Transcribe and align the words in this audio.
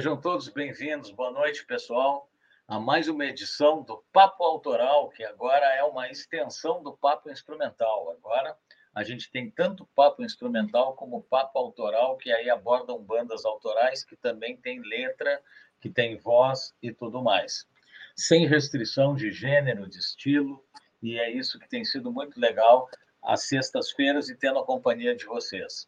Sejam 0.00 0.18
todos 0.18 0.48
bem-vindos. 0.48 1.10
Boa 1.10 1.30
noite, 1.30 1.66
pessoal, 1.66 2.26
a 2.66 2.80
mais 2.80 3.06
uma 3.06 3.26
edição 3.26 3.82
do 3.82 4.02
Papo 4.10 4.42
Autoral, 4.42 5.10
que 5.10 5.22
agora 5.22 5.66
é 5.76 5.84
uma 5.84 6.10
extensão 6.10 6.82
do 6.82 6.96
Papo 6.96 7.30
Instrumental. 7.30 8.10
Agora 8.10 8.56
a 8.94 9.04
gente 9.04 9.30
tem 9.30 9.50
tanto 9.50 9.84
papo 9.94 10.22
instrumental 10.22 10.94
como 10.94 11.22
papo 11.24 11.58
autoral, 11.58 12.16
que 12.16 12.32
aí 12.32 12.48
abordam 12.48 12.98
bandas 12.98 13.44
autorais 13.44 14.02
que 14.02 14.16
também 14.16 14.56
tem 14.56 14.80
letra, 14.80 15.38
que 15.82 15.90
tem 15.90 16.16
voz 16.16 16.74
e 16.82 16.90
tudo 16.90 17.22
mais. 17.22 17.68
Sem 18.16 18.46
restrição 18.46 19.14
de 19.14 19.30
gênero, 19.30 19.86
de 19.86 19.98
estilo, 19.98 20.64
e 21.02 21.18
é 21.18 21.30
isso 21.30 21.58
que 21.58 21.68
tem 21.68 21.84
sido 21.84 22.10
muito 22.10 22.40
legal 22.40 22.88
às 23.22 23.42
sextas-feiras 23.42 24.30
e 24.30 24.34
tendo 24.34 24.60
a 24.60 24.64
companhia 24.64 25.14
de 25.14 25.26
vocês. 25.26 25.86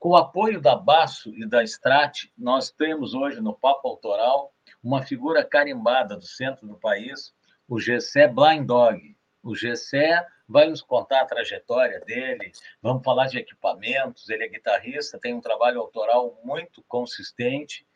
Com 0.00 0.12
o 0.12 0.16
apoio 0.16 0.62
da 0.62 0.74
Basso 0.74 1.28
e 1.36 1.46
da 1.46 1.62
Strat, 1.62 2.32
nós 2.36 2.70
temos 2.70 3.12
hoje 3.12 3.38
no 3.42 3.52
Papo 3.52 3.86
Autoral 3.86 4.50
uma 4.82 5.02
figura 5.02 5.44
carimbada 5.44 6.16
do 6.16 6.24
centro 6.24 6.66
do 6.66 6.74
país, 6.74 7.34
o 7.68 7.78
Gessé 7.78 8.26
Blind 8.26 8.64
Dog. 8.64 9.14
O 9.42 9.54
Gessé 9.54 10.26
vai 10.48 10.70
nos 10.70 10.80
contar 10.80 11.20
a 11.20 11.26
trajetória 11.26 12.00
dele, 12.00 12.50
vamos 12.80 13.04
falar 13.04 13.26
de 13.26 13.36
equipamentos, 13.36 14.30
ele 14.30 14.44
é 14.44 14.48
guitarrista, 14.48 15.18
tem 15.18 15.34
um 15.34 15.40
trabalho 15.42 15.82
autoral 15.82 16.40
muito 16.42 16.82
consistente 16.88 17.86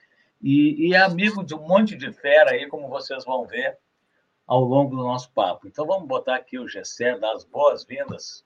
e, 0.43 0.89
e 0.89 0.95
é 0.95 0.99
amigo 0.99 1.43
de 1.43 1.55
um 1.55 1.67
monte 1.67 1.97
de 1.97 2.13
fera 2.13 2.51
aí, 2.51 2.69
como 2.69 2.87
vocês 2.87 3.25
vão 3.25 3.47
ver 3.47 3.79
ao 4.47 4.61
longo 4.61 4.95
do 4.95 5.03
nosso 5.03 5.33
papo. 5.33 5.67
Então 5.67 5.87
vamos 5.87 6.07
botar 6.07 6.37
aqui 6.37 6.59
o 6.59 6.69
Gessé, 6.69 7.19
dar 7.19 7.33
as 7.33 7.45
boas-vindas. 7.45 8.45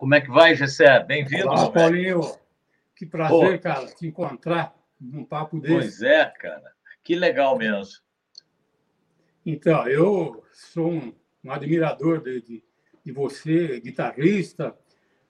Como 0.00 0.14
é 0.14 0.20
que 0.22 0.30
vai, 0.30 0.54
Gessé? 0.54 1.04
Bem-vindo. 1.04 1.46
Olá, 1.46 1.70
Paulinho. 1.70 2.22
Que 2.96 3.04
prazer, 3.04 3.58
Pô. 3.58 3.62
cara, 3.62 3.86
te 3.86 4.06
encontrar 4.06 4.74
num 4.98 5.26
papo 5.26 5.60
desse. 5.60 5.74
Pois 5.74 6.00
é, 6.00 6.24
cara. 6.24 6.72
Que 7.04 7.14
legal 7.14 7.58
mesmo. 7.58 8.00
Então, 9.44 9.86
eu 9.86 10.42
sou 10.54 10.90
um, 10.90 11.14
um 11.44 11.52
admirador 11.52 12.22
de, 12.22 12.40
de, 12.40 12.64
de, 13.04 13.12
você, 13.12 13.78
guitarrista. 13.78 14.74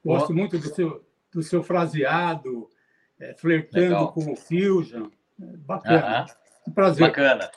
Gosto 0.05 0.33
muito 0.33 0.57
do 0.57 0.73
seu, 0.73 1.05
do 1.33 1.43
seu 1.43 1.65
fraseado, 1.65 2.71
é, 3.19 3.35
flertando 3.35 3.83
legal. 3.87 4.13
com 4.13 4.33
o 4.33 4.37
Fusion. 4.37 5.11
É, 5.43 5.57
bacana. 5.57 6.27
Uh 6.27 6.71
-huh. 6.71 6.75
prazer. 6.75 7.09
Bacana. 7.09 7.51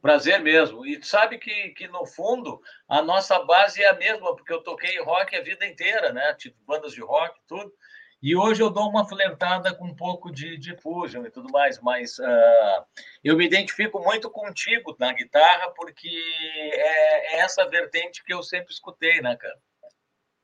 Prazer 0.00 0.40
mesmo. 0.40 0.86
E 0.86 1.02
sabe 1.02 1.38
que, 1.38 1.70
que, 1.70 1.88
no 1.88 2.06
fundo, 2.06 2.60
a 2.88 3.02
nossa 3.02 3.38
base 3.44 3.82
é 3.82 3.88
a 3.88 3.94
mesma, 3.94 4.34
porque 4.34 4.52
eu 4.52 4.62
toquei 4.62 5.00
rock 5.02 5.34
a 5.36 5.42
vida 5.42 5.66
inteira, 5.66 6.12
né? 6.12 6.34
Tipo, 6.34 6.56
bandas 6.64 6.92
de 6.92 7.00
rock, 7.00 7.38
tudo. 7.46 7.72
E 8.20 8.34
hoje 8.34 8.60
eu 8.60 8.68
dou 8.68 8.88
uma 8.88 9.08
flertada 9.08 9.72
com 9.74 9.86
um 9.86 9.94
pouco 9.94 10.32
de, 10.32 10.58
de 10.58 10.76
fusion 10.76 11.24
e 11.24 11.30
tudo 11.30 11.50
mais, 11.52 11.80
mas 11.80 12.18
uh, 12.18 12.84
eu 13.22 13.36
me 13.36 13.46
identifico 13.46 14.00
muito 14.00 14.28
contigo 14.28 14.96
na 14.98 15.12
guitarra, 15.12 15.70
porque 15.70 16.08
é, 16.08 17.36
é, 17.36 17.40
essa 17.40 17.64
vertente 17.68 18.24
que 18.24 18.34
eu 18.34 18.42
sempre 18.42 18.72
escutei, 18.72 19.20
né, 19.20 19.36
cara? 19.36 19.56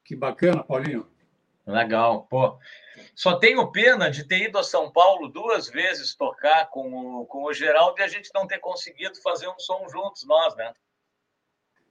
Que 0.05 0.15
bacana, 0.15 0.63
Paulinho. 0.63 1.11
Legal, 1.67 2.27
pô. 2.27 2.59
Só 3.15 3.37
tenho 3.37 3.71
pena 3.73 4.11
de 4.11 4.25
ter 4.25 4.49
ido 4.49 4.59
a 4.59 4.63
São 4.63 4.91
Paulo 4.91 5.29
duas 5.29 5.69
vezes 5.69 6.15
tocar 6.15 6.67
com 6.67 7.21
o, 7.21 7.27
com 7.27 7.45
o 7.45 7.53
Geraldo 7.53 7.99
e 7.99 8.03
a 8.03 8.09
gente 8.09 8.31
não 8.35 8.47
ter 8.47 8.59
conseguido 8.59 9.21
fazer 9.23 9.49
um 9.49 9.59
som 9.59 9.89
juntos, 9.89 10.25
nós, 10.25 10.55
né? 10.57 10.73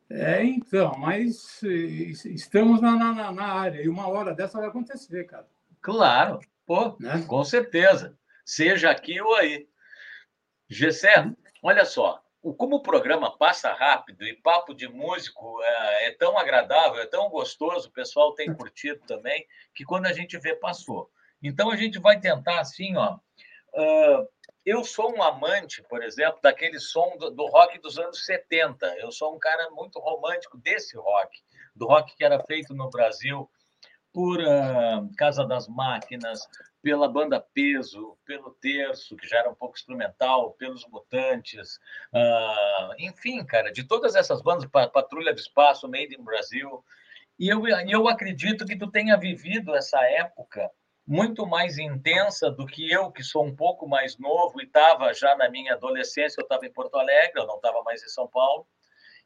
É, 0.09 0.43
então, 0.43 0.95
mas 0.97 1.61
estamos 1.63 2.79
na, 2.81 2.95
na, 2.95 3.31
na 3.31 3.45
área 3.45 3.81
e 3.81 3.89
uma 3.89 4.07
hora 4.07 4.33
dessa 4.33 4.59
vai 4.59 4.67
acontecer, 4.67 5.23
cara. 5.23 5.47
Claro, 5.81 6.39
pô, 6.65 6.95
né? 6.99 7.23
com 7.27 7.43
certeza. 7.43 8.17
Seja 8.45 8.91
aqui 8.91 9.19
ou 9.19 9.33
aí. 9.35 9.67
Gessé, 10.69 11.31
olha 11.61 11.85
só, 11.85 12.22
como 12.51 12.77
o 12.77 12.81
programa 12.81 13.37
passa 13.37 13.71
rápido 13.71 14.25
e 14.25 14.35
papo 14.35 14.73
de 14.73 14.89
músico 14.89 15.61
é, 15.63 16.07
é, 16.07 16.11
tão 16.11 16.37
agradável, 16.37 17.01
é 17.01 17.05
tão 17.05 17.29
gostoso, 17.29 17.87
o 17.87 17.93
pessoal 17.93 18.35
tem 18.35 18.53
curtido 18.53 18.99
também, 19.07 19.47
que 19.73 19.85
quando 19.85 20.07
a 20.07 20.13
gente 20.13 20.37
vê, 20.37 20.53
passou. 20.53 21.09
Então 21.41 21.71
a 21.71 21.77
gente 21.77 21.99
vai 21.99 22.19
tentar 22.19 22.59
assim, 22.59 22.97
ó. 22.97 23.17
Uh, 23.75 24.27
eu 24.65 24.83
sou 24.83 25.15
um 25.15 25.23
amante, 25.23 25.81
por 25.83 26.03
exemplo, 26.03 26.39
daquele 26.41 26.79
som 26.79 27.17
do, 27.17 27.31
do, 27.31 27.45
rock 27.47 27.79
dos 27.79 27.97
anos 27.97 28.25
70. 28.25 28.85
Eu 28.97 29.11
sou 29.11 29.35
um 29.35 29.39
cara 29.39 29.69
muito 29.71 29.99
romântico 29.99 30.57
desse 30.57 30.97
rock, 30.97 31.41
do 31.75 31.87
rock 31.87 32.15
que 32.15 32.23
era 32.23 32.43
feito 32.43 32.73
no 32.73 32.89
Brasil 32.89 33.49
por 34.13 34.39
uh, 34.39 35.09
Casa 35.17 35.45
das 35.45 35.67
Máquinas, 35.67 36.47
pela 36.83 37.07
banda 37.07 37.39
Peso, 37.39 38.17
pelo 38.25 38.51
Terço, 38.51 39.15
que 39.15 39.25
já 39.25 39.39
era 39.39 39.49
um 39.49 39.55
pouco 39.55 39.77
instrumental, 39.77 40.51
pelos 40.51 40.85
Mutantes, 40.87 41.77
uh, 42.13 42.93
enfim, 42.99 43.43
cara, 43.45 43.71
de 43.71 43.85
todas 43.85 44.15
essas 44.15 44.41
bandas, 44.41 44.69
Patrulha 44.69 45.33
do 45.33 45.39
Espaço, 45.39 45.87
Made 45.87 46.13
in 46.13 46.23
Brasil. 46.23 46.83
E 47.39 47.47
eu, 47.47 47.65
eu 47.87 48.07
acredito 48.09 48.65
que 48.65 48.75
tu 48.75 48.91
tenha 48.91 49.17
vivido 49.17 49.73
essa 49.73 49.99
época 50.03 50.69
muito 51.07 51.47
mais 51.47 51.77
intensa 51.77 52.51
do 52.51 52.65
que 52.65 52.91
eu, 52.91 53.11
que 53.11 53.23
sou 53.23 53.45
um 53.45 53.55
pouco 53.55 53.87
mais 53.87 54.17
novo 54.17 54.61
e 54.61 54.65
estava 54.65 55.13
já 55.13 55.35
na 55.37 55.49
minha 55.49 55.73
adolescência, 55.73 56.41
eu 56.41 56.43
estava 56.43 56.65
em 56.65 56.71
Porto 56.71 56.95
Alegre, 56.95 57.39
eu 57.41 57.47
não 57.47 57.55
estava 57.55 57.81
mais 57.83 58.03
em 58.03 58.09
São 58.09 58.27
Paulo 58.27 58.67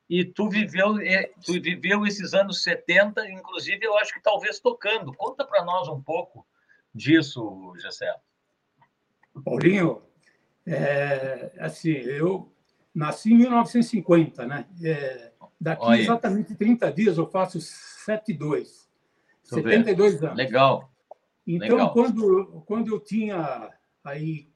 e 0.09 0.23
tu 0.23 0.47
viveu, 0.47 0.95
tu 1.43 1.53
viveu 1.61 2.05
esses 2.05 2.33
anos 2.33 2.63
70, 2.63 3.27
inclusive 3.29 3.85
eu 3.85 3.97
acho 3.97 4.13
que 4.13 4.21
talvez 4.21 4.59
tocando. 4.59 5.13
Conta 5.13 5.43
para 5.43 5.63
nós 5.65 5.87
um 5.89 6.01
pouco 6.01 6.47
disso, 6.97 7.73
Gessé. 7.79 8.13
Paulinho, 9.45 10.01
é, 10.65 11.51
assim, 11.59 11.91
eu 11.91 12.51
nasci 12.93 13.31
em 13.31 13.37
1950, 13.37 14.45
né? 14.45 14.65
É, 14.83 15.31
daqui 15.61 15.85
Olha. 15.85 16.01
exatamente 16.01 16.55
30 16.55 16.91
dias 16.91 17.17
eu 17.17 17.27
faço 17.27 17.61
72. 17.61 18.89
72 19.43 20.23
anos. 20.23 20.37
Legal. 20.37 20.91
Então, 21.45 21.77
Legal. 21.77 21.93
Quando, 21.93 22.63
quando 22.65 22.93
eu 22.93 22.99
tinha 22.99 23.71
aí 24.03 24.49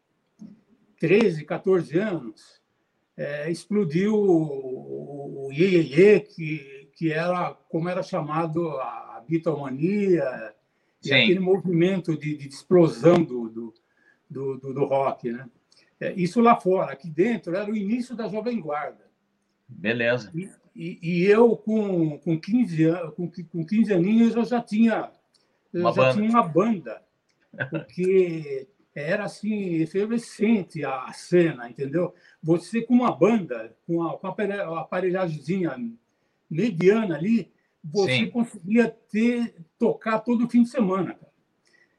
13, 1.00 1.46
14 1.46 1.98
anos, 1.98 2.62
é, 3.16 3.50
explodiu 3.50 4.16
o, 4.16 5.48
o 5.48 5.54
Iê, 5.54 6.20
que, 6.20 6.90
que 6.96 7.12
era 7.12 7.54
como 7.70 7.88
era 7.88 8.04
chamado 8.04 8.68
a 8.80 9.24
bitomania 9.28 10.54
e 11.04 11.14
aquele 11.14 11.40
movimento 11.40 12.18
de, 12.18 12.38
de 12.38 12.48
explosão 12.48 13.24
do, 13.24 13.50
do, 13.50 13.74
do, 14.30 14.74
do, 14.74 14.86
rock. 14.86 15.32
Né? 15.32 15.50
É, 16.00 16.14
isso 16.14 16.40
lá 16.42 16.60
fora. 16.60 16.92
Aqui 16.92 17.10
dentro 17.10 17.56
era 17.56 17.70
o 17.70 17.76
início 17.76 18.16
da 18.16 18.28
Jovem 18.28 18.60
Guarda. 18.60 19.10
Beleza. 19.68 20.32
E, 20.34 20.50
e, 20.76 21.00
e 21.02 21.26
eu, 21.26 21.56
com, 21.56 22.20
com, 22.20 22.40
15 22.40 22.84
anos, 22.84 23.16
com, 23.16 23.30
com 23.30 23.66
15 23.66 23.94
aninhos, 23.94 24.36
eu 24.36 24.46
já 24.46 24.62
tinha, 24.62 25.12
eu 25.74 25.82
uma 25.82 25.92
já 25.92 26.02
banda. 26.04 26.14
tinha 26.14 26.30
uma 26.30 26.44
banda. 26.44 27.02
Porque 27.70 28.68
era 28.94 29.26
assim 29.26 29.76
efervescente 29.76 30.84
a 30.84 31.12
cena, 31.14 31.70
entendeu? 31.70 32.14
Você 32.44 32.82
com 32.82 32.94
uma 32.94 33.12
banda, 33.12 33.76
com 33.88 34.04
a, 34.04 34.18
com 34.18 34.28
a 34.28 34.82
aparelhagemzinha 34.82 35.76
mediana 36.50 37.16
ali, 37.16 37.52
você 37.84 38.18
Sim. 38.18 38.30
conseguia 38.30 38.90
ter 39.10 39.56
tocar 39.78 40.20
todo 40.20 40.50
fim 40.50 40.64
de 40.64 40.70
semana. 40.70 41.18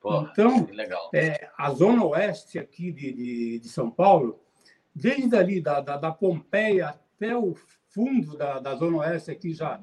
Porra, 0.01 0.31
então, 0.33 0.69
é, 1.15 1.49
a 1.57 1.71
zona 1.71 2.05
oeste 2.05 2.59
aqui 2.59 2.91
de, 2.91 3.13
de, 3.13 3.59
de, 3.61 3.69
São 3.69 3.91
Paulo, 3.91 4.41
desde 4.95 5.37
ali 5.37 5.61
da, 5.61 5.81
da, 5.81 5.97
da 5.97 6.11
Pompeia 6.11 6.89
até 6.89 7.37
o 7.37 7.55
fundo 7.89 8.37
da, 8.37 8.59
da 8.59 8.75
zona 8.75 8.99
oeste 8.99 9.31
aqui 9.31 9.53
já 9.53 9.81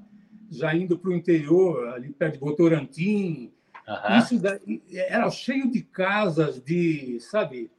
já 0.52 0.74
indo 0.74 0.98
para 0.98 1.12
o 1.12 1.16
interior, 1.16 1.90
ali 1.90 2.10
perto 2.10 2.34
de 2.34 2.40
Votorantim, 2.40 3.54
Uhum. 3.90 4.18
Isso 4.20 4.40
daí, 4.40 4.84
era 4.94 5.30
cheio 5.32 5.70
de 5.72 5.82
casas, 5.82 6.62
de, 6.62 7.20
sabe, 7.20 7.72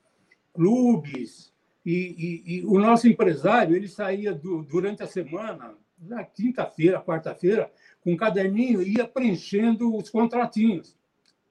clubes. 0.53 1.53
E, 1.87 2.43
e, 2.47 2.57
e 2.57 2.67
o 2.67 2.79
nosso 2.79 3.07
empresário, 3.07 3.77
ele 3.77 3.87
saía 3.87 4.35
do, 4.35 4.63
durante 4.65 5.05
a 5.05 5.07
semana, 5.07 5.75
na 5.99 6.25
quinta-feira, 6.25 7.01
quarta-feira, 7.01 7.71
com 8.03 8.13
um 8.13 8.17
caderninho 8.17 8.83
e 8.83 8.97
ia 8.97 9.07
preenchendo 9.07 9.95
os 9.95 10.09
contratinhos. 10.11 10.97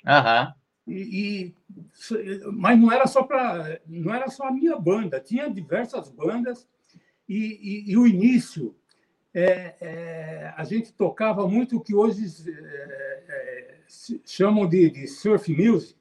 Uhum. 0.05 0.53
E, 0.87 1.53
e, 2.11 2.41
mas 2.53 2.79
não 2.79 2.91
era 2.91 3.05
só 3.05 3.23
para 3.23 3.79
não 3.85 4.13
era 4.13 4.27
só 4.29 4.47
a 4.47 4.51
minha 4.51 4.75
banda 4.75 5.19
tinha 5.19 5.47
diversas 5.47 6.09
bandas 6.09 6.67
e, 7.27 7.85
e, 7.87 7.91
e 7.91 7.97
o 7.97 8.07
início 8.07 8.75
é, 9.33 9.75
é, 9.79 10.53
a 10.57 10.63
gente 10.63 10.91
tocava 10.93 11.47
muito 11.47 11.77
o 11.77 11.81
que 11.81 11.93
hoje 11.93 12.25
é, 12.47 13.23
é 13.27 13.75
chamam 14.25 14.67
de, 14.67 14.89
de 14.89 15.07
surf 15.07 15.51
music. 15.51 15.97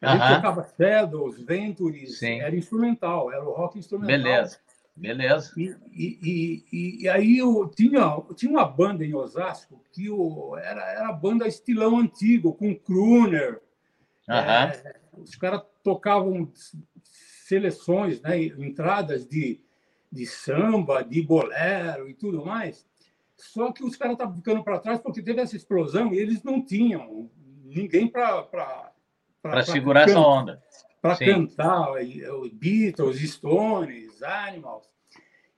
A 0.00 0.12
gente 0.12 0.36
tocava 0.36 0.68
Shadows, 0.76 1.40
Ventures, 1.40 2.18
Sim. 2.18 2.40
era 2.40 2.54
instrumental, 2.54 3.32
era 3.32 3.42
o 3.42 3.52
rock 3.52 3.78
instrumental. 3.78 4.18
Beleza, 4.18 4.58
beleza. 4.96 5.52
E, 5.56 5.76
e, 5.92 6.64
e, 6.72 7.02
e, 7.02 7.08
aí 7.08 7.38
eu 7.38 7.68
tinha, 7.68 8.22
tinha 8.34 8.50
uma 8.50 8.64
banda 8.64 9.04
em 9.04 9.14
Osasco 9.14 9.82
que 9.92 10.08
o, 10.08 10.56
era, 10.56 10.82
era 10.92 11.12
banda 11.12 11.46
estilão 11.46 11.98
antigo, 11.98 12.54
com 12.54 12.74
crooner. 12.74 13.60
É, 14.28 14.96
os 15.16 15.36
caras 15.36 15.62
tocavam 15.84 16.50
seleções, 17.46 18.20
né, 18.22 18.42
entradas 18.42 19.26
de, 19.26 19.60
de 20.10 20.26
samba, 20.26 21.02
de 21.02 21.22
bolero 21.22 22.08
e 22.08 22.14
tudo 22.14 22.44
mais. 22.44 22.84
Só 23.36 23.70
que 23.70 23.84
os 23.84 23.96
caras 23.96 24.14
estavam 24.14 24.34
ficando 24.34 24.64
para 24.64 24.78
trás 24.78 24.98
porque 24.98 25.22
teve 25.22 25.40
essa 25.40 25.56
explosão 25.56 26.12
e 26.12 26.18
eles 26.18 26.42
não 26.42 26.64
tinham 26.64 27.30
ninguém 27.64 28.08
para. 28.08 28.92
Para 29.42 29.62
segurar 29.62 30.08
essa 30.08 30.18
onda. 30.18 30.60
Para 31.00 31.16
cantar, 31.16 31.88
Beatles, 32.52 33.20
Stones, 33.30 34.22
Animals. 34.22 34.84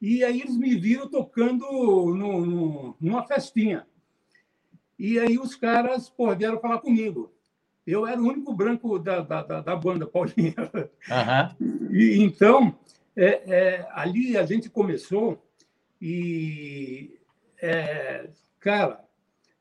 E 0.00 0.22
aí 0.22 0.40
eles 0.40 0.56
me 0.56 0.76
viram 0.76 1.08
tocando 1.08 1.64
no, 1.66 2.14
no, 2.14 2.96
numa 3.00 3.24
festinha. 3.24 3.86
E 4.98 5.18
aí 5.18 5.38
os 5.38 5.54
caras 5.54 6.08
pô, 6.08 6.34
vieram 6.34 6.60
falar 6.60 6.78
comigo. 6.78 7.32
Eu 7.86 8.06
era 8.06 8.20
o 8.20 8.26
único 8.26 8.52
branco 8.52 8.98
da, 8.98 9.20
da, 9.20 9.42
da 9.42 9.76
banda, 9.76 10.06
Paulinha. 10.06 10.54
Uhum. 11.08 11.90
E, 11.90 12.22
então, 12.22 12.78
é, 13.16 13.42
é, 13.46 13.88
ali 13.92 14.36
a 14.36 14.44
gente 14.44 14.68
começou 14.68 15.42
e, 16.00 17.18
é, 17.60 18.28
cara, 18.60 19.07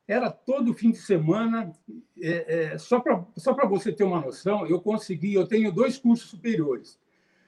era 0.08 0.32
todo 0.32 0.74
fim 0.74 0.92
de 0.92 0.98
semana. 0.98 1.72
É, 2.20 2.74
é, 2.74 2.78
só 2.78 3.00
para 3.00 3.26
só 3.36 3.54
você 3.68 3.92
ter 3.92 4.04
uma 4.04 4.22
noção, 4.22 4.66
eu 4.66 4.82
consegui, 4.82 5.34
eu 5.34 5.48
tenho 5.48 5.72
dois 5.72 5.98
cursos 5.98 6.30
superiores. 6.30 7.00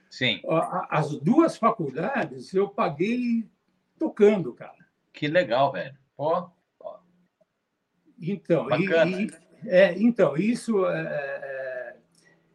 Sim. 0.10 0.42
As 0.90 1.12
duas 1.20 1.56
faculdades 1.58 2.54
eu 2.54 2.68
paguei 2.68 3.48
tocando, 3.98 4.54
cara. 4.54 4.86
Que 5.14 5.28
legal, 5.28 5.72
velho. 5.72 5.96
Ó. 6.18 6.50
Então, 8.20 8.68
Bacana. 8.68 9.22
E, 9.22 9.32
é, 9.66 9.98
então, 10.00 10.36
isso 10.36 10.86
é 10.88 11.40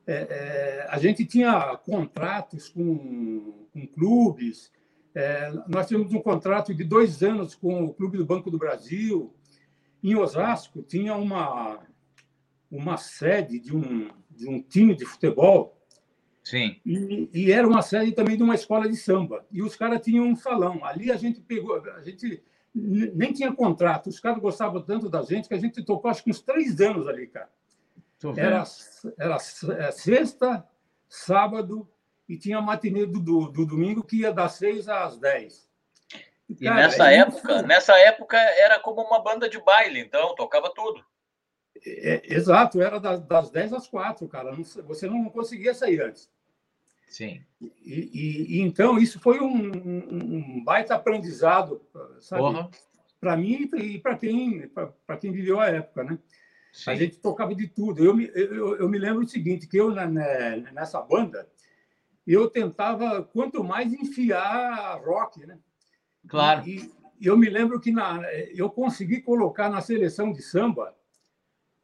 é, 0.07 0.12
é, 0.12 0.15
é, 0.15 0.87
a 0.89 0.99
gente 0.99 1.25
tinha 1.25 1.77
contratos 1.79 2.69
com, 2.69 3.67
com 3.73 3.87
clubes. 3.87 4.71
É, 5.15 5.50
nós 5.67 5.89
tínhamos 5.89 6.12
um 6.12 6.21
contrato 6.21 6.75
de 6.75 6.85
dois 6.85 7.23
anos 7.23 7.55
com 7.55 7.85
o 7.85 7.95
Clube 7.95 8.19
do 8.19 8.27
Banco 8.27 8.50
do 8.50 8.59
Brasil. 8.59 9.35
Em 10.05 10.15
Osasco 10.15 10.83
tinha 10.83 11.17
uma 11.17 11.81
uma 12.71 12.97
sede 12.97 13.59
de 13.59 13.75
um 13.75 14.11
de 14.31 14.49
um 14.49 14.62
time 14.62 14.95
de 14.95 15.05
futebol 15.05 15.75
Sim. 16.45 16.79
E, 16.85 17.31
e, 17.33 17.51
era 17.51 17.67
uma 17.67 17.81
sede 17.81 18.12
também 18.12 18.37
de 18.37 18.43
uma 18.43 18.55
escola 18.55 18.87
de 18.87 18.97
samba. 18.97 19.47
E 19.51 19.62
os 19.62 19.75
caras 19.75 20.03
tinham 20.03 20.27
um 20.27 20.37
salão. 20.37 20.85
Ali 20.85 21.11
a 21.11 21.17
gente 21.17 21.41
pegou, 21.41 21.83
a 21.97 22.03
gente 22.03 22.43
nem 22.75 23.33
tinha 23.33 23.51
contrato. 23.51 24.11
Os 24.11 24.21
caras 24.21 24.43
gostavam 24.43 24.83
tanto 24.83 25.09
da 25.09 25.23
gente 25.23 25.49
que 25.49 25.55
a 25.55 25.59
gente 25.59 25.83
tocou 25.83 26.11
acho 26.11 26.23
que 26.23 26.31
uns 26.31 26.43
três 26.43 26.79
anos 26.83 27.09
ali, 27.09 27.29
cara. 27.29 27.49
Era, 28.37 28.65
era 29.19 29.37
é, 29.87 29.91
sexta, 29.91 30.67
sábado 31.09 31.89
e 32.29 32.37
tinha 32.37 32.59
a 32.59 32.62
matinê 32.62 33.07
do, 33.07 33.21
do, 33.21 33.49
do, 33.50 33.67
domingo 33.67 34.03
que 34.03 34.21
ia 34.21 34.33
das 34.33 34.53
seis 34.53 34.87
às 34.89 35.19
dez. 35.19 35.63
E, 36.49 36.55
cara, 36.56 36.76
nessa 36.76 37.11
época, 37.11 37.62
nessa 37.62 37.99
época 37.99 38.37
era 38.37 38.79
como 38.79 39.00
uma 39.02 39.23
banda 39.23 39.49
de 39.49 39.58
baile, 39.61 40.00
então 40.00 40.35
tocava 40.35 40.73
tudo. 40.75 41.05
É, 41.87 42.23
exato, 42.35 42.81
era 42.81 42.99
das, 42.99 43.20
das 43.20 43.50
10 43.50 43.73
às 43.73 43.88
4, 43.88 44.26
cara. 44.29 44.52
Não, 44.52 44.64
você 44.85 45.06
não 45.06 45.25
conseguia 45.31 45.75
sair 45.75 46.00
antes. 46.00 46.31
Sim. 47.08 47.43
E, 47.61 47.70
e, 47.85 48.56
e 48.56 48.61
então, 48.61 48.99
isso 48.99 49.20
foi 49.20 49.41
um, 49.41 49.70
um, 49.70 50.64
baita 50.64 50.94
aprendizado, 50.94 51.81
sabe? 52.20 52.69
Para 53.20 53.37
mim 53.37 53.70
e 53.75 53.99
para 53.99 54.17
quem, 54.17 54.70
quem 55.20 55.32
viveu 55.32 55.61
a 55.61 55.69
época, 55.69 56.05
né? 56.05 56.19
Sim. 56.73 56.90
A 56.90 56.94
gente 56.94 57.19
tocava 57.19 57.55
de 57.55 57.69
tudo. 57.69 58.05
Eu 58.05 58.14
me, 58.14 58.31
eu, 58.35 58.76
eu 58.79 58.88
me 58.88 58.99
lembro 58.99 59.23
o 59.23 59.29
seguinte, 59.29 59.69
que 59.69 59.76
eu 59.76 59.93
nessa 60.73 61.00
banda, 61.00 61.49
eu 62.26 62.50
tentava 62.50 63.23
quanto 63.23 63.62
mais 63.62 63.93
enfiar 63.93 65.00
rock, 65.05 65.47
né? 65.47 65.58
Claro. 66.29 66.69
E, 66.69 66.91
e 67.21 67.26
eu 67.26 67.37
me 67.37 67.49
lembro 67.49 67.81
que 67.81 67.91
na, 67.91 68.21
eu 68.55 68.71
consegui 68.71 69.21
colocar 69.21 69.69
na 69.69 69.81
seleção 69.81 70.32
de 70.32 70.43
samba 70.43 70.94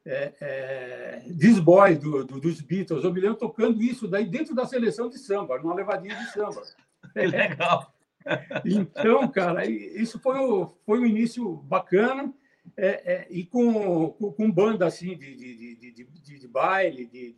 é, 0.05 0.33
é, 0.41 1.23
This 1.39 1.59
Boy 1.59 1.95
do, 1.95 2.25
do, 2.25 2.39
dos 2.39 2.61
Beatles. 2.61 3.03
Eu 3.03 3.13
me 3.13 3.21
lembro 3.21 3.37
tocando 3.37 3.81
isso 3.81 4.07
daí 4.07 4.25
dentro 4.25 4.55
da 4.55 4.65
seleção 4.65 5.09
de 5.09 5.17
samba, 5.17 5.59
numa 5.59 5.75
levadinha 5.75 6.15
de 6.15 6.31
samba. 6.31 6.61
Que 7.13 7.27
legal! 7.27 7.93
Então, 8.63 9.27
cara, 9.27 9.65
isso 9.65 10.19
foi 10.19 10.37
o, 10.37 10.67
foi 10.85 10.99
um 10.99 11.05
início 11.07 11.55
bacana 11.55 12.31
é, 12.77 13.13
é, 13.13 13.27
e 13.31 13.43
com, 13.43 14.11
com, 14.11 14.51
banda 14.51 14.85
assim 14.85 15.17
de, 15.17 15.35
de, 15.35 15.75
de, 15.75 16.05
de, 16.05 16.39
de 16.39 16.47
baile. 16.47 17.07
De, 17.07 17.35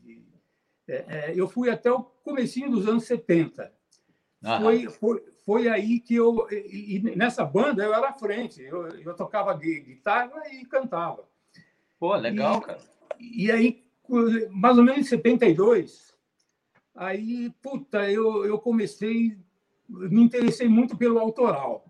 é, 0.87 1.05
é, 1.07 1.33
eu 1.35 1.47
fui 1.47 1.69
até 1.69 1.89
o 1.89 2.03
comecinho 2.03 2.69
dos 2.69 2.85
anos 2.85 3.05
70. 3.05 3.71
Foi, 4.61 4.89
foi, 4.89 5.23
foi 5.45 5.67
aí 5.67 5.99
que 5.99 6.15
eu... 6.15 6.47
E, 6.51 6.97
e 6.97 7.15
nessa 7.15 7.45
banda 7.45 7.83
eu 7.83 7.93
era 7.93 8.09
à 8.09 8.13
frente. 8.13 8.61
Eu, 8.61 8.87
eu 8.87 9.15
tocava 9.15 9.53
guitarra 9.53 10.43
e 10.51 10.65
cantava. 10.65 11.23
Pô, 11.99 12.15
legal, 12.15 12.57
e, 12.57 12.61
cara. 12.61 12.79
E 13.19 13.51
aí, 13.51 13.83
mais 14.51 14.77
ou 14.77 14.83
menos 14.83 15.01
em 15.01 15.03
72, 15.03 16.13
aí, 16.93 17.49
puta, 17.61 18.09
eu, 18.09 18.45
eu 18.45 18.59
comecei, 18.59 19.37
me 19.87 20.21
interessei 20.21 20.67
muito 20.67 20.97
pelo 20.97 21.19
autoral. 21.19 21.85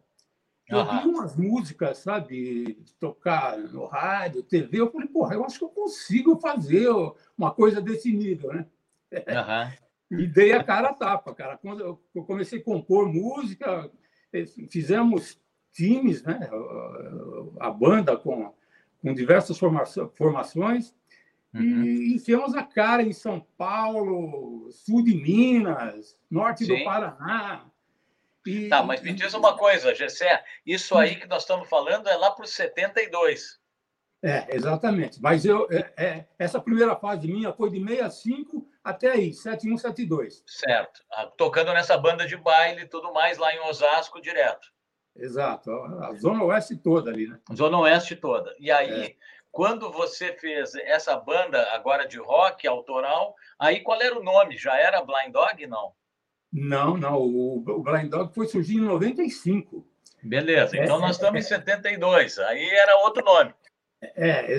Eu 0.69 0.85
vi 0.85 1.07
umas 1.07 1.35
músicas, 1.35 1.99
sabe, 1.99 2.83
tocar 2.99 3.57
no 3.57 3.85
rádio, 3.85 4.41
TV, 4.43 4.79
eu 4.79 4.91
falei, 4.91 5.07
porra, 5.07 5.35
eu 5.35 5.45
acho 5.45 5.59
que 5.59 5.65
eu 5.65 5.69
consigo 5.69 6.39
fazer 6.39 6.89
uma 7.37 7.51
coisa 7.51 7.81
desse 7.81 8.11
nível, 8.11 8.53
né? 8.53 8.65
Uhum. 9.11 9.82
E 10.19 10.27
dei 10.27 10.53
a 10.53 10.63
cara 10.63 10.89
a 10.89 10.93
tapa, 10.93 11.33
cara. 11.33 11.57
Quando 11.57 11.99
eu 12.13 12.23
comecei 12.23 12.59
a 12.59 12.63
compor 12.63 13.07
música, 13.07 13.89
eh, 14.31 14.45
fizemos 14.69 15.39
times, 15.71 16.23
né? 16.23 16.49
A 17.59 17.69
banda 17.69 18.15
com 18.17 18.53
com 19.03 19.13
diversas 19.13 19.59
formações, 20.15 20.95
uhum. 21.53 21.83
e 21.83 22.15
enfiamos 22.15 22.55
a 22.55 22.63
cara 22.63 23.03
em 23.03 23.11
São 23.11 23.45
Paulo, 23.57 24.71
sul 24.71 25.03
de 25.03 25.13
Minas, 25.13 26.17
norte 26.31 26.65
Sim. 26.65 26.77
do 26.77 26.83
Paraná. 26.85 27.65
E, 28.47 28.69
tá, 28.69 28.81
mas 28.81 29.01
me 29.01 29.13
diz 29.13 29.33
uma 29.33 29.57
coisa, 29.57 29.93
Gessé, 29.93 30.41
isso 30.65 30.97
aí 30.97 31.17
que 31.17 31.27
nós 31.27 31.43
estamos 31.43 31.67
falando 31.67 32.07
é 32.07 32.15
lá 32.15 32.31
para 32.31 32.45
os 32.45 32.51
72. 32.51 33.59
É, 34.23 34.55
exatamente. 34.55 35.21
Mas 35.21 35.43
eu, 35.43 35.67
é, 35.69 35.91
é, 35.97 36.25
essa 36.39 36.61
primeira 36.61 36.95
fase 36.95 37.27
minha 37.27 37.51
foi 37.51 37.69
de 37.69 37.85
65 37.85 38.65
até 38.81 39.11
aí, 39.11 39.33
71, 39.33 39.77
72. 39.77 40.41
Certo. 40.47 41.01
Ah, 41.11 41.29
tocando 41.37 41.73
nessa 41.73 41.97
banda 41.97 42.25
de 42.25 42.37
baile 42.37 42.83
e 42.83 42.87
tudo 42.87 43.11
mais 43.11 43.37
lá 43.37 43.53
em 43.53 43.59
Osasco 43.67 44.21
direto. 44.21 44.71
Exato, 45.15 45.69
a 45.71 46.13
Zona 46.15 46.43
Oeste 46.45 46.75
toda 46.77 47.11
ali, 47.11 47.27
né? 47.27 47.37
Zona 47.53 47.77
Oeste 47.79 48.15
toda. 48.15 48.55
E 48.57 48.71
aí, 48.71 49.03
é. 49.07 49.15
quando 49.51 49.91
você 49.91 50.33
fez 50.33 50.73
essa 50.73 51.17
banda 51.17 51.61
agora 51.73 52.07
de 52.07 52.17
rock 52.17 52.65
autoral, 52.65 53.35
aí 53.59 53.81
qual 53.81 54.01
era 54.01 54.17
o 54.17 54.23
nome? 54.23 54.57
Já 54.57 54.75
era 54.77 55.03
Blind 55.03 55.31
Dog, 55.31 55.67
não? 55.67 55.93
Não, 56.51 56.97
não. 56.97 57.17
O, 57.17 57.57
o 57.57 57.83
Blind 57.83 58.09
Dog 58.09 58.33
foi 58.33 58.47
surgir 58.47 58.77
em 58.77 58.81
95. 58.81 59.85
Beleza, 60.23 60.77
então 60.77 60.95
é, 60.95 61.01
nós 61.01 61.17
estamos 61.17 61.45
em 61.45 61.47
72. 61.47 62.39
Aí 62.39 62.69
era 62.69 62.97
outro 63.03 63.23
nome. 63.23 63.53
É, 64.15 64.57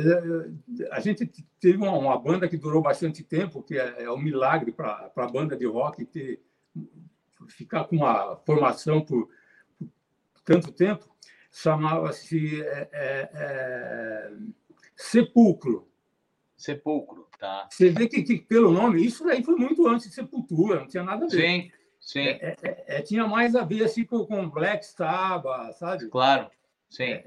a 0.90 1.00
gente 1.00 1.26
teve 1.60 1.76
uma, 1.76 1.92
uma, 1.92 2.18
banda 2.18 2.48
que 2.48 2.56
durou 2.56 2.80
bastante 2.80 3.22
tempo, 3.22 3.62
que 3.62 3.78
é, 3.78 4.04
é 4.04 4.10
um 4.10 4.18
milagre 4.18 4.72
para 4.72 5.10
a 5.14 5.26
banda 5.26 5.56
de 5.56 5.66
rock 5.66 6.04
ter, 6.06 6.40
ficar 7.48 7.84
com 7.84 7.96
uma 7.96 8.36
formação 8.46 9.02
por 9.02 9.28
tanto 10.44 10.72
tempo, 10.72 11.08
chamava-se 11.50 12.62
é, 12.62 12.88
é, 12.92 13.30
é, 13.34 14.32
Sepulcro. 14.96 15.88
Sepulcro, 16.56 17.28
tá. 17.38 17.68
Você 17.70 17.90
vê 17.90 18.08
que, 18.08 18.22
que, 18.22 18.38
pelo 18.38 18.70
nome, 18.70 19.04
isso 19.04 19.24
daí 19.24 19.42
foi 19.42 19.56
muito 19.56 19.86
antes 19.86 20.08
de 20.08 20.14
Sepultura, 20.14 20.80
não 20.80 20.86
tinha 20.86 21.02
nada 21.02 21.26
a 21.26 21.28
ver. 21.28 21.36
Sim, 21.36 21.72
sim. 22.00 22.26
É, 22.26 22.56
é, 22.62 22.84
é, 22.98 23.02
tinha 23.02 23.26
mais 23.26 23.54
a 23.54 23.64
ver 23.64 23.84
assim, 23.84 24.04
com, 24.04 24.24
com 24.24 24.48
Black 24.48 24.86
Sabbath, 24.86 25.76
sabe? 25.76 26.08
Claro, 26.08 26.50
sim. 26.96 27.20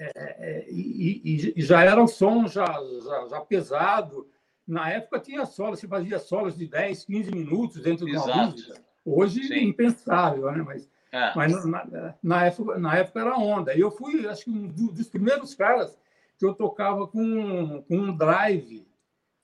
E, 0.69 1.53
e, 1.55 1.61
já 1.61 1.83
era 1.83 2.01
um 2.01 2.07
som 2.07 2.47
já, 2.47 2.65
já, 2.65 3.27
já, 3.29 3.41
pesado. 3.41 4.27
Na 4.67 4.89
época 4.89 5.19
tinha 5.19 5.45
solos, 5.45 5.79
se 5.79 5.87
fazia 5.87 6.19
solos 6.19 6.57
de 6.57 6.67
10, 6.67 7.05
15 7.05 7.31
minutos 7.31 7.81
dentro 7.81 8.05
de 8.05 8.17
uma 8.17 8.47
música. 8.47 8.81
Hoje, 9.05 9.47
sim. 9.47 9.67
impensável, 9.67 10.51
né? 10.51 10.63
Mas 10.65 10.89
é. 11.11 11.33
Mas 11.35 11.65
na, 11.65 12.15
na, 12.21 12.45
época, 12.45 12.77
na 12.77 12.97
época 12.97 13.19
era 13.21 13.37
onda. 13.37 13.73
E 13.73 13.79
eu 13.79 13.91
fui, 13.91 14.27
acho 14.27 14.45
que, 14.45 14.49
um 14.49 14.67
dos 14.67 15.09
primeiros 15.09 15.55
caras 15.55 15.97
que 16.37 16.45
eu 16.45 16.53
tocava 16.53 17.07
com, 17.07 17.81
com 17.83 17.97
um 17.97 18.15
drive 18.15 18.87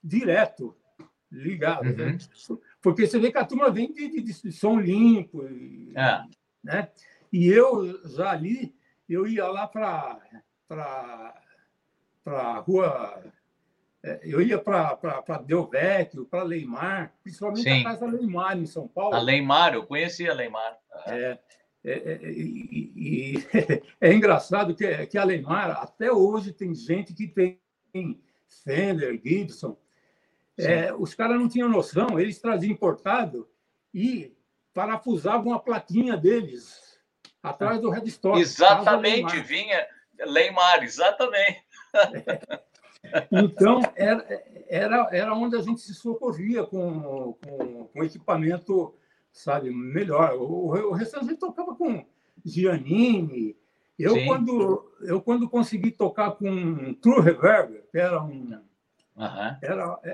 direto, 0.03 0.75
ligado. 1.31 1.85
Né? 1.85 2.05
Uhum. 2.05 2.11
Né? 2.11 2.17
Porque 2.81 3.07
você 3.07 3.17
vê 3.17 3.31
que 3.31 3.37
a 3.37 3.45
turma 3.45 3.71
vem 3.71 3.91
de, 3.91 4.09
de, 4.09 4.21
de 4.21 4.51
som 4.51 4.79
limpo. 4.79 5.47
E, 5.47 5.93
é. 5.95 6.23
né? 6.63 6.89
e 7.31 7.47
eu, 7.47 8.07
já 8.09 8.31
ali, 8.31 8.75
eu 9.13 9.27
ia 9.27 9.47
lá 9.47 9.67
para 9.67 10.19
a 12.25 12.59
rua 12.59 13.23
é, 14.05 14.19
eu 14.21 14.41
ia 14.41 14.59
para 14.59 15.41
Delvecchio, 15.45 16.25
para 16.25 16.43
Leimar, 16.43 17.13
principalmente 17.23 17.63
Sim. 17.63 17.79
a 17.79 17.83
casa 17.83 18.05
Leimar, 18.05 18.57
em 18.57 18.65
São 18.65 18.85
Paulo. 18.85 19.15
A 19.15 19.21
Leimar, 19.21 19.73
eu 19.73 19.85
conhecia 19.85 20.31
a 20.31 20.33
Leimar. 20.33 20.77
É, 21.07 21.39
é, 21.85 21.91
é, 21.91 22.19
e, 22.29 22.91
e 22.95 23.47
é 24.01 24.13
engraçado 24.13 24.75
que, 24.75 25.07
que 25.07 25.17
a 25.17 25.23
Leimar, 25.23 25.71
até 25.71 26.11
hoje, 26.11 26.51
tem 26.51 26.75
gente 26.75 27.13
que 27.13 27.27
tem 27.27 27.59
Fender, 28.65 29.21
Gibson. 29.23 29.77
É, 30.57 30.93
os 30.93 31.15
caras 31.15 31.39
não 31.39 31.47
tinham 31.47 31.69
noção, 31.69 32.19
eles 32.19 32.39
traziam 32.39 32.73
importado 32.73 33.47
e 33.93 34.35
parafusavam 34.73 35.53
a 35.53 35.59
plaquinha 35.59 36.17
deles 36.17 36.82
atrás 37.43 37.79
do 37.79 37.89
headstock. 37.89 38.39
Exatamente, 38.39 39.39
vinha 39.41 39.85
Leimar, 40.25 40.83
exatamente. 40.83 41.61
Então, 43.29 43.81
era, 43.95 44.25
era, 44.69 45.09
era 45.11 45.33
onde 45.33 45.57
a 45.57 45.61
gente 45.61 45.81
se 45.81 45.93
socorria 45.93 46.63
com, 46.63 47.33
com, 47.33 47.85
com 47.87 48.03
equipamento, 48.03 48.95
sabe, 49.31 49.69
melhor. 49.69 50.33
O, 50.35 50.69
o 50.69 50.93
restante 50.93 51.25
a 51.25 51.27
gente 51.27 51.39
tocava 51.39 51.75
com 51.75 52.05
Giannini. 52.43 53.57
Eu, 53.99 54.25
quando, 54.25 54.91
eu, 55.01 55.21
quando 55.21 55.49
consegui 55.49 55.91
tocar 55.91 56.31
com 56.31 56.93
True 56.95 57.21
Reverb, 57.21 57.83
que 57.91 57.97
era 57.97 58.23
um... 58.23 58.59
Uhum. 59.15 59.57
Era, 59.61 59.99
é, 60.03 60.09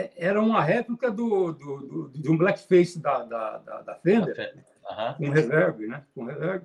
é, 0.00 0.12
era 0.16 0.40
uma 0.40 0.62
réplica 0.62 1.10
do, 1.10 1.50
do, 1.52 1.76
do, 1.78 2.08
de 2.10 2.30
um 2.30 2.36
blackface 2.36 3.00
da, 3.00 3.24
da, 3.24 3.58
da, 3.58 3.82
da 3.82 3.94
Fender, 3.96 4.54
uhum. 4.84 5.14
com 5.14 5.30
reverb, 5.32 5.86
né? 5.88 6.04
Com 6.14 6.24
reverb. 6.24 6.64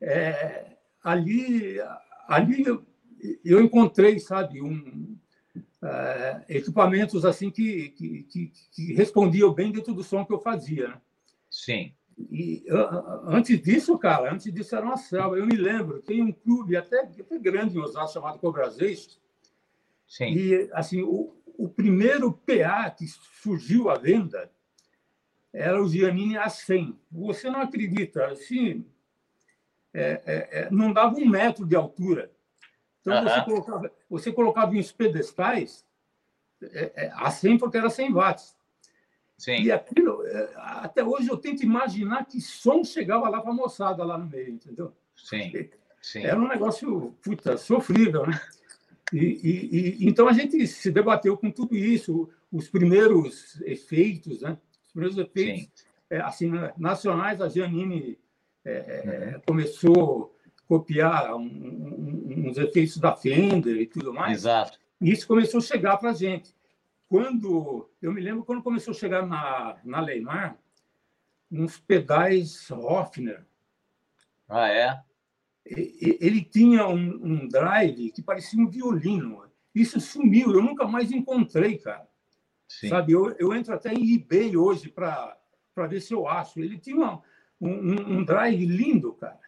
É, 0.00 0.76
ali, 1.02 1.78
ali 2.28 2.64
eu 3.44 3.60
encontrei, 3.60 4.18
sabe, 4.18 4.60
um, 4.60 5.16
uh, 5.82 6.44
equipamentos 6.48 7.24
assim 7.24 7.50
que, 7.50 7.90
que, 7.90 8.22
que, 8.24 8.52
que, 8.72 8.94
respondiam 8.94 9.52
bem 9.52 9.72
dentro 9.72 9.94
do 9.94 10.02
som 10.02 10.24
que 10.24 10.32
eu 10.32 10.40
fazia. 10.40 10.88
Né? 10.88 11.00
Sim. 11.50 11.92
E 12.30 12.64
uh, 12.70 13.28
antes 13.28 13.60
disso, 13.60 13.98
cara, 13.98 14.32
antes 14.32 14.52
disso 14.52 14.74
era 14.74 14.84
uma 14.84 14.96
selva. 14.96 15.36
Eu 15.36 15.46
me 15.46 15.56
lembro, 15.56 16.00
tem 16.02 16.22
um 16.22 16.32
clube 16.32 16.76
até, 16.76 17.00
até 17.00 17.38
grande 17.38 17.76
em 17.76 17.80
Osasco 17.80 18.14
chamado 18.14 18.38
Cobrazês. 18.38 19.18
Sim. 20.06 20.32
E 20.32 20.70
assim, 20.72 21.02
o, 21.02 21.34
o 21.58 21.68
primeiro 21.68 22.32
PA 22.32 22.90
que 22.90 23.06
surgiu 23.42 23.90
à 23.90 23.96
venda 23.96 24.50
era 25.52 25.82
o 25.82 25.88
Giannini 25.88 26.34
A100. 26.34 26.94
Você 27.10 27.50
não 27.50 27.60
acredita, 27.60 28.26
assim, 28.26 28.84
é, 29.96 30.22
é, 30.26 30.48
é, 30.60 30.70
não 30.70 30.92
dava 30.92 31.16
um 31.16 31.26
metro 31.26 31.64
de 31.64 31.74
altura. 31.74 32.30
Então, 33.00 33.22
você, 33.22 33.42
colocava, 33.42 33.92
você 34.10 34.32
colocava 34.32 34.72
uns 34.72 34.92
pedestais 34.92 35.86
é, 36.62 36.92
é, 36.94 37.12
a 37.14 37.30
100 37.30 37.58
porque 37.58 37.78
era 37.78 37.88
100 37.88 38.12
watts. 38.12 38.56
Sim. 39.38 39.62
E 39.62 39.72
aquilo, 39.72 40.22
até 40.56 41.04
hoje 41.04 41.28
eu 41.28 41.36
tento 41.36 41.62
imaginar 41.62 42.24
que 42.26 42.40
som 42.40 42.84
chegava 42.84 43.28
lá 43.28 43.40
para 43.40 43.50
a 43.50 43.54
moçada 43.54 44.04
lá 44.04 44.18
no 44.18 44.26
meio, 44.26 44.50
entendeu? 44.50 44.92
Sim. 45.16 45.52
Sim. 46.00 46.24
Era 46.24 46.38
um 46.38 46.48
negócio 46.48 47.14
puta, 47.22 47.56
sofrível, 47.56 48.26
né? 48.26 48.40
E, 49.12 49.18
e, 49.18 50.04
e, 50.04 50.08
então 50.08 50.28
a 50.28 50.32
gente 50.32 50.66
se 50.66 50.90
debateu 50.90 51.36
com 51.36 51.50
tudo 51.50 51.76
isso, 51.76 52.28
os 52.50 52.68
primeiros 52.68 53.60
efeitos, 53.62 54.42
né? 54.42 54.58
Os 54.86 54.92
primeiros 54.92 55.18
efeitos 55.18 55.84
é, 56.10 56.18
assim, 56.20 56.50
nacionais, 56.76 57.40
a 57.40 57.48
Giannini 57.48 58.18
é, 58.70 59.32
uhum. 59.34 59.40
começou 59.46 60.36
copiar 60.66 61.34
um, 61.34 61.42
um, 61.42 62.48
uns 62.48 62.58
efeitos 62.58 62.98
da 62.98 63.14
Fender 63.14 63.76
e 63.76 63.86
tudo 63.86 64.12
mais. 64.12 64.38
Exato. 64.40 64.78
E 65.00 65.10
isso 65.10 65.26
começou 65.26 65.58
a 65.58 65.62
chegar 65.62 65.96
para 65.96 66.10
a 66.10 66.14
gente. 66.14 66.54
Quando 67.08 67.88
eu 68.02 68.12
me 68.12 68.20
lembro 68.20 68.44
quando 68.44 68.62
começou 68.62 68.92
a 68.92 68.96
chegar 68.96 69.24
na, 69.24 69.76
na 69.84 70.00
Leimar, 70.00 70.58
uns 71.50 71.78
pedais 71.78 72.68
Hofner. 72.70 73.46
Ah, 74.48 74.68
é? 74.68 75.00
Ele 75.64 76.42
tinha 76.42 76.86
um, 76.86 77.20
um 77.22 77.48
drive 77.48 78.10
que 78.10 78.22
parecia 78.22 78.60
um 78.60 78.68
violino. 78.68 79.44
Isso 79.74 80.00
sumiu, 80.00 80.52
eu 80.52 80.62
nunca 80.62 80.86
mais 80.86 81.10
encontrei, 81.10 81.78
cara. 81.78 82.08
Sim. 82.68 82.88
Sabe, 82.88 83.12
eu, 83.12 83.30
eu 83.38 83.54
entro 83.54 83.74
até 83.74 83.92
em 83.92 84.14
eBay 84.14 84.56
hoje 84.56 84.88
para 84.88 85.36
ver 85.88 86.00
se 86.00 86.12
eu 86.12 86.26
acho. 86.26 86.60
Ele 86.60 86.78
tinha 86.78 86.96
uma, 86.96 87.22
um, 87.60 88.18
um 88.18 88.24
drive 88.24 88.64
lindo, 88.64 89.12
cara. 89.14 89.40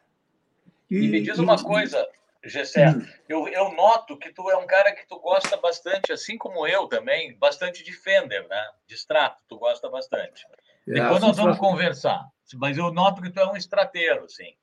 E, 0.91 0.97
e 0.97 1.09
me 1.09 1.21
diz 1.21 1.39
uma 1.39 1.57
e, 1.57 1.63
coisa, 1.63 2.09
Gessé, 2.45 2.91
hum. 2.91 3.07
eu, 3.29 3.49
eu 3.49 3.73
noto 3.73 4.17
que 4.17 4.33
tu 4.33 4.51
é 4.51 4.57
um 4.57 4.67
cara 4.67 4.93
que 4.93 5.07
tu 5.07 5.19
gosta 5.19 5.57
bastante, 5.57 6.13
assim 6.13 6.39
como 6.39 6.67
eu 6.67 6.87
também, 6.87 7.37
bastante 7.37 7.83
de 7.85 7.93
Fender, 7.93 8.47
né? 8.49 8.65
De 8.87 8.95
extrato, 8.95 9.43
tu 9.49 9.59
gosta 9.59 9.89
bastante. 9.91 10.47
É, 10.87 10.93
Depois 10.93 11.21
nós 11.21 11.37
vamos 11.37 11.59
conversar. 11.59 12.27
Mas 12.55 12.79
eu 12.79 12.93
noto 12.93 13.21
que 13.21 13.31
tu 13.31 13.41
é 13.41 13.51
um 13.51 13.57
estrateiro, 13.57 14.29
sim. 14.29 14.55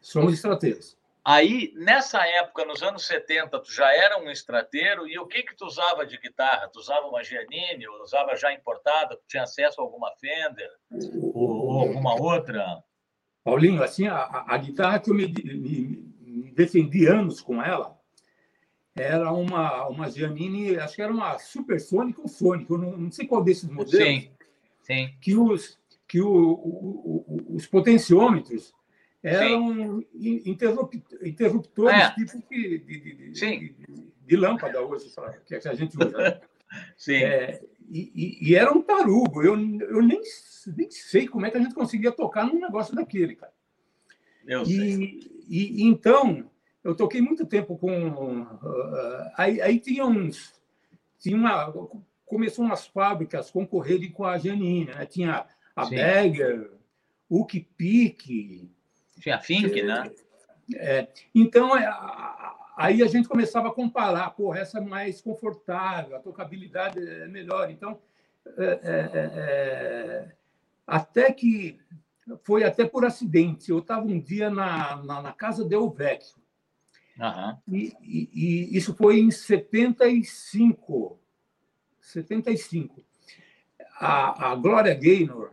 Somos 0.00 0.34
estrateiros. 0.34 0.98
Aí, 1.24 1.72
nessa 1.76 2.26
época, 2.26 2.64
nos 2.64 2.82
anos 2.82 3.06
70, 3.06 3.60
tu 3.60 3.72
já 3.72 3.94
era 3.94 4.18
um 4.18 4.28
estrateiro, 4.28 5.06
e 5.06 5.16
o 5.20 5.26
que 5.26 5.44
que 5.44 5.54
tu 5.54 5.64
usava 5.64 6.04
de 6.04 6.18
guitarra? 6.18 6.68
Tu 6.68 6.80
usava 6.80 7.06
uma 7.06 7.22
Giannini, 7.22 7.86
ou 7.86 8.02
usava 8.02 8.34
já 8.34 8.52
importada, 8.52 9.16
tu 9.16 9.22
tinha 9.28 9.44
acesso 9.44 9.80
a 9.80 9.84
alguma 9.84 10.10
Fender, 10.16 10.70
ou, 10.90 11.66
ou 11.66 11.80
alguma 11.80 12.20
outra? 12.20 12.82
Paulinho, 13.44 13.82
assim, 13.84 14.08
a, 14.08 14.44
a 14.48 14.58
guitarra 14.58 14.98
que 14.98 15.10
eu 15.10 15.14
me, 15.14 15.28
me, 15.28 16.12
me, 16.20 16.50
defendi 16.52 17.06
anos 17.06 17.40
com 17.40 17.62
ela 17.62 17.96
era 18.94 19.32
uma, 19.32 19.86
uma 19.86 20.10
Giannini, 20.10 20.76
acho 20.76 20.96
que 20.96 21.02
era 21.02 21.12
uma 21.12 21.38
Supersonic 21.38 22.20
ou 22.20 22.26
Sonic, 22.26 22.68
eu 22.68 22.78
não, 22.78 22.96
não 22.96 23.12
sei 23.12 23.28
qual 23.28 23.44
desses 23.44 23.68
modelos. 23.70 23.92
Sim, 23.92 24.30
sim. 24.82 25.14
Que 25.20 25.36
os, 25.36 25.78
que 26.08 26.20
o, 26.20 26.28
o, 26.28 27.24
o, 27.28 27.56
os 27.56 27.66
potenciômetros 27.66 28.74
eram 29.22 30.04
interruptores 30.14 31.96
é. 31.96 32.10
tipo 32.10 32.42
de, 32.50 32.78
de, 32.78 33.32
de, 33.32 33.74
de, 34.26 34.36
lâmpada 34.36 34.80
hoje, 34.80 35.12
que 35.46 35.54
a 35.54 35.74
gente 35.74 35.96
usa. 35.96 36.18
Né? 36.18 36.40
Sim. 36.96 37.16
É, 37.16 37.62
e, 37.88 38.38
e, 38.40 38.54
era 38.54 38.72
um 38.72 38.82
tarugo. 38.82 39.42
Eu, 39.42 39.54
eu 39.54 40.02
nem, 40.02 40.20
nem 40.76 40.90
sei 40.90 41.28
como 41.28 41.46
é 41.46 41.50
que 41.50 41.58
a 41.58 41.60
gente 41.60 41.74
conseguia 41.74 42.10
tocar 42.10 42.46
num 42.46 42.58
negócio 42.58 42.94
daquele, 42.94 43.36
cara. 43.36 43.52
Eu 44.46 44.62
e, 44.62 44.66
sei. 44.66 45.20
E, 45.48 45.84
então, 45.84 46.50
eu 46.82 46.94
toquei 46.94 47.20
muito 47.20 47.46
tempo 47.46 47.76
com. 47.76 48.42
Uh, 48.42 49.30
aí, 49.36 49.60
aí 49.60 49.78
tinha 49.78 50.04
uns. 50.04 50.54
Tinha 51.18 51.36
uma, 51.36 51.72
começou 52.24 52.64
umas 52.64 52.86
fábricas 52.86 53.50
concorrerem 53.50 54.10
com 54.10 54.24
a 54.24 54.38
Janine, 54.38 54.86
né? 54.86 55.06
Tinha 55.06 55.46
a 55.76 55.84
Sim. 55.84 55.96
Berger, 55.96 56.70
o 57.28 57.44
Pique. 57.46 58.70
Tinha 59.22 59.38
Fink, 59.38 59.78
é, 59.78 59.84
né? 59.84 60.10
É, 60.74 61.08
então, 61.34 61.76
é, 61.76 61.86
aí 62.76 63.02
a 63.02 63.06
gente 63.06 63.28
começava 63.28 63.68
a 63.68 63.72
comparar, 63.72 64.30
pô, 64.30 64.54
essa 64.54 64.78
é 64.78 64.80
mais 64.80 65.20
confortável, 65.20 66.16
a 66.16 66.20
tocabilidade 66.20 66.98
é 66.98 67.28
melhor. 67.28 67.70
Então, 67.70 68.00
é, 68.58 68.64
é, 68.64 69.10
é, 69.14 70.32
até 70.86 71.32
que 71.32 71.78
foi 72.42 72.64
até 72.64 72.84
por 72.84 73.04
acidente. 73.04 73.70
Eu 73.70 73.78
estava 73.78 74.04
um 74.04 74.20
dia 74.20 74.50
na, 74.50 74.96
na, 74.96 75.22
na 75.22 75.32
casa 75.32 75.64
de 75.64 75.76
Vecchio. 75.94 76.42
Uhum. 77.18 77.56
E, 77.68 77.92
e, 78.02 78.30
e, 78.32 78.76
isso 78.76 78.94
foi 78.94 79.20
em 79.20 79.30
75. 79.30 81.20
75. 82.00 83.04
A, 83.98 84.50
a 84.50 84.56
Glória 84.56 84.94
Gaynor, 84.94 85.52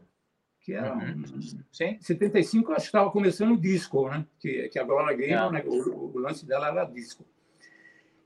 que 0.70 0.74
era 0.76 0.96
uhum. 0.96 1.24
Sim. 1.72 1.98
75, 2.00 2.72
acho 2.74 2.82
que 2.82 2.88
estava 2.88 3.10
começando 3.10 3.54
o 3.54 3.60
disco, 3.60 4.08
né? 4.08 4.24
Que, 4.38 4.70
que 4.70 4.78
a 4.78 4.84
Glória 4.84 5.18
Gaynor, 5.18 5.56
é. 5.56 5.64
né? 5.64 5.64
o, 5.66 6.16
o, 6.16 6.20
lance 6.20 6.46
dela 6.46 6.68
era 6.68 6.86
disco. 6.86 7.26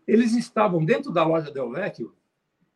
Eles 0.05 0.35
estavam 0.35 0.83
dentro 0.83 1.09
da 1.09 1.23
loja 1.23 1.49
Del 1.49 1.71
Vecchio 1.71 2.13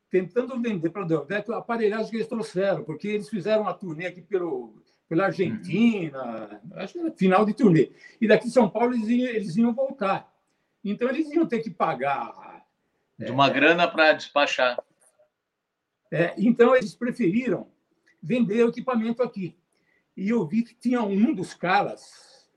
tentando 0.10 0.58
vender 0.62 0.90
para 0.90 1.04
a 1.04 1.06
Del 1.06 1.26
Vecchio 1.26 1.54
a 1.54 1.58
aparelhagem 1.58 2.10
que 2.10 2.16
eles 2.16 2.30
trouxeram, 2.30 2.86
porque 2.86 3.10
eles 3.10 3.28
fizeram 3.28 3.64
uma 3.64 3.74
turnê 3.74 4.06
aqui 4.06 4.22
pelo, 4.22 4.82
pela 5.10 5.26
Argentina, 5.26 6.62
uhum. 6.64 6.80
acho 6.80 6.94
que 6.94 7.00
era 7.00 7.12
final 7.12 7.46
de 7.46 7.54
turnê. 7.54 7.92
E 8.22 8.28
daqui 8.28 8.46
de 8.46 8.54
São 8.54 8.70
Paulo 8.70 8.94
eles 8.94 9.10
iam, 9.10 9.28
eles 9.28 9.58
iam 9.58 9.74
voltar. 9.74 10.34
Então 10.82 11.10
eles 11.10 11.30
iam 11.30 11.46
ter 11.46 11.60
que 11.60 11.70
pagar. 11.70 12.66
De 13.20 13.32
uma 13.32 13.48
é, 13.48 13.54
grana 13.54 13.86
para 13.86 14.14
despachar. 14.14 14.82
É, 16.10 16.34
então 16.38 16.74
eles 16.74 16.96
preferiram 16.96 17.68
vender 18.22 18.64
o 18.64 18.70
equipamento 18.70 19.22
aqui. 19.24 19.56
E 20.16 20.30
eu 20.30 20.46
vi 20.46 20.64
que 20.64 20.74
tinha 20.74 21.02
um 21.02 21.34
dos 21.34 21.54
caras 21.54 22.50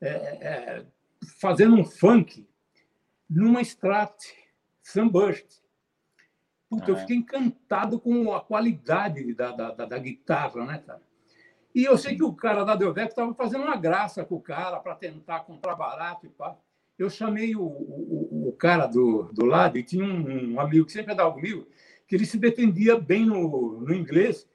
é, 0.00 0.08
é, 0.08 0.86
fazendo 1.40 1.74
um 1.74 1.84
funk 1.84 2.46
numa 3.28 3.60
Strat 3.62 4.14
Sunburst. 4.82 5.60
Puta, 6.68 6.90
eu 6.90 6.96
fiquei 6.96 7.16
encantado 7.16 7.98
com 7.98 8.34
a 8.34 8.40
qualidade 8.40 9.34
da, 9.34 9.52
da, 9.52 9.70
da, 9.70 9.84
da 9.86 9.98
guitarra, 9.98 10.64
né, 10.66 10.82
cara? 10.86 11.00
E 11.74 11.84
eu 11.84 11.96
sei 11.96 12.16
que 12.16 12.24
o 12.24 12.32
cara 12.32 12.64
da 12.64 12.74
Delvec 12.74 13.08
estava 13.08 13.32
fazendo 13.34 13.64
uma 13.64 13.76
graça 13.76 14.24
com 14.24 14.36
o 14.36 14.40
cara 14.40 14.80
para 14.80 14.94
tentar 14.94 15.40
comprar 15.40 15.74
barato 15.74 16.26
e 16.26 16.28
pá. 16.28 16.56
eu 16.98 17.08
chamei 17.08 17.54
o, 17.54 17.62
o, 17.62 18.48
o, 18.48 18.52
cara 18.52 18.86
do, 18.86 19.30
do 19.32 19.44
lado, 19.44 19.78
e 19.78 19.82
tinha 19.82 20.04
um, 20.04 20.54
um, 20.54 20.60
amigo 20.60 20.86
que 20.86 20.92
sempre 20.92 21.12
andava 21.12 21.32
comigo, 21.32 21.66
que 22.06 22.16
ele 22.16 22.26
se 22.26 22.38
defendia 22.38 22.98
bem 22.98 23.24
no, 23.24 23.80
no 23.80 23.94
inglês, 23.94 24.46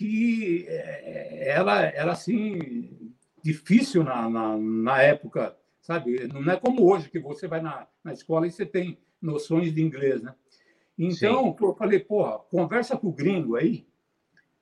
que 0.00 0.64
é, 0.66 1.50
era, 1.50 1.82
era 1.90 2.12
assim, 2.12 3.12
difícil 3.42 4.02
na, 4.02 4.30
na, 4.30 4.56
na, 4.56 5.02
época, 5.02 5.54
sabe? 5.82 6.26
Não 6.28 6.50
é 6.50 6.56
como 6.56 6.90
hoje, 6.90 7.10
que 7.10 7.18
você 7.18 7.46
vai 7.46 7.60
na, 7.60 7.86
na 8.02 8.14
escola 8.14 8.46
e 8.46 8.50
você 8.50 8.64
tem 8.64 8.98
noções 9.20 9.74
de 9.74 9.82
inglês, 9.82 10.22
né? 10.22 10.34
Então, 10.96 11.54
Sim. 11.54 11.64
eu 11.66 11.74
falei, 11.74 11.98
porra, 11.98 12.38
conversa 12.38 12.96
com 12.96 13.08
o 13.08 13.12
gringo 13.12 13.56
aí. 13.56 13.86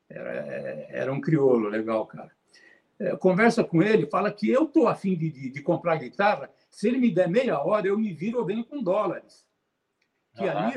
Era, 0.09 0.33
era 0.90 1.12
um 1.12 1.21
crioulo 1.21 1.68
legal, 1.68 2.04
cara. 2.07 2.33
É, 2.99 3.14
conversa 3.16 3.62
com 3.62 3.80
ele, 3.80 4.11
fala 4.11 4.33
que 4.33 4.50
eu 4.50 4.64
estou 4.64 4.88
afim 4.88 5.14
de, 5.14 5.30
de, 5.30 5.50
de, 5.50 5.62
comprar 5.62 5.99
guitarra, 5.99 6.50
se 6.68 6.88
ele 6.88 6.99
me 6.99 7.12
der 7.12 7.28
meia 7.28 7.62
hora, 7.62 7.87
eu 7.87 7.97
me 7.97 8.12
viro, 8.12 8.45
venho 8.45 8.64
com 8.64 8.83
dólares. 8.83 9.47
Que 10.35 10.42
uhum. 10.42 10.50
ali 10.50 10.75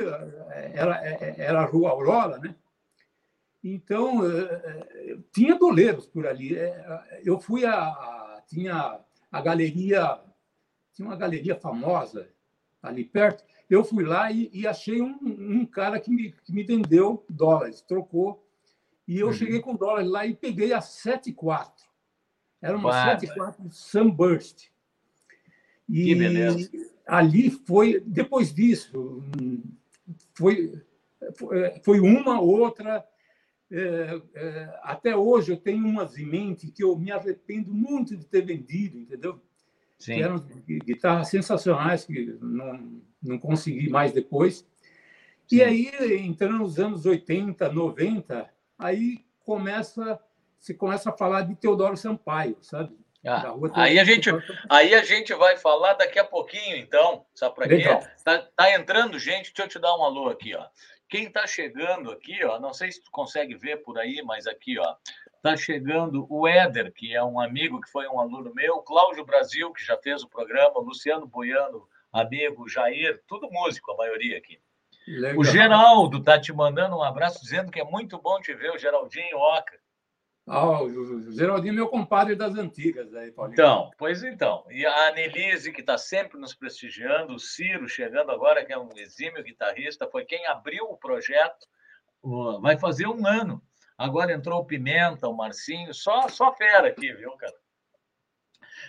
é, 0.51 0.71
era, 0.75 1.03
é, 1.03 1.35
era 1.39 1.61
a 1.61 1.65
Rua 1.65 1.89
Aurora, 1.89 2.37
né? 2.37 2.53
Então, 3.63 4.21
tinha 5.31 5.57
doleiros 5.57 6.07
por 6.07 6.25
ali. 6.25 6.55
Eu 7.23 7.39
fui 7.39 7.65
a. 7.65 8.41
Tinha 8.47 8.99
a 9.31 9.41
galeria. 9.41 10.19
Tinha 10.93 11.07
uma 11.07 11.15
galeria 11.15 11.55
famosa 11.55 12.27
ali 12.81 13.03
perto. 13.05 13.43
Eu 13.69 13.83
fui 13.85 14.03
lá 14.03 14.31
e, 14.31 14.49
e 14.51 14.67
achei 14.67 15.01
um, 15.01 15.17
um, 15.21 15.65
cara 15.65 15.99
que 15.99 16.11
me, 16.11 16.31
que 16.31 16.51
me 16.51 16.63
vendeu 16.63 17.23
dólares, 17.29 17.81
trocou. 17.81 18.45
E 19.07 19.19
eu 19.19 19.27
uhum. 19.27 19.33
cheguei 19.33 19.61
com 19.61 19.75
dólares 19.75 20.09
lá 20.09 20.25
e 20.25 20.35
peguei 20.35 20.73
a 20.73 20.79
7,4. 20.79 21.71
Era 22.61 22.77
uma 22.77 22.91
7,4 22.91 23.71
Sunburst. 23.71 24.69
E 25.87 26.05
que 26.05 26.15
beleza. 26.15 26.69
ali 27.05 27.49
foi, 27.49 27.99
depois 28.01 28.53
disso, 28.53 29.23
foi, 30.33 30.81
foi 31.83 31.99
uma, 31.99 32.39
outra. 32.39 33.05
É, 33.71 34.21
é, 34.35 34.79
até 34.83 35.15
hoje 35.15 35.51
eu 35.51 35.57
tenho 35.57 35.85
umas 35.85 36.17
em 36.17 36.25
mente 36.25 36.71
que 36.71 36.83
eu 36.83 36.95
me 36.97 37.11
arrependo 37.11 37.73
muito 37.73 38.17
de 38.17 38.25
ter 38.25 38.45
vendido, 38.45 38.99
entendeu? 38.99 39.39
Sim. 39.97 40.15
Que 40.15 40.23
eram 40.23 40.45
guitarras 40.85 41.29
sensacionais 41.29 42.03
que 42.05 42.37
não, 42.41 43.01
não 43.21 43.39
consegui 43.39 43.89
mais 43.89 44.11
depois. 44.11 44.67
Sim. 45.47 45.57
E 45.57 45.63
aí, 45.63 46.17
entrando 46.17 46.57
nos 46.57 46.79
anos 46.79 47.05
80, 47.05 47.71
90, 47.71 48.49
aí 48.77 49.23
começa 49.45 50.19
se 50.61 50.75
começa 50.75 51.09
a 51.09 51.13
falar 51.13 51.41
de 51.41 51.55
Teodoro 51.55 51.97
Sampaio, 51.97 52.55
sabe? 52.61 52.95
Ah, 53.25 53.53
aí, 53.73 53.99
a 53.99 54.03
gente, 54.03 54.29
aí 54.69 54.95
a 54.95 55.03
gente 55.03 55.33
vai 55.33 55.57
falar 55.57 55.93
daqui 55.93 56.17
a 56.17 56.23
pouquinho, 56.23 56.75
então. 56.75 57.25
Sabe 57.35 57.55
para 57.55 57.67
quê? 57.67 57.83
Tá, 58.23 58.47
tá, 58.55 58.75
entrando 58.75 59.19
gente, 59.19 59.53
deixa 59.53 59.63
eu 59.63 59.67
te 59.67 59.79
dar 59.79 59.95
um 59.95 60.03
alô 60.03 60.29
aqui, 60.29 60.55
ó. 60.55 60.65
Quem 61.11 61.25
está 61.25 61.45
chegando 61.45 62.09
aqui, 62.09 62.41
ó, 62.45 62.57
não 62.57 62.73
sei 62.73 62.89
se 62.89 63.03
tu 63.03 63.11
consegue 63.11 63.53
ver 63.53 63.83
por 63.83 63.99
aí, 63.99 64.23
mas 64.23 64.47
aqui, 64.47 64.79
ó, 64.79 64.95
tá 65.43 65.57
chegando 65.57 66.25
o 66.29 66.47
Éder, 66.47 66.93
que 66.93 67.13
é 67.13 67.21
um 67.21 67.37
amigo 67.37 67.81
que 67.81 67.91
foi 67.91 68.07
um 68.07 68.17
aluno 68.17 68.53
meu, 68.55 68.77
Cláudio 68.77 69.25
Brasil, 69.25 69.73
que 69.73 69.83
já 69.83 69.97
fez 69.97 70.23
o 70.23 70.29
programa, 70.29 70.79
Luciano 70.79 71.27
Boiano, 71.27 71.85
amigo, 72.13 72.65
Jair, 72.69 73.21
tudo 73.27 73.51
músico, 73.51 73.91
a 73.91 73.97
maioria 73.97 74.37
aqui. 74.37 74.57
Legal. 75.05 75.37
O 75.37 75.43
Geraldo 75.43 76.19
está 76.19 76.39
te 76.39 76.53
mandando 76.53 76.95
um 76.95 77.03
abraço, 77.03 77.41
dizendo 77.41 77.69
que 77.73 77.81
é 77.81 77.83
muito 77.83 78.17
bom 78.17 78.39
te 78.39 78.53
ver, 78.53 78.71
o 78.71 78.77
Geraldinho 78.77 79.37
Oca. 79.37 79.80
Ah, 80.47 80.81
o 80.81 81.31
Geraldinho 81.31 81.71
é 81.71 81.75
meu 81.75 81.87
compadre 81.87 82.35
das 82.35 82.55
antigas, 82.55 83.13
aí, 83.13 83.31
Paulinho. 83.31 83.53
Então, 83.53 83.91
pois 83.97 84.23
então. 84.23 84.65
E 84.69 84.85
a 84.85 85.07
Anelise, 85.07 85.71
que 85.71 85.81
está 85.81 85.97
sempre 85.97 86.39
nos 86.39 86.53
prestigiando, 86.53 87.35
o 87.35 87.39
Ciro 87.39 87.87
chegando 87.87 88.31
agora, 88.31 88.65
que 88.65 88.73
é 88.73 88.77
um 88.77 88.89
exímio 88.97 89.43
guitarrista, 89.43 90.09
foi 90.09 90.25
quem 90.25 90.45
abriu 90.47 90.85
o 90.85 90.97
projeto. 90.97 91.67
Vai 92.59 92.77
fazer 92.77 93.07
um 93.07 93.25
ano. 93.25 93.61
Agora 93.97 94.33
entrou 94.33 94.59
o 94.59 94.65
Pimenta, 94.65 95.27
o 95.27 95.37
Marcinho, 95.37 95.93
só, 95.93 96.27
só 96.27 96.53
fera 96.55 96.87
aqui, 96.87 97.13
viu, 97.13 97.31
cara? 97.37 97.53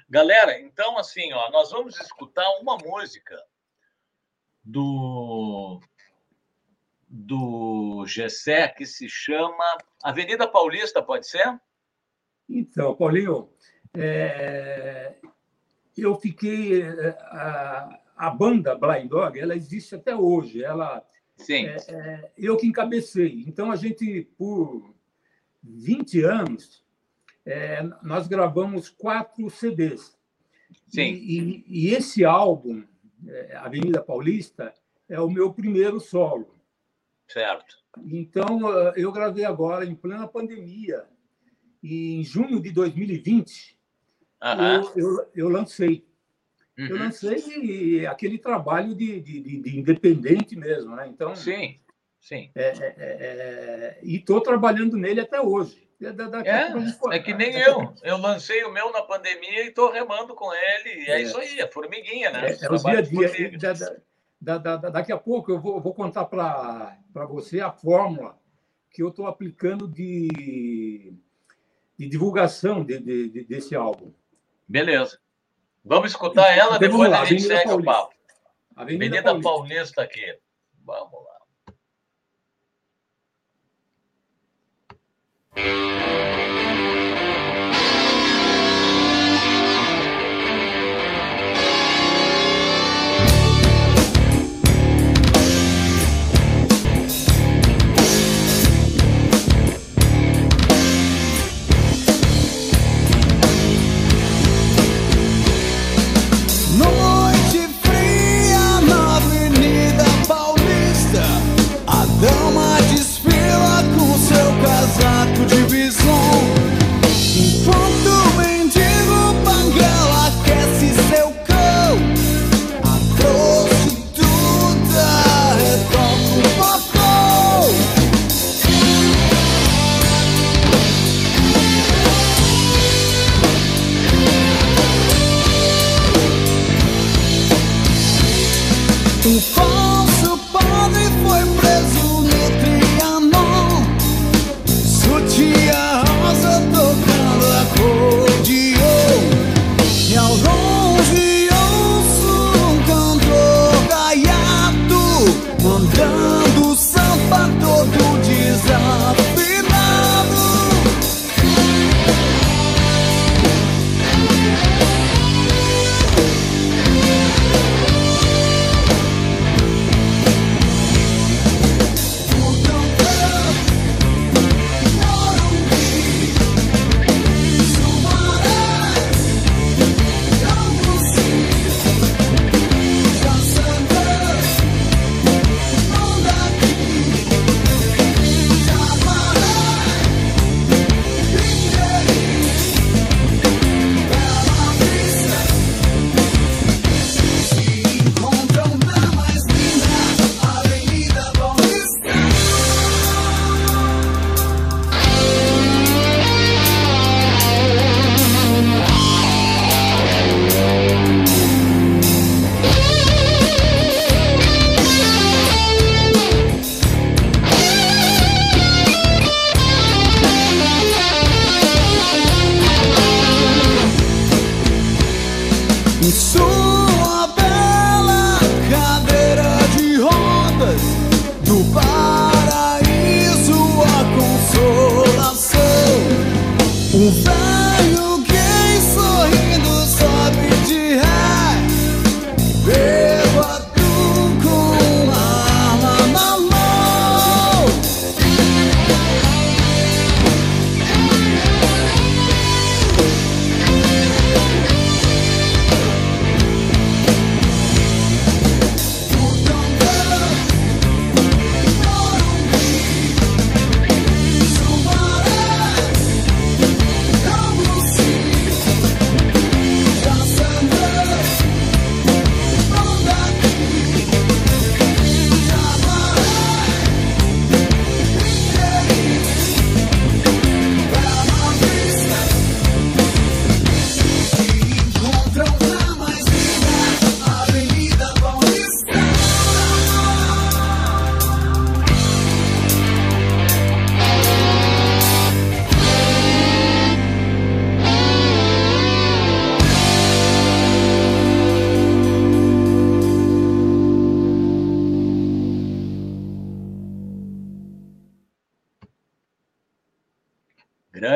Galera, 0.09 0.59
então, 0.59 0.99
assim, 0.99 1.33
ó, 1.33 1.51
nós 1.51 1.71
vamos 1.71 2.01
escutar 2.01 2.49
uma 2.61 2.79
música 2.79 3.37
do 4.65 5.81
do 7.15 8.07
Gessé 8.07 8.69
que 8.69 8.87
se 8.87 9.07
chama 9.07 9.63
Avenida 10.03 10.49
Paulista, 10.49 11.03
pode 11.03 11.29
ser? 11.29 11.61
Então, 12.49 12.97
Paulinho, 12.97 13.51
é... 13.95 15.17
eu 15.97 16.15
fiquei. 16.17 16.83
É, 16.83 17.11
a, 17.21 18.01
a, 18.17 18.31
banda 18.31 18.75
Blind 18.75 19.11
Dog, 19.11 19.39
ela 19.39 19.55
existe 19.55 19.95
até 19.95 20.17
hoje. 20.17 20.65
Ela, 20.65 21.07
Sim. 21.37 21.67
É, 21.67 21.77
é, 21.89 22.33
eu 22.39 22.57
que 22.57 22.67
encabecei. 22.67 23.45
Então, 23.47 23.71
a 23.71 23.77
gente, 23.77 24.23
por 24.39 24.95
20 25.63 26.23
anos, 26.25 26.83
é, 27.45 27.83
nós 28.03 28.27
gravamos 28.27 28.89
quatro 28.89 29.51
CDs. 29.51 30.19
Sim. 30.89 31.13
E, 31.13 31.39
e, 31.39 31.65
e 31.67 31.95
esse 31.95 32.25
álbum, 32.25 32.83
Avenida 33.57 34.03
Paulista, 34.03 34.73
é 35.09 35.21
o 35.21 35.31
meu 35.31 35.53
primeiro 35.53 36.01
solo. 36.01 36.52
Certo. 37.33 37.77
Então, 38.07 38.89
eh, 38.89 38.95
eu 38.97 39.13
gravei 39.13 39.45
agora, 39.45 39.85
em 39.85 39.95
plena 39.95 40.27
pandemia, 40.27 41.05
e 41.83 42.21
em 42.21 42.25
junho 42.25 42.61
de 42.61 42.71
2020, 42.71 43.77
eu, 44.41 44.93
eu, 44.97 45.31
eu, 45.35 45.49
lancei. 45.49 46.07
Uhum. 46.79 46.87
Eu 46.87 46.99
lancei 46.99 48.07
aquele 48.07 48.39
trabalho 48.39 48.95
de, 48.95 49.21
de, 49.21 49.61
de, 49.61 49.79
independente 49.79 50.57
mesmo, 50.57 50.95
né? 50.97 51.07
Então, 51.09 51.35
sim, 51.35 51.81
sim. 52.21 52.51
É, 52.55 52.69
é, 52.69 52.73
é, 52.79 52.99
é 52.99 54.01
e 54.03 54.17
estou 54.17 54.41
trabalhando 54.41 54.97
nele 54.97 55.21
até 55.21 55.41
hoje. 55.41 55.89
É, 56.01 56.13
da, 56.13 56.29
da, 56.29 56.41
é, 56.41 56.73
é 57.13 57.19
que 57.21 57.33
nem 57.33 57.57
eu. 57.61 57.95
Eu 58.03 58.17
lancei 58.17 58.65
o 58.65 58.73
meu 58.73 58.91
na 58.91 59.03
pandemia 59.03 59.65
e 59.65 59.69
estou 59.69 59.93
remando 59.93 60.35
com 60.35 60.53
ele. 60.53 61.05
E 61.05 61.11
é, 61.11 61.23
isso 61.23 61.39
aí, 61.39 61.61
é 61.61 61.69
formiguinha, 61.69 62.31
né? 62.31 62.51
É, 62.51 62.65
é 62.65 62.69
o 62.69 62.77
dia 62.77 62.99
a 62.99 63.03
dia. 63.03 63.59
Da, 63.59 63.97
da, 64.43 64.77
daqui 64.77 65.13
a 65.13 65.17
pouco 65.17 65.53
eu 65.53 65.61
vou, 65.61 65.81
vou 65.81 65.95
contar 65.95 66.25
para 66.25 66.97
você 67.29 67.61
a 67.61 67.71
fórmula 67.71 68.37
que 68.91 69.03
eu 69.03 69.09
estou 69.09 69.27
aplicando 69.27 69.87
de, 69.87 71.15
de 71.97 72.09
divulgação 72.09 72.85
de, 72.85 72.99
de, 72.99 73.45
desse 73.45 73.77
álbum. 73.77 74.13
Beleza. 74.69 75.21
Vamos 75.85 76.11
escutar 76.11 76.51
ela, 76.57 76.77
então, 76.77 76.89
depois 76.89 77.11
lá, 77.11 77.23
a 77.23 77.25
gente 77.25 77.43
segue 77.43 77.65
Paulista. 77.65 77.91
o 77.91 77.95
papo. 77.95 78.15
Avenida, 78.75 79.05
Avenida 79.21 79.23
Paulista. 79.23 79.51
Paulista 79.51 80.03
aqui. 80.03 80.39
Vamos 80.85 81.25
lá. 85.55 86.32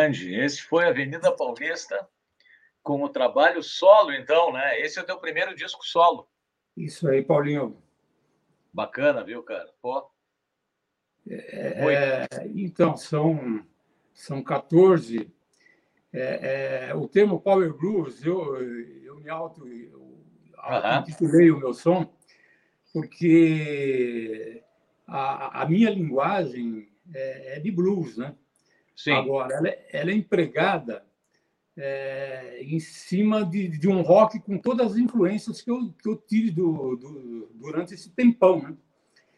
Grande. 0.07 0.35
Esse 0.35 0.63
foi 0.63 0.87
Avenida 0.87 1.35
Paulista 1.35 2.09
com 2.83 3.03
o 3.03 3.09
trabalho 3.09 3.63
solo, 3.63 4.13
então, 4.13 4.53
né? 4.53 4.81
Esse 4.81 4.99
é 4.99 5.03
o 5.03 5.07
teu 5.07 5.19
primeiro 5.19 5.55
disco 5.55 5.85
solo. 5.85 6.29
Isso 6.77 7.09
aí, 7.09 7.23
Paulinho. 7.23 7.83
Bacana, 8.73 9.25
viu, 9.25 9.43
cara? 9.43 9.69
Pô. 9.81 10.09
É, 11.29 12.29
então, 12.55 12.97
são, 12.97 13.67
são 14.15 14.43
14. 14.43 15.33
É, 16.13 16.91
é, 16.91 16.95
o 16.95 17.09
termo 17.09 17.41
Power 17.41 17.73
Blues, 17.75 18.25
eu, 18.25 18.63
eu 19.03 19.17
me 19.21 19.29
auto 19.29 19.67
eu, 19.67 20.23
intitulei 21.01 21.51
o 21.51 21.59
meu 21.59 21.75
som, 21.75 22.15
porque 22.93 24.63
a, 25.07 25.63
a 25.63 25.69
minha 25.69 25.91
linguagem 25.91 26.89
é, 27.13 27.57
é, 27.57 27.61
de 27.61 27.71
blues, 27.71 28.17
né? 28.17 28.35
Sim. 28.97 29.13
Agora, 29.13 29.55
ela, 29.55 29.69
é, 29.69 29.87
ela 29.93 30.11
é 30.11 30.15
empregada 30.15 31.05
é, 31.77 32.63
em 32.63 32.81
cima 32.81 33.45
de, 33.45 33.69
de, 33.69 33.87
um 33.87 34.01
rock 34.01 34.41
com 34.41 34.57
todas 34.57 34.93
as 34.93 34.97
influências 34.97 35.61
que 35.61 35.71
eu, 35.71 35.93
que 36.03 36.09
eu 36.09 36.17
tive 36.17 36.51
do, 36.51 36.97
do, 36.97 37.51
durante 37.55 37.93
esse 37.93 38.11
tempão, 38.11 38.63
né? 38.63 38.75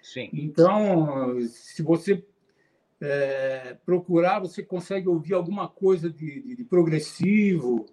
Sim. 0.00 0.30
Então, 0.32 1.40
se 1.48 1.82
você 1.82 2.24
é, 3.00 3.76
procurar, 3.84 4.38
você 4.38 4.62
consegue 4.62 5.08
ouvir 5.08 5.34
alguma 5.34 5.68
coisa 5.68 6.08
de, 6.08 6.40
de, 6.40 6.56
de 6.56 6.64
progressivo, 6.64 7.84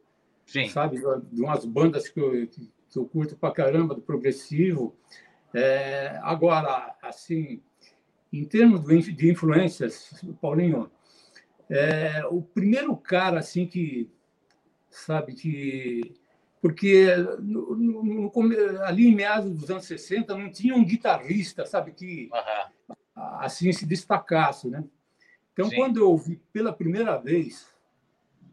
Sim. 0.46 0.70
sabe? 0.70 1.02
De 1.32 1.42
umas 1.42 1.66
bandas 1.66 2.08
que 2.08 2.20
eu, 2.20 2.48
que 2.48 2.70
eu 2.96 3.06
curto 3.06 3.36
pra 3.36 3.52
caramba 3.52 3.96
do 3.96 4.02
progressivo. 4.02 4.96
É, 5.54 6.20
agora, 6.22 6.96
assim, 7.02 7.62
em 8.32 8.46
termos 8.46 8.86
de 8.86 9.32
influências, 9.32 10.24
Paulinho, 10.40 10.92
é, 11.70 12.24
o 12.30 12.42
primeiro 12.42 12.96
cara 12.96 13.40
assim 13.40 13.66
que 13.66 14.10
sabe 14.90 15.34
que 15.34 16.16
porque 16.62 17.08
no, 17.42 17.76
no, 17.76 18.04
no, 18.04 18.84
ali 18.84 19.08
em 19.08 19.16
meados 19.16 19.52
dos 19.52 19.70
anos 19.70 19.86
60 19.86 20.36
não 20.36 20.52
tinha 20.52 20.76
um 20.76 20.86
guitarrista 20.86 21.66
sabe 21.66 21.92
que 21.92 22.30
uhum. 22.32 22.94
assim 23.40 23.72
se 23.72 23.86
destacasse 23.86 24.70
né 24.70 24.84
então 25.54 25.70
Sim. 25.70 25.76
quando 25.76 26.00
eu 26.00 26.10
ouvi 26.10 26.40
pela 26.54 26.74
primeira 26.74 27.18
vez 27.18 27.68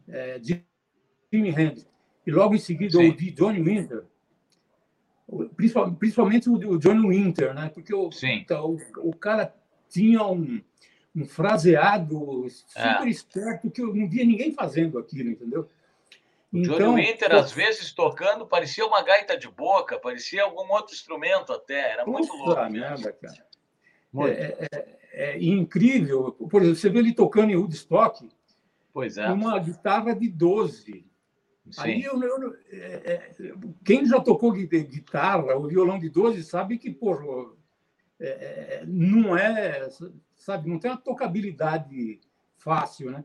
é, 0.07 0.39
Jimi 0.41 1.49
Hendrix 1.49 1.87
e 2.25 2.31
logo 2.31 2.55
em 2.55 2.59
seguida 2.59 2.97
Sim. 2.97 3.07
ouvi 3.09 3.31
Johnny 3.31 3.61
Winter 3.61 4.05
principalmente 5.97 6.49
o 6.49 6.77
Johnny 6.77 7.07
Winter 7.07 7.53
né 7.53 7.69
porque 7.69 7.93
o, 7.93 8.09
então, 8.23 8.75
o, 8.75 9.09
o 9.09 9.15
cara 9.15 9.53
tinha 9.87 10.23
um 10.25 10.61
um 11.15 11.25
fraseado 11.25 12.47
super 12.49 13.07
é. 13.07 13.09
esperto 13.09 13.69
que 13.69 13.81
eu 13.81 13.93
não 13.93 14.09
via 14.09 14.25
ninguém 14.25 14.51
fazendo 14.51 14.97
aquilo, 14.97 15.29
entendeu? 15.29 15.69
Então, 16.51 16.77
Johnny 16.77 17.07
Winter, 17.07 17.29
pô... 17.29 17.37
às 17.37 17.51
vezes, 17.51 17.91
tocando, 17.91 18.45
parecia 18.45 18.85
uma 18.85 19.01
gaita 19.01 19.37
de 19.37 19.49
boca, 19.49 19.99
parecia 19.99 20.43
algum 20.43 20.71
outro 20.71 20.93
instrumento 20.93 21.51
até. 21.51 21.93
Era 21.93 22.05
muito 22.05 22.31
louco. 22.33 22.69
Merda, 22.69 23.11
cara. 23.11 23.45
É, 24.15 24.29
é, 24.29 24.67
é, 24.71 24.97
é, 25.13 25.43
incrível. 25.43 26.31
Por 26.33 26.61
exemplo, 26.61 26.79
você 26.79 26.89
vê 26.89 26.99
ele 26.99 27.13
tocando 27.13 27.51
em 27.51 27.55
Woodstock 27.55 28.29
pois 28.93 29.17
é. 29.17 29.27
uma 29.31 29.57
guitarra 29.57 30.13
de 30.13 30.29
12. 30.29 31.03
Sim. 31.71 31.81
Aí 31.81 32.03
eu, 32.03 32.21
eu 32.21 32.55
é, 32.71 33.13
é, 33.13 33.31
quem 33.83 34.05
já 34.05 34.19
tocou 34.19 34.51
guitarra, 34.51 35.57
o 35.57 35.67
violão 35.67 35.97
de 35.97 36.09
12, 36.09 36.43
sabe 36.43 36.77
que 36.77 36.91
por, 36.91 37.57
não 38.85 39.35
é 39.35 39.89
sabe? 40.43 40.69
Não 40.69 40.77
tem 40.77 40.91
uma 40.91 40.97
tocabilidade 40.97 42.19
fácil, 42.57 43.09
né? 43.11 43.23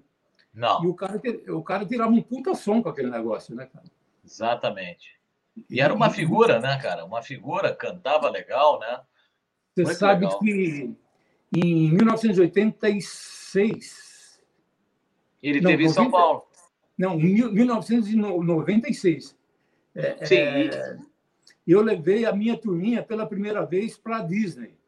Não. 0.54 0.84
E 0.84 0.86
o 0.86 0.94
cara, 0.94 1.20
o 1.48 1.60
cara 1.62 1.84
tirava 1.84 2.12
um 2.12 2.22
puta 2.22 2.54
som 2.54 2.80
com 2.82 2.88
aquele 2.88 3.10
negócio, 3.10 3.56
né, 3.56 3.66
cara? 3.66 3.84
Exatamente. 4.24 5.18
E 5.68 5.80
era 5.80 5.92
uma 5.92 6.10
figura, 6.10 6.60
né, 6.60 6.78
cara? 6.80 7.04
Uma 7.04 7.20
figura, 7.20 7.74
cantava 7.74 8.30
legal, 8.30 8.78
né? 8.78 9.00
Você 9.74 9.82
Muito 9.82 9.98
sabe 9.98 10.26
legal. 10.26 10.38
que 10.38 10.94
em 11.56 11.92
1986. 11.92 14.40
Ele 15.42 15.60
não, 15.60 15.70
teve 15.70 15.82
em 15.84 15.88
São 15.88 16.08
Paulo. 16.10 16.44
Não, 16.96 17.20
em 17.20 17.52
1996. 17.52 19.36
É, 19.94 20.24
Sim. 20.24 20.36
É, 20.36 20.96
eu 21.66 21.82
levei 21.82 22.24
a 22.24 22.32
minha 22.32 22.56
turminha 22.56 23.02
pela 23.02 23.26
primeira 23.26 23.66
vez 23.66 23.98
para 23.98 24.18
a 24.18 24.22
Disney. 24.22 24.78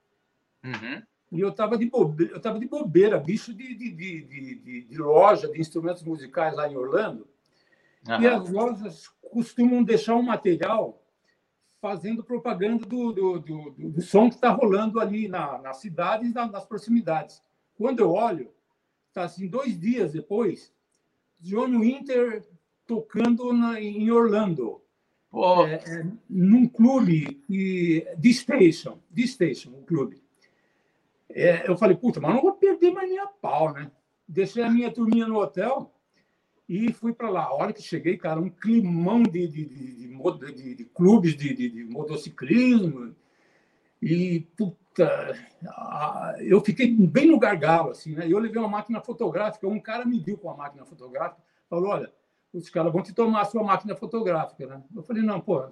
Uhum. 0.65 1.03
E 1.31 1.41
eu 1.41 1.51
estava 1.51 1.79
de, 1.79 1.89
bobeira, 1.89 2.41
eu 2.43 2.59
de 2.59 2.67
bobeira, 2.67 3.19
bicho 3.19 3.55
de, 3.55 3.75
de, 3.75 3.93
de, 3.93 4.23
de, 4.23 4.83
de 4.83 4.99
loja 4.99 5.49
de 5.49 5.61
instrumentos 5.61 6.03
musicais 6.03 6.57
lá 6.57 6.69
em 6.69 6.77
Orlando. 6.77 7.27
Uhum. 8.09 8.21
E 8.21 8.27
as 8.27 8.51
lojas 8.51 9.09
costumam 9.21 9.85
deixar 9.85 10.17
um 10.17 10.23
material 10.23 11.01
fazendo 11.81 12.25
propaganda 12.25 12.85
do, 12.85 13.13
do, 13.13 13.39
do, 13.39 13.71
do, 13.71 14.03
som 14.03 14.29
que 14.29 14.35
está 14.35 14.51
rolando 14.51 15.01
ali 15.01 15.29
na, 15.29 15.59
na 15.59 15.73
cidade 15.73 16.27
e 16.27 16.33
na, 16.33 16.47
nas 16.47 16.67
proximidades. 16.67 17.43
Quando 17.75 18.01
eu 18.01 18.11
olho, 18.11 18.51
está 19.09 19.25
assim, 19.25 19.47
dois 19.47 19.79
dias 19.79 20.13
depois, 20.13 20.73
John 21.39 21.81
Winter 21.81 22.45
tocando 22.87 23.53
na, 23.53 23.81
em 23.81 24.11
Orlando. 24.11 24.83
É, 25.65 25.75
é, 25.75 26.07
num 26.29 26.67
clube, 26.67 27.41
e, 27.49 28.05
The 28.21 28.33
Station, 28.33 28.99
The 29.15 29.23
Station, 29.23 29.71
o 29.71 29.85
clube. 29.85 30.21
É, 31.35 31.69
eu 31.69 31.77
falei, 31.77 31.97
puta, 31.97 32.21
mas 32.21 32.35
não 32.35 32.43
vou 32.43 32.53
perder 32.53 32.91
mais 32.91 33.09
nem 33.09 33.19
a 33.19 33.27
pau, 33.27 33.73
né? 33.73 33.91
Deixei 34.27 34.63
a 34.63 34.71
minha 34.71 34.91
turminha 34.91 35.27
no 35.27 35.39
hotel 35.39 35.93
e 36.69 36.93
fui 36.93 37.13
para 37.13 37.31
lá. 37.31 37.45
A 37.45 37.55
hora 37.55 37.73
que 37.73 37.83
cheguei, 37.83 38.17
cara, 38.17 38.41
um 38.41 38.51
climão 38.51 39.23
de, 39.23 39.47
de, 39.47 39.65
de, 39.65 40.55
de, 40.55 40.75
de 40.75 40.85
clubes 40.87 41.37
de, 41.37 41.85
motociclismo. 41.85 43.15
E, 44.03 44.41
puta, 44.57 45.37
eu 46.41 46.61
fiquei 46.61 46.91
bem 46.91 47.27
no 47.27 47.39
gargalo, 47.39 47.91
assim, 47.91 48.15
né? 48.15 48.27
Eu 48.29 48.39
levei 48.39 48.61
uma 48.61 48.69
máquina 48.69 49.01
fotográfica, 49.01 49.69
um 49.69 49.81
cara 49.81 50.05
me 50.05 50.19
viu 50.19 50.39
com 50.39 50.51
a 50.51 50.57
máquina 50.57 50.85
fotográfica, 50.85 51.43
falou, 51.69 51.91
olha, 51.91 52.13
os 52.53 52.71
caras 52.71 52.93
vão 52.93 53.03
te 53.03 53.13
tomar 53.13 53.43
a 53.43 53.45
sua 53.45 53.63
máquina 53.63 53.95
fotográfica, 53.95 54.67
né? 54.67 54.83
Eu 54.95 55.03
falei, 55.03 55.23
não, 55.23 55.41
pô, 55.41 55.69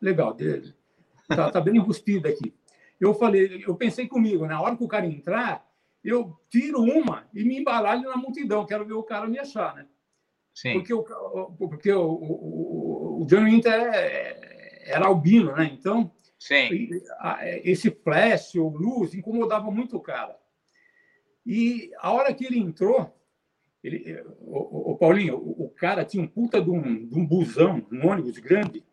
legal, 0.00 0.34
dele. 0.34 0.74
Tá, 1.28 1.50
tá 1.50 1.60
bem 1.60 1.76
enrustido 1.78 2.28
aqui 2.28 2.54
eu 3.00 3.14
falei, 3.14 3.64
eu 3.66 3.74
pensei 3.74 4.06
comigo, 4.06 4.46
na 4.46 4.60
hora 4.60 4.76
que 4.76 4.84
o 4.84 4.88
cara 4.88 5.06
entrar, 5.06 5.66
eu 6.04 6.38
tiro 6.48 6.82
uma 6.82 7.28
e 7.32 7.44
me 7.44 7.58
embaralho 7.58 8.02
na 8.02 8.16
multidão, 8.16 8.66
quero 8.66 8.84
ver 8.84 8.92
o 8.92 9.02
cara 9.02 9.26
me 9.26 9.38
achar, 9.38 9.74
né? 9.74 9.86
Sim. 10.54 10.74
Porque 10.74 10.92
o, 10.92 11.02
porque 11.58 11.92
o, 11.92 12.02
o, 12.02 13.22
o 13.22 13.26
John 13.26 13.44
Winter 13.44 13.72
é, 13.72 14.90
era 14.92 15.06
albino, 15.06 15.54
né? 15.54 15.70
Então, 15.72 16.12
Sim. 16.38 16.68
esse 17.62 17.90
flash 17.90 18.54
ou 18.56 18.70
luz 18.70 19.14
incomodava 19.14 19.70
muito 19.70 19.96
o 19.96 20.00
cara. 20.00 20.36
E 21.46 21.90
a 21.98 22.12
hora 22.12 22.34
que 22.34 22.44
ele 22.44 22.58
entrou, 22.58 23.14
ele, 23.82 24.22
o, 24.40 24.92
o 24.92 24.96
Paulinho, 24.96 25.36
o, 25.36 25.66
o, 25.66 25.70
cara 25.70 26.04
tinha 26.04 26.22
um 26.22 26.26
puta 26.26 26.60
de 26.60 26.70
um, 26.70 27.06
de 27.06 27.18
um 27.18 27.26
busão, 27.26 27.86
um 27.90 28.06
ônibus 28.06 28.38
grande, 28.38 28.84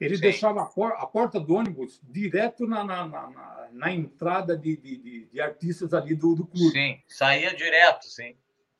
ele 0.00 0.16
Sim. 0.16 0.22
deixava 0.22 0.62
a, 0.62 0.66
por, 0.66 0.92
a, 0.92 1.06
porta 1.06 1.40
do 1.40 1.54
ônibus 1.54 2.00
direto 2.04 2.66
na, 2.66 2.84
na, 2.84 3.06
na, 3.06 3.68
na 3.72 3.92
entrada 3.92 4.56
de, 4.56 4.76
de, 4.76 5.26
de, 5.26 5.40
artistas 5.40 5.92
ali 5.92 6.14
do, 6.14 6.34
do 6.36 6.46
clube. 6.46 6.70
Sim, 6.70 7.00
saía 7.08 7.54
direto, 7.54 8.04
sim. 8.04 8.36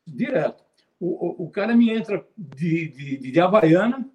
Direto. 0.07 0.65
O, 1.01 1.45
o, 1.45 1.47
o 1.47 1.51
cara 1.51 1.75
me 1.75 1.91
entra 1.91 2.27
de, 2.37 2.89
de, 2.89 3.17
de 3.33 3.41
Havaiana, 3.41 4.09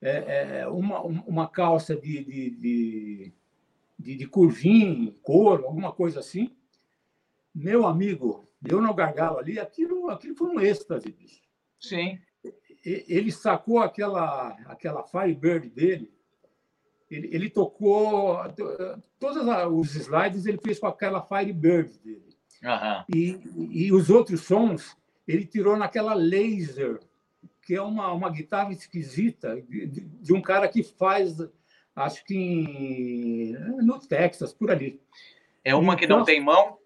é, 0.00 0.60
é, 0.60 0.68
uma, 0.68 1.02
uma 1.02 1.48
calça 1.48 1.94
de, 1.94 2.24
de, 2.24 2.50
de, 2.50 3.32
de, 3.98 4.16
de 4.16 4.26
curvinho, 4.26 5.12
couro, 5.22 5.66
alguma 5.66 5.92
coisa 5.92 6.20
assim. 6.20 6.54
Meu 7.54 7.86
amigo, 7.86 8.48
eu 8.66 8.80
no 8.80 8.94
gargalo 8.94 9.38
ali, 9.38 9.58
aquilo, 9.58 10.08
aquilo 10.10 10.34
foi 10.34 10.48
um 10.48 10.60
êxtase, 10.60 11.10
bicho. 11.10 11.42
Sim 11.78 12.18
ele 12.86 13.32
sacou 13.32 13.80
aquela, 13.80 14.56
aquela 14.66 15.02
Firebird 15.02 15.68
dele, 15.70 16.12
ele, 17.10 17.28
ele 17.32 17.50
tocou 17.50 18.38
todos 19.18 19.42
os 19.72 19.94
slides, 19.94 20.46
ele 20.46 20.58
fez 20.62 20.78
com 20.78 20.86
aquela 20.86 21.20
Firebird 21.22 21.98
dele. 21.98 22.36
Uhum. 22.62 23.04
E, 23.14 23.40
e 23.86 23.92
os 23.92 24.08
outros 24.08 24.42
sons 24.42 24.96
ele 25.26 25.44
tirou 25.44 25.76
naquela 25.76 26.14
Laser, 26.14 27.00
que 27.62 27.74
é 27.74 27.82
uma, 27.82 28.12
uma 28.12 28.30
guitarra 28.30 28.72
esquisita 28.72 29.60
de, 29.62 29.86
de 29.86 30.32
um 30.32 30.40
cara 30.40 30.68
que 30.68 30.82
faz, 30.84 31.36
acho 31.94 32.24
que 32.24 32.34
em, 32.34 33.52
no 33.82 33.98
Texas, 33.98 34.52
por 34.52 34.70
ali. 34.70 35.00
É 35.64 35.74
uma 35.74 35.94
então, 35.94 35.96
que 35.96 36.06
não 36.06 36.16
então 36.18 36.24
tem 36.24 36.40
mão? 36.40 36.78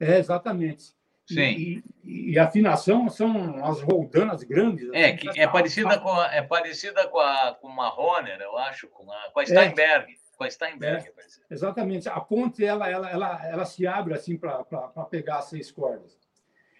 É, 0.00 0.18
exatamente. 0.18 0.92
Sim. 1.26 1.82
E, 2.04 2.32
e, 2.32 2.38
afinação 2.38 3.08
são 3.08 3.64
as 3.64 3.80
roldanas 3.80 4.42
grandes. 4.42 4.90
É, 4.92 5.06
assim, 5.06 5.16
que 5.16 5.40
é 5.40 5.46
parecida, 5.48 5.98
com 5.98 6.12
a, 6.12 6.34
é 6.34 6.42
parecida 6.42 7.08
com, 7.08 7.18
a, 7.18 7.56
com 7.58 7.66
uma 7.66 7.98
Honer, 7.98 8.40
eu 8.40 8.58
acho, 8.58 8.88
com 8.88 9.10
a, 9.10 9.30
com 9.32 9.40
a 9.40 9.46
Steinberg. 9.46 10.12
É, 10.12 10.16
com 10.36 10.44
a 10.44 10.50
Steinberg. 10.50 11.08
É, 11.08 11.12
exatamente. 11.54 12.08
A 12.08 12.20
ponte 12.20 12.62
ela, 12.62 12.90
ela, 12.90 13.10
ela, 13.10 13.46
ela 13.46 13.64
se 13.64 13.86
abre 13.86 14.12
assim 14.12 14.36
para 14.36 14.62
pegar 15.10 15.38
as 15.38 15.46
seis 15.46 15.70
cordas. 15.70 16.18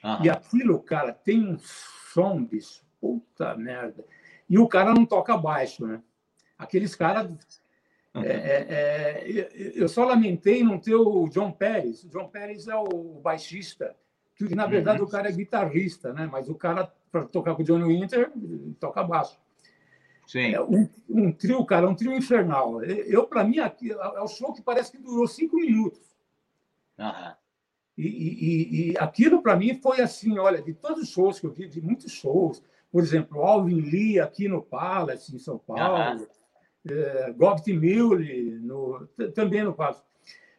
Uhum. 0.03 0.25
E 0.25 0.29
aquilo, 0.29 0.79
cara, 0.83 1.13
tem 1.13 1.43
um 1.43 1.59
som, 1.59 2.45
bicho, 2.45 2.85
puta 3.01 3.57
merda. 3.57 4.05
E 4.49 4.59
o 4.59 4.69
cara 4.69 4.93
não 4.93 5.07
toca 5.07 5.37
baixo, 5.39 5.87
né? 5.87 6.03
Aqueles 6.59 6.95
caras. 6.95 7.31
Uhum. 8.15 8.23
É, 8.23 8.29
é, 8.29 9.41
é, 9.41 9.73
eu 9.75 9.89
só 9.89 10.05
lamentei 10.05 10.63
não 10.63 10.79
ter 10.79 10.95
o 10.95 11.27
John 11.31 11.51
Pérez. 11.51 12.05
O 12.05 12.09
John 12.11 12.29
Pérez 12.29 12.69
é 12.69 12.77
o 12.77 13.21
baixista, 13.23 13.97
que 14.37 14.55
na 14.55 14.67
verdade 14.67 15.01
uhum. 15.01 15.07
o 15.07 15.11
cara 15.11 15.29
é 15.29 15.33
guitarrista, 15.33 16.13
né? 16.13 16.29
Mas 16.31 16.49
o 16.49 16.55
cara, 16.55 16.93
para 17.11 17.25
tocar 17.25 17.55
com 17.55 17.63
o 17.63 17.65
Johnny 17.65 17.85
Winter, 17.85 18.33
toca 18.81 19.03
baixo. 19.03 19.39
Sim. 20.27 20.55
É 20.55 20.61
um, 20.61 20.89
um, 21.09 21.33
trio, 21.33 21.65
cara, 21.65 21.89
um 21.89 21.95
trio 21.95 22.13
infernal. 22.13 22.83
Eu, 22.83 23.27
para 23.27 23.45
mim, 23.45 23.59
aqui, 23.59 23.93
é 23.93 24.21
o 24.21 24.29
show 24.29 24.53
que 24.53 24.63
parece 24.63 24.91
que 24.91 24.99
durou 24.99 25.27
cinco 25.27 25.57
minutos. 25.57 26.01
Uhum. 26.99 27.33
E, 27.97 28.07
e, 28.07 28.91
e, 28.93 28.99
aquilo, 28.99 29.43
para 29.43 29.57
mim, 29.57 29.79
foi 29.81 30.01
assim: 30.01 30.39
olha, 30.39 30.61
de 30.61 30.73
todos 30.75 31.05
os 31.05 31.11
shows 31.11 31.39
que 31.39 31.47
eu 31.47 31.53
vi, 31.53 31.69
de 31.69 31.81
muitos 31.81 32.13
shows, 32.13 32.63
por 32.91 33.03
exemplo, 33.03 33.43
Alvin 33.43 33.81
Lee 33.81 34.19
aqui 34.19 34.49
no 34.49 34.63
Palace, 34.63 35.35
em 35.35 35.39
São 35.39 35.59
Paulo, 35.59 36.21
uhum. 36.21 36.27
é, 36.91 37.33
Gobt 37.33 37.73
Mule 37.73 38.59
no, 38.61 39.07
também 39.35 39.63
no 39.63 39.75
Palace. 39.75 40.03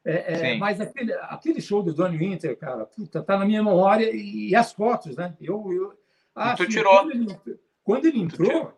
É, 0.05 0.51
é, 0.51 0.57
mas 0.57 0.79
aquele, 0.79 1.13
aquele 1.13 1.59
show 1.59 1.81
do 1.81 1.91
Donny 1.91 2.15
Winter, 2.15 2.55
cara, 2.57 2.85
puta, 2.85 3.23
tá 3.23 3.39
na 3.39 3.45
minha 3.45 3.63
memória 3.63 4.15
e, 4.15 4.49
e 4.49 4.55
as 4.55 4.71
fotos, 4.71 5.15
né? 5.15 5.35
Eu, 5.41 5.65
eu 5.73 5.97
acho 6.35 6.63
tu 6.63 6.69
tirou. 6.69 6.93
Quando 6.93 7.11
ele, 7.11 7.39
quando 7.83 8.05
ele 8.05 8.19
entrou, 8.19 8.71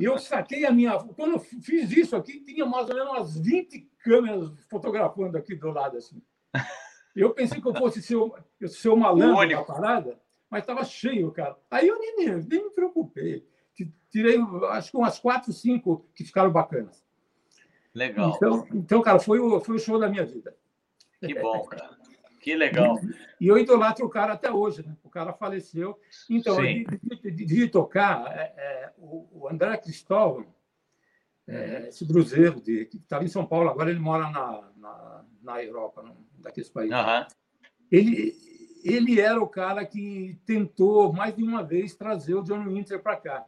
eu 0.00 0.18
saquei 0.18 0.66
a 0.66 0.72
minha. 0.72 0.98
Quando 0.98 1.34
eu 1.34 1.38
fiz 1.38 1.92
isso 1.92 2.16
aqui, 2.16 2.40
tinha 2.40 2.66
mais 2.66 2.88
ou 2.88 2.94
menos 2.96 3.10
umas 3.12 3.38
20 3.38 3.88
câmeras 4.02 4.50
fotografando 4.68 5.38
aqui 5.38 5.54
do 5.54 5.70
lado, 5.70 5.96
assim. 5.96 6.20
Eu 7.14 7.30
pensei 7.30 7.60
que 7.60 7.68
eu 7.68 7.74
fosse 7.74 8.02
ser 8.02 8.16
o, 8.16 8.34
ser 8.66 8.88
o 8.88 8.96
malandro 8.96 9.48
da 9.48 9.62
parada, 9.62 10.20
mas 10.50 10.62
estava 10.62 10.84
cheio, 10.84 11.30
cara. 11.30 11.56
Aí 11.70 11.86
eu 11.86 11.98
nem, 12.00 12.16
nem 12.16 12.64
me 12.64 12.70
preocupei. 12.70 13.46
Tirei, 14.10 14.38
acho 14.70 14.90
que 14.90 14.96
umas 14.96 15.20
quatro, 15.20 15.52
cinco 15.52 16.08
que 16.14 16.24
ficaram 16.24 16.50
bacanas. 16.50 17.04
Legal. 17.94 18.34
Então, 18.36 18.66
então 18.72 19.02
cara, 19.02 19.18
foi 19.18 19.38
o, 19.38 19.60
foi 19.60 19.76
o 19.76 19.78
show 19.78 19.98
da 19.98 20.08
minha 20.08 20.24
vida. 20.24 20.54
Que 21.20 21.34
bom, 21.34 21.64
cara. 21.64 21.98
Que 22.40 22.54
legal. 22.54 22.98
E, 23.40 23.46
eu 23.46 23.58
idolatro 23.58 24.06
o 24.06 24.08
cara 24.08 24.32
até 24.32 24.50
hoje, 24.50 24.86
né? 24.86 24.96
O 25.02 25.10
cara 25.10 25.32
faleceu. 25.32 25.98
Então, 26.30 26.56
de, 26.60 26.84
de, 26.84 27.30
de, 27.30 27.44
de, 27.44 27.68
tocar, 27.68 28.26
é, 28.28 28.54
é, 28.56 28.92
o, 28.96 29.28
o 29.32 29.48
André 29.48 29.76
Cristóvão, 29.76 30.46
é, 31.46 31.88
esse 31.88 32.04
bruzeiro 32.04 32.60
de, 32.60 32.86
que 32.86 32.98
estava 32.98 33.24
em 33.24 33.28
São 33.28 33.44
Paulo, 33.44 33.68
agora 33.68 33.90
ele 33.90 33.98
mora 33.98 34.30
na, 34.30 34.70
na, 34.76 35.24
na 35.42 35.64
Europa, 35.64 36.04
daqueles 36.38 36.68
países. 36.68 36.96
Uhum. 36.96 37.26
Ele, 37.90 38.34
ele 38.84 39.20
era 39.20 39.40
o 39.40 39.48
cara 39.48 39.84
que 39.84 40.38
tentou 40.46 41.12
mais 41.12 41.34
de 41.34 41.42
uma 41.42 41.62
vez 41.62 41.94
trazer 41.94 42.34
o 42.34 42.42
Johnny 42.42 42.72
Winter 42.72 43.02
para 43.02 43.16
cá. 43.16 43.46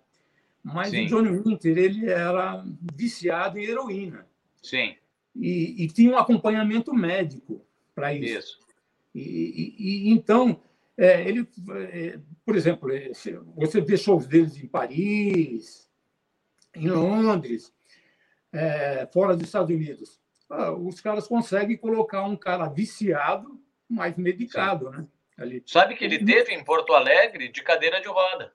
Mas 0.62 0.90
Sim. 0.90 1.06
o 1.06 1.08
Johnny 1.08 1.38
Winter 1.38 1.78
ele 1.78 2.10
era 2.10 2.64
viciado 2.94 3.58
em 3.58 3.64
heroína. 3.64 4.26
Sim. 4.62 4.96
E, 5.34 5.84
e 5.84 5.88
tinha 5.88 6.12
um 6.12 6.18
acompanhamento 6.18 6.92
médico 6.92 7.64
para 7.94 8.12
isso. 8.14 8.38
isso. 8.38 8.60
E, 9.14 9.20
e, 9.20 10.08
e 10.08 10.10
então, 10.10 10.62
é, 10.96 11.26
ele, 11.26 11.48
é, 11.92 12.18
por 12.44 12.56
exemplo, 12.56 12.92
é, 12.92 13.10
você 13.56 13.80
vê 13.80 13.96
shows 13.96 14.26
deles 14.26 14.56
em 14.56 14.66
Paris, 14.66 15.88
em 16.74 16.88
Londres, 16.88 17.72
é, 18.52 19.08
fora 19.12 19.34
dos 19.34 19.46
Estados 19.46 19.74
Unidos. 19.74 20.20
Ah, 20.48 20.72
os 20.72 21.00
caras 21.00 21.28
conseguem 21.28 21.76
colocar 21.76 22.24
um 22.24 22.36
cara 22.36 22.68
viciado, 22.68 23.60
mas 23.88 24.16
medicado, 24.16 24.90
Sim. 24.90 24.96
né? 24.98 25.06
Ali. 25.38 25.62
Sabe 25.64 25.94
que 25.94 26.04
ele 26.04 26.22
teve 26.22 26.52
em 26.52 26.62
Porto 26.62 26.92
Alegre 26.92 27.48
de 27.48 27.62
cadeira 27.62 28.00
de 28.00 28.08
roda. 28.08 28.52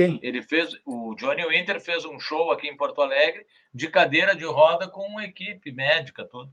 Quem? 0.00 0.18
Ele 0.22 0.42
fez, 0.42 0.80
o 0.86 1.14
Johnny 1.14 1.46
Winter 1.46 1.78
fez 1.78 2.06
um 2.06 2.18
show 2.18 2.50
aqui 2.50 2.66
em 2.66 2.76
Porto 2.76 3.02
Alegre 3.02 3.44
de 3.72 3.86
cadeira 3.86 4.34
de 4.34 4.46
roda 4.46 4.88
com 4.88 5.02
uma 5.02 5.24
equipe 5.24 5.70
médica 5.72 6.24
toda. 6.24 6.50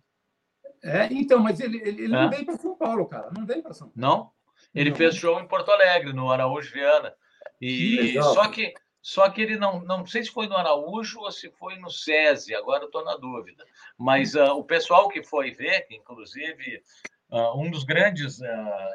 É, 0.84 1.08
então, 1.12 1.40
mas 1.40 1.62
ele, 1.62 1.78
ele, 1.78 2.04
ele 2.04 2.14
é. 2.14 2.22
não 2.22 2.30
veio 2.30 2.46
para 2.46 2.58
São 2.58 2.76
Paulo, 2.76 3.06
cara. 3.08 3.32
Não 3.32 3.46
veio 3.46 3.64
para 3.64 3.74
São 3.74 3.88
Paulo. 3.88 3.94
Não? 3.96 4.32
Ele 4.76 4.90
não. 4.90 4.98
fez 4.98 5.16
show 5.16 5.40
em 5.40 5.48
Porto 5.48 5.72
Alegre, 5.72 6.12
no 6.12 6.30
Araújo 6.30 6.74
Viana. 6.74 7.14
E 7.62 8.12
que 8.14 8.22
só 8.22 8.50
que 8.50 8.74
só 9.02 9.30
que 9.30 9.42
ele 9.42 9.56
não, 9.56 9.80
não 9.80 10.06
sei 10.06 10.24
se 10.24 10.30
foi 10.30 10.48
no 10.48 10.58
Araújo 10.58 11.22
ou 11.22 11.32
se 11.32 11.50
foi 11.52 11.78
no 11.78 11.90
SESI, 11.90 12.54
agora 12.54 12.84
estou 12.84 13.06
na 13.06 13.16
dúvida. 13.16 13.64
Mas 13.98 14.36
uh, 14.36 14.52
o 14.52 14.64
pessoal 14.66 15.08
que 15.08 15.24
foi 15.24 15.52
ver, 15.52 15.84
que 15.88 15.96
inclusive 15.96 16.84
uh, 17.30 17.60
um 17.60 17.70
dos 17.70 17.84
grandes 17.84 18.40
uh, 18.40 18.46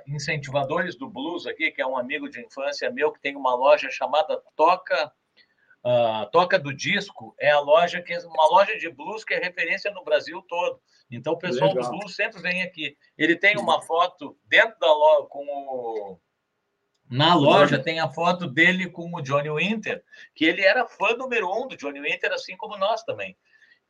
incentivadores 0.07 0.97
do 0.97 1.09
blues 1.09 1.47
aqui, 1.47 1.71
que 1.71 1.83
é 1.83 1.87
um 1.87 1.97
amigo 1.97 2.29
de 2.29 2.40
infância 2.40 2.90
meu, 2.90 3.12
que 3.12 3.21
tem 3.21 3.37
uma 3.37 3.55
loja 3.55 3.90
chamada 3.90 4.40
Toca 4.57 5.12
uh, 5.85 6.31
Toca 6.31 6.59
do 6.59 6.75
Disco 6.75 7.35
é 7.38 7.51
a 7.51 7.61
loja 7.61 8.01
que 8.01 8.12
é 8.12 8.18
uma 8.21 8.49
loja 8.49 8.77
de 8.79 8.88
blues 8.90 9.25
que 9.25 9.35
é 9.35 9.38
referência 9.38 9.90
no 9.90 10.05
Brasil 10.05 10.40
todo. 10.42 10.81
Então 11.11 11.35
o 11.35 11.38
pessoal 11.38 11.75
Legal. 11.75 11.90
do 11.90 11.99
blues 11.99 12.14
sempre 12.14 12.40
vem 12.40 12.62
aqui. 12.62 12.97
Ele 13.18 13.37
tem 13.37 13.57
uma 13.59 13.83
foto 13.83 14.37
dentro 14.45 14.79
da 14.79 14.92
loja 14.92 15.27
com 15.29 15.45
o 15.45 16.18
na 17.11 17.35
loja 17.35 17.79
tem 17.79 18.01
a 18.01 18.09
foto 18.09 18.47
dele 18.47 18.88
com 18.88 19.14
o 19.14 19.21
Johnny 19.21 19.51
Winter, 19.51 20.03
que 20.35 20.47
ele 20.47 20.62
era 20.62 20.87
fã 20.87 21.14
número 21.14 21.47
um 21.47 21.68
do 21.68 21.77
Johnny 21.77 22.01
Winter, 22.01 22.33
assim 22.33 22.57
como 22.57 22.79
nós 22.79 23.03
também. 23.03 23.37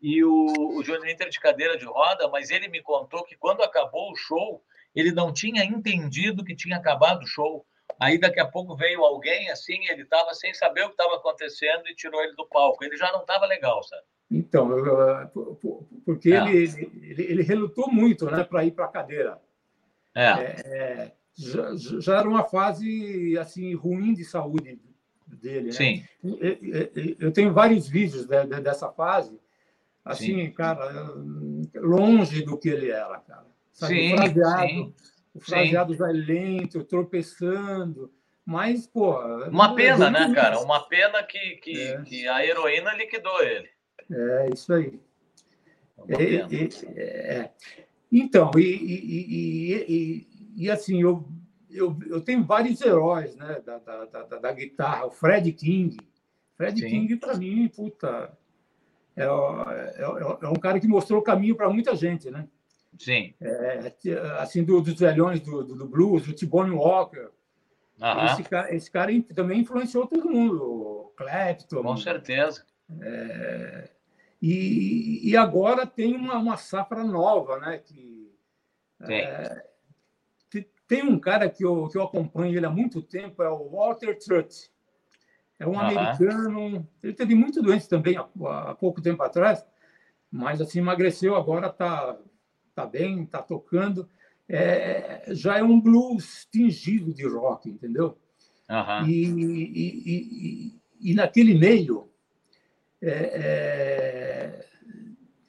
E 0.02 0.24
o, 0.24 0.46
o 0.76 0.82
Johnny 0.82 1.06
Winter 1.06 1.28
de 1.28 1.38
cadeira 1.38 1.78
de 1.78 1.84
roda, 1.84 2.28
mas 2.28 2.50
ele 2.50 2.68
me 2.68 2.82
contou 2.82 3.24
que 3.24 3.36
quando 3.36 3.62
acabou 3.62 4.10
o 4.10 4.16
show, 4.16 4.62
ele 4.94 5.12
não 5.12 5.32
tinha 5.32 5.64
entendido 5.64 6.44
que 6.44 6.56
tinha 6.56 6.76
acabado 6.76 7.22
o 7.22 7.26
show. 7.26 7.64
Aí 8.00 8.18
daqui 8.18 8.40
a 8.40 8.46
pouco 8.46 8.74
veio 8.74 9.04
alguém 9.04 9.48
assim, 9.50 9.78
ele 9.88 10.02
estava 10.02 10.34
sem 10.34 10.52
saber 10.54 10.82
o 10.82 10.88
que 10.88 10.94
estava 10.94 11.16
acontecendo 11.16 11.86
e 11.86 11.94
tirou 11.94 12.20
ele 12.22 12.34
do 12.34 12.46
palco. 12.48 12.84
Ele 12.84 12.96
já 12.96 13.12
não 13.12 13.20
estava 13.20 13.46
legal, 13.46 13.82
sabe? 13.84 14.02
Então, 14.30 14.70
porque 16.04 16.32
é. 16.32 16.36
ele, 16.36 16.90
ele, 17.02 17.22
ele, 17.22 17.42
relutou 17.42 17.92
muito 17.92 18.24
né, 18.30 18.42
para 18.42 18.64
ir 18.64 18.72
para 18.72 18.86
a 18.86 18.88
cadeira. 18.88 19.38
É. 20.14 20.22
é 20.22 21.12
já, 21.34 21.74
já, 21.76 22.18
era 22.18 22.28
uma 22.28 22.44
fase 22.44 23.36
assim 23.38 23.74
ruim 23.74 24.14
de 24.14 24.24
saúde 24.24 24.80
dele. 25.26 25.66
Né? 25.66 25.72
Sim. 25.72 26.04
Eu 27.18 27.32
tenho 27.32 27.52
vários 27.52 27.88
vídeos 27.88 28.26
dessa 28.26 28.90
fase, 28.90 29.38
assim, 30.04 30.46
sim. 30.46 30.50
cara, 30.52 31.14
longe 31.74 32.42
do 32.42 32.58
que 32.58 32.68
ele 32.68 32.90
era, 32.90 33.18
cara. 33.18 33.46
Sabe? 33.72 33.94
Sim, 33.94 34.16
fraseado, 34.16 34.68
sim 34.68 34.94
o 35.34 35.40
fraseado 35.40 35.96
vai 35.96 36.12
lento, 36.12 36.84
tropeçando. 36.84 38.12
Mas, 38.44 38.86
pô. 38.86 39.18
Uma 39.48 39.74
pena, 39.74 40.10
né, 40.10 40.32
cara? 40.34 40.60
Uma 40.60 40.80
pena 40.88 41.22
que, 41.22 41.56
que, 41.56 41.80
é. 41.80 42.02
que 42.02 42.28
a 42.28 42.44
heroína 42.44 42.94
liquidou 42.94 43.42
ele. 43.42 43.68
É, 44.10 44.50
isso 44.52 44.74
aí. 44.74 45.00
É, 46.08 46.94
é. 46.96 47.50
Então, 48.10 48.50
e, 48.56 48.60
e, 48.60 49.84
e, 49.88 50.26
e, 50.56 50.70
assim, 50.70 51.00
eu, 51.00 51.26
eu, 51.70 51.96
eu 52.06 52.20
tenho 52.20 52.44
vários 52.44 52.80
heróis 52.82 53.34
né, 53.36 53.62
da, 53.64 53.78
da, 53.78 54.04
da, 54.04 54.38
da 54.38 54.52
guitarra. 54.52 55.06
O 55.06 55.10
Fred 55.10 55.50
King. 55.52 55.96
Fred 56.56 56.78
Sim. 56.78 56.88
King, 56.88 57.16
para 57.16 57.34
mim, 57.36 57.68
puta, 57.68 58.36
é, 59.16 59.24
é, 59.24 60.02
é, 60.42 60.48
um 60.48 60.54
cara 60.54 60.80
que 60.80 60.88
mostrou 60.88 61.20
o 61.20 61.24
caminho 61.24 61.54
para 61.54 61.70
muita 61.70 61.94
gente, 61.94 62.30
né? 62.30 62.46
Sim. 62.98 63.34
É, 63.40 63.92
assim, 64.38 64.62
do, 64.62 64.80
dos 64.80 64.98
velhões 64.98 65.40
do, 65.40 65.64
do, 65.64 65.74
do 65.74 65.86
blues, 65.86 66.26
o 66.28 66.34
T-Bone 66.34 66.70
Walker. 66.70 67.28
Esse, 68.32 68.42
cara, 68.42 68.74
esse 68.74 68.90
cara 68.90 69.12
também 69.34 69.60
influenciou 69.60 70.06
todo 70.06 70.28
mundo. 70.28 70.62
O 70.62 71.12
Clapton. 71.16 71.82
Com 71.82 71.96
certeza. 71.96 72.64
É, 73.00 73.88
e, 74.40 75.30
e 75.30 75.36
agora 75.36 75.86
tem 75.86 76.16
uma, 76.16 76.36
uma 76.36 76.56
safra 76.56 77.04
nova, 77.04 77.58
né? 77.60 77.78
Que, 77.78 78.32
é, 79.08 79.64
tem 80.88 81.02
um 81.02 81.18
cara 81.18 81.48
que 81.48 81.64
eu, 81.64 81.88
que 81.88 81.96
eu 81.96 82.02
acompanho 82.02 82.54
ele 82.54 82.66
há 82.66 82.70
muito 82.70 83.00
tempo, 83.00 83.42
é 83.42 83.48
o 83.48 83.70
Walter 83.70 84.18
Trutt. 84.18 84.70
É 85.62 85.66
um 85.66 85.78
americano. 85.78 86.86
Ele 87.00 87.12
teve 87.12 87.36
muito 87.36 87.62
doente 87.62 87.88
também 87.88 88.16
há, 88.16 88.26
há 88.70 88.74
pouco 88.74 89.00
tempo 89.00 89.22
atrás, 89.22 89.64
mas 90.30 90.60
assim 90.60 90.80
emagreceu, 90.80 91.36
agora 91.36 91.68
está 91.68 92.18
tá 92.74 92.84
bem, 92.84 93.24
tá 93.24 93.40
tocando. 93.40 94.08
É, 94.48 95.24
já 95.28 95.58
é 95.58 95.62
um 95.62 95.80
blues 95.80 96.48
tingido 96.50 97.14
de 97.14 97.26
rock, 97.26 97.70
entendeu? 97.70 98.18
Uhum. 98.68 99.06
E, 99.06 99.24
e, 99.24 100.02
e, 100.04 100.80
e, 101.10 101.14
naquele 101.14 101.54
meio, 101.54 102.10
é, 103.00 103.10
é, 103.10 104.66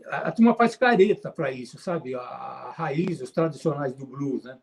a, 0.05 0.17
a 0.27 0.31
turma 0.31 0.53
faz 0.53 0.75
careta 0.75 1.31
para 1.31 1.51
isso, 1.51 1.79
sabe? 1.79 2.13
A, 2.13 2.19
a, 2.19 2.71
raiz, 2.71 3.19
os 3.19 3.31
tradicionais 3.31 3.95
do 3.95 4.05
blues, 4.05 4.43
né? 4.43 4.59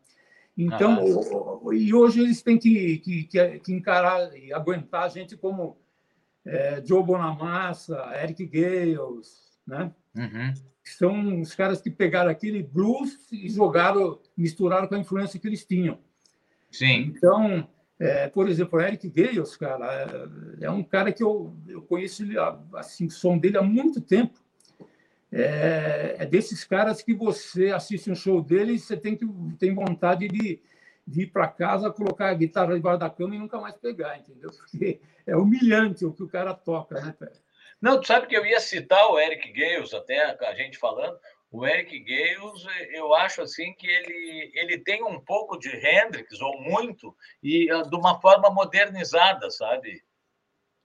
Então, 0.57 1.03
uhum. 1.03 1.59
o, 1.63 1.73
e 1.73 1.93
hoje 1.93 2.21
eles 2.21 2.41
têm 2.41 2.57
que, 2.57 2.97
que, 2.97 3.59
que, 3.59 3.73
encarar 3.73 4.35
e 4.37 4.51
aguentar 4.53 5.09
gente 5.09 5.37
como 5.37 5.77
é, 6.45 6.81
Joe 6.85 7.03
Bonamassa, 7.03 7.97
Eric 8.21 8.45
Gales, 8.45 9.57
né? 9.65 9.91
Uhum 10.15 10.53
são 10.83 11.39
os 11.39 11.53
caras 11.53 11.81
que 11.81 11.89
pegaram 11.89 12.29
aquele 12.29 12.63
blues 12.63 13.31
e 13.31 13.49
jogaram, 13.49 14.19
misturaram 14.35 14.87
com 14.87 14.95
a 14.95 14.99
influência 14.99 15.39
que 15.39 15.47
eles 15.47 15.65
tinham. 15.65 15.99
Sim. 16.71 17.13
Então, 17.15 17.67
é, 17.99 18.27
por 18.27 18.49
exemplo, 18.49 18.79
Eric 18.79 19.09
Gales, 19.09 19.55
cara, 19.55 20.29
é, 20.59 20.65
é 20.65 20.71
um 20.71 20.83
cara 20.83 21.11
que 21.11 21.23
eu, 21.23 21.55
eu 21.67 21.81
conheço 21.81 22.23
ele, 22.23 22.35
assim, 22.75 23.05
o 23.05 23.11
som 23.11 23.37
dele 23.37 23.57
há 23.57 23.61
muito 23.61 24.01
tempo. 24.01 24.39
É, 25.33 26.17
é, 26.19 26.25
desses 26.25 26.65
caras 26.65 27.01
que 27.01 27.13
você 27.13 27.67
assiste 27.71 28.11
um 28.11 28.15
show 28.15 28.41
dele 28.41 28.73
e 28.73 28.79
você 28.79 28.97
tem, 28.97 29.15
que, 29.15 29.25
tem 29.57 29.73
vontade 29.73 30.27
de, 30.27 30.61
de 31.07 31.21
ir 31.21 31.27
para 31.27 31.47
casa, 31.47 31.89
colocar 31.89 32.29
a 32.29 32.33
guitarra 32.33 32.75
debaixo 32.75 32.99
da 32.99 33.09
cama 33.09 33.35
e 33.35 33.39
nunca 33.39 33.59
mais 33.59 33.75
pegar, 33.77 34.19
entendeu? 34.19 34.49
Porque 34.51 34.99
é 35.25 35.35
humilhante 35.35 36.05
o 36.05 36.11
que 36.11 36.23
o 36.23 36.27
cara 36.27 36.53
toca, 36.53 36.99
né, 36.99 37.15
cara? 37.17 37.31
Não, 37.81 37.99
tu 37.99 38.07
sabe 38.07 38.27
que 38.27 38.35
eu 38.35 38.45
ia 38.45 38.59
citar 38.59 39.09
o 39.09 39.19
Eric 39.19 39.51
Gales, 39.53 39.93
até 39.93 40.37
a 40.45 40.53
gente 40.53 40.77
falando, 40.77 41.17
o 41.49 41.65
Eric 41.65 41.99
Gales, 41.99 42.65
eu 42.93 43.13
acho 43.13 43.41
assim 43.41 43.73
que 43.73 43.87
ele, 43.87 44.51
ele 44.53 44.77
tem 44.79 45.03
um 45.03 45.19
pouco 45.19 45.57
de 45.57 45.69
Hendrix, 45.69 46.39
ou 46.39 46.61
muito, 46.61 47.15
e 47.41 47.69
ah, 47.71 47.81
de 47.81 47.95
uma 47.95 48.21
forma 48.21 48.49
modernizada, 48.49 49.49
sabe? 49.49 50.03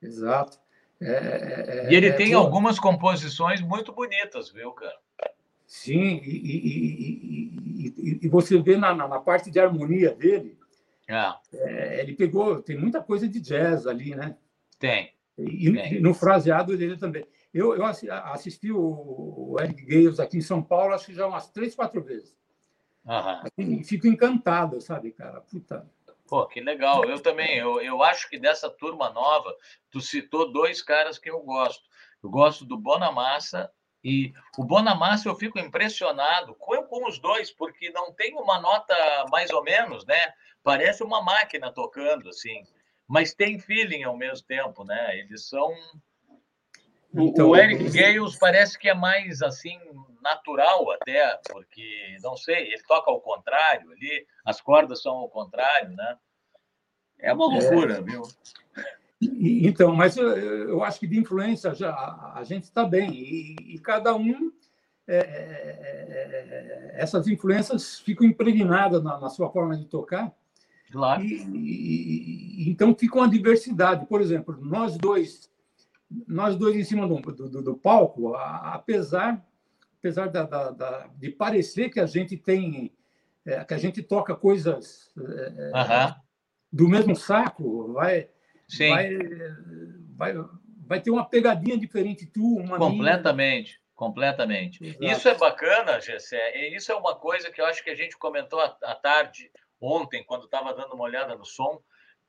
Exato. 0.02 0.58
É, 1.00 1.12
é, 1.12 1.86
é 1.86 1.92
e 1.92 1.94
ele 1.94 2.08
é, 2.08 2.12
tem 2.12 2.32
algumas 2.32 2.78
composições 2.78 3.60
muito 3.60 3.92
bonitas, 3.92 4.50
viu, 4.50 4.72
cara? 4.72 4.96
Sim, 5.66 6.20
e, 6.24 6.36
e, 6.46 7.92
e, 7.96 8.20
e 8.22 8.28
você 8.28 8.58
vê 8.58 8.76
na, 8.76 8.94
na, 8.94 9.18
parte 9.18 9.50
de 9.50 9.58
harmonia 9.58 10.14
dele, 10.14 10.56
ele 11.98 12.14
pegou, 12.14 12.62
tem 12.62 12.78
muita 12.78 13.02
coisa 13.02 13.28
de 13.28 13.40
jazz 13.40 13.86
ali, 13.86 14.14
né? 14.14 14.36
Tem. 14.78 15.12
E, 15.36 15.72
tem. 15.72 16.00
no 16.00 16.14
fraseado 16.14 16.76
dele 16.76 16.96
também. 16.96 17.26
Eu, 17.52 17.74
eu 17.74 17.84
assisti 17.84 18.70
o 18.70 19.56
Eric 19.60 19.84
Gales 19.84 20.20
aqui 20.20 20.38
em 20.38 20.42
São 20.42 20.62
Paulo, 20.62 20.94
acho 20.94 21.06
que 21.06 21.14
já 21.14 21.26
umas 21.26 21.48
três, 21.50 21.74
quatro 21.74 22.02
vezes. 22.02 22.34
Uhum. 23.04 23.84
fico 23.84 24.06
encantado, 24.06 24.80
sabe, 24.80 25.12
cara? 25.12 25.40
Puta. 25.40 25.88
Pô, 26.28 26.46
que 26.46 26.60
legal. 26.60 27.04
Eu 27.04 27.20
também. 27.20 27.56
Eu, 27.58 27.80
eu 27.80 28.02
acho 28.02 28.28
que 28.28 28.38
dessa 28.38 28.68
turma 28.68 29.10
nova, 29.10 29.54
tu 29.90 30.00
citou 30.00 30.52
dois 30.52 30.82
caras 30.82 31.18
que 31.18 31.30
eu 31.30 31.40
gosto. 31.40 31.82
Eu 32.22 32.30
gosto 32.30 32.64
do 32.64 32.76
Bonamassa 32.76 33.70
e 34.02 34.32
o 34.58 34.64
Bonamassa 34.64 35.28
eu 35.28 35.34
fico 35.34 35.58
impressionado 35.58 36.54
com, 36.56 36.82
com 36.84 37.08
os 37.08 37.18
dois, 37.18 37.50
porque 37.50 37.90
não 37.90 38.12
tem 38.12 38.34
uma 38.34 38.60
nota 38.60 38.94
mais 39.30 39.50
ou 39.50 39.62
menos, 39.62 40.04
né? 40.06 40.32
Parece 40.62 41.02
uma 41.02 41.22
máquina 41.22 41.72
tocando, 41.72 42.28
assim. 42.28 42.62
Mas 43.06 43.34
tem 43.34 43.58
feeling 43.58 44.02
ao 44.02 44.16
mesmo 44.16 44.46
tempo, 44.46 44.84
né? 44.84 45.18
Eles 45.18 45.48
são 45.48 45.72
então, 47.14 47.50
o 47.50 47.56
Eric 47.56 47.88
Gales 47.90 48.36
parece 48.36 48.78
que 48.78 48.88
é 48.88 48.94
mais 48.94 49.40
assim 49.40 49.78
natural 50.26 50.90
até, 50.90 51.38
porque 51.50 52.16
não 52.22 52.36
sei, 52.36 52.72
ele 52.72 52.82
toca 52.82 53.10
ao 53.10 53.20
contrário 53.20 53.90
ali, 53.92 54.26
as 54.44 54.60
cordas 54.60 55.00
são 55.00 55.14
ao 55.14 55.28
contrário, 55.28 55.90
né? 55.90 56.18
É 57.18 57.32
uma 57.32 57.46
loucura, 57.46 57.98
é. 57.98 58.02
viu? 58.02 58.22
Então, 59.22 59.94
mas 59.94 60.16
eu, 60.16 60.28
eu, 60.28 60.84
acho 60.84 61.00
que 61.00 61.06
de 61.06 61.18
influência 61.18 61.74
já 61.74 61.90
a 62.34 62.42
gente 62.44 62.64
está 62.64 62.84
bem 62.84 63.10
e, 63.10 63.56
e, 63.74 63.78
cada 63.78 64.14
um 64.14 64.52
é, 65.08 65.16
é, 65.16 65.22
é, 65.22 66.92
essas 67.00 67.26
influências 67.26 67.98
ficam 67.98 68.26
impregnadas 68.26 69.02
na, 69.02 69.18
na, 69.18 69.30
sua 69.30 69.50
forma 69.50 69.74
de 69.74 69.86
tocar. 69.86 70.30
Claro. 70.92 71.22
E, 71.22 72.66
e, 72.66 72.70
então 72.70 72.94
fica 72.94 73.16
uma 73.16 73.28
diversidade. 73.28 74.04
Por 74.04 74.20
exemplo, 74.20 74.58
nós 74.60 74.98
dois 74.98 75.48
nós 76.26 76.56
dois 76.56 76.76
em 76.76 76.84
cima 76.84 77.06
do, 77.06 77.20
do, 77.20 77.62
do 77.62 77.74
palco, 77.74 78.34
apesar, 78.34 79.44
apesar 80.06 80.28
da, 80.28 80.44
da, 80.44 80.70
da, 80.70 81.06
de 81.16 81.30
parecer 81.30 81.90
que 81.90 81.98
a 81.98 82.06
gente 82.06 82.36
tem, 82.36 82.92
é, 83.44 83.64
que 83.64 83.74
a 83.74 83.78
gente 83.78 84.02
toca 84.02 84.36
coisas 84.36 85.10
é, 85.18 86.14
do 86.72 86.88
mesmo 86.88 87.16
saco, 87.16 87.92
vai, 87.92 88.28
vai, 88.78 89.18
vai, 90.14 90.34
vai 90.86 91.00
ter 91.00 91.10
uma 91.10 91.28
pegadinha 91.28 91.76
diferente 91.76 92.24
tu, 92.24 92.58
uma 92.58 92.78
completamente. 92.78 93.70
Minha. 93.70 93.86
Completamente. 93.96 94.84
Exato. 94.84 95.04
Isso 95.04 95.28
é 95.28 95.34
bacana, 95.34 95.98
Gessé. 96.00 96.68
Isso 96.68 96.92
é 96.92 96.94
uma 96.94 97.16
coisa 97.16 97.50
que 97.50 97.60
eu 97.60 97.64
acho 97.64 97.82
que 97.82 97.90
a 97.90 97.94
gente 97.94 98.16
comentou 98.16 98.60
à 98.60 98.94
tarde, 98.94 99.50
ontem, 99.80 100.22
quando 100.22 100.44
estava 100.44 100.74
dando 100.74 100.94
uma 100.94 101.04
olhada 101.04 101.34
no 101.34 101.46
som 101.46 101.80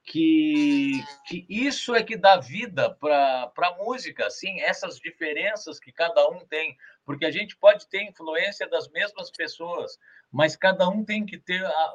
que, 0.07 1.03
que 1.25 1.45
isso 1.49 1.93
é 1.93 2.01
que 2.01 2.15
dá 2.15 2.37
vida 2.37 2.89
para 2.95 3.51
a 3.57 3.75
música, 3.83 4.25
assim, 4.25 4.61
essas 4.61 4.97
diferenças 4.97 5.81
que 5.81 5.91
cada 5.91 6.25
um 6.29 6.39
tem, 6.45 6.77
porque 7.05 7.25
a 7.25 7.31
gente 7.31 7.57
pode 7.57 7.87
ter 7.89 8.03
influência 8.03 8.69
das 8.69 8.89
mesmas 8.89 9.29
pessoas, 9.29 9.99
mas 10.31 10.55
cada 10.55 10.87
um 10.87 11.03
tem 11.03 11.25
que 11.25 11.37
ter 11.37 11.63
a, 11.63 11.93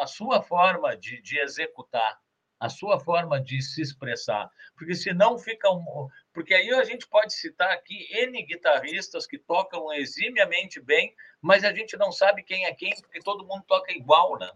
a 0.00 0.06
sua 0.06 0.42
forma 0.42 0.94
de, 0.98 1.22
de 1.22 1.38
executar, 1.38 2.20
a 2.60 2.68
sua 2.68 3.00
forma 3.00 3.40
de 3.40 3.62
se 3.62 3.80
expressar, 3.80 4.50
porque 4.76 4.94
senão 4.94 5.38
fica 5.38 5.70
um, 5.70 6.08
porque 6.34 6.52
aí 6.52 6.70
a 6.74 6.84
gente 6.84 7.08
pode 7.08 7.32
citar 7.32 7.70
aqui 7.70 8.06
N 8.10 8.42
guitarristas 8.42 9.26
que 9.26 9.38
tocam 9.38 9.90
eximiamente 9.94 10.78
bem, 10.78 11.14
mas 11.40 11.64
a 11.64 11.72
gente 11.72 11.96
não 11.96 12.12
sabe 12.12 12.42
quem 12.42 12.66
é 12.66 12.74
quem, 12.74 12.94
porque 13.00 13.20
todo 13.20 13.46
mundo 13.46 13.64
toca 13.66 13.92
igual, 13.92 14.38
né? 14.38 14.50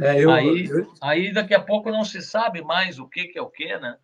É, 0.00 0.22
eu, 0.22 0.30
aí, 0.30 0.66
eu, 0.66 0.92
aí 1.00 1.32
daqui 1.32 1.54
a 1.54 1.60
pouco 1.60 1.90
não 1.90 2.04
se 2.04 2.22
sabe 2.22 2.62
mais 2.62 2.98
o 2.98 3.06
que, 3.06 3.24
que 3.26 3.38
é 3.38 3.42
o 3.42 3.50
que, 3.50 3.76
né? 3.78 3.96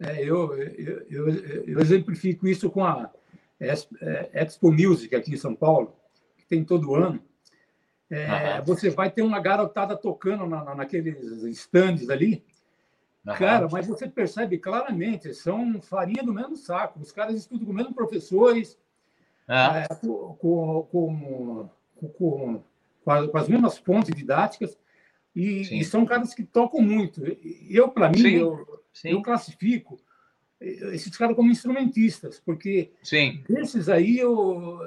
É, 0.00 0.22
eu, 0.24 0.56
eu, 0.56 1.06
eu, 1.10 1.28
eu, 1.66 1.80
exemplifico 1.80 2.48
isso 2.48 2.70
com 2.70 2.82
a 2.82 3.10
é, 3.60 3.72
Expo 4.32 4.72
Music 4.72 5.14
aqui 5.14 5.34
em 5.34 5.36
São 5.36 5.54
Paulo, 5.54 5.94
que 6.38 6.46
tem 6.46 6.64
todo 6.64 6.94
ano. 6.94 7.22
É, 8.10 8.60
Você 8.62 8.88
vai 8.88 9.10
ter 9.10 9.22
uma 9.22 9.38
garotada 9.38 9.96
tocando 9.96 10.46
na, 10.46 10.74
naqueles 10.74 11.16
stands 11.42 12.08
ali. 12.08 12.42
Cara, 13.36 13.68
mas 13.70 13.86
você 13.86 14.08
percebe 14.08 14.56
claramente, 14.58 15.34
são 15.34 15.80
farinha 15.82 16.22
do 16.22 16.32
mesmo 16.32 16.56
saco. 16.56 16.98
Os 16.98 17.12
caras 17.12 17.36
estudam 17.36 17.66
com 17.66 17.70
os 17.70 17.76
mesmos 17.76 17.94
professores, 17.94 18.78
é, 19.46 19.94
com, 19.94 20.88
com, 20.90 21.68
com, 21.94 22.62
com, 23.04 23.36
as 23.36 23.48
mesmas 23.48 23.76
fontes 23.76 24.14
didáticas. 24.14 24.78
E, 25.34 25.80
e, 25.80 25.84
são 25.84 26.04
caras 26.04 26.34
que 26.34 26.42
tocam 26.42 26.80
muito. 26.80 27.22
Eu, 27.68 27.88
para 27.88 28.10
mim, 28.10 28.18
Sim. 28.18 28.36
Eu, 28.36 28.66
Sim. 28.92 29.08
eu 29.10 29.22
classifico 29.22 30.00
esses 30.60 31.16
caras 31.16 31.34
como 31.34 31.50
instrumentistas, 31.50 32.38
porque 32.38 32.92
Sim. 33.02 33.42
desses 33.48 33.88
aí 33.88 34.18
eu, 34.18 34.78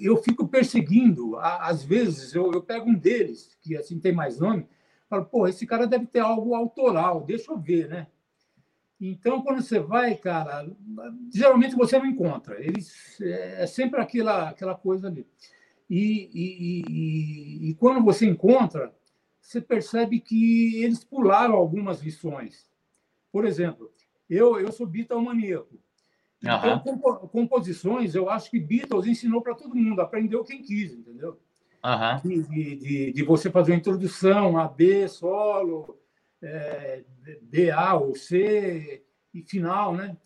eu 0.00 0.16
fico 0.22 0.46
perseguindo. 0.46 1.36
Às 1.38 1.82
vezes 1.82 2.34
eu, 2.34 2.52
eu 2.52 2.62
pego 2.62 2.88
um 2.88 2.94
deles, 2.94 3.56
que 3.60 3.76
assim 3.76 3.98
tem 3.98 4.12
mais 4.12 4.38
nome, 4.38 4.66
falo, 5.10 5.24
pô, 5.24 5.48
esse 5.48 5.66
cara 5.66 5.86
deve 5.86 6.06
ter 6.06 6.20
algo 6.20 6.54
autoral, 6.54 7.24
deixa 7.24 7.50
eu 7.50 7.58
ver, 7.58 7.88
né? 7.88 8.06
Então, 9.00 9.42
quando 9.42 9.60
você 9.60 9.78
vai, 9.78 10.14
cara, 10.14 10.66
geralmente 11.34 11.74
você 11.74 11.98
não 11.98 12.06
encontra. 12.06 12.58
Eles, 12.64 13.20
é 13.20 13.66
sempre 13.66 14.00
aquela, 14.00 14.48
aquela 14.48 14.74
coisa 14.74 15.08
ali. 15.08 15.26
E, 15.88 16.30
e, 16.32 16.84
e, 16.88 17.70
e 17.70 17.74
quando 17.74 18.02
você 18.02 18.26
encontra, 18.26 18.94
você 19.46 19.60
percebe 19.60 20.18
que 20.18 20.82
eles 20.82 21.04
pularam 21.04 21.54
algumas 21.54 22.02
lições. 22.02 22.68
Por 23.30 23.44
exemplo, 23.44 23.92
eu, 24.28 24.58
eu 24.58 24.72
sou 24.72 24.84
Beatlemaníaco. 24.88 25.78
Então, 26.42 26.98
composições, 27.28 28.16
eu 28.16 28.28
acho 28.28 28.50
que 28.50 28.58
Beatles 28.58 29.06
ensinou 29.06 29.40
para 29.40 29.54
todo 29.54 29.76
mundo, 29.76 30.00
aprendeu 30.00 30.42
quem 30.42 30.62
quis, 30.62 30.92
entendeu? 30.92 31.40
Uhum. 31.84 32.42
De, 32.44 32.76
de, 32.76 33.12
de, 33.12 33.22
você 33.22 33.48
fazer 33.48 33.70
uma 33.70 33.78
introdução, 33.78 34.58
A, 34.58 34.66
B, 34.66 35.06
solo, 35.06 35.96
é, 36.42 37.04
B, 37.42 37.70
A 37.70 37.94
ou 37.94 38.16
C 38.16 39.04
e 39.32 39.42
final, 39.42 39.94
né? 39.94 40.16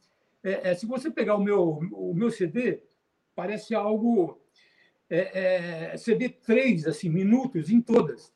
É, 0.43 0.71
é, 0.71 0.75
se 0.75 0.87
você 0.87 1.11
pegar 1.11 1.37
o 1.37 1.45
meu, 1.45 1.81
o 1.93 2.15
meu 2.15 2.31
CD, 2.31 2.83
parece 3.35 3.75
algo 3.75 4.41
é, 5.11 5.91
é, 5.93 5.97
CD 5.99 6.31
3, 6.31 6.87
assim, 6.87 7.11
minutos 7.11 7.71
em 7.71 7.83
todas 7.83 8.33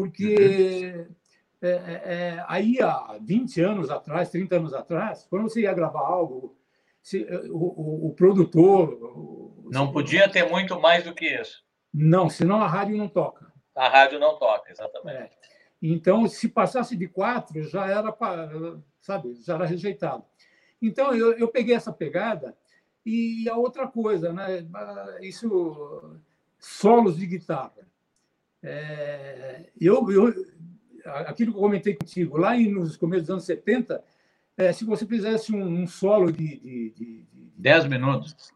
porque 0.00 0.94
uhum. 0.96 1.14
é, 1.62 1.68
é, 1.70 2.02
é, 2.04 2.44
aí 2.48 2.80
há 2.80 3.18
20 3.20 3.60
anos 3.60 3.90
atrás, 3.90 4.30
30 4.30 4.56
anos 4.56 4.72
atrás, 4.72 5.26
quando 5.28 5.42
você 5.42 5.62
ia 5.62 5.74
gravar 5.74 6.00
algo, 6.00 6.56
se, 7.02 7.26
o, 7.50 7.56
o, 7.56 8.06
o, 8.08 8.14
produtor. 8.14 8.92
O, 8.92 9.68
não 9.70 9.92
podia 9.92 10.28
ter 10.28 10.48
muito 10.48 10.80
mais 10.80 11.04
do 11.04 11.14
que 11.14 11.26
isso. 11.26 11.62
Não, 11.92 12.30
senão 12.30 12.62
a 12.62 12.66
rádio 12.66 12.96
não 12.96 13.08
toca. 13.08 13.52
A 13.74 13.88
rádio 13.88 14.18
não 14.18 14.38
toca, 14.38 14.70
exatamente. 14.70 15.18
É. 15.18 15.30
Então, 15.82 16.26
se 16.26 16.48
passasse 16.48 16.96
de 16.96 17.08
quatro, 17.08 17.62
já 17.62 17.86
era, 17.86 18.14
sabe, 19.00 19.34
já 19.42 19.54
era 19.54 19.66
rejeitado. 19.66 20.24
Então, 20.80 21.14
eu, 21.14 21.32
eu 21.32 21.48
peguei 21.48 21.74
essa 21.74 21.92
pegada 21.92 22.56
e 23.04 23.48
a 23.48 23.56
outra 23.56 23.86
coisa, 23.86 24.32
né? 24.32 24.66
Isso, 25.20 26.18
solos 26.58 27.16
de 27.16 27.26
guitarra. 27.26 27.89
É, 28.62 29.70
eu, 29.80 30.10
eu, 30.10 30.34
aquilo 31.04 31.52
que 31.52 31.58
eu 31.58 31.62
comentei 31.62 31.94
contigo, 31.94 32.36
lá 32.36 32.56
nos 32.56 32.96
começos 32.96 33.24
dos 33.24 33.30
anos 33.30 33.44
70, 33.44 34.02
é, 34.56 34.72
se 34.72 34.84
você 34.84 35.06
fizesse 35.06 35.54
um, 35.54 35.82
um 35.82 35.86
solo 35.86 36.30
de, 36.30 36.60
de, 36.60 36.90
de, 36.90 37.22
de, 37.24 37.50
Dez 37.56 37.84
minutos. 37.86 38.52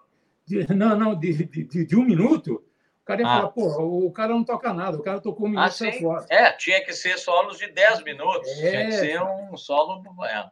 De, 0.47 0.67
não, 0.75 0.99
não, 0.99 1.19
de, 1.19 1.45
de, 1.47 1.87
de, 1.87 1.97
um 1.97 2.05
minuto, 2.05 2.63
O 3.03 3.05
cara 3.05 3.23
ia 3.23 3.27
ah. 3.27 3.37
falar, 3.37 3.49
pô, 3.49 4.07
o 4.07 4.13
cara 4.13 4.35
não 4.35 4.45
toca 4.45 4.73
nada, 4.73 4.99
o 4.99 5.03
cara 5.03 5.21
tocou 5.21 5.47
um 5.47 5.51
minuto 5.51 5.67
ah, 5.67 5.93
fora. 5.93 6.27
É, 6.29 6.53
tinha 6.53 6.85
que 6.85 6.93
ser 6.93 7.19
solos 7.19 7.59
de 7.59 7.71
10 7.71 8.03
minutos, 8.05 8.49
é. 8.61 8.71
tinha 8.71 8.87
que 8.87 8.93
ser 8.93 9.23
um 9.23 9.57
solo. 9.57 10.03
É. 10.25 10.51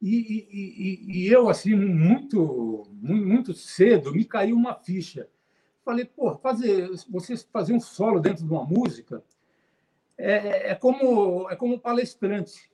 E, 0.00 0.16
e, 0.16 0.48
e, 0.50 1.18
e, 1.18 1.32
eu, 1.32 1.48
assim, 1.48 1.76
muito, 1.76 2.88
muito 3.00 3.54
cedo, 3.54 4.12
me 4.12 4.24
caiu 4.24 4.56
uma 4.56 4.74
ficha. 4.74 5.28
Falei, 5.84 6.04
pô, 6.04 6.36
fazer, 6.36 6.88
você 7.10 7.36
fazer 7.36 7.72
um 7.72 7.80
solo 7.80 8.20
dentro 8.20 8.44
de 8.44 8.50
uma 8.50 8.64
música 8.64 9.22
é, 10.16 10.70
é, 10.70 10.74
como, 10.74 11.50
é 11.50 11.56
como 11.56 11.74
um 11.74 11.78
palestrante. 11.78 12.70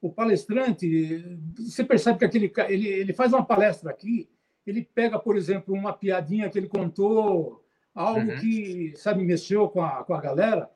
O 0.00 0.12
palestrante, 0.12 1.38
você 1.56 1.82
percebe 1.82 2.18
que 2.18 2.24
aquele, 2.24 2.52
ele, 2.68 2.88
ele 2.88 3.12
faz 3.12 3.32
uma 3.32 3.44
palestra 3.44 3.90
aqui, 3.90 4.28
ele 4.66 4.88
pega, 4.94 5.18
por 5.18 5.36
exemplo, 5.36 5.74
uma 5.74 5.92
piadinha 5.92 6.50
que 6.50 6.58
ele 6.58 6.68
contou 6.68 7.64
algo 7.94 8.30
uhum. 8.30 8.38
que, 8.38 8.92
sabe, 8.96 9.24
mexeu 9.24 9.68
com 9.68 9.82
a, 9.82 10.04
com 10.04 10.14
a 10.14 10.20
galera. 10.20 10.70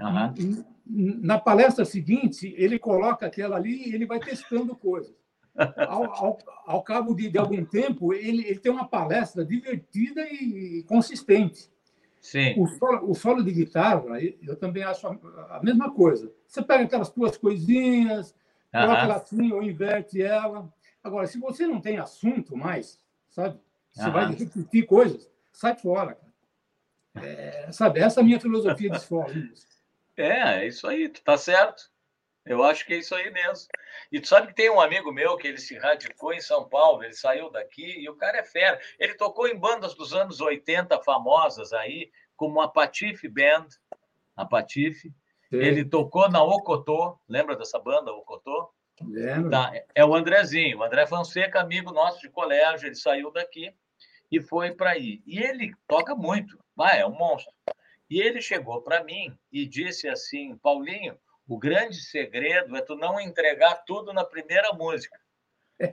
Uhum. 0.00 0.64
Na 0.86 1.38
palestra 1.38 1.84
seguinte, 1.84 2.54
ele 2.56 2.78
coloca 2.78 3.26
aquela 3.26 3.56
ali 3.56 3.88
e 3.88 3.94
ele 3.94 4.06
vai 4.06 4.20
testando 4.20 4.76
coisas. 4.76 5.14
Ao, 5.56 6.04
ao, 6.04 6.38
ao 6.66 6.82
cabo 6.82 7.14
de, 7.14 7.30
de, 7.30 7.38
algum 7.38 7.64
tempo, 7.64 8.12
ele, 8.12 8.44
ele 8.46 8.58
tem 8.58 8.72
uma 8.72 8.88
palestra 8.88 9.44
divertida 9.44 10.22
e 10.22 10.82
consistente. 10.88 11.70
Sim. 12.20 12.54
O, 12.58 12.66
solo, 12.66 13.10
o 13.10 13.14
solo 13.14 13.44
de 13.44 13.52
guitarra, 13.52 14.20
eu 14.42 14.56
também 14.56 14.82
acho 14.82 15.06
a, 15.06 15.56
a 15.56 15.60
mesma 15.62 15.92
coisa. 15.92 16.32
Você 16.46 16.62
pega 16.62 16.84
aquelas 16.84 17.10
duas 17.10 17.36
coisinhas, 17.36 18.34
coloca 18.72 19.02
ela 19.02 19.16
assim 19.16 19.52
ou 19.52 19.62
inverte 19.62 20.20
ela. 20.20 20.72
Agora, 21.02 21.26
se 21.26 21.38
você 21.38 21.66
não 21.66 21.80
tem 21.80 21.98
assunto 21.98 22.56
mais, 22.56 22.98
sabe? 23.28 23.60
Você 23.92 24.10
vai 24.10 24.32
repetir 24.32 24.86
coisas, 24.86 25.30
sai 25.52 25.76
fora. 25.76 26.18
É, 27.14 27.68
sabe, 27.70 28.00
essa 28.00 28.20
é 28.20 28.22
a 28.22 28.24
minha 28.24 28.40
filosofia 28.40 28.90
de 28.90 28.96
escola. 28.96 29.32
É, 30.16 30.60
é 30.62 30.68
isso 30.68 30.86
aí, 30.86 31.08
tá 31.08 31.36
certo. 31.36 31.90
Eu 32.46 32.62
acho 32.62 32.84
que 32.84 32.92
é 32.92 32.98
isso 32.98 33.14
aí 33.14 33.30
mesmo. 33.30 33.68
E 34.12 34.20
tu 34.20 34.28
sabe 34.28 34.48
que 34.48 34.54
tem 34.54 34.70
um 34.70 34.80
amigo 34.80 35.10
meu 35.10 35.36
que 35.36 35.48
ele 35.48 35.58
se 35.58 35.78
radicou 35.78 36.32
em 36.32 36.40
São 36.40 36.68
Paulo, 36.68 37.02
ele 37.02 37.14
saiu 37.14 37.50
daqui 37.50 38.00
e 38.00 38.08
o 38.08 38.16
cara 38.16 38.38
é 38.38 38.44
fera. 38.44 38.78
Ele 38.98 39.14
tocou 39.14 39.48
em 39.48 39.58
bandas 39.58 39.94
dos 39.94 40.12
anos 40.12 40.40
80 40.40 41.02
famosas 41.02 41.72
aí, 41.72 42.10
como 42.36 42.60
a 42.60 42.68
Patife 42.68 43.28
Band, 43.28 43.68
a 44.36 44.44
Patife. 44.44 45.12
Ele 45.50 45.84
tocou 45.84 46.28
na 46.28 46.42
Ocotô, 46.42 47.18
lembra 47.28 47.56
dessa 47.56 47.78
banda, 47.78 48.12
Ocotô? 48.12 48.72
Lembro. 49.00 49.50
Tá, 49.50 49.72
é 49.94 50.04
o 50.04 50.14
Andrezinho, 50.14 50.78
o 50.78 50.82
André 50.82 51.06
Fonseca, 51.06 51.60
amigo 51.60 51.92
nosso 51.92 52.20
de 52.20 52.28
colégio, 52.28 52.86
ele 52.86 52.94
saiu 52.94 53.30
daqui 53.30 53.72
e 54.30 54.40
foi 54.40 54.72
para 54.72 54.90
aí. 54.90 55.22
E 55.26 55.38
ele 55.38 55.72
toca 55.86 56.14
muito, 56.14 56.58
vai, 56.76 57.00
é 57.00 57.06
um 57.06 57.12
monstro. 57.12 57.52
E 58.10 58.20
ele 58.20 58.40
chegou 58.40 58.82
para 58.82 59.02
mim 59.02 59.36
e 59.50 59.66
disse 59.66 60.08
assim: 60.08 60.56
Paulinho, 60.56 61.18
o 61.46 61.58
grande 61.58 62.00
segredo 62.00 62.76
é 62.76 62.80
tu 62.80 62.96
não 62.96 63.20
entregar 63.20 63.84
tudo 63.86 64.12
na 64.12 64.24
primeira 64.24 64.72
música. 64.72 65.18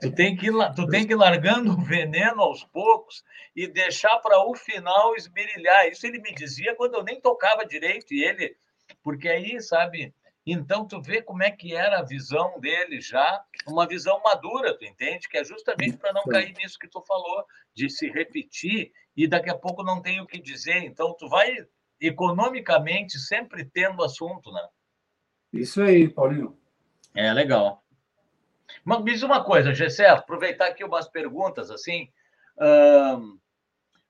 Tu 0.00 0.10
tem 0.14 0.36
que 0.36 0.46
ir, 0.46 0.74
tu 0.74 0.86
tem 0.86 1.06
que 1.06 1.12
ir 1.12 1.16
largando 1.16 1.72
o 1.72 1.84
veneno 1.84 2.40
aos 2.40 2.64
poucos 2.64 3.22
e 3.54 3.66
deixar 3.66 4.18
para 4.18 4.46
o 4.46 4.54
final 4.54 5.14
esmerilhar. 5.16 5.88
Isso 5.88 6.06
ele 6.06 6.20
me 6.20 6.34
dizia 6.34 6.74
quando 6.74 6.94
eu 6.94 7.02
nem 7.02 7.20
tocava 7.20 7.66
direito 7.66 8.14
e 8.14 8.22
ele, 8.22 8.56
porque 9.02 9.28
aí, 9.28 9.60
sabe, 9.60 10.14
então, 10.44 10.86
tu 10.86 11.00
vê 11.00 11.22
como 11.22 11.42
é 11.42 11.50
que 11.50 11.74
era 11.74 12.00
a 12.00 12.04
visão 12.04 12.58
dele 12.58 13.00
já, 13.00 13.44
uma 13.66 13.86
visão 13.86 14.20
madura, 14.22 14.76
tu 14.76 14.84
entende? 14.84 15.28
Que 15.28 15.38
é 15.38 15.44
justamente 15.44 15.96
para 15.96 16.12
não 16.12 16.24
cair 16.24 16.52
nisso 16.54 16.78
que 16.78 16.88
tu 16.88 17.00
falou, 17.02 17.44
de 17.74 17.88
se 17.88 18.10
repetir 18.10 18.92
e 19.16 19.28
daqui 19.28 19.50
a 19.50 19.56
pouco 19.56 19.84
não 19.84 20.02
tem 20.02 20.20
o 20.20 20.26
que 20.26 20.40
dizer. 20.40 20.78
Então, 20.78 21.14
tu 21.16 21.28
vai 21.28 21.54
economicamente 22.00 23.18
sempre 23.20 23.64
tendo 23.64 24.02
assunto, 24.02 24.50
né? 24.50 24.68
Isso 25.52 25.82
aí, 25.82 26.08
Paulinho. 26.08 26.56
É, 27.14 27.32
legal. 27.32 27.82
Mas 28.84 29.02
me 29.02 29.12
diz 29.12 29.22
uma 29.22 29.44
coisa, 29.44 29.74
Gessé, 29.74 30.08
aproveitar 30.08 30.66
aqui 30.66 30.82
umas 30.84 31.08
perguntas, 31.08 31.70
assim... 31.70 32.10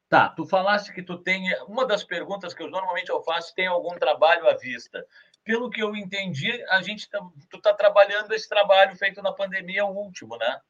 Tá, 0.08 0.28
tu 0.28 0.46
falaste 0.46 0.92
que 0.92 1.02
tu 1.02 1.18
tem... 1.18 1.52
Uma 1.66 1.86
das 1.86 2.04
perguntas 2.04 2.54
que 2.54 2.62
eu 2.62 2.70
normalmente 2.70 3.10
eu 3.10 3.22
faço, 3.22 3.54
tem 3.54 3.66
algum 3.66 3.98
trabalho 3.98 4.48
à 4.48 4.54
vista 4.54 5.04
pelo 5.44 5.70
que 5.70 5.82
eu 5.82 5.94
entendi, 5.94 6.62
a 6.68 6.82
gente 6.82 7.08
tá, 7.10 7.18
tu 7.50 7.56
está 7.56 7.74
trabalhando 7.74 8.32
esse 8.32 8.48
trabalho 8.48 8.96
feito 8.96 9.22
na 9.22 9.32
pandemia, 9.32 9.84
o 9.84 9.96
último, 9.96 10.36
né? 10.36 10.60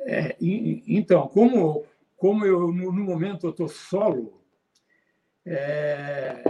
É, 0.00 0.36
e, 0.40 0.82
então, 0.86 1.26
como, 1.28 1.86
como 2.16 2.44
eu 2.44 2.72
no, 2.72 2.92
no 2.92 3.04
momento 3.04 3.46
eu 3.46 3.50
estou 3.50 3.68
solo, 3.68 4.42
é, 5.46 6.42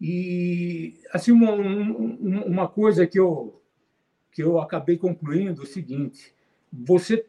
e 0.00 0.98
assim 1.12 1.30
uma, 1.30 1.52
uma 1.52 2.68
coisa 2.68 3.06
que 3.06 3.18
eu 3.18 3.60
que 4.32 4.42
eu 4.42 4.60
acabei 4.60 4.96
concluindo 4.96 5.60
é 5.60 5.64
o 5.64 5.68
seguinte: 5.68 6.34
você 6.72 7.26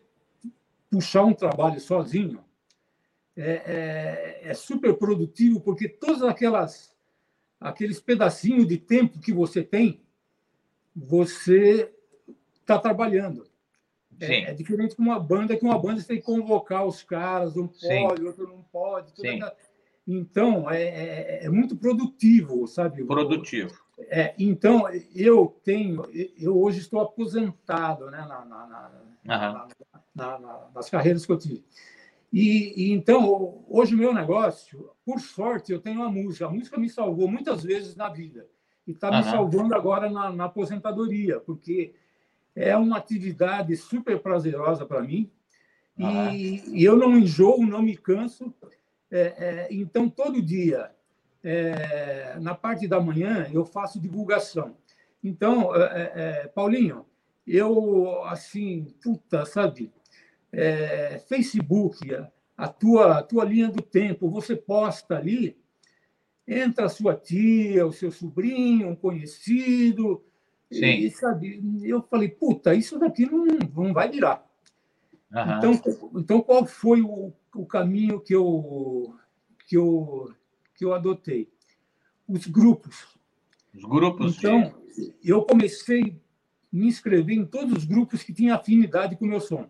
puxar 0.89 1.23
um 1.23 1.33
trabalho 1.33 1.79
sozinho 1.79 2.43
é, 3.35 3.51
é, 4.45 4.49
é 4.49 4.53
super 4.53 4.93
produtivo 4.93 5.59
porque 5.59 5.89
todas 5.89 6.23
aquelas 6.23 6.95
aqueles 7.61 7.99
pedacinhos 7.99 8.67
de 8.67 8.77
tempo 8.77 9.19
que 9.19 9.31
você 9.31 9.63
tem, 9.63 10.01
você 10.95 11.93
está 12.59 12.79
trabalhando. 12.79 13.47
É, 14.19 14.51
é, 14.51 14.53
diferente 14.53 14.95
de 14.95 15.01
uma 15.01 15.19
banda, 15.19 15.55
que 15.55 15.63
uma 15.63 15.79
banda 15.79 15.99
você 15.99 16.07
tem 16.07 16.17
que 16.17 16.25
convocar 16.25 16.85
os 16.85 17.01
caras, 17.01 17.57
um 17.57 17.67
pode, 17.67 17.79
Sim. 18.21 18.27
outro 18.27 18.47
não 18.47 18.61
pode. 18.63 19.13
Então, 20.13 20.69
é, 20.69 20.83
é, 20.83 21.45
é, 21.45 21.49
muito 21.49 21.73
produtivo, 21.73 22.67
sabe? 22.67 23.03
Produtivo. 23.05 23.73
É, 23.97 24.33
então, 24.37 24.85
eu 25.15 25.57
tenho, 25.63 26.03
eu 26.37 26.59
hoje 26.61 26.79
estou 26.79 26.99
aposentado 26.99 28.11
né, 28.11 28.17
na, 28.27 28.43
na, 28.43 28.91
na, 29.23 29.67
na, 30.13 30.67
nas 30.75 30.89
carreiras 30.89 31.25
que 31.25 31.31
eu 31.31 31.37
tive. 31.37 31.63
E, 32.33 32.73
e, 32.75 32.91
então, 32.91 33.63
hoje 33.69 33.95
o 33.95 33.97
meu 33.97 34.13
negócio, 34.13 34.89
por 35.05 35.21
sorte, 35.21 35.71
eu 35.71 35.79
tenho 35.79 36.03
a 36.03 36.11
música. 36.11 36.45
A 36.45 36.49
música 36.49 36.77
me 36.77 36.89
salvou 36.89 37.29
muitas 37.29 37.63
vezes 37.63 37.95
na 37.95 38.09
vida. 38.09 38.45
E 38.85 38.91
está 38.91 39.11
me 39.11 39.23
salvando 39.23 39.73
agora 39.73 40.09
na, 40.09 40.43
aposentadoria, 40.43 41.39
porque 41.39 41.93
é 42.53 42.75
uma 42.75 42.97
atividade 42.97 43.77
super 43.77 44.19
prazerosa 44.19 44.85
para 44.85 45.01
mim. 45.01 45.31
E, 45.97 46.79
e, 46.79 46.83
eu 46.83 46.97
não 46.97 47.17
enjoo, 47.17 47.65
não 47.65 47.81
me 47.81 47.95
canso. 47.95 48.53
É, 49.11 49.19
é, 49.19 49.67
então, 49.69 50.09
todo 50.09 50.41
dia, 50.41 50.89
é, 51.43 52.37
na 52.39 52.55
parte 52.55 52.87
da 52.87 52.99
manhã, 52.99 53.49
eu 53.51 53.65
faço 53.65 53.99
divulgação. 53.99 54.77
Então, 55.21 55.75
é, 55.75 56.11
é, 56.15 56.47
Paulinho, 56.47 57.05
eu, 57.45 58.23
assim, 58.23 58.95
puta, 59.03 59.45
sabe 59.45 59.91
Facebook, 61.29 62.13
a, 62.13 62.29
a, 62.57 62.67
tua, 62.67 63.19
a 63.19 63.23
tua 63.23 63.45
linha 63.45 63.69
do 63.69 63.81
tempo, 63.81 64.29
você 64.29 64.53
posta 64.53 65.15
ali, 65.17 65.57
entra 66.45 66.85
a 66.85 66.89
sua 66.89 67.15
tia, 67.15 67.87
o 67.87 67.93
seu 67.93 68.11
sobrinho, 68.11 68.89
um 68.89 68.95
conhecido, 68.95 70.21
Sim. 70.69 70.85
e 70.85 71.09
sabe, 71.09 71.61
eu 71.83 72.01
falei, 72.01 72.27
puta, 72.27 72.73
isso 72.73 72.99
daqui 72.99 73.25
não, 73.25 73.45
não 73.45 73.93
vai 73.93 74.09
virar. 74.09 74.45
Uhum. 75.33 75.57
Então, 75.57 75.81
então, 76.17 76.41
qual 76.41 76.65
foi 76.65 77.01
o, 77.01 77.31
o 77.55 77.65
caminho 77.65 78.19
que 78.19 78.33
eu, 78.33 79.15
que, 79.67 79.77
eu, 79.77 80.33
que 80.75 80.85
eu 80.85 80.93
adotei? 80.93 81.51
Os 82.27 82.47
grupos. 82.47 83.17
Os 83.73 83.83
grupos. 83.83 84.37
Então, 84.37 84.73
de... 84.95 85.13
eu 85.23 85.43
comecei 85.43 86.01
a 86.01 86.75
me 86.75 86.87
inscrever 86.87 87.35
em 87.35 87.45
todos 87.45 87.77
os 87.77 87.85
grupos 87.85 88.23
que 88.23 88.33
tinham 88.33 88.55
afinidade 88.55 89.15
com 89.15 89.25
o 89.25 89.27
meu 89.27 89.41
som. 89.41 89.69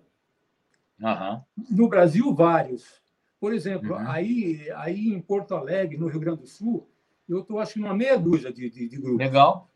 Uhum. 0.99 1.41
No 1.69 1.87
Brasil, 1.87 2.33
vários. 2.33 3.01
Por 3.39 3.53
exemplo, 3.53 3.95
uhum. 3.95 4.09
aí, 4.09 4.69
aí 4.75 5.07
em 5.07 5.19
Porto 5.19 5.55
Alegre, 5.55 5.97
no 5.97 6.07
Rio 6.07 6.19
Grande 6.19 6.41
do 6.41 6.47
Sul, 6.47 6.87
eu 7.27 7.39
estou, 7.39 7.59
acho 7.59 7.73
que, 7.73 7.79
numa 7.79 7.95
meia 7.95 8.17
dúzia 8.17 8.53
de, 8.53 8.69
de, 8.69 8.87
de 8.87 8.97
grupos. 8.97 9.17
Legal. 9.17 9.71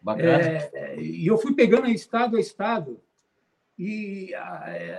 Bacana. 0.00 0.28
É, 0.72 1.00
e 1.00 1.26
eu 1.26 1.36
fui 1.38 1.54
pegando 1.54 1.88
estado 1.88 2.36
a 2.36 2.40
estado. 2.40 3.00
E 3.78 4.34
a, 4.34 4.42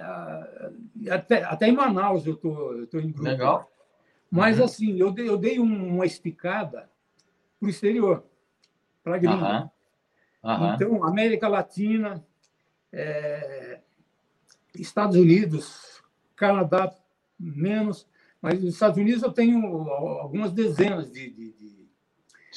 a, 0.01 0.71
até, 1.15 1.43
até 1.43 1.67
em 1.67 1.73
Manaus 1.73 2.25
eu 2.25 2.35
tô, 2.35 2.83
estou 2.83 3.01
em 3.01 3.11
grupo. 3.11 3.29
Legal. 3.29 3.69
Mas, 4.31 4.59
uhum. 4.59 4.65
assim, 4.65 4.99
eu 4.99 5.11
dei, 5.11 5.27
eu 5.27 5.37
dei 5.37 5.59
uma 5.59 6.05
esticada 6.05 6.89
para 7.59 7.67
o 7.67 7.69
exterior, 7.69 8.23
para 9.03 9.15
a 9.15 9.17
gringa. 9.17 9.71
Então, 10.75 11.03
América 11.03 11.47
Latina, 11.47 12.25
é, 12.93 13.81
Estados 14.75 15.17
Unidos, 15.17 16.01
Canadá, 16.35 16.95
menos, 17.37 18.07
mas 18.41 18.61
nos 18.61 18.75
Estados 18.75 18.97
Unidos 18.97 19.23
eu 19.23 19.31
tenho 19.31 19.65
algumas 19.89 20.53
dezenas 20.53 21.11
de, 21.11 21.29
de, 21.29 21.51
de, 21.51 21.89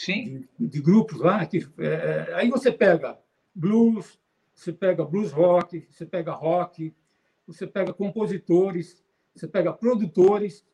de, 0.06 0.48
de 0.58 0.80
grupos 0.80 1.18
lá. 1.18 1.44
Que, 1.46 1.66
é, 1.78 2.34
aí 2.34 2.48
você 2.48 2.70
pega 2.70 3.18
blues, 3.54 4.20
você 4.62 4.72
pega 4.72 5.04
blues 5.04 5.32
rock, 5.32 5.86
você 5.90 6.06
pega 6.06 6.32
rock, 6.32 6.94
você 7.46 7.66
pega 7.66 7.92
compositores, 7.92 9.02
você 9.34 9.48
pega 9.48 9.72
produtores. 9.72 10.64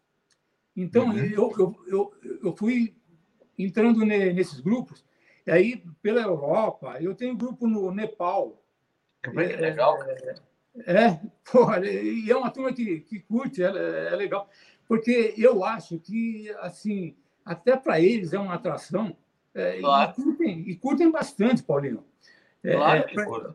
Então, 0.77 1.09
uhum. 1.09 1.19
eu, 1.19 1.53
eu, 1.59 1.85
eu, 1.87 2.15
eu 2.45 2.57
fui 2.57 2.95
entrando 3.59 4.05
nesses 4.05 4.61
grupos, 4.61 5.05
e 5.47 5.51
aí, 5.51 5.83
pela 6.03 6.21
Europa, 6.21 6.99
eu 7.01 7.15
tenho 7.15 7.35
grupo 7.37 7.67
no 7.67 7.91
Nepal. 7.91 8.63
Que 9.23 9.31
é, 9.31 9.57
legal. 9.57 9.99
É, 10.05 10.35
é, 10.87 11.21
porra, 11.51 11.81
e 11.87 12.31
é 12.31 12.37
uma 12.37 12.51
turma 12.51 12.73
que, 12.73 13.01
que 13.01 13.19
curte, 13.21 13.63
é, 13.63 13.69
é 14.13 14.15
legal. 14.15 14.49
Porque 14.87 15.35
eu 15.39 15.65
acho 15.65 15.99
que, 15.99 16.51
assim, 16.61 17.17
até 17.45 17.77
para 17.77 17.99
eles 17.99 18.35
é 18.35 18.39
uma 18.39 18.55
atração. 18.55 19.17
É, 19.55 19.81
claro. 19.81 20.11
e, 20.11 20.15
curtem, 20.23 20.69
e 20.69 20.77
curtem 20.77 21.11
bastante, 21.11 21.63
Paulinho. 21.63 22.05
É, 22.65 22.73
claro 22.73 23.55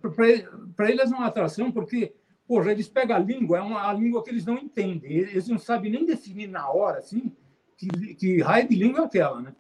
Para 0.76 0.90
eles 0.90 1.12
é 1.12 1.16
uma 1.16 1.28
atração, 1.28 1.72
porque 1.72 2.14
porra, 2.48 2.72
eles 2.72 2.88
pegam 2.88 3.16
a 3.16 3.20
língua, 3.20 3.58
é 3.58 3.62
uma 3.62 3.90
a 3.90 3.94
língua 3.94 4.24
que 4.24 4.30
eles 4.30 4.46
não 4.46 4.58
entendem. 4.58 5.12
Eles 5.12 5.48
não 5.48 5.58
sabem 5.58 5.92
nem 5.92 6.06
definir 6.06 6.48
na 6.48 6.70
hora, 6.70 7.00
assim, 7.00 7.36
que, 7.78 8.16
que 8.16 8.42
raio 8.42 8.68
de 8.68 8.76
língua 8.76 9.02
é 9.02 9.06
aquela, 9.06 9.42
né? 9.42 9.56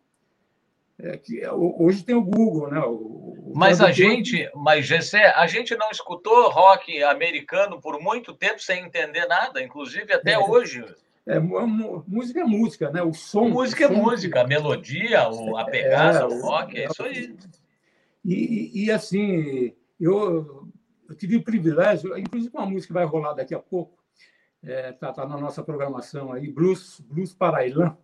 É 0.99 1.17
que, 1.17 1.41
é, 1.41 1.51
hoje 1.51 2.03
tem 2.03 2.15
o 2.15 2.21
Google, 2.21 2.69
né? 2.69 2.79
O, 2.79 3.51
mas 3.55 3.81
a 3.81 3.91
gente, 3.91 4.49
mas 4.55 4.85
Gessé, 4.85 5.33
a 5.35 5.47
gente 5.47 5.75
não 5.75 5.89
escutou 5.89 6.49
rock 6.49 7.01
americano 7.03 7.81
por 7.81 7.99
muito 7.99 8.33
tempo 8.33 8.59
sem 8.61 8.85
entender 8.85 9.25
nada, 9.25 9.61
inclusive 9.61 10.13
até 10.13 10.33
é, 10.33 10.39
hoje. 10.39 10.85
É, 11.25 11.39
música 11.39 12.41
é 12.41 12.43
música, 12.43 12.91
né? 12.91 13.01
O 13.01 13.13
som. 13.13 13.49
Música 13.49 13.87
o 13.87 13.91
é 13.91 13.95
som, 13.95 13.99
é 13.99 14.03
música, 14.03 14.41
a 14.41 14.47
melodia, 14.47 15.21
a 15.23 15.65
pegada, 15.65 16.19
é, 16.19 16.25
o 16.25 16.41
rock, 16.41 16.79
é 16.79 16.85
isso 16.85 17.03
aí. 17.03 17.35
E, 18.23 18.85
e, 18.85 18.91
assim, 18.91 19.75
eu, 19.99 20.71
eu 21.09 21.15
tive 21.15 21.35
o 21.35 21.43
privilégio, 21.43 22.17
inclusive 22.17 22.55
uma 22.55 22.65
música 22.65 22.87
que 22.87 22.93
vai 22.93 23.05
rolar 23.05 23.33
daqui 23.33 23.53
a 23.53 23.59
pouco, 23.59 24.01
está 24.61 24.71
é, 24.71 24.91
tá, 24.93 25.11
tá 25.11 25.27
na 25.27 25.37
nossa 25.37 25.61
programação 25.61 26.31
aí, 26.31 26.49
Blues, 26.49 27.01
Blues 27.01 27.33
Parailã. 27.33 27.97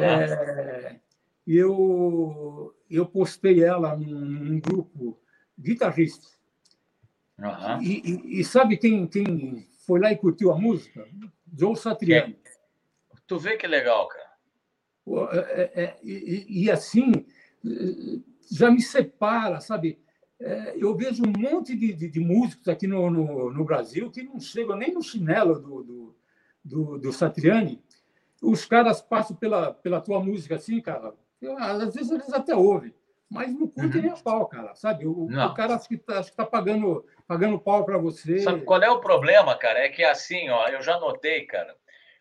É, 0.00 0.98
eu, 1.46 2.74
eu 2.90 3.06
postei 3.06 3.62
ela 3.62 3.94
num, 3.96 4.20
num 4.20 4.60
grupo 4.60 5.20
guitarrista. 5.58 6.26
Uhum. 7.38 7.82
E, 7.82 8.02
e, 8.04 8.40
e, 8.40 8.44
sabe 8.44 8.76
quem, 8.76 9.06
quem 9.06 9.68
foi 9.86 10.00
lá 10.00 10.10
e 10.10 10.16
curtiu 10.16 10.52
a 10.52 10.58
música? 10.58 11.06
Joe 11.56 11.76
Satriani. 11.76 12.38
Tu 13.26 13.38
vê 13.38 13.56
que 13.56 13.66
legal, 13.66 14.08
cara. 14.08 14.34
É, 15.32 15.38
é, 15.38 15.84
é, 15.84 15.98
e, 16.02 16.64
e, 16.64 16.70
assim, 16.70 17.26
já 18.50 18.70
me 18.70 18.80
separa, 18.80 19.60
sabe? 19.60 19.98
É, 20.40 20.74
eu 20.76 20.94
vejo 20.96 21.22
um 21.24 21.32
monte 21.38 21.76
de, 21.76 21.92
de, 21.92 22.10
de 22.10 22.20
músicos 22.20 22.68
aqui 22.68 22.86
no, 22.86 23.10
no, 23.10 23.52
no, 23.52 23.64
Brasil 23.64 24.10
que 24.10 24.22
não 24.22 24.40
chegam 24.40 24.76
nem 24.76 24.92
no 24.92 25.02
chinelo 25.02 25.60
do, 25.60 25.82
do, 25.82 26.16
do, 26.64 26.98
do 26.98 27.12
Satriani. 27.12 27.82
Os 28.42 28.64
caras 28.64 29.00
passam 29.00 29.36
pela, 29.36 29.72
pela 29.72 30.00
tua 30.00 30.20
música 30.20 30.56
assim, 30.56 30.80
cara. 30.80 31.14
Eu, 31.40 31.56
às 31.58 31.94
vezes 31.94 32.10
eles 32.10 32.32
até 32.32 32.54
ouvem, 32.54 32.92
mas 33.30 33.52
não 33.52 33.68
curtem 33.68 34.00
uhum. 34.00 34.02
nem 34.02 34.10
a 34.10 34.16
pau, 34.16 34.46
cara, 34.46 34.74
sabe? 34.74 35.06
O, 35.06 35.26
o 35.26 35.54
cara 35.54 35.76
acho 35.76 35.88
que 35.88 35.94
está 35.94 36.22
tá 36.22 36.44
pagando, 36.44 37.04
pagando 37.26 37.58
pau 37.58 37.84
para 37.84 37.98
você. 37.98 38.40
Sabe 38.40 38.62
qual 38.62 38.82
é 38.82 38.90
o 38.90 39.00
problema, 39.00 39.56
cara? 39.56 39.80
É 39.80 39.88
que 39.88 40.02
assim, 40.02 40.50
ó, 40.50 40.68
eu 40.68 40.82
já 40.82 40.98
notei, 40.98 41.46
cara. 41.46 41.76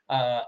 Ah, 0.08 0.48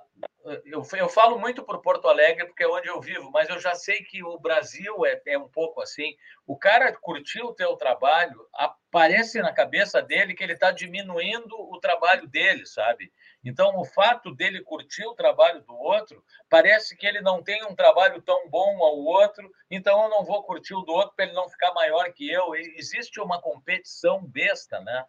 eu, 0.66 0.84
eu 0.96 1.10
falo 1.10 1.40
muito 1.40 1.64
por 1.64 1.82
Porto 1.82 2.08
Alegre, 2.08 2.46
porque 2.46 2.64
é 2.64 2.68
onde 2.68 2.88
eu 2.88 3.02
vivo, 3.02 3.32
mas 3.32 3.50
eu 3.50 3.60
já 3.60 3.74
sei 3.74 4.04
que 4.04 4.24
o 4.24 4.38
Brasil 4.38 5.04
é, 5.06 5.20
é 5.26 5.38
um 5.38 5.50
pouco 5.50 5.82
assim. 5.82 6.16
O 6.46 6.56
cara 6.56 6.94
curtiu 6.94 7.48
o 7.48 7.54
teu 7.54 7.76
trabalho, 7.76 8.48
aparece 8.54 9.42
na 9.42 9.52
cabeça 9.52 10.02
dele 10.04 10.36
que 10.36 10.44
ele 10.44 10.54
está 10.54 10.70
diminuindo 10.72 11.56
o 11.58 11.80
trabalho 11.80 12.28
dele, 12.28 12.66
sabe? 12.66 13.12
Então, 13.44 13.80
o 13.80 13.86
fato 13.86 14.34
dele 14.36 14.62
curtir 14.62 15.06
o 15.06 15.16
trabalho 15.16 15.62
do 15.64 15.76
outro, 15.76 16.24
parece 16.48 16.96
que 16.96 17.08
ele 17.08 17.22
não 17.22 17.42
tem 17.42 17.64
um 17.66 17.76
trabalho 17.76 18.22
tão 18.22 18.48
bom 18.50 18.84
ao 18.84 18.98
outro, 18.98 19.50
então 19.70 20.04
eu 20.04 20.10
não 20.10 20.24
vou 20.24 20.44
curtir 20.44 20.76
o 20.76 20.82
do 20.82 20.92
outro 20.94 21.16
para 21.16 21.26
ele 21.26 21.34
não 21.34 21.50
ficar 21.50 21.74
maior 21.74 22.12
que 22.14 22.30
eu. 22.30 22.54
Existe 22.54 23.20
uma 23.20 23.42
competição 23.42 24.24
besta, 24.24 24.80
né? 24.82 25.06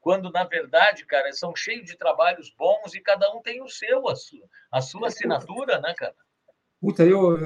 Quando 0.00 0.30
na 0.30 0.44
verdade, 0.44 1.04
cara, 1.04 1.32
são 1.32 1.54
cheios 1.54 1.86
de 1.86 1.96
trabalhos 1.96 2.54
bons 2.56 2.94
e 2.94 3.00
cada 3.00 3.30
um 3.34 3.42
tem 3.42 3.62
o 3.62 3.68
seu, 3.68 4.08
a 4.08 4.16
sua, 4.16 4.46
a 4.70 4.80
sua 4.80 5.08
assinatura, 5.08 5.80
né, 5.80 5.94
cara? 5.96 6.14
Puta, 6.80 7.04
eu, 7.04 7.36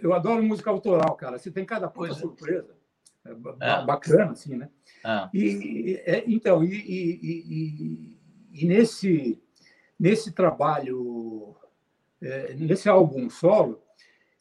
eu 0.00 0.12
adoro 0.14 0.42
música 0.42 0.70
autoral, 0.70 1.16
cara. 1.16 1.38
Você 1.38 1.50
tem 1.50 1.64
cada 1.64 1.88
coisa 1.88 2.14
é. 2.14 2.18
surpresa. 2.18 2.76
É, 3.24 3.30
é. 3.30 3.84
Bacana, 3.84 4.32
assim, 4.32 4.56
né? 4.56 4.70
É. 5.04 5.28
E, 5.34 6.02
é, 6.04 6.24
então, 6.26 6.62
e, 6.62 6.74
e, 6.74 8.18
e, 8.52 8.66
nesse, 8.66 9.42
nesse 9.98 10.32
trabalho, 10.32 11.56
é, 12.22 12.54
nesse 12.54 12.88
álbum 12.88 13.28
solo, 13.28 13.82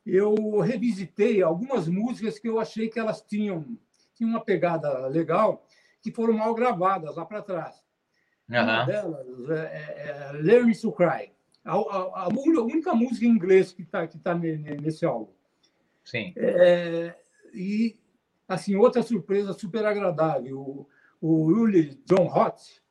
eu 0.06 0.60
revisitei 0.60 1.42
algumas 1.42 1.88
músicas 1.88 2.38
que 2.38 2.48
eu 2.48 2.60
achei 2.60 2.90
que 2.90 3.00
elas 3.00 3.22
tinham, 3.22 3.66
tinham 4.14 4.30
uma 4.30 4.44
pegada 4.44 5.08
legal 5.08 5.65
que 6.06 6.12
foram 6.12 6.34
mal 6.36 6.54
gravadas 6.54 7.16
lá 7.16 7.26
para 7.26 7.42
trás. 7.42 7.84
Uhum. 8.48 8.62
Uma 8.62 8.86
delas 8.86 9.50
é, 9.50 9.54
é, 9.56 10.30
é 10.30 10.32
Learn 10.34 10.80
to 10.80 10.92
Cry, 10.92 11.32
a, 11.64 11.74
a, 11.74 12.26
a, 12.26 12.28
única 12.28 12.94
música 12.94 13.26
em 13.26 13.30
inglês 13.30 13.74
que 13.74 13.82
está 13.82 14.06
que 14.06 14.20
tá 14.20 14.36
nesse 14.36 15.04
álbum. 15.04 15.34
Sim. 16.04 16.32
É, 16.38 17.16
e, 17.52 17.98
assim, 18.48 18.76
outra 18.76 19.02
surpresa 19.02 19.52
super 19.54 19.84
agradável, 19.84 20.60
o, 20.60 20.88
o 21.20 21.46
Uli 21.46 22.00
John 22.06 22.28
Hott, 22.28 22.84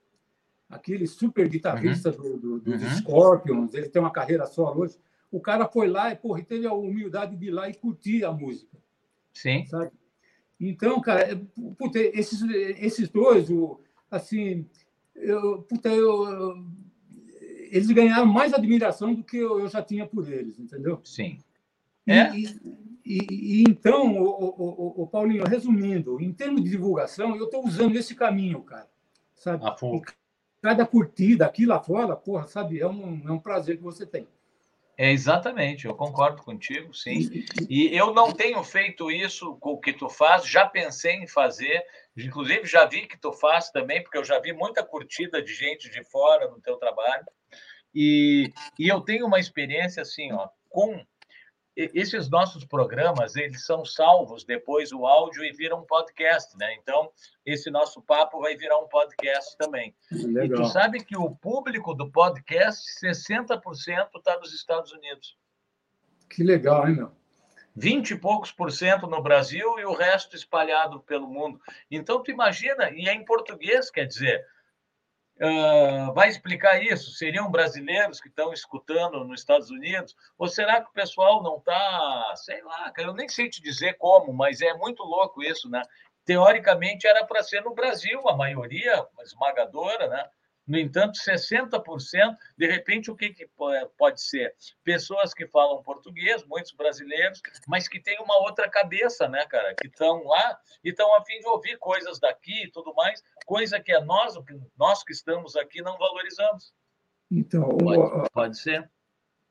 aquele 0.68 1.06
super 1.06 1.48
guitarrista 1.48 2.10
uhum. 2.10 2.16
do, 2.16 2.38
do, 2.38 2.60
dos 2.62 2.82
uhum. 2.82 2.90
Scorpions, 2.96 3.74
ele 3.74 3.88
tem 3.88 4.02
uma 4.02 4.10
carreira 4.10 4.44
só 4.44 4.74
hoje, 4.74 4.98
o 5.30 5.38
cara 5.38 5.68
foi 5.68 5.86
lá 5.86 6.10
e 6.10 6.16
porra, 6.16 6.42
teve 6.42 6.66
a 6.66 6.72
humildade 6.72 7.36
de 7.36 7.46
ir 7.46 7.50
lá 7.52 7.68
e 7.68 7.74
curtir 7.74 8.24
a 8.24 8.32
música. 8.32 8.76
Sim. 9.32 9.64
Sabe? 9.66 9.92
Então, 10.68 11.00
cara, 11.00 11.32
é, 11.32 11.40
puta, 11.78 11.98
esses, 11.98 12.42
esses 12.78 13.08
dois, 13.08 13.50
o, 13.50 13.80
assim, 14.10 14.66
eu, 15.14 15.62
puta, 15.62 15.88
eu, 15.88 16.64
eles 17.70 17.90
ganharam 17.90 18.26
mais 18.26 18.54
admiração 18.54 19.14
do 19.14 19.24
que 19.24 19.36
eu, 19.36 19.60
eu 19.60 19.68
já 19.68 19.82
tinha 19.82 20.06
por 20.06 20.30
eles, 20.30 20.58
entendeu? 20.58 21.00
Sim. 21.04 21.38
É? 22.06 22.36
E, 22.36 22.44
e, 23.04 23.18
e 23.30 23.62
então, 23.68 24.16
o, 24.16 24.24
o, 24.24 25.02
o, 25.02 25.06
Paulinho, 25.06 25.44
resumindo, 25.44 26.20
em 26.20 26.32
termos 26.32 26.62
de 26.62 26.70
divulgação, 26.70 27.36
eu 27.36 27.44
estou 27.44 27.64
usando 27.66 27.96
esse 27.96 28.14
caminho, 28.14 28.62
cara. 28.62 28.88
Sabe? 29.34 29.64
Cada 30.62 30.86
curtida 30.86 31.44
aqui 31.44 31.66
lá 31.66 31.80
fora, 31.80 32.16
porra, 32.16 32.46
sabe, 32.46 32.80
é 32.80 32.88
um, 32.88 33.22
é 33.28 33.32
um 33.32 33.38
prazer 33.38 33.76
que 33.76 33.82
você 33.82 34.06
tem. 34.06 34.26
É, 34.96 35.10
exatamente, 35.10 35.86
eu 35.86 35.94
concordo 35.94 36.42
contigo, 36.42 36.94
sim. 36.94 37.44
E 37.68 37.96
eu 37.96 38.14
não 38.14 38.32
tenho 38.32 38.62
feito 38.62 39.10
isso 39.10 39.56
com 39.56 39.70
o 39.70 39.80
que 39.80 39.92
tu 39.92 40.08
faz, 40.08 40.46
já 40.46 40.66
pensei 40.66 41.14
em 41.14 41.26
fazer, 41.26 41.84
inclusive 42.16 42.64
já 42.64 42.84
vi 42.86 43.06
que 43.06 43.18
tu 43.18 43.32
faz 43.32 43.70
também, 43.70 44.02
porque 44.02 44.18
eu 44.18 44.24
já 44.24 44.38
vi 44.38 44.52
muita 44.52 44.84
curtida 44.84 45.42
de 45.42 45.52
gente 45.52 45.90
de 45.90 46.04
fora 46.04 46.48
no 46.48 46.60
teu 46.60 46.76
trabalho. 46.76 47.24
E, 47.92 48.52
e 48.78 48.88
eu 48.88 49.00
tenho 49.00 49.26
uma 49.26 49.40
experiência 49.40 50.02
assim, 50.02 50.32
ó, 50.32 50.48
com 50.68 51.04
esses 51.76 52.28
nossos 52.28 52.64
programas, 52.64 53.34
eles 53.36 53.64
são 53.64 53.84
salvos 53.84 54.44
depois 54.44 54.92
o 54.92 55.06
áudio 55.06 55.44
e 55.44 55.52
viram 55.52 55.80
um 55.80 55.86
podcast, 55.86 56.56
né? 56.56 56.74
Então, 56.74 57.10
esse 57.44 57.70
nosso 57.70 58.00
papo 58.00 58.40
vai 58.40 58.56
virar 58.56 58.78
um 58.78 58.88
podcast 58.88 59.56
também. 59.56 59.94
Legal. 60.10 60.44
E 60.44 60.62
tu 60.62 60.64
sabe 60.66 61.02
que 61.02 61.16
o 61.16 61.34
público 61.34 61.94
do 61.94 62.10
podcast, 62.10 62.82
60% 63.04 64.08
está 64.16 64.38
nos 64.38 64.54
Estados 64.54 64.92
Unidos. 64.92 65.36
Que 66.30 66.42
legal, 66.44 66.88
hein, 66.88 66.96
meu? 66.96 67.12
20 67.76 68.10
e 68.10 68.18
poucos 68.18 68.52
por 68.52 68.70
cento 68.70 69.08
no 69.08 69.20
Brasil 69.20 69.78
e 69.80 69.84
o 69.84 69.94
resto 69.94 70.36
espalhado 70.36 71.00
pelo 71.00 71.26
mundo. 71.26 71.60
Então, 71.90 72.22
tu 72.22 72.30
imagina, 72.30 72.90
e 72.90 73.08
é 73.08 73.14
em 73.14 73.24
português, 73.24 73.90
quer 73.90 74.06
dizer, 74.06 74.46
Uh, 75.40 76.12
vai 76.14 76.28
explicar 76.28 76.80
isso? 76.80 77.10
Seriam 77.12 77.50
brasileiros 77.50 78.20
que 78.20 78.28
estão 78.28 78.52
escutando 78.52 79.24
nos 79.24 79.40
Estados 79.40 79.68
Unidos? 79.68 80.14
Ou 80.38 80.46
será 80.46 80.80
que 80.80 80.88
o 80.88 80.92
pessoal 80.92 81.42
não 81.42 81.56
está, 81.56 82.34
sei 82.36 82.62
lá, 82.62 82.92
eu 82.98 83.12
nem 83.12 83.28
sei 83.28 83.48
te 83.48 83.60
dizer 83.60 83.94
como, 83.94 84.32
mas 84.32 84.60
é 84.60 84.72
muito 84.74 85.02
louco 85.02 85.42
isso, 85.42 85.68
né? 85.68 85.82
Teoricamente 86.24 87.06
era 87.06 87.24
para 87.26 87.42
ser 87.42 87.62
no 87.62 87.74
Brasil, 87.74 88.28
a 88.28 88.36
maioria 88.36 89.04
esmagadora, 89.22 90.08
né? 90.08 90.24
No 90.66 90.78
entanto, 90.78 91.18
60%, 91.18 92.36
de 92.56 92.66
repente, 92.66 93.10
o 93.10 93.16
que, 93.16 93.30
que 93.30 93.46
pode 93.98 94.22
ser? 94.22 94.54
Pessoas 94.82 95.34
que 95.34 95.46
falam 95.46 95.82
português, 95.82 96.42
muitos 96.46 96.72
brasileiros, 96.72 97.42
mas 97.68 97.86
que 97.86 98.00
têm 98.00 98.18
uma 98.20 98.38
outra 98.38 98.68
cabeça, 98.68 99.28
né, 99.28 99.44
cara? 99.46 99.74
Que 99.74 99.88
estão 99.88 100.24
lá 100.24 100.58
e 100.82 100.88
estão 100.88 101.14
a 101.16 101.24
fim 101.24 101.38
de 101.38 101.46
ouvir 101.46 101.76
coisas 101.78 102.18
daqui 102.18 102.64
e 102.64 102.70
tudo 102.70 102.94
mais, 102.94 103.22
coisa 103.44 103.78
que 103.78 103.92
é 103.92 104.00
nós, 104.02 104.34
nós 104.78 105.04
que 105.04 105.12
estamos 105.12 105.54
aqui, 105.54 105.82
não 105.82 105.98
valorizamos. 105.98 106.72
Então, 107.30 107.68
pode, 107.76 108.30
pode 108.30 108.58
ser. 108.58 108.88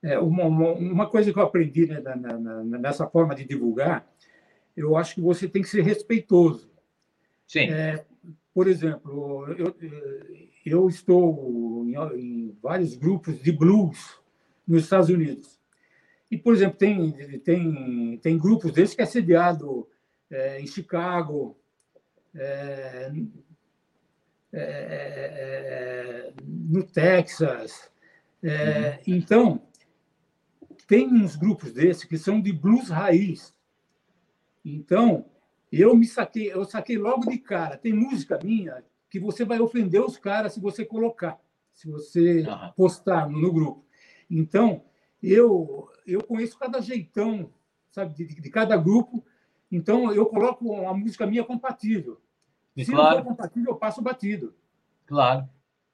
É, 0.01 0.17
uma, 0.17 0.45
uma, 0.45 1.09
coisa 1.09 1.31
que 1.31 1.37
eu 1.37 1.43
aprendi 1.43 1.85
né, 1.85 1.99
na, 1.99 2.15
na, 2.15 2.63
nessa 2.63 3.07
forma 3.07 3.35
de 3.35 3.45
divulgar, 3.45 4.05
eu 4.75 4.97
acho 4.97 5.15
que 5.15 5.21
você 5.21 5.47
tem 5.47 5.61
que 5.61 5.69
ser 5.69 5.81
respeitoso. 5.81 6.69
Sim. 7.47 7.71
É, 7.71 8.03
por 8.53 8.67
exemplo, 8.67 9.47
eu, 9.53 9.73
eu 10.65 10.87
estou 10.87 11.85
em, 11.85 11.95
em 12.19 12.57
vários 12.61 12.95
grupos 12.95 13.41
de 13.41 13.51
blues 13.51 14.19
nos 14.67 14.83
Estados 14.83 15.09
Unidos. 15.09 15.59
E, 16.31 16.37
por 16.37 16.53
exemplo, 16.53 16.77
tem, 16.77 17.11
tem, 17.39 18.17
tem 18.21 18.37
grupos 18.37 18.71
desses 18.71 18.95
que 18.95 19.01
é 19.01 19.05
sediado 19.05 19.87
é, 20.31 20.59
em 20.59 20.65
Chicago, 20.65 21.57
é, 22.33 23.11
é, 24.51 24.61
é 24.61 26.33
no 26.47 26.83
Texas. 26.83 27.91
É, 28.41 28.99
uhum. 29.07 29.15
Então, 29.15 29.61
tem 30.87 31.07
uns 31.07 31.35
grupos 31.35 31.73
desses 31.73 32.03
que 32.03 32.17
são 32.17 32.41
de 32.41 32.51
blues 32.51 32.89
raiz. 32.89 33.53
Então, 34.65 35.25
eu 35.71 35.95
me 35.95 36.05
saquei, 36.05 36.51
eu 36.51 36.65
saquei 36.65 36.97
logo 36.97 37.29
de 37.29 37.37
cara. 37.37 37.77
Tem 37.77 37.93
música 37.93 38.39
minha 38.43 38.83
que 39.13 39.19
você 39.19 39.45
vai 39.45 39.59
ofender 39.59 40.03
os 40.03 40.17
caras 40.17 40.53
se 40.53 40.59
você 40.59 40.83
colocar, 40.83 41.39
se 41.71 41.87
você 41.87 42.43
postar 42.75 43.29
no, 43.29 43.39
no 43.39 43.53
grupo. 43.53 43.85
Então, 44.27 44.85
eu 45.21 45.87
eu 46.03 46.23
conheço 46.23 46.57
cada 46.57 46.81
jeitão, 46.81 47.53
sabe, 47.91 48.15
de, 48.15 48.41
de, 48.41 48.49
cada 48.49 48.75
grupo. 48.75 49.23
Então, 49.71 50.11
eu 50.11 50.25
coloco 50.25 50.67
uma 50.67 50.95
música 50.95 51.27
minha 51.27 51.43
compatível. 51.43 52.19
E 52.75 52.83
se 52.83 52.91
claro. 52.91 53.17
não 53.17 53.23
for 53.23 53.29
compatível, 53.29 53.73
eu 53.73 53.77
passo 53.77 54.01
batido. 54.01 54.55
Claro. 55.05 55.47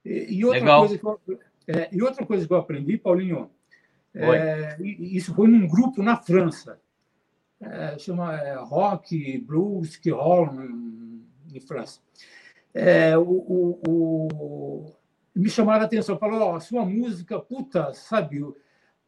E, 0.06 0.38
e 0.38 0.46
outra 0.46 0.62
Legal. 0.62 0.80
coisa 0.80 0.98
que 0.98 1.06
eu, 1.06 1.40
é, 1.68 1.90
e 1.92 2.02
outra 2.02 2.26
coisa 2.26 2.48
que 2.48 2.54
eu 2.54 2.58
aprendi, 2.58 2.98
Paulinho, 2.98 3.52
é, 4.16 4.78
isso 4.82 5.36
foi 5.36 5.50
num 5.50 5.68
grupo 5.68 6.02
na 6.02 6.16
França. 6.16 6.80
É, 7.60 8.00
chama 8.00 8.34
é, 8.34 8.56
rock, 8.56 9.38
blues, 9.40 9.98
que 9.98 10.10
rolam 10.10 10.64
em, 10.64 11.28
em 11.54 11.60
França. 11.60 12.00
É, 12.74 13.18
o, 13.18 13.24
o, 13.24 13.80
o, 13.88 14.96
me 15.36 15.50
chamaram 15.50 15.82
a 15.82 15.86
atenção, 15.86 16.18
falou, 16.18 16.56
oh, 16.56 16.60
sua 16.60 16.86
música, 16.86 17.40
puta, 17.40 17.94
sabe, 17.94 18.42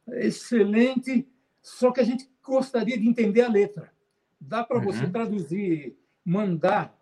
excelente, 0.07 1.28
só 1.62 1.91
que 1.91 1.99
a 1.99 2.03
gente 2.03 2.30
gostaria 2.43 2.97
de 2.97 3.07
entender 3.07 3.41
a 3.41 3.49
letra. 3.49 3.91
Dá 4.39 4.64
para 4.64 4.78
uhum. 4.78 4.86
você 4.86 5.07
traduzir, 5.07 5.95
mandar 6.26 6.97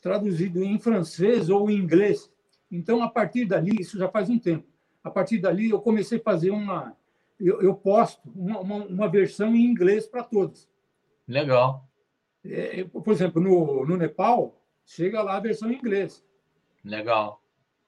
traduzido 0.00 0.62
em 0.62 0.78
francês 0.78 1.48
ou 1.48 1.68
em 1.68 1.76
inglês. 1.76 2.30
Então, 2.70 3.02
a 3.02 3.08
partir 3.08 3.44
dali, 3.44 3.80
isso 3.80 3.98
já 3.98 4.08
faz 4.08 4.30
um 4.30 4.38
tempo, 4.38 4.66
a 5.02 5.10
partir 5.10 5.38
dali 5.38 5.70
eu 5.70 5.80
comecei 5.80 6.18
a 6.18 6.22
fazer 6.22 6.50
uma. 6.50 6.96
Eu, 7.38 7.60
eu 7.60 7.74
posto 7.74 8.20
uma, 8.34 8.60
uma, 8.60 8.76
uma, 8.86 9.08
versão 9.08 9.54
em 9.54 9.64
inglês 9.64 10.06
para 10.06 10.22
todos. 10.22 10.68
Legal. 11.28 11.86
É, 12.44 12.84
por 12.84 13.12
exemplo, 13.12 13.42
no, 13.42 13.84
no 13.84 13.96
Nepal, 13.96 14.55
chega 14.86 15.22
lá 15.22 15.36
a 15.36 15.40
versão 15.40 15.70
em 15.70 15.76
inglês. 15.76 16.24
Legal. 16.82 17.42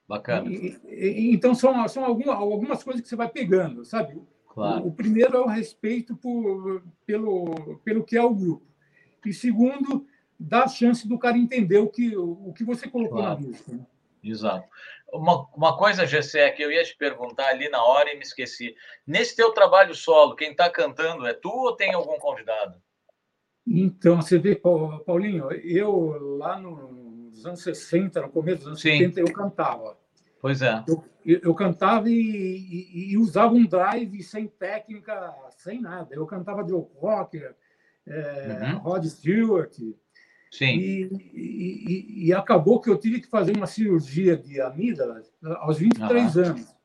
Bacana. 0.07 0.51
E, 0.51 0.77
e, 0.87 1.33
então, 1.35 1.55
são, 1.55 1.87
são 1.89 2.05
algumas, 2.05 2.37
algumas 2.37 2.83
coisas 2.83 3.01
que 3.01 3.09
você 3.09 3.17
vai 3.17 3.29
pegando, 3.29 3.85
sabe? 3.85 4.21
Claro. 4.49 4.85
O, 4.85 4.89
o 4.89 4.93
primeiro 4.93 5.37
é 5.37 5.41
o 5.41 5.47
respeito 5.47 6.17
por, 6.17 6.83
pelo, 7.07 7.79
pelo 7.85 8.05
que 8.05 8.17
é 8.17 8.23
o 8.23 8.35
grupo. 8.35 8.67
E 9.25 9.33
segundo, 9.33 10.07
dá 10.39 10.65
a 10.65 10.69
chance 10.69 11.07
do 11.07 11.19
cara 11.19 11.37
entender 11.37 11.79
o 11.79 11.89
que, 11.89 12.17
o, 12.17 12.53
que 12.55 12.65
você 12.65 12.89
colocou 12.89 13.19
claro. 13.19 13.41
na 13.41 13.47
música. 13.47 13.73
Né? 13.73 13.87
Exato. 14.23 14.67
Uma, 15.13 15.47
uma 15.55 15.77
coisa, 15.77 16.07
Gessé, 16.07 16.51
que 16.51 16.63
eu 16.63 16.73
ia 16.73 16.83
te 16.83 16.97
perguntar 16.97 17.49
ali 17.49 17.69
na 17.69 17.83
hora 17.83 18.13
e 18.13 18.17
me 18.17 18.23
esqueci. 18.23 18.75
Nesse 19.07 19.37
teu 19.37 19.53
trabalho 19.53 19.95
solo, 19.95 20.35
quem 20.35 20.51
está 20.51 20.69
cantando 20.71 21.27
é 21.27 21.35
tu 21.35 21.51
ou 21.51 21.77
tem 21.77 21.95
algum 21.95 22.19
convidado? 22.19 22.81
Então, 23.71 24.16
você 24.16 24.39
vê, 24.39 24.55
Paulinho, 24.55 25.51
eu 25.53 26.37
lá 26.39 26.59
nos 26.59 27.45
anos 27.45 27.62
60, 27.62 28.23
no 28.23 28.29
começo 28.31 28.59
dos 28.59 28.66
anos 28.69 28.81
Sim. 28.81 28.99
70, 28.99 29.21
eu 29.21 29.33
cantava. 29.33 29.97
Pois 30.41 30.62
é. 30.62 30.85
Eu, 30.87 31.05
eu 31.25 31.55
cantava 31.55 32.09
e, 32.09 32.14
e, 32.14 33.12
e, 33.12 33.19
usava 33.19 33.55
um 33.55 33.66
drive 33.66 34.23
sem 34.23 34.47
técnica, 34.47 35.35
sem 35.57 35.81
nada. 35.81 36.14
Eu 36.14 36.25
cantava 36.27 36.66
Joe 36.66 36.85
Cocker, 36.99 37.55
é, 38.07 38.71
uhum. 38.73 38.79
Rod 38.79 39.05
Stewart. 39.05 39.77
Sim. 40.51 40.79
E, 40.79 42.27
e, 42.27 42.33
acabou 42.33 42.81
que 42.81 42.89
eu 42.89 42.97
tive 42.97 43.21
que 43.21 43.29
fazer 43.29 43.55
uma 43.55 43.66
cirurgia 43.66 44.37
de 44.37 44.61
amígdalas 44.61 45.31
aos 45.43 45.79
23 45.79 46.37
uhum. 46.37 46.43
anos. 46.43 46.78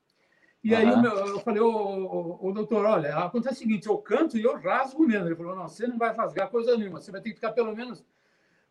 E 0.64 0.74
aí 0.74 0.90
uhum. 0.90 1.04
eu, 1.04 1.28
eu 1.28 1.40
falei, 1.42 1.62
ô, 1.62 1.70
ô, 1.70 2.48
ô, 2.48 2.52
doutor, 2.54 2.86
olha, 2.86 3.18
acontece 3.18 3.56
o 3.56 3.60
seguinte, 3.60 3.88
eu 3.88 3.98
canto 3.98 4.38
e 4.38 4.44
eu 4.44 4.58
rasgo 4.58 5.06
mesmo. 5.06 5.28
Ele 5.28 5.36
falou, 5.36 5.56
não, 5.56 5.68
você 5.68 5.86
não 5.86 5.98
vai 5.98 6.16
rasgar 6.16 6.50
coisa 6.50 6.78
nenhuma, 6.78 7.02
você 7.02 7.12
vai 7.12 7.20
ter 7.20 7.30
que 7.30 7.36
ficar 7.36 7.52
pelo 7.52 7.76
menos 7.76 8.04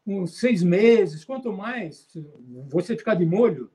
uns 0.07 0.39
seis 0.39 0.63
meses, 0.63 1.25
quanto 1.25 1.53
mais 1.53 2.09
você 2.69 2.97
ficar 2.97 3.15
de 3.15 3.27
molho, 3.27 3.71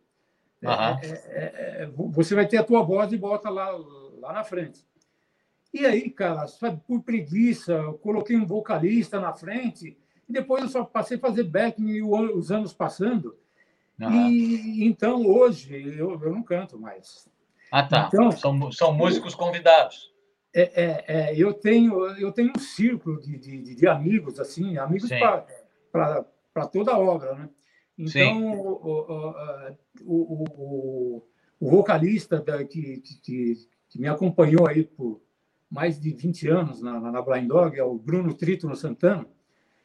uhum. 0.63 0.71
é, 0.71 0.99
é, 1.03 1.83
é, 1.83 1.91
você 1.93 2.33
vai 2.33 2.47
ter 2.47 2.57
a 2.57 2.63
tua 2.63 2.81
voz 2.81 3.13
e 3.13 3.17
bota 3.17 3.49
lá, 3.49 3.69
lá 4.19 4.33
na 4.33 4.43
frente. 4.43 4.85
E 5.71 5.85
aí, 5.85 6.09
cara, 6.09 6.47
sabe, 6.47 6.81
por 6.87 7.03
preguiça, 7.03 7.73
eu 7.73 7.93
coloquei 7.99 8.35
um 8.35 8.47
vocalista 8.47 9.19
na 9.19 9.33
frente 9.33 9.95
e 10.27 10.33
depois 10.33 10.63
eu 10.63 10.69
só 10.69 10.83
passei 10.83 11.17
a 11.17 11.19
fazer 11.19 11.43
backing 11.43 12.01
os 12.01 12.51
anos 12.51 12.73
passando. 12.73 13.37
Uhum. 13.99 14.31
E 14.31 14.85
então 14.85 15.25
hoje 15.25 15.73
eu, 15.97 16.19
eu 16.21 16.31
não 16.31 16.41
canto 16.41 16.79
mais. 16.79 17.27
Ah, 17.71 17.83
tá. 17.83 18.07
Então, 18.07 18.31
são, 18.31 18.71
são 18.71 18.93
músicos 18.93 19.35
convidados. 19.35 20.11
É, 20.53 20.61
é, 20.61 21.05
é, 21.07 21.35
eu 21.35 21.53
tenho 21.53 22.05
eu 22.17 22.31
tenho 22.31 22.51
um 22.55 22.59
círculo 22.59 23.19
de, 23.19 23.37
de, 23.37 23.75
de 23.75 23.87
amigos 23.87 24.39
assim, 24.39 24.77
amigos 24.77 25.09
para 25.91 26.67
toda 26.71 26.93
a 26.93 26.97
obra, 26.97 27.35
né? 27.35 27.49
Então 27.97 28.53
o, 28.55 29.33
o, 30.03 30.13
o, 30.13 31.23
o, 31.59 31.69
vocalista 31.69 32.39
da, 32.39 32.63
que, 32.63 33.01
que, 33.01 33.55
que, 33.89 33.99
me 33.99 34.07
acompanhou 34.07 34.67
aí 34.67 34.83
por 34.83 35.21
mais 35.69 35.99
de 35.99 36.13
20 36.13 36.47
anos 36.47 36.81
na, 36.81 36.99
na 36.99 37.21
Blind 37.21 37.47
Dog 37.47 37.77
é 37.77 37.83
o 37.83 37.97
Bruno 37.97 38.33
Trítono 38.33 38.75
Santana. 38.75 39.27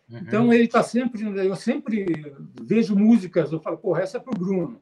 Uhum. 0.08 0.18
Então 0.18 0.52
ele 0.52 0.64
está 0.64 0.82
sempre, 0.82 1.22
eu 1.22 1.56
sempre 1.56 2.06
vejo 2.62 2.94
músicas, 2.94 3.50
eu 3.50 3.60
falo, 3.60 3.78
porra, 3.78 4.02
essa 4.02 4.18
é 4.18 4.20
para 4.20 4.34
o 4.34 4.38
Bruno. 4.38 4.80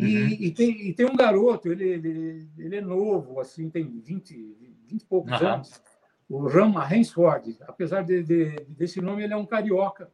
E, 0.00 0.22
uhum. 0.22 0.28
e, 0.28 0.50
tem, 0.50 0.88
e 0.88 0.92
tem 0.94 1.06
um 1.06 1.16
garoto, 1.16 1.70
ele, 1.70 1.88
ele, 1.88 2.48
ele 2.58 2.76
é 2.76 2.80
novo, 2.80 3.38
assim, 3.40 3.68
tem 3.68 4.00
20, 4.00 4.56
20 4.86 5.02
e 5.02 5.04
poucos 5.04 5.40
uhum. 5.40 5.46
anos, 5.46 5.82
o 6.28 6.46
Rama 6.46 6.84
Rensford. 6.84 7.58
Apesar 7.62 8.02
de, 8.02 8.22
de, 8.22 8.64
desse 8.68 9.00
nome, 9.00 9.24
ele 9.24 9.32
é 9.32 9.36
um 9.36 9.46
carioca, 9.46 10.10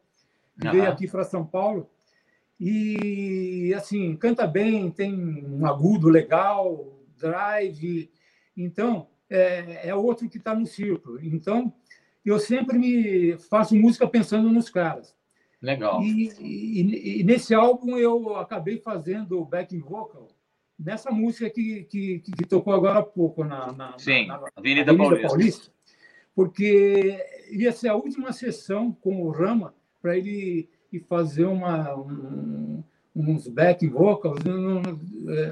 que 0.59 0.69
veio 0.69 0.89
aqui 0.89 1.07
para 1.07 1.23
São 1.23 1.45
Paulo. 1.45 1.89
E, 2.59 3.73
assim, 3.75 4.15
canta 4.15 4.47
bem, 4.47 4.89
tem 4.89 5.13
um 5.45 5.65
agudo 5.65 6.09
legal, 6.09 6.99
drive. 7.17 8.11
Então, 8.55 9.07
é, 9.29 9.89
é 9.89 9.95
outro 9.95 10.27
que 10.27 10.37
está 10.37 10.55
no 10.55 10.65
círculo. 10.65 11.19
Então, 11.23 11.73
eu 12.25 12.39
sempre 12.39 12.77
me 12.77 13.37
faço 13.37 13.75
música 13.75 14.07
pensando 14.07 14.51
nos 14.51 14.69
caras. 14.69 15.15
Legal. 15.61 16.01
E, 16.03 16.29
e, 16.39 17.21
e 17.21 17.23
nesse 17.23 17.53
álbum 17.53 17.97
eu 17.97 18.35
acabei 18.35 18.77
fazendo 18.77 19.43
backing 19.43 19.79
vocal 19.79 20.27
nessa 20.77 21.09
música 21.11 21.49
que, 21.49 21.83
que, 21.85 22.19
que, 22.19 22.45
tocou 22.45 22.73
agora 22.73 22.99
há 22.99 23.03
pouco 23.03 23.43
na, 23.43 23.71
na, 23.71 23.97
Sim, 23.97 24.27
na, 24.27 24.35
Avenida, 24.55 24.91
Avenida 24.91 24.95
Paulista. 24.95 25.27
Paulista. 25.27 25.71
porque 26.35 27.25
ia 27.51 27.71
ser 27.71 27.89
a 27.89 27.95
última 27.95 28.31
sessão 28.31 28.91
com 28.91 29.23
o 29.23 29.31
Rama 29.31 29.73
para 30.01 30.17
ele 30.17 30.69
ir 30.91 30.99
fazer 30.99 31.45
uma, 31.45 31.95
um, 31.95 32.83
uns 33.15 33.47
backing 33.47 33.89
vocals 33.89 34.39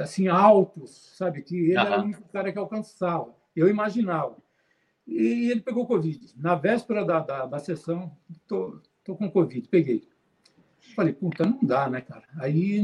assim 0.02 0.28
altos, 0.28 0.92
sabe? 1.18 1.42
Que 1.42 1.56
ele 1.56 1.78
era 1.78 2.00
o 2.00 2.04
único 2.04 2.24
cara 2.30 2.52
que 2.52 2.60
alcançava. 2.60 3.36
Eu 3.56 3.68
imaginava. 3.68 4.38
E 5.08 5.52
ele 5.52 5.62
pegou 5.62 5.88
Covid. 5.88 6.34
Na 6.38 6.56
véspera 6.56 7.04
da, 7.04 7.20
da, 7.20 7.46
da 7.46 7.60
sessão, 7.60 8.16
tô, 8.48 8.80
tô 9.06 9.16
com 9.16 9.32
Covid, 9.32 9.68
peguei. 9.70 10.06
Falei, 10.96 11.14
puta, 11.14 11.46
não 11.46 11.60
dá, 11.62 11.90
né, 11.90 12.02
cara? 12.02 12.26
Aí, 12.40 12.84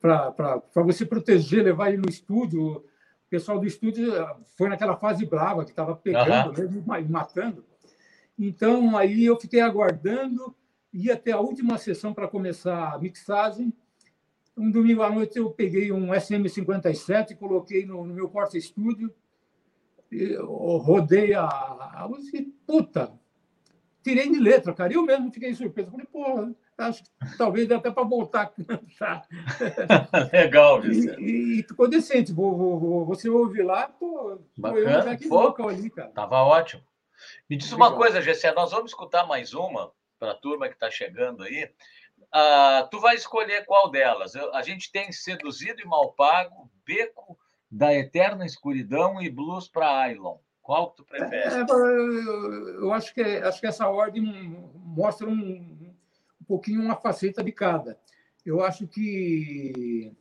para 0.00 0.62
você 0.84 1.06
proteger, 1.06 1.64
levar 1.64 1.88
ele 1.88 2.02
no 2.02 2.08
estúdio, 2.08 2.78
o 2.78 2.84
pessoal 3.30 3.58
do 3.58 3.66
estúdio 3.66 4.14
eh, 4.14 4.36
foi 4.56 4.68
naquela 4.68 4.96
fase 4.96 5.24
brava, 5.24 5.64
que 5.64 5.70
estava 5.70 5.94
pegando 5.96 6.50
uhum. 6.50 6.68
mesmo 6.68 6.96
e 6.96 7.08
matando. 7.08 7.64
Então, 8.38 8.96
aí 8.96 9.24
eu 9.24 9.38
fiquei 9.38 9.60
aguardando, 9.60 10.54
ia 10.92 11.14
até 11.14 11.32
a 11.32 11.40
última 11.40 11.78
sessão 11.78 12.12
para 12.12 12.28
começar 12.28 12.92
a 12.92 12.98
mixagem. 12.98 13.72
Um 14.56 14.70
domingo 14.70 15.02
à 15.02 15.10
noite 15.10 15.38
eu 15.38 15.50
peguei 15.50 15.92
um 15.92 16.08
SM57, 16.08 17.36
coloquei 17.36 17.86
no, 17.86 18.04
no 18.04 18.14
meu 18.14 18.28
porta-estúdio, 18.28 19.12
rodei 20.40 21.32
a, 21.32 21.46
a 21.46 22.06
música 22.08 22.36
e, 22.36 22.42
puta, 22.66 23.18
tirei 24.02 24.30
de 24.30 24.38
letra, 24.38 24.74
cara. 24.74 24.92
Eu 24.92 25.02
mesmo 25.04 25.32
fiquei 25.32 25.54
surpreso. 25.54 25.90
Falei, 25.90 26.06
porra, 26.06 26.54
acho 26.78 27.02
que 27.02 27.10
talvez 27.38 27.68
dê 27.68 27.74
até 27.74 27.90
para 27.90 28.02
voltar 28.02 28.42
a 28.42 28.46
cantar. 28.46 29.26
Legal, 30.32 30.84
isso. 30.84 31.20
E, 31.20 31.60
e 31.60 31.62
ficou 31.62 31.88
decente. 31.88 32.32
Vou, 32.32 32.56
vou, 32.56 32.78
vou, 32.78 33.06
você 33.06 33.28
ouve 33.28 33.62
lá, 33.62 33.88
pô, 33.88 34.40
Bacana. 34.56 35.18
eu 35.20 35.28
vocal 35.28 35.68
ali, 35.68 35.90
cara. 35.90 36.10
Tava 36.10 36.42
ótimo. 36.42 36.82
Me 37.48 37.56
diz 37.56 37.70
uma 37.72 37.94
coisa, 37.94 38.20
Gessé, 38.20 38.52
nós 38.52 38.72
vamos 38.72 38.90
escutar 38.90 39.26
mais 39.26 39.54
uma 39.54 39.92
para 40.18 40.32
a 40.32 40.36
turma 40.36 40.68
que 40.68 40.74
está 40.74 40.90
chegando 40.90 41.42
aí. 41.42 41.70
Ah, 42.32 42.88
tu 42.90 43.00
vai 43.00 43.14
escolher 43.14 43.64
qual 43.64 43.90
delas. 43.90 44.34
Eu, 44.34 44.54
a 44.54 44.62
gente 44.62 44.90
tem 44.90 45.12
Seduzido 45.12 45.80
e 45.80 45.86
Mal 45.86 46.12
Pago, 46.12 46.70
Beco 46.84 47.38
da 47.70 47.92
Eterna 47.94 48.44
Escuridão 48.44 49.20
e 49.20 49.30
Blues 49.30 49.68
para 49.68 49.98
Ailon. 49.98 50.38
Qual 50.62 50.90
que 50.90 50.98
tu 50.98 51.04
prefere? 51.04 51.54
É, 51.54 51.60
eu 52.80 52.92
acho 52.92 53.12
que, 53.12 53.20
acho 53.20 53.60
que 53.60 53.66
essa 53.66 53.88
ordem 53.88 54.22
mostra 54.76 55.28
um, 55.28 55.92
um 56.40 56.44
pouquinho 56.46 56.80
uma 56.80 56.94
faceta 56.94 57.42
de 57.42 57.50
cada. 57.50 57.98
Eu 58.46 58.62
acho 58.62 58.86
que. 58.86 60.12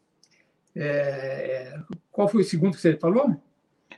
É, 0.75 1.79
qual 2.11 2.27
foi 2.27 2.41
o 2.41 2.45
segundo 2.45 2.73
que 2.73 2.81
você 2.81 2.97
falou? 2.97 3.39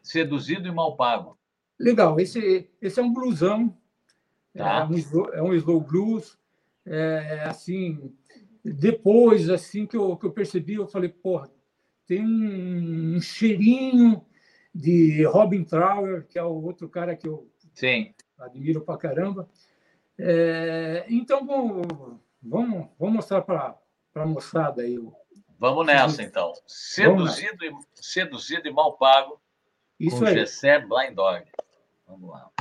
Seduzido 0.01 0.67
e 0.67 0.71
mal 0.71 0.97
pago. 0.97 1.37
Legal, 1.79 2.19
esse, 2.19 2.69
esse 2.81 2.99
é 2.99 3.03
um 3.03 3.13
bluesão, 3.13 3.75
tá. 4.55 4.79
é, 4.79 4.83
um 4.85 4.93
slow, 4.95 5.33
é 5.33 5.41
um 5.41 5.53
slow 5.53 5.79
blues. 5.79 6.37
É, 6.85 7.45
assim, 7.45 8.13
depois 8.63 9.49
assim 9.49 9.85
que 9.85 9.95
eu, 9.95 10.17
que 10.17 10.25
eu 10.25 10.31
percebi, 10.31 10.73
eu 10.73 10.87
falei, 10.87 11.09
porra, 11.09 11.49
tem 12.05 12.21
um, 12.21 13.15
um 13.15 13.21
cheirinho 13.21 14.25
de 14.73 15.23
Robin 15.25 15.63
Trower, 15.63 16.25
que 16.27 16.39
é 16.39 16.43
o 16.43 16.63
outro 16.63 16.89
cara 16.89 17.15
que 17.15 17.27
eu 17.27 17.47
Sim. 17.73 18.13
admiro 18.39 18.81
pra 18.81 18.97
caramba. 18.97 19.47
É, 20.17 21.05
então, 21.09 21.45
vamos, 21.45 21.87
vamos, 22.41 22.87
vamos 22.99 23.15
mostrar 23.15 23.41
para 23.41 23.77
a 24.15 24.25
moçada 24.25 24.81
aí. 24.81 24.97
Vamos 25.59 25.85
nessa, 25.85 26.21
então. 26.23 26.51
Seduzido, 26.67 27.63
e, 27.63 27.71
seduzido 27.93 28.67
e 28.67 28.71
mal 28.71 28.97
pago 28.97 29.39
Isso 29.99 30.19
com 30.19 30.25
aí. 30.25 30.33
Gessé 30.33 30.79
Blind 30.79 31.13
Dog. 31.13 31.45
Vamos 32.07 32.29
lá. 32.29 32.51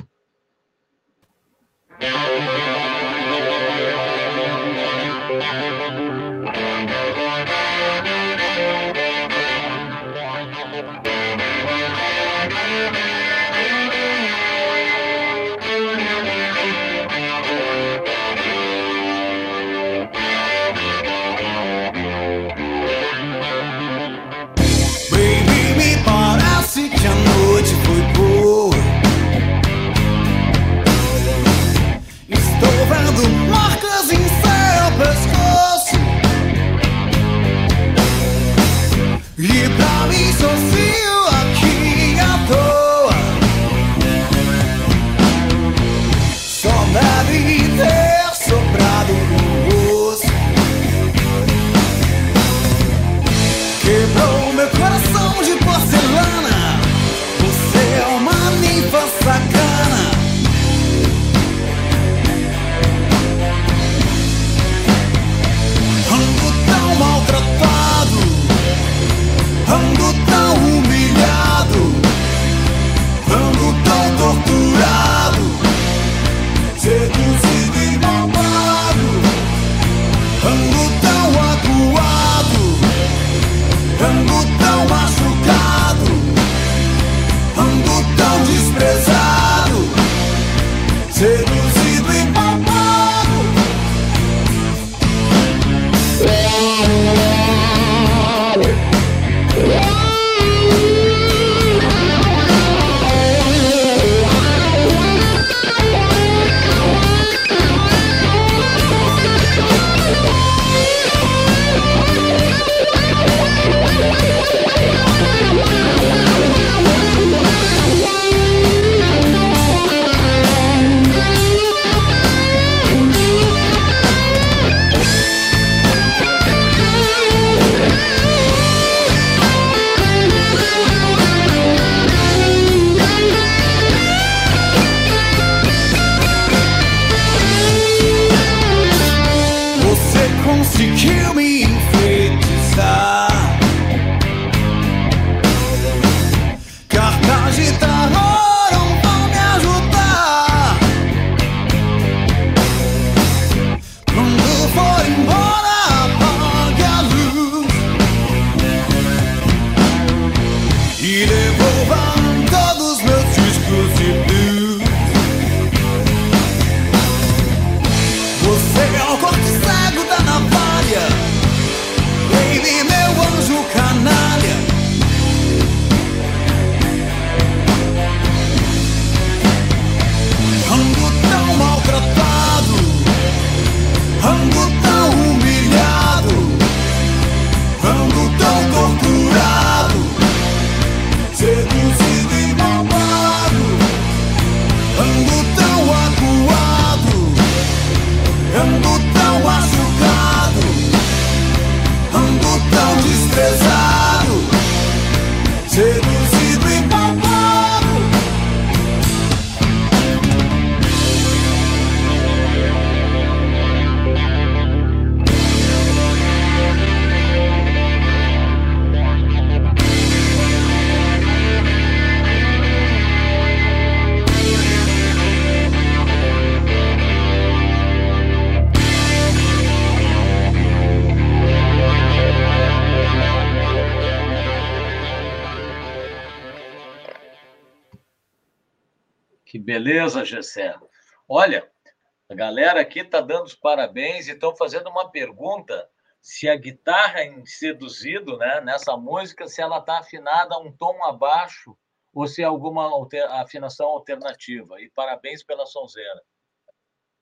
Galera 242.73 242.81
aqui 242.81 243.01
está 243.01 243.21
dando 243.21 243.45
os 243.45 243.55
parabéns 243.55 244.29
e 244.29 244.33
estão 244.33 244.57
fazendo 244.57 244.89
uma 244.89 245.11
pergunta 245.11 245.89
se 246.21 246.49
a 246.49 246.57
guitarra 246.57 247.23
em 247.23 247.45
seduzido, 247.45 248.39
né, 248.39 248.61
nessa 248.63 248.97
música, 248.97 249.47
se 249.47 249.61
ela 249.61 249.79
está 249.79 249.99
afinada 249.99 250.59
um 250.59 250.73
tom 250.73 251.05
abaixo 251.05 251.77
ou 252.15 252.27
se 252.27 252.43
é 252.43 252.45
alguma 252.45 252.85
alter, 252.85 253.25
afinação 253.33 253.89
alternativa. 253.89 254.81
E 254.81 254.89
parabéns 254.91 255.43
pela 255.43 255.67
sonzeira. 255.67 256.23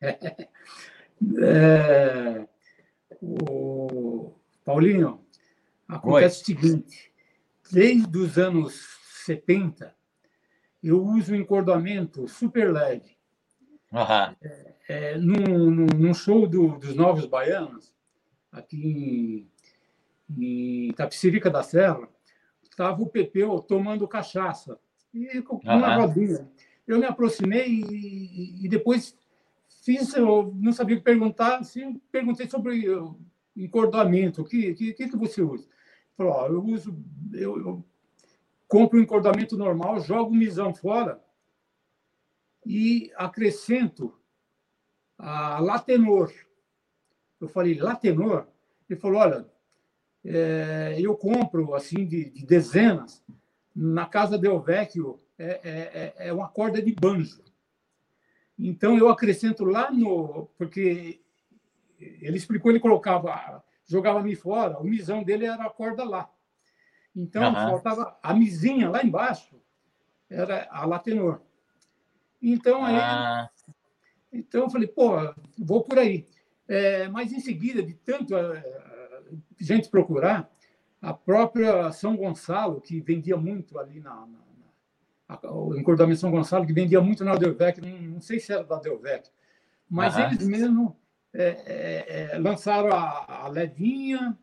É, 1.39 2.49
o 3.21 4.33
Paulinho, 4.65 5.23
acontece 5.87 6.51
Oi. 6.51 6.57
o 6.57 6.61
seguinte: 6.63 7.13
desde 7.71 8.17
os 8.17 8.39
anos 8.39 8.97
70, 9.27 9.95
eu 10.83 11.05
uso 11.05 11.37
encordoamento 11.37 12.27
super 12.27 12.73
leve. 12.73 13.19
Uhum. 13.93 14.35
É, 14.41 14.70
é, 14.91 15.17
num, 15.17 15.87
num, 15.87 16.13
show 16.13 16.49
do, 16.49 16.77
dos 16.77 16.97
Novos 16.97 17.25
Baianos, 17.25 17.95
aqui 18.51 19.49
em, 20.29 20.89
em 20.89 21.51
da 21.53 21.63
Serra, 21.63 22.09
estava 22.61 23.01
o 23.01 23.09
Pepeu 23.09 23.61
tomando 23.61 24.09
cachaça, 24.09 24.81
e 25.15 25.41
com 25.43 25.59
uma 25.59 25.97
uhum. 25.97 26.07
rodinha. 26.07 26.51
Eu 26.89 26.99
me 26.99 27.07
aproximei 27.07 27.69
e, 27.69 28.65
e, 28.65 28.69
depois 28.69 29.17
fiz, 29.85 30.13
eu 30.15 30.53
não 30.57 30.73
sabia 30.73 30.97
o 30.97 30.99
que 30.99 31.05
perguntar, 31.05 31.59
assim, 31.59 32.01
perguntei 32.11 32.49
sobre 32.49 32.85
encordoamento, 33.57 34.43
o 34.43 34.45
que, 34.45 34.75
que, 34.75 34.93
que, 34.93 35.17
você 35.17 35.41
usa? 35.41 35.69
Falou, 36.17 36.33
ó, 36.33 36.49
eu 36.49 36.65
uso, 36.65 36.99
eu, 37.33 37.57
eu 37.59 37.85
compro 38.67 38.99
um 38.99 39.03
encordoamento 39.03 39.57
normal, 39.57 40.01
jogo 40.01 40.33
o 40.33 40.37
misão 40.37 40.75
fora 40.75 41.23
e 42.67 43.13
acrescento 43.15 44.20
a 45.21 45.61
latenor. 45.61 46.33
Eu 47.41 47.49
falei, 47.49 47.75
latenor? 47.75 48.47
Ele 48.89 48.99
falou, 48.99 49.21
olha, 49.21 49.47
é, 50.25 50.97
eu 50.99 51.17
compro 51.17 51.75
assim 51.75 52.07
de, 52.07 52.31
de, 52.31 52.45
dezenas. 52.45 53.23
Na 53.75 54.07
casa 54.07 54.37
Del 54.37 54.61
Vecchio 54.61 55.21
é, 55.39 55.61
é, 55.63 56.15
é, 56.19 56.29
é 56.29 56.33
uma 56.33 56.49
corda 56.49 56.83
de 56.83 56.93
banjo. 56.93 57.43
Então 58.59 58.99
eu 58.99 59.09
acrescento 59.09 59.65
lá 59.65 59.91
no. 59.91 60.51
Porque 60.59 61.21
ele 61.99 62.37
explicou, 62.37 62.71
ele 62.71 62.81
colocava, 62.81 63.63
jogava 63.87 64.23
mi 64.23 64.35
fora, 64.35 64.79
o 64.79 64.85
misão 64.85 65.23
dele 65.23 65.47
era 65.47 65.65
a 65.65 65.71
corda 65.71 66.05
lá. 66.05 66.31
Então 67.15 67.43
uhum. 67.43 67.55
faltava 67.55 68.19
a 68.23 68.35
misinha 68.35 68.91
lá 68.91 69.03
embaixo, 69.03 69.61
era 70.29 70.69
a 70.71 70.85
lá 70.85 70.99
tenor. 70.99 71.41
Então 72.43 72.85
aí. 72.85 72.97
Ah. 72.97 73.51
Então 74.33 74.63
eu 74.63 74.71
falei, 74.71 74.89
pô, 74.89 75.13
vou 75.59 75.83
por 75.83 75.99
aí. 75.99 76.27
É, 76.69 77.09
mas 77.09 77.33
em 77.33 77.41
seguida, 77.41 77.83
de 77.83 77.95
tanto 77.95 78.35
gente 79.59 79.89
procurar, 79.89 80.51
a 81.01 81.13
própria 81.15 81.91
São 81.93 82.17
Gonçalo, 82.17 82.81
que 82.81 83.01
vendia 83.01 83.37
muito 83.37 83.79
ali 83.79 84.01
na, 84.01 84.15
na, 84.15 85.39
na 85.39 85.51
o 85.53 85.77
encordamento 85.77 86.21
São 86.21 86.31
Gonçalo, 86.31 86.67
que 86.67 86.73
vendia 86.73 87.01
muito 87.01 87.25
na 87.25 87.37
Delvec, 87.37 87.81
não, 87.81 87.91
não 88.15 88.21
sei 88.21 88.39
se 88.39 88.53
era 88.53 88.65
da 88.65 88.79
Delvec, 88.79 89.31
mas 89.89 90.17
uhum. 90.17 90.25
eles 90.25 90.47
mesmo 90.47 90.97
é, 91.33 91.45
é, 91.45 92.35
é, 92.35 92.39
lançaram 92.39 92.93
a, 92.93 93.45
a 93.45 93.49
levinha, 93.49 94.37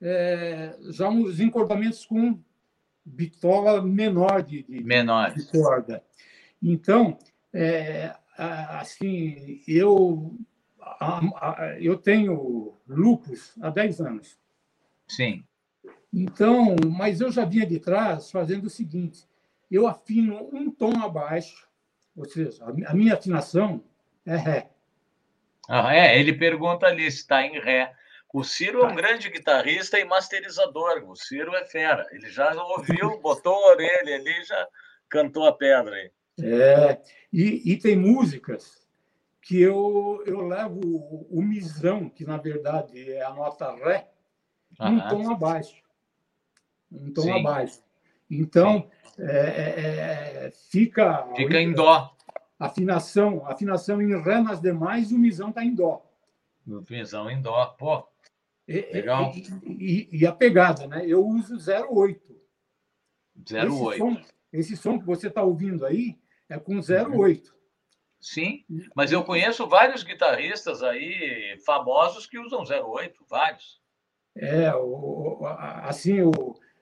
é, 0.00 0.76
já 0.90 1.08
os 1.08 1.40
encordamentos 1.40 2.04
com 2.04 2.38
bitola 3.04 3.82
menor 3.82 4.42
de, 4.42 4.62
de, 4.62 4.82
menor. 4.82 5.32
de 5.34 5.44
corda. 5.46 6.02
Então, 6.62 7.18
é, 7.52 8.14
assim, 8.36 9.62
eu 9.66 10.36
eu 11.80 11.96
tenho 11.96 12.76
lupus 12.86 13.54
há 13.60 13.70
10 13.70 14.00
anos. 14.00 14.38
Sim. 15.08 15.44
Então, 16.12 16.76
mas 16.96 17.20
eu 17.20 17.30
já 17.30 17.44
vinha 17.44 17.66
de 17.66 17.80
trás 17.80 18.30
fazendo 18.30 18.66
o 18.66 18.70
seguinte: 18.70 19.26
eu 19.70 19.86
afino 19.86 20.48
um 20.52 20.70
tom 20.70 21.02
abaixo, 21.02 21.68
ou 22.16 22.24
seja, 22.24 22.64
a 22.64 22.94
minha 22.94 23.14
afinação 23.14 23.82
é 24.24 24.36
Ré. 24.36 24.70
Ah, 25.68 25.94
é, 25.94 26.18
ele 26.18 26.32
pergunta 26.32 26.86
ali 26.86 27.10
se 27.10 27.18
está 27.18 27.42
em 27.42 27.58
Ré. 27.58 27.92
O 28.32 28.42
Ciro 28.42 28.80
é 28.80 28.86
um 28.86 28.88
tá. 28.88 28.94
grande 28.96 29.30
guitarrista 29.30 29.98
e 29.98 30.04
masterizador. 30.04 31.04
O 31.08 31.14
Ciro 31.14 31.54
é 31.54 31.64
fera. 31.64 32.06
Ele 32.10 32.28
já 32.28 32.52
ouviu, 32.64 33.20
botou 33.20 33.54
a 33.54 33.70
orelha 33.70 34.16
ali, 34.16 34.44
já 34.44 34.68
cantou 35.08 35.46
a 35.46 35.52
pedra 35.52 35.94
aí. 35.94 36.10
É, 36.42 37.00
e, 37.32 37.72
e 37.72 37.76
tem 37.76 37.96
músicas 37.96 38.84
que 39.40 39.60
eu, 39.60 40.22
eu 40.26 40.40
levo 40.46 40.80
o, 41.30 41.42
misão, 41.42 42.08
que 42.08 42.24
na 42.24 42.38
verdade 42.38 43.12
é 43.12 43.22
a 43.22 43.32
nota 43.32 43.74
Ré, 43.76 44.10
um 44.80 44.98
tom 45.08 45.30
abaixo. 45.30 45.82
Um 46.90 47.12
tom 47.12 47.22
Sim. 47.22 47.40
abaixo. 47.40 47.82
Então, 48.30 48.88
é, 49.18 49.36
é, 49.36 50.46
é, 50.46 50.50
fica. 50.70 51.28
Fica 51.36 51.60
em 51.60 51.72
Dó. 51.72 52.16
Afinação, 52.58 53.46
afinação 53.46 54.00
em 54.00 54.18
Ré 54.22 54.40
nas 54.40 54.60
demais, 54.60 55.12
o 55.12 55.18
misão 55.18 55.50
está 55.50 55.62
em 55.62 55.74
Dó. 55.74 56.02
O 56.66 56.82
misão 56.88 57.30
em 57.30 57.42
Dó. 57.42 57.66
Pô, 57.78 58.08
legal. 58.66 59.30
E, 59.34 60.08
e, 60.10 60.20
e, 60.20 60.26
a 60.26 60.32
pegada, 60.32 60.86
né? 60.86 61.04
Eu 61.06 61.24
uso 61.26 61.56
08. 61.56 62.34
08. 63.36 63.44
Esse 63.44 63.98
som, 63.98 64.22
esse 64.52 64.76
som 64.76 64.98
que 64.98 65.04
você 65.04 65.28
está 65.28 65.42
ouvindo 65.42 65.84
aí 65.84 66.18
é 66.48 66.58
com 66.58 66.78
08. 66.78 67.54
Sim, 68.20 68.64
mas 68.94 69.12
eu 69.12 69.22
conheço 69.22 69.68
vários 69.68 70.02
guitarristas 70.02 70.82
aí 70.82 71.58
famosos 71.66 72.26
que 72.26 72.38
usam 72.38 72.62
08, 72.62 73.22
vários. 73.28 73.82
É, 74.34 74.74
o, 74.74 75.44
assim, 75.82 76.22
o, 76.22 76.32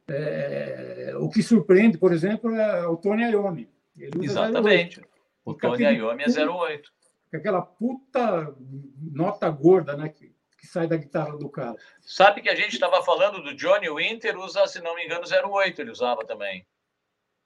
é, 0.09 1.13
o 1.17 1.29
que 1.29 1.43
surpreende, 1.43 1.99
por 1.99 2.13
exemplo, 2.13 2.55
é 2.55 2.87
o 2.87 2.97
Tony 2.97 3.25
Iommi. 3.25 3.69
Exatamente. 3.97 5.01
08. 5.01 5.09
O 5.45 5.55
Tony 5.55 5.85
Iommi 5.85 6.23
é 6.23 6.47
08. 6.47 6.91
Aquela 7.35 7.63
puta 7.63 8.55
nota 9.01 9.49
gorda, 9.51 9.97
né? 9.97 10.11
Que, 10.11 10.35
que 10.59 10.67
sai 10.67 10.87
da 10.87 10.97
guitarra 10.97 11.37
do 11.37 11.49
cara. 11.49 11.77
Sabe 12.01 12.41
que 12.41 12.51
a 12.51 12.55
gente 12.55 12.75
estava 12.75 13.03
falando 13.03 13.43
do 13.43 13.55
Johnny 13.57 13.91
Winter, 13.91 14.39
usa, 14.39 14.67
se 14.67 14.81
não 14.81 14.95
me 14.95 15.05
engano, 15.05 15.25
08, 15.27 15.81
ele 15.81 15.91
usava 15.91 16.25
também. 16.25 16.67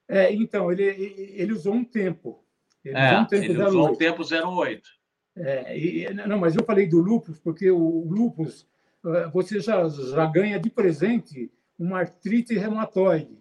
É, 0.09 0.33
então, 0.33 0.71
ele, 0.71 0.85
ele 0.85 1.53
usou 1.53 1.75
um 1.75 1.85
tempo. 1.85 2.45
Ele 2.85 2.97
é, 2.97 3.09
usou 3.09 3.21
um 3.21 3.27
tempo, 3.27 3.45
ele 3.45 3.63
usou 3.63 3.91
um 3.91 3.97
tempo 3.97 4.23
08. 4.23 4.89
É, 5.37 5.79
e, 5.79 6.15
não, 6.15 6.39
mas 6.39 6.57
eu 6.57 6.65
falei 6.65 6.87
do 6.87 6.99
lupus 6.99 7.39
porque 7.39 7.71
o 7.71 8.07
lupus 8.09 8.67
eh, 9.05 9.29
você 9.33 9.61
já, 9.61 9.87
já 9.89 10.25
ganha 10.25 10.59
de 10.59 10.71
presente 10.71 11.53
uma 11.79 12.01
artrite 12.01 12.55
reumatoide. 12.57 13.39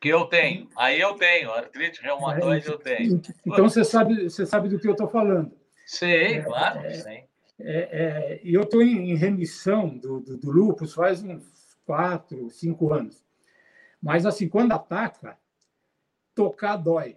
Que 0.00 0.10
eu 0.10 0.26
tenho. 0.26 0.68
Aí 0.76 1.00
eu 1.00 1.14
tenho, 1.14 1.50
artrite 1.50 2.00
reumatoide 2.02 2.68
é, 2.68 2.70
eu 2.70 2.78
tenho. 2.78 3.20
Então 3.44 3.68
você 3.68 3.82
sabe, 3.82 4.24
você 4.30 4.46
sabe 4.46 4.68
do 4.68 4.78
que 4.78 4.86
eu 4.86 4.92
estou 4.92 5.08
falando. 5.08 5.56
Sei, 5.86 6.34
é, 6.34 6.42
claro, 6.42 6.80
é, 6.80 6.94
sei. 6.94 7.24
É, 7.58 7.78
é 8.38 8.40
eu 8.44 8.62
estou 8.62 8.82
em 8.82 9.16
remissão 9.16 9.96
do, 9.98 10.20
do, 10.20 10.36
do 10.36 10.50
lupus 10.52 10.94
faz 10.94 11.22
uns 11.22 11.44
quatro, 11.84 12.48
cinco 12.50 12.92
anos. 12.92 13.24
Mas 14.00 14.24
assim, 14.24 14.48
quando 14.48 14.72
ataca, 14.72 15.36
tocar 16.34 16.76
dói. 16.76 17.16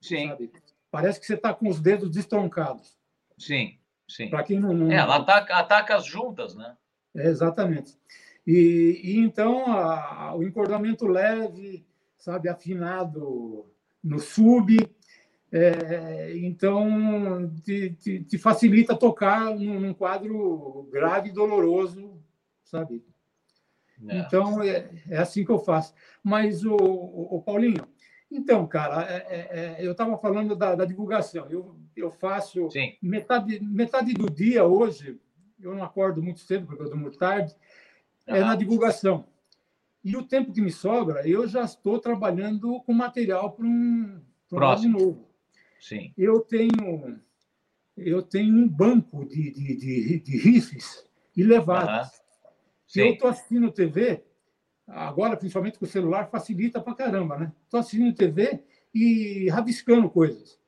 Sim. 0.00 0.28
Sabe? 0.28 0.52
Parece 0.90 1.20
que 1.20 1.26
você 1.26 1.34
está 1.34 1.54
com 1.54 1.68
os 1.68 1.80
dedos 1.80 2.10
destroncados. 2.10 2.98
Sim, 3.38 3.78
sim. 4.08 4.28
Para 4.28 4.42
quem 4.42 4.58
não, 4.58 4.74
não, 4.74 4.90
É, 4.90 4.96
ela 4.96 5.16
ataca, 5.16 5.56
ataca 5.56 5.96
as 5.96 6.04
juntas, 6.04 6.54
né? 6.54 6.76
É, 7.14 7.28
exatamente. 7.28 7.96
E, 8.46 9.00
e 9.02 9.18
então 9.18 9.72
a, 9.72 10.34
o 10.34 10.42
encordamento 10.42 11.06
leve, 11.06 11.86
sabe, 12.18 12.48
afinado 12.48 13.66
no 14.02 14.18
sub, 14.18 14.76
é, 15.52 16.36
então 16.38 17.52
te, 17.62 17.90
te, 17.90 18.24
te, 18.24 18.38
facilita 18.38 18.96
tocar 18.96 19.54
num, 19.54 19.80
num, 19.80 19.94
quadro 19.94 20.88
grave 20.92 21.28
e 21.28 21.32
doloroso, 21.32 22.22
sabe? 22.64 23.04
É. 24.08 24.18
Então 24.18 24.62
é, 24.62 24.88
é, 25.08 25.18
assim 25.18 25.44
que 25.44 25.50
eu 25.50 25.58
faço. 25.58 25.92
Mas 26.22 26.64
o, 26.64 26.74
o, 26.76 27.36
o 27.36 27.42
Paulinho, 27.42 27.86
então, 28.30 28.66
cara, 28.66 29.02
é, 29.10 29.16
é, 29.16 29.82
é 29.82 29.86
eu 29.86 29.92
estava 29.92 30.16
falando 30.18 30.54
da, 30.54 30.74
da, 30.74 30.84
divulgação. 30.84 31.48
Eu, 31.50 31.74
eu 31.96 32.12
faço 32.12 32.68
metade, 33.02 33.60
metade 33.60 34.14
do 34.14 34.30
dia 34.30 34.64
hoje, 34.64 35.18
eu 35.60 35.74
não 35.74 35.82
acordo 35.82 36.22
muito 36.22 36.40
cedo, 36.40 36.66
porque 36.66 36.82
eu 36.82 36.88
durmo 36.88 37.10
tarde, 37.10 37.54
é 38.26 38.40
na 38.40 38.54
divulgação. 38.54 39.26
E 40.02 40.16
o 40.16 40.22
tempo 40.22 40.52
que 40.52 40.60
me 40.60 40.70
sobra, 40.70 41.28
eu 41.28 41.46
já 41.46 41.62
estou 41.62 41.98
trabalhando 41.98 42.80
com 42.82 42.92
material 42.92 43.52
para 43.52 43.66
um, 43.66 44.20
pra 44.48 44.76
um 44.78 44.88
novo. 44.88 45.28
Sim. 45.80 46.12
Eu 46.16 46.40
tenho, 46.40 47.20
eu 47.96 48.22
tenho 48.22 48.54
um 48.54 48.68
banco 48.68 49.26
de, 49.26 49.50
de, 49.50 49.76
de, 49.76 50.20
de 50.20 50.36
riffs 50.38 51.06
e 51.36 51.42
levadas. 51.42 52.22
Se 52.86 53.00
eu 53.00 53.12
estou 53.12 53.28
assistindo 53.28 53.70
TV, 53.70 54.24
agora, 54.90 55.36
principalmente 55.36 55.78
com 55.78 55.84
o 55.84 55.88
celular, 55.88 56.30
facilita 56.30 56.80
para 56.80 56.94
caramba, 56.94 57.38
né? 57.38 57.52
Estou 57.64 57.80
assistindo 57.80 58.14
TV 58.14 58.62
e 58.94 59.48
rabiscando 59.48 60.10
coisas. 60.10 60.58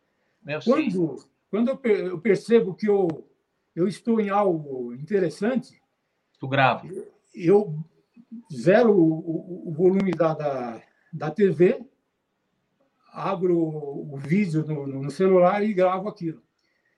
quando, 0.64 1.25
quando 1.51 1.81
eu 1.85 2.18
percebo 2.18 2.75
que 2.75 2.89
eu, 2.89 3.29
eu 3.75 3.87
estou 3.87 4.20
em 4.20 4.31
algo 4.31 4.93
interessante, 4.95 5.83
Tu 6.43 6.49
grava? 6.49 6.89
Eu 7.33 7.73
zero 8.53 8.93
o, 8.93 9.68
o 9.68 9.73
volume 9.73 10.11
da, 10.11 10.35
da, 10.35 10.83
da 11.12 11.31
TV, 11.31 11.81
abro 13.12 13.57
o 13.57 14.16
vídeo 14.16 14.66
no, 14.66 14.89
no 14.89 15.09
celular 15.09 15.62
e 15.62 15.73
gravo 15.73 16.09
aquilo. 16.09 16.43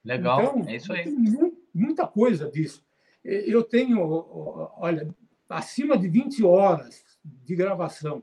Legal, 0.03 0.41
então, 0.41 0.65
é 0.67 0.77
isso 0.77 0.91
aí. 0.95 1.15
muita 1.75 2.07
coisa 2.07 2.51
disso. 2.51 2.83
Eu 3.23 3.63
tenho, 3.63 4.01
olha, 4.79 5.15
acima 5.47 5.99
de 5.99 6.09
20 6.09 6.43
horas 6.43 7.05
de 7.25 7.57
gravação 7.57 8.23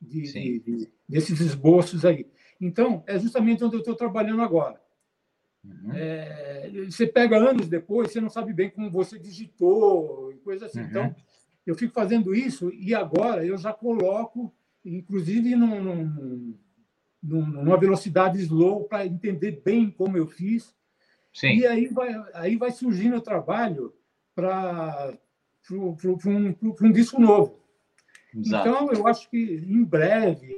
de, 0.00 0.32
de, 0.32 0.60
de, 0.60 0.92
desses 1.08 1.40
esboços 1.40 2.04
aí. 2.04 2.26
Então, 2.60 3.02
é 3.06 3.18
justamente 3.18 3.64
onde 3.64 3.76
eu 3.76 3.80
estou 3.80 3.94
trabalhando 3.94 4.42
agora. 4.42 4.80
Uhum. 5.64 5.92
É, 5.92 6.70
você 6.88 7.06
pega 7.06 7.36
anos 7.36 7.68
depois, 7.68 8.12
você 8.12 8.20
não 8.20 8.30
sabe 8.30 8.52
bem 8.52 8.70
como 8.70 8.90
você 8.90 9.18
digitou 9.18 10.32
e 10.32 10.36
coisa 10.38 10.66
assim. 10.66 10.80
Uhum. 10.80 10.86
Então, 10.86 11.16
eu 11.66 11.74
fico 11.74 11.92
fazendo 11.92 12.34
isso 12.34 12.72
e 12.74 12.94
agora 12.94 13.44
eu 13.44 13.58
já 13.58 13.72
coloco, 13.72 14.54
inclusive, 14.84 15.54
num, 15.54 15.82
num, 15.82 16.58
numa 17.22 17.76
velocidade 17.76 18.40
slow 18.40 18.84
para 18.84 19.06
entender 19.06 19.60
bem 19.64 19.90
como 19.90 20.16
eu 20.16 20.26
fiz. 20.26 20.74
Sim. 21.32 21.58
E 21.58 21.66
aí 21.66 21.86
vai, 21.88 22.14
aí 22.34 22.56
vai 22.56 22.70
surgindo 22.70 23.16
o 23.16 23.22
trabalho 23.22 23.92
para 24.34 25.16
um, 25.70 25.96
um 26.82 26.92
disco 26.92 27.20
novo. 27.20 27.58
Exato. 28.34 28.68
Então, 28.68 28.92
eu 28.92 29.06
acho 29.06 29.28
que 29.30 29.38
em 29.38 29.82
breve, 29.84 30.54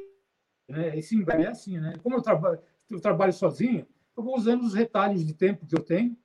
né, 0.68 0.96
esse 0.98 1.14
em 1.16 1.22
breve 1.22 1.44
é 1.44 1.48
assim, 1.48 1.78
né? 1.78 1.94
Como 2.02 2.16
eu 2.16 2.22
trabalho, 2.22 2.58
eu 2.90 3.00
trabalho 3.00 3.32
sozinho, 3.32 3.86
eu 4.16 4.22
vou 4.22 4.36
usando 4.36 4.62
os 4.62 4.74
retalhos 4.74 5.24
de 5.24 5.34
tempo 5.34 5.66
que 5.66 5.74
eu 5.74 5.82
tenho 5.82 6.16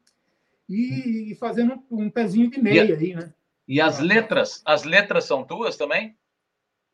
e, 0.67 1.31
e 1.31 1.35
fazendo 1.35 1.81
um 1.91 2.09
pezinho 2.09 2.49
de 2.49 2.61
meia 2.61 2.85
e, 2.85 2.93
aí, 2.93 3.15
né? 3.15 3.33
E 3.67 3.81
as 3.81 3.99
letras, 3.99 4.61
as 4.65 4.83
letras 4.83 5.25
são 5.25 5.43
tuas 5.43 5.77
também? 5.77 6.17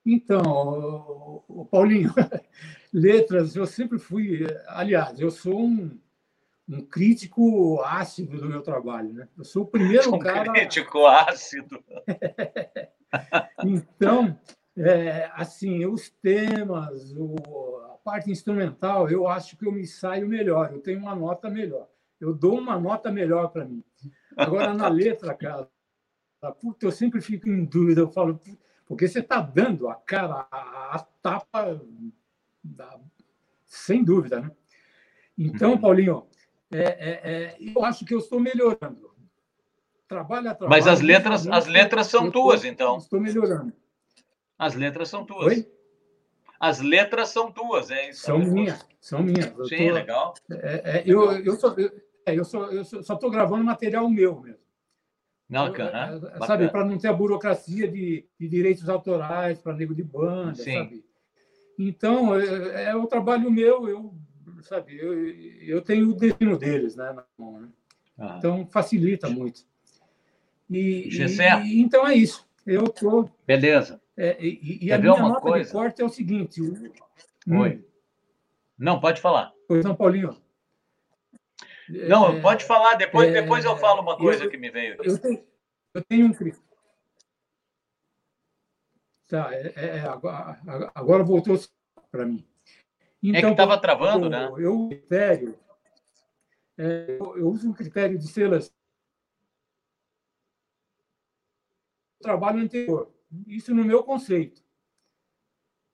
Então, 0.05 1.43
o 1.47 1.65
Paulinho, 1.65 2.13
letras, 2.91 3.55
eu 3.55 3.65
sempre 3.65 3.99
fui, 3.99 4.45
aliás, 4.67 5.19
eu 5.19 5.29
sou 5.29 5.61
um, 5.61 5.99
um 6.67 6.81
crítico 6.81 7.81
ácido 7.83 8.39
do 8.39 8.49
meu 8.49 8.61
trabalho, 8.61 9.13
né? 9.13 9.27
Eu 9.37 9.43
sou 9.43 9.63
o 9.63 9.67
primeiro 9.67 10.13
um 10.15 10.19
cara. 10.19 10.51
Crítico 10.51 11.05
ácido. 11.05 11.83
então, 13.65 14.37
é, 14.77 15.29
assim, 15.33 15.85
os 15.85 16.09
temas, 16.09 17.13
o, 17.15 17.77
a 17.91 17.97
parte 18.03 18.31
instrumental, 18.31 19.09
eu 19.09 19.27
acho 19.27 19.57
que 19.57 19.65
eu 19.65 19.71
me 19.71 19.85
saio 19.85 20.27
melhor, 20.27 20.71
eu 20.73 20.79
tenho 20.79 20.99
uma 20.99 21.15
nota 21.15 21.49
melhor. 21.49 21.87
Eu 22.19 22.33
dou 22.33 22.59
uma 22.59 22.79
nota 22.79 23.11
melhor 23.11 23.49
para 23.49 23.65
mim. 23.65 23.83
Agora, 24.37 24.73
na 24.73 24.87
letra, 24.89 25.33
cara, 25.33 25.67
puta, 26.59 26.85
eu 26.85 26.91
sempre 26.91 27.21
fico 27.21 27.49
em 27.49 27.65
dúvida, 27.65 28.01
eu 28.01 28.09
falo, 28.09 28.39
porque 28.85 29.07
você 29.07 29.19
está 29.19 29.41
dando 29.41 29.89
a 29.89 29.95
cara, 29.95 30.47
a, 30.51 30.95
a 30.95 30.99
tapa, 31.21 31.81
da, 32.63 32.99
sem 33.65 34.03
dúvida, 34.03 34.41
né? 34.41 34.51
Então, 35.37 35.71
uhum. 35.71 35.77
Paulinho, 35.81 36.27
é, 36.71 36.83
é, 36.83 37.19
é, 37.23 37.57
eu 37.59 37.83
acho 37.83 38.05
que 38.05 38.13
eu 38.13 38.19
estou 38.19 38.39
melhorando. 38.39 39.10
Trabalho 40.11 40.49
a 40.49 40.53
trabalho. 40.53 40.69
Mas 40.69 40.87
as 40.87 40.99
letras, 40.99 41.47
as 41.47 41.67
letras 41.67 42.07
são 42.07 42.29
tuas, 42.29 42.65
então. 42.65 42.97
Estou 42.97 43.17
melhorando. 43.17 43.71
As 44.59 44.75
letras 44.75 45.07
são 45.07 45.25
tuas. 45.25 45.45
Oi? 45.45 45.71
As 46.59 46.81
letras 46.81 47.29
são 47.29 47.49
tuas, 47.49 47.89
é 47.89 48.09
isso. 48.09 48.23
São 48.23 48.37
minhas, 48.37 48.85
são 48.99 49.23
minhas. 49.23 49.57
Eu 49.57 49.63
Sim, 49.63 49.87
tô, 49.87 49.93
legal. 49.93 50.33
É, 50.51 50.97
é, 50.97 51.03
eu, 51.05 51.31
eu, 51.31 51.55
só, 51.55 51.73
eu, 51.75 51.89
é, 52.25 52.37
eu, 52.37 52.43
só, 52.43 52.65
eu 52.65 52.83
só 52.83 53.13
estou 53.13 53.31
gravando 53.31 53.63
material 53.63 54.09
meu 54.09 54.41
mesmo. 54.41 54.59
Não, 55.47 55.67
eu, 55.67 55.75
é, 55.81 56.45
sabe, 56.45 56.67
para 56.67 56.83
não 56.83 56.97
ter 56.97 57.07
a 57.07 57.13
burocracia 57.13 57.87
de, 57.87 58.27
de 58.37 58.49
direitos 58.49 58.89
autorais 58.89 59.61
para 59.61 59.73
nego 59.73 59.95
de 59.95 60.03
banda, 60.03 60.55
Sim. 60.55 60.73
sabe? 60.73 61.05
Então, 61.79 62.37
é, 62.37 62.89
é 62.89 62.95
o 62.95 63.07
trabalho 63.07 63.49
meu, 63.49 63.87
eu 63.87 64.13
sabe? 64.63 64.97
Eu, 64.97 65.13
eu 65.61 65.81
tenho 65.81 66.09
o 66.09 66.15
destino 66.15 66.57
deles, 66.57 66.97
né? 66.97 67.15
Mão, 67.37 67.61
né? 67.61 67.69
Ah. 68.19 68.35
Então 68.37 68.67
facilita 68.67 69.29
muito. 69.29 69.70
E, 70.71 71.09
e, 71.09 71.81
então 71.81 72.07
é 72.07 72.15
isso. 72.15 72.47
Eu 72.65 72.87
tô. 72.87 73.29
Beleza. 73.45 74.01
É, 74.15 74.41
e, 74.41 74.85
e 74.85 74.93
a 74.93 74.97
minha 74.97 75.17
nota 75.17 75.41
coisa? 75.41 75.65
de 75.65 75.71
corte 75.71 76.01
é 76.01 76.05
o 76.05 76.09
seguinte. 76.09 76.61
O... 76.61 77.59
Oi. 77.59 77.75
Hum. 77.75 77.83
Não, 78.79 78.99
pode 78.99 79.19
falar. 79.19 79.51
Pois 79.67 79.83
não, 79.83 79.93
Paulinho. 79.93 80.41
Não, 81.89 82.37
é, 82.37 82.39
pode 82.39 82.63
falar, 82.63 82.95
depois, 82.95 83.27
é, 83.27 83.41
depois 83.41 83.65
eu 83.65 83.75
falo 83.75 84.01
uma 84.01 84.15
coisa 84.15 84.45
eu, 84.45 84.49
que 84.49 84.57
me 84.57 84.71
veio. 84.71 84.95
Eu 85.03 85.17
tenho, 85.19 85.43
eu 85.93 86.03
tenho 86.05 86.27
um 86.27 86.33
Tá, 89.27 89.53
é, 89.53 89.73
é, 89.75 89.85
é 89.97 89.99
agora, 90.01 90.61
agora 90.95 91.23
voltou 91.23 91.59
para 92.09 92.25
mim. 92.25 92.45
Então, 93.21 93.39
é 93.39 93.43
que 93.43 93.51
estava 93.51 93.73
então, 93.73 93.81
travando, 93.81 94.25
eu, 94.25 94.29
né? 94.29 94.51
Eu, 94.57 94.87
critério, 94.87 95.59
é, 96.77 97.17
eu 97.19 97.49
uso 97.49 97.69
um 97.69 97.73
critério 97.73 98.17
de 98.17 98.27
selas 98.27 98.73
trabalho 102.21 102.61
anterior. 102.61 103.11
Isso 103.47 103.73
no 103.73 103.83
meu 103.83 104.03
conceito. 104.03 104.63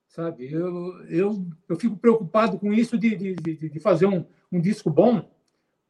Sabe? 0.08 0.50
Eu, 0.50 1.04
eu, 1.06 1.46
eu 1.68 1.76
fico 1.76 1.96
preocupado 1.96 2.58
com 2.58 2.72
isso 2.72 2.98
de, 2.98 3.14
de, 3.16 3.34
de, 3.34 3.68
de 3.70 3.80
fazer 3.80 4.06
um, 4.06 4.24
um 4.50 4.60
disco 4.60 4.90
bom, 4.90 5.30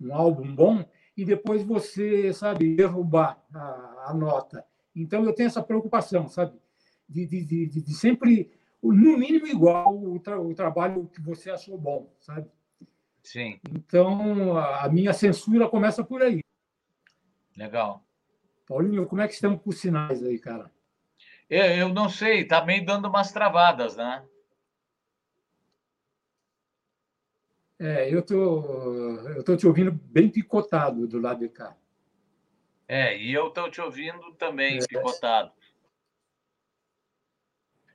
um 0.01 0.15
álbum 0.15 0.55
bom, 0.55 0.85
e 1.17 1.25
depois 1.25 1.63
você, 1.63 2.33
sabe, 2.33 2.77
derrubar 2.77 3.43
a, 3.53 4.07
a 4.09 4.15
nota. 4.15 4.65
Então, 4.95 5.25
eu 5.25 5.33
tenho 5.33 5.47
essa 5.47 5.63
preocupação, 5.63 6.29
sabe? 6.29 6.59
De, 7.09 7.27
de, 7.27 7.45
de, 7.45 7.83
de 7.83 7.95
sempre 7.95 8.51
no 8.83 9.19
mínimo 9.19 9.47
igual 9.47 9.97
o, 9.97 10.19
tra 10.21 10.41
o 10.41 10.55
trabalho 10.55 11.09
que 11.09 11.21
você 11.21 11.51
achou 11.51 11.77
bom, 11.77 12.13
sabe? 12.21 12.49
Sim. 13.23 13.61
Então, 13.71 14.57
a 14.57 14.89
minha 14.89 15.13
censura 15.13 15.69
começa 15.69 16.05
por 16.05 16.23
aí. 16.23 16.41
Legal. 17.57 18.05
Paulinho, 18.69 19.07
como 19.07 19.23
é 19.23 19.27
que 19.27 19.35
estamos 19.35 19.63
com 19.63 19.71
os 19.71 19.81
sinais 19.81 20.23
aí, 20.23 20.39
cara? 20.39 20.71
Eu, 21.49 21.65
eu 21.65 21.89
não 21.89 22.09
sei, 22.09 22.45
tá 22.45 22.65
meio 22.65 22.85
dando 22.85 23.09
umas 23.09 23.33
travadas, 23.33 23.97
né? 23.97 24.23
É, 27.79 28.13
eu 28.13 28.23
tô, 28.23 29.17
eu 29.29 29.43
tô 29.43 29.57
te 29.57 29.67
ouvindo 29.67 29.93
bem 29.93 30.29
picotado 30.29 31.07
do 31.07 31.19
lado 31.19 31.41
de 31.41 31.49
cá. 31.49 31.75
É, 32.87 33.17
e 33.17 33.33
eu 33.33 33.51
tô 33.51 33.71
te 33.71 33.81
ouvindo 33.81 34.35
também 34.35 34.79
é. 34.79 34.87
picotado. 34.87 35.53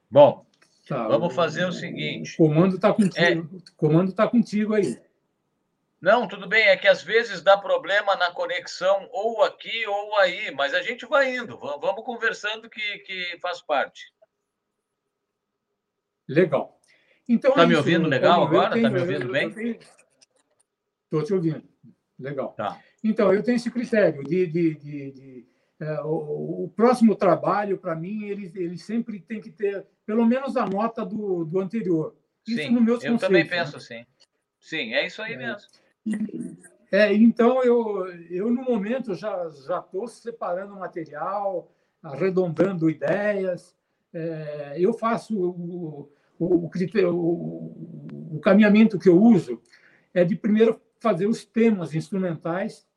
Bom, 0.10 0.46
Tá, 0.88 1.08
Vamos 1.08 1.34
fazer 1.34 1.66
o, 1.66 1.72
seguinte. 1.72 2.34
O 2.34 2.38
comando 2.38 2.76
está 2.76 2.94
contigo. 2.94 3.18
É... 3.18 3.38
O 3.38 3.62
comando 3.78 4.10
está 4.10 4.28
contigo 4.28 4.74
aí. 4.74 5.00
Não, 6.04 6.28
tudo 6.28 6.50
bem. 6.50 6.68
É 6.68 6.76
que 6.76 6.86
às 6.86 7.02
vezes 7.02 7.42
dá 7.42 7.56
problema 7.56 8.14
na 8.18 8.30
conexão, 8.30 9.08
ou 9.10 9.42
aqui 9.42 9.88
ou 9.88 10.18
aí, 10.18 10.52
mas 10.52 10.74
a 10.74 10.82
gente 10.82 11.06
vai 11.06 11.34
indo. 11.34 11.58
Vamos 11.58 12.04
conversando 12.04 12.70
que, 12.70 13.00
que 13.00 13.40
faz 13.42 13.62
parte. 13.62 14.14
Legal. 16.28 16.78
Então, 17.28 17.52
Está 17.52 17.64
é 17.64 17.68
me 17.68 17.76
ouvindo 17.78 18.10
legal 18.10 18.44
agora? 18.44 18.76
Está 18.76 18.90
me 18.90 19.00
ouvindo 19.00 19.32
bem? 19.32 19.80
Estou 21.06 21.24
te 21.24 21.34
ouvindo. 21.34 21.64
Legal. 22.20 22.52
Tá. 22.52 22.82
Então, 23.02 23.34
eu 23.34 23.42
tenho 23.42 23.56
esse 23.56 23.72
critério 23.72 24.26
de, 24.26 24.46
de, 24.46 24.76
de, 24.76 25.12
de 25.14 25.48
é, 25.80 26.02
o, 26.02 26.66
o, 26.66 26.74
próximo 26.76 27.16
trabalho, 27.16 27.78
para 27.78 27.96
mim, 27.96 28.26
ele, 28.26 28.52
ele 28.56 28.78
sempre 28.78 29.22
tem 29.22 29.40
que 29.40 29.52
ter 29.52 29.88
pelo 30.06 30.26
menos 30.26 30.58
a 30.58 30.66
nota 30.66 31.06
do, 31.06 31.46
do 31.46 31.62
anterior. 31.62 32.14
Isso 32.46 32.64
sim, 32.64 32.72
no 32.72 32.82
meu 32.82 33.00
Eu 33.02 33.18
também 33.18 33.46
né? 33.46 33.50
penso 33.50 33.78
assim. 33.78 34.06
Sim, 34.60 34.94
é 34.94 35.08
isso 35.08 35.22
aí 35.22 35.36
é. 35.36 35.38
mesmo. 35.38 35.83
É, 36.92 37.14
então, 37.14 37.64
eu, 37.64 38.08
eu, 38.30 38.52
no 38.52 38.64
momento, 38.64 39.16
já 39.16 39.48
estou 39.48 40.08
separando 40.08 40.76
material, 40.76 41.72
arredondando 42.02 42.90
ideias. 42.90 43.76
É, 44.14 44.76
eu 44.78 44.94
faço 44.94 45.36
o, 45.36 46.12
o, 46.38 46.70
o, 46.70 48.36
o 48.36 48.40
caminhamento 48.40 49.00
que 49.00 49.10
eu 49.10 49.20
uso 49.20 49.62
é 50.14 50.24
de 50.24 50.36
primeiro 50.36 50.80
fazer 51.00 51.26
os 51.26 51.44
temas 51.44 51.94
instrumentais 51.94 52.88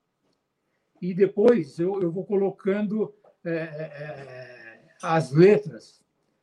e 1.00 1.12
depois 1.12 1.78
eu, 1.78 2.00
eu 2.00 2.11
vou 2.11 2.24
colocando 2.24 3.14
é, 3.44 3.50
é, 3.52 4.80
as 5.02 5.32
letras, 5.32 6.02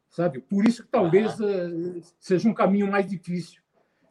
sabe? 0.09 0.41
Por 0.41 0.68
isso 0.68 0.84
que 0.84 0.89
talvez 0.89 1.39
ah. 1.41 2.14
seja 2.20 2.49
um 2.49 2.53
caminho 2.53 2.89
mais 2.89 3.07
difícil. 3.07 3.62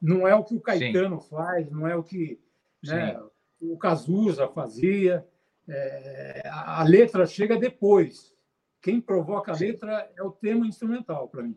Não 0.02 0.26
é 0.26 0.34
o 0.34 0.42
que 0.42 0.56
o 0.56 0.60
Caetano 0.60 1.20
Sim. 1.20 1.28
faz, 1.30 1.70
não 1.70 1.86
é 1.86 1.94
o 1.94 2.02
que 2.02 2.40
né, 2.82 3.16
o 3.60 3.78
Cazuza 3.78 4.48
fazia. 4.48 5.24
É, 5.68 6.42
a 6.50 6.82
letra 6.82 7.24
chega 7.24 7.56
depois. 7.56 8.34
Quem 8.80 9.00
provoca 9.00 9.52
a 9.52 9.56
letra 9.56 10.10
é 10.16 10.22
o 10.24 10.32
tema 10.32 10.66
instrumental 10.66 11.28
para 11.28 11.44
mim. 11.44 11.56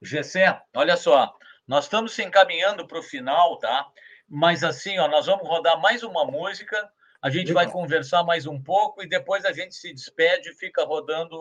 Gessé, 0.00 0.62
olha 0.74 0.96
só, 0.96 1.36
nós 1.66 1.84
estamos 1.84 2.12
se 2.12 2.22
encaminhando 2.22 2.86
para 2.86 3.00
o 3.00 3.02
final, 3.02 3.58
tá? 3.58 3.90
Mas 4.28 4.62
assim, 4.62 4.96
ó, 4.98 5.08
nós 5.08 5.26
vamos 5.26 5.46
rodar 5.46 5.80
mais 5.80 6.02
uma 6.02 6.24
música 6.24 6.90
A 7.20 7.30
gente 7.30 7.48
Legal. 7.48 7.64
vai 7.64 7.72
conversar 7.72 8.24
mais 8.24 8.46
um 8.46 8.60
pouco 8.60 9.00
e 9.00 9.08
depois 9.08 9.44
a 9.44 9.52
gente 9.52 9.76
se 9.76 9.92
despede 9.92 10.50
e 10.50 10.54
fica 10.54 10.84
rodando 10.84 11.36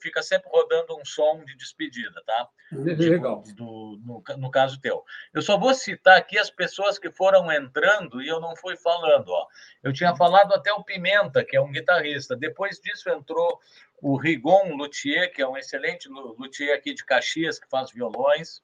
fica 0.00 0.22
sempre 0.22 0.50
rodando 0.50 0.96
um 0.96 1.04
som 1.04 1.44
de 1.44 1.56
despedida, 1.56 2.22
tá? 2.26 2.48
Legal. 2.72 3.42
Do, 3.54 4.00
no, 4.04 4.22
no 4.38 4.50
caso 4.50 4.80
teu. 4.80 5.04
Eu 5.32 5.42
só 5.42 5.58
vou 5.58 5.74
citar 5.74 6.16
aqui 6.16 6.38
as 6.38 6.50
pessoas 6.50 6.98
que 6.98 7.10
foram 7.10 7.50
entrando 7.52 8.22
e 8.22 8.28
eu 8.28 8.40
não 8.40 8.56
fui 8.56 8.76
falando. 8.76 9.28
Ó. 9.28 9.46
Eu 9.82 9.92
tinha 9.92 10.14
falado 10.16 10.52
até 10.54 10.72
o 10.72 10.84
Pimenta, 10.84 11.44
que 11.44 11.56
é 11.56 11.60
um 11.60 11.72
guitarrista. 11.72 12.36
Depois 12.36 12.78
disso 12.78 13.10
entrou 13.10 13.60
o 14.00 14.16
Rigon 14.16 14.74
Luthier, 14.74 15.32
que 15.32 15.40
é 15.40 15.48
um 15.48 15.56
excelente 15.56 16.08
luthier 16.08 16.76
aqui 16.76 16.92
de 16.92 17.04
Caxias, 17.04 17.58
que 17.58 17.68
faz 17.68 17.92
violões. 17.92 18.60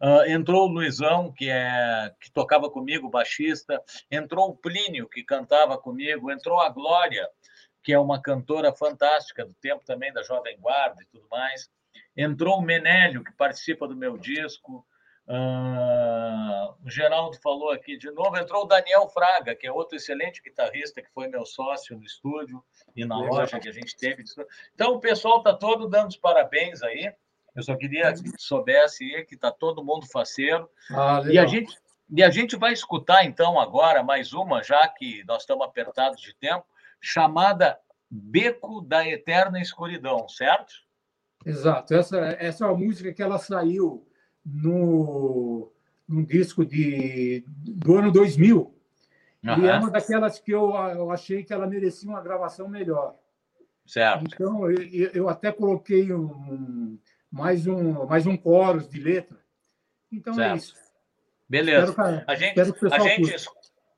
Uh, 0.00 0.28
entrou 0.28 0.68
o 0.68 0.72
Luizão, 0.72 1.30
que, 1.30 1.48
é, 1.48 2.12
que 2.20 2.28
tocava 2.32 2.68
comigo, 2.68 3.08
baixista. 3.08 3.80
Entrou 4.10 4.48
o 4.48 4.56
Plínio, 4.56 5.08
que 5.08 5.22
cantava 5.22 5.78
comigo. 5.78 6.32
Entrou 6.32 6.58
a 6.58 6.68
Glória, 6.68 7.28
que 7.82 7.92
é 7.92 7.98
uma 7.98 8.20
cantora 8.20 8.72
fantástica 8.72 9.44
do 9.44 9.54
tempo 9.54 9.84
também 9.84 10.12
da 10.12 10.22
Jovem 10.22 10.58
Guarda 10.58 11.02
e 11.02 11.06
tudo 11.06 11.26
mais. 11.30 11.70
Entrou 12.16 12.58
o 12.58 12.62
Menélio, 12.62 13.24
que 13.24 13.32
participa 13.32 13.88
do 13.88 13.96
meu 13.96 14.16
disco. 14.16 14.86
Uh, 15.26 16.74
o 16.84 16.90
Geraldo 16.90 17.38
falou 17.40 17.70
aqui 17.70 17.96
de 17.96 18.10
novo. 18.10 18.36
Entrou 18.36 18.64
o 18.64 18.66
Daniel 18.66 19.08
Fraga, 19.08 19.54
que 19.54 19.66
é 19.66 19.72
outro 19.72 19.96
excelente 19.96 20.42
guitarrista, 20.42 21.02
que 21.02 21.10
foi 21.12 21.28
meu 21.28 21.44
sócio 21.44 21.96
no 21.96 22.04
estúdio 22.04 22.62
e 22.94 23.04
na 23.04 23.18
loja 23.18 23.58
que 23.58 23.68
a 23.68 23.72
gente 23.72 23.96
teve. 23.96 24.24
Então, 24.74 24.94
o 24.94 25.00
pessoal 25.00 25.38
está 25.38 25.54
todo 25.54 25.88
dando 25.88 26.10
os 26.10 26.16
parabéns 26.16 26.82
aí. 26.82 27.12
Eu 27.54 27.62
só 27.62 27.76
queria 27.76 28.12
que 28.12 28.30
soubesse 28.38 29.24
que 29.24 29.34
está 29.34 29.50
todo 29.50 29.84
mundo 29.84 30.06
faceiro. 30.06 30.68
Ah, 30.90 31.22
e 31.26 31.38
a 31.38 31.46
gente 31.46 31.76
e 32.14 32.22
a 32.22 32.28
gente 32.28 32.56
vai 32.56 32.74
escutar, 32.74 33.24
então, 33.24 33.58
agora 33.58 34.02
mais 34.02 34.34
uma, 34.34 34.62
já 34.62 34.86
que 34.86 35.24
nós 35.24 35.42
estamos 35.42 35.64
apertados 35.64 36.20
de 36.20 36.34
tempo 36.34 36.66
chamada 37.02 37.78
Beco 38.08 38.80
da 38.80 39.06
Eterna 39.06 39.60
Escuridão, 39.60 40.28
certo? 40.28 40.72
Exato. 41.44 41.92
Essa, 41.92 42.18
essa 42.38 42.64
é 42.64 42.68
uma 42.68 42.78
música 42.78 43.12
que 43.12 43.22
ela 43.22 43.38
saiu 43.38 44.06
no, 44.46 45.72
no 46.08 46.24
disco 46.24 46.64
de, 46.64 47.44
do 47.46 47.96
ano 47.96 48.12
2000. 48.12 48.58
Uhum. 49.44 49.64
E 49.64 49.66
é 49.66 49.76
uma 49.76 49.90
daquelas 49.90 50.38
que 50.38 50.52
eu, 50.52 50.70
eu 50.70 51.10
achei 51.10 51.42
que 51.42 51.52
ela 51.52 51.66
merecia 51.66 52.08
uma 52.08 52.22
gravação 52.22 52.68
melhor. 52.68 53.16
Certo. 53.84 54.24
Então, 54.24 54.70
eu, 54.70 55.10
eu 55.12 55.28
até 55.28 55.50
coloquei 55.50 56.12
um, 56.12 56.96
mais, 57.30 57.66
um, 57.66 58.06
mais 58.06 58.24
um 58.24 58.40
chorus 58.40 58.88
de 58.88 59.00
letra. 59.00 59.38
Então, 60.12 60.34
é 60.34 60.36
certo. 60.36 60.52
é 60.52 60.56
isso. 60.56 60.74
Beleza. 61.48 61.92
Que, 61.92 62.00
a 62.00 62.34
gente, 62.34 62.60
a 62.60 62.98
gente, 63.00 63.34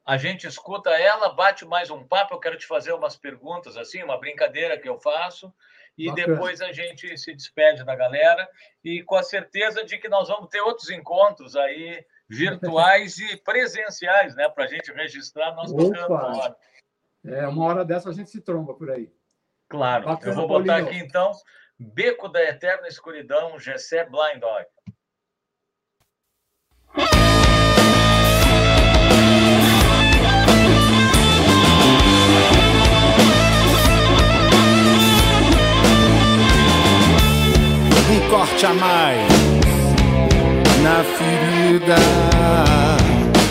a 0.05 0.17
gente 0.17 0.47
escuta 0.47 0.91
ela, 0.91 1.33
bate 1.33 1.65
mais 1.65 1.91
um 1.91 2.07
papo. 2.07 2.35
Eu 2.35 2.41
quero 2.41 2.59
te 2.59 2.67
fazer 2.67 2.93
umas 2.93 3.17
perguntas, 3.17 3.77
assim, 3.77 4.03
uma 4.03 4.19
brincadeira 4.19 4.79
que 4.79 4.89
eu 4.89 4.99
faço, 4.99 5.53
e 5.97 6.09
Bacana. 6.09 6.27
depois 6.27 6.61
a 6.61 6.73
gente 6.73 7.17
se 7.17 7.33
despede 7.35 7.85
da 7.85 7.97
galera. 7.97 8.47
E 8.83 9.03
com 9.03 9.17
a 9.17 9.23
certeza 9.23 9.85
de 9.85 9.97
que 9.99 10.09
nós 10.09 10.29
vamos 10.29 10.51
ter 10.51 10.61
outros 10.61 10.91
encontros 10.91 11.57
aí, 11.57 12.05
virtuais 12.29 13.19
e 13.19 13.37
presenciais, 13.39 14.35
né, 14.35 14.49
para 14.49 14.65
a 14.65 14.69
gente 14.69 14.93
registrar 14.93 15.55
nós 15.55 15.73
tocando 15.73 16.07
uma 16.09 16.37
hora. 16.37 16.57
É, 17.25 17.47
uma 17.47 17.65
hora 17.65 17.85
dessa 17.85 18.11
a 18.11 18.13
gente 18.13 18.29
se 18.29 18.41
tromba 18.41 18.75
por 18.75 18.91
aí. 18.91 19.11
Claro. 19.69 20.05
Bacana, 20.05 20.33
eu 20.33 20.37
vou 20.37 20.49
botar 20.49 20.75
Paulinho. 20.75 20.89
aqui 20.89 20.99
então 20.99 21.33
Beco 21.79 22.29
da 22.29 22.43
Eterna 22.43 22.87
Escuridão, 22.87 23.59
Gessé 23.59 24.05
Blind 24.05 24.41
Dog. 24.41 24.67
Corte 38.35 38.67
a 38.67 38.75
mais 38.75 39.29
na 40.83 41.05
ferida 41.05 41.95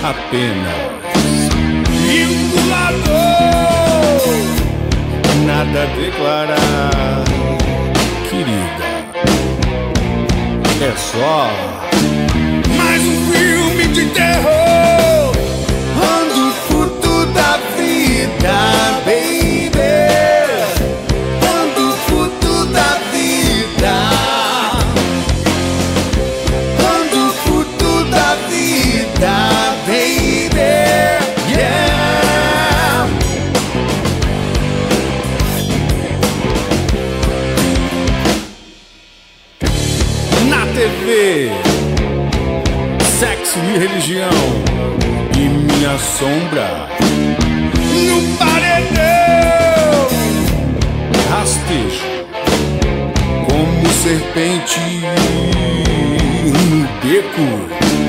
apenas. 0.04 0.78
E 2.12 2.26
o 2.26 2.54
nada 5.46 5.88
declarar, 5.96 7.24
querida. 8.30 8.84
É 10.82 10.94
só 10.98 11.50
mais 12.78 13.02
um 13.04 13.32
filme 13.32 13.88
de 13.88 14.06
terror. 14.08 15.32
Ando 15.96 16.52
furto 16.68 17.26
da 17.28 17.58
vida, 17.78 18.73
e 43.60 43.78
religião 43.78 44.30
e 45.36 45.40
minha 45.40 45.98
sombra. 46.00 46.90
No 48.08 48.38
paredão 48.38 50.08
rastejo 51.30 52.08
como 53.46 53.88
serpente 54.02 54.80
no 56.48 56.88
beco 57.02 58.03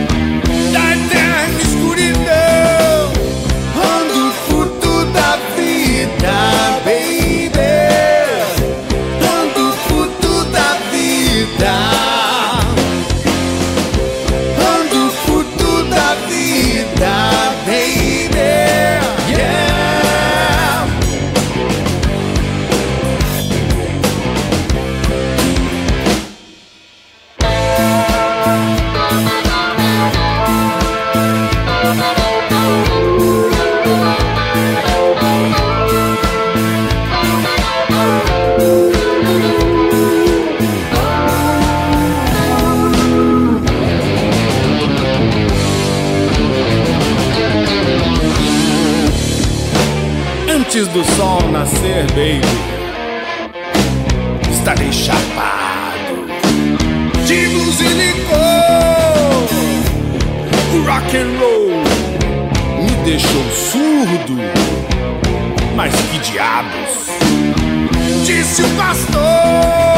nascer, 51.64 52.04
baby, 52.08 52.42
estarei 54.50 54.92
chapado 54.92 56.26
de 57.24 57.48
blues 57.48 57.80
e 57.80 57.88
licor. 57.88 58.34
Rock 60.86 61.16
and 61.16 61.38
roll 61.38 62.84
me 62.84 62.90
deixou 63.04 63.44
surdo, 63.50 64.36
mas 65.74 65.94
que 65.94 66.18
diabos? 66.18 67.08
Disse 68.26 68.62
o 68.62 68.68
pastor. 68.76 69.93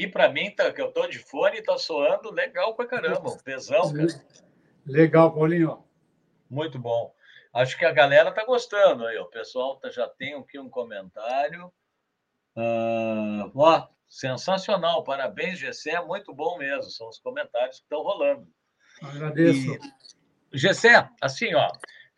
Aqui 0.00 0.08
para 0.08 0.30
mim, 0.30 0.50
tá, 0.50 0.72
que 0.72 0.80
eu 0.80 0.90
tô 0.90 1.06
de 1.06 1.18
fone, 1.18 1.60
tá 1.60 1.76
soando 1.76 2.30
legal 2.32 2.74
pra 2.74 2.86
caramba. 2.86 3.36
Pesão, 3.44 3.92
cara. 3.92 4.08
Legal, 4.86 5.30
Paulinho. 5.30 5.84
Muito 6.48 6.78
bom. 6.78 7.14
Acho 7.52 7.76
que 7.76 7.84
a 7.84 7.92
galera 7.92 8.32
tá 8.32 8.42
gostando 8.46 9.04
aí. 9.04 9.18
O 9.18 9.26
pessoal 9.26 9.76
tá, 9.76 9.90
já 9.90 10.08
tem 10.08 10.32
aqui 10.32 10.58
um 10.58 10.70
comentário. 10.70 11.70
Uh, 12.56 13.52
ó, 13.54 13.88
sensacional. 14.08 15.04
Parabéns, 15.04 15.58
Gessé. 15.58 16.00
Muito 16.00 16.32
bom 16.32 16.56
mesmo. 16.56 16.84
São 16.84 17.06
os 17.10 17.18
comentários 17.18 17.76
que 17.76 17.82
estão 17.82 18.02
rolando. 18.02 18.48
Agradeço. 19.02 19.74
E, 20.50 20.58
Gessé, 20.58 21.10
assim, 21.20 21.54
ó, 21.54 21.70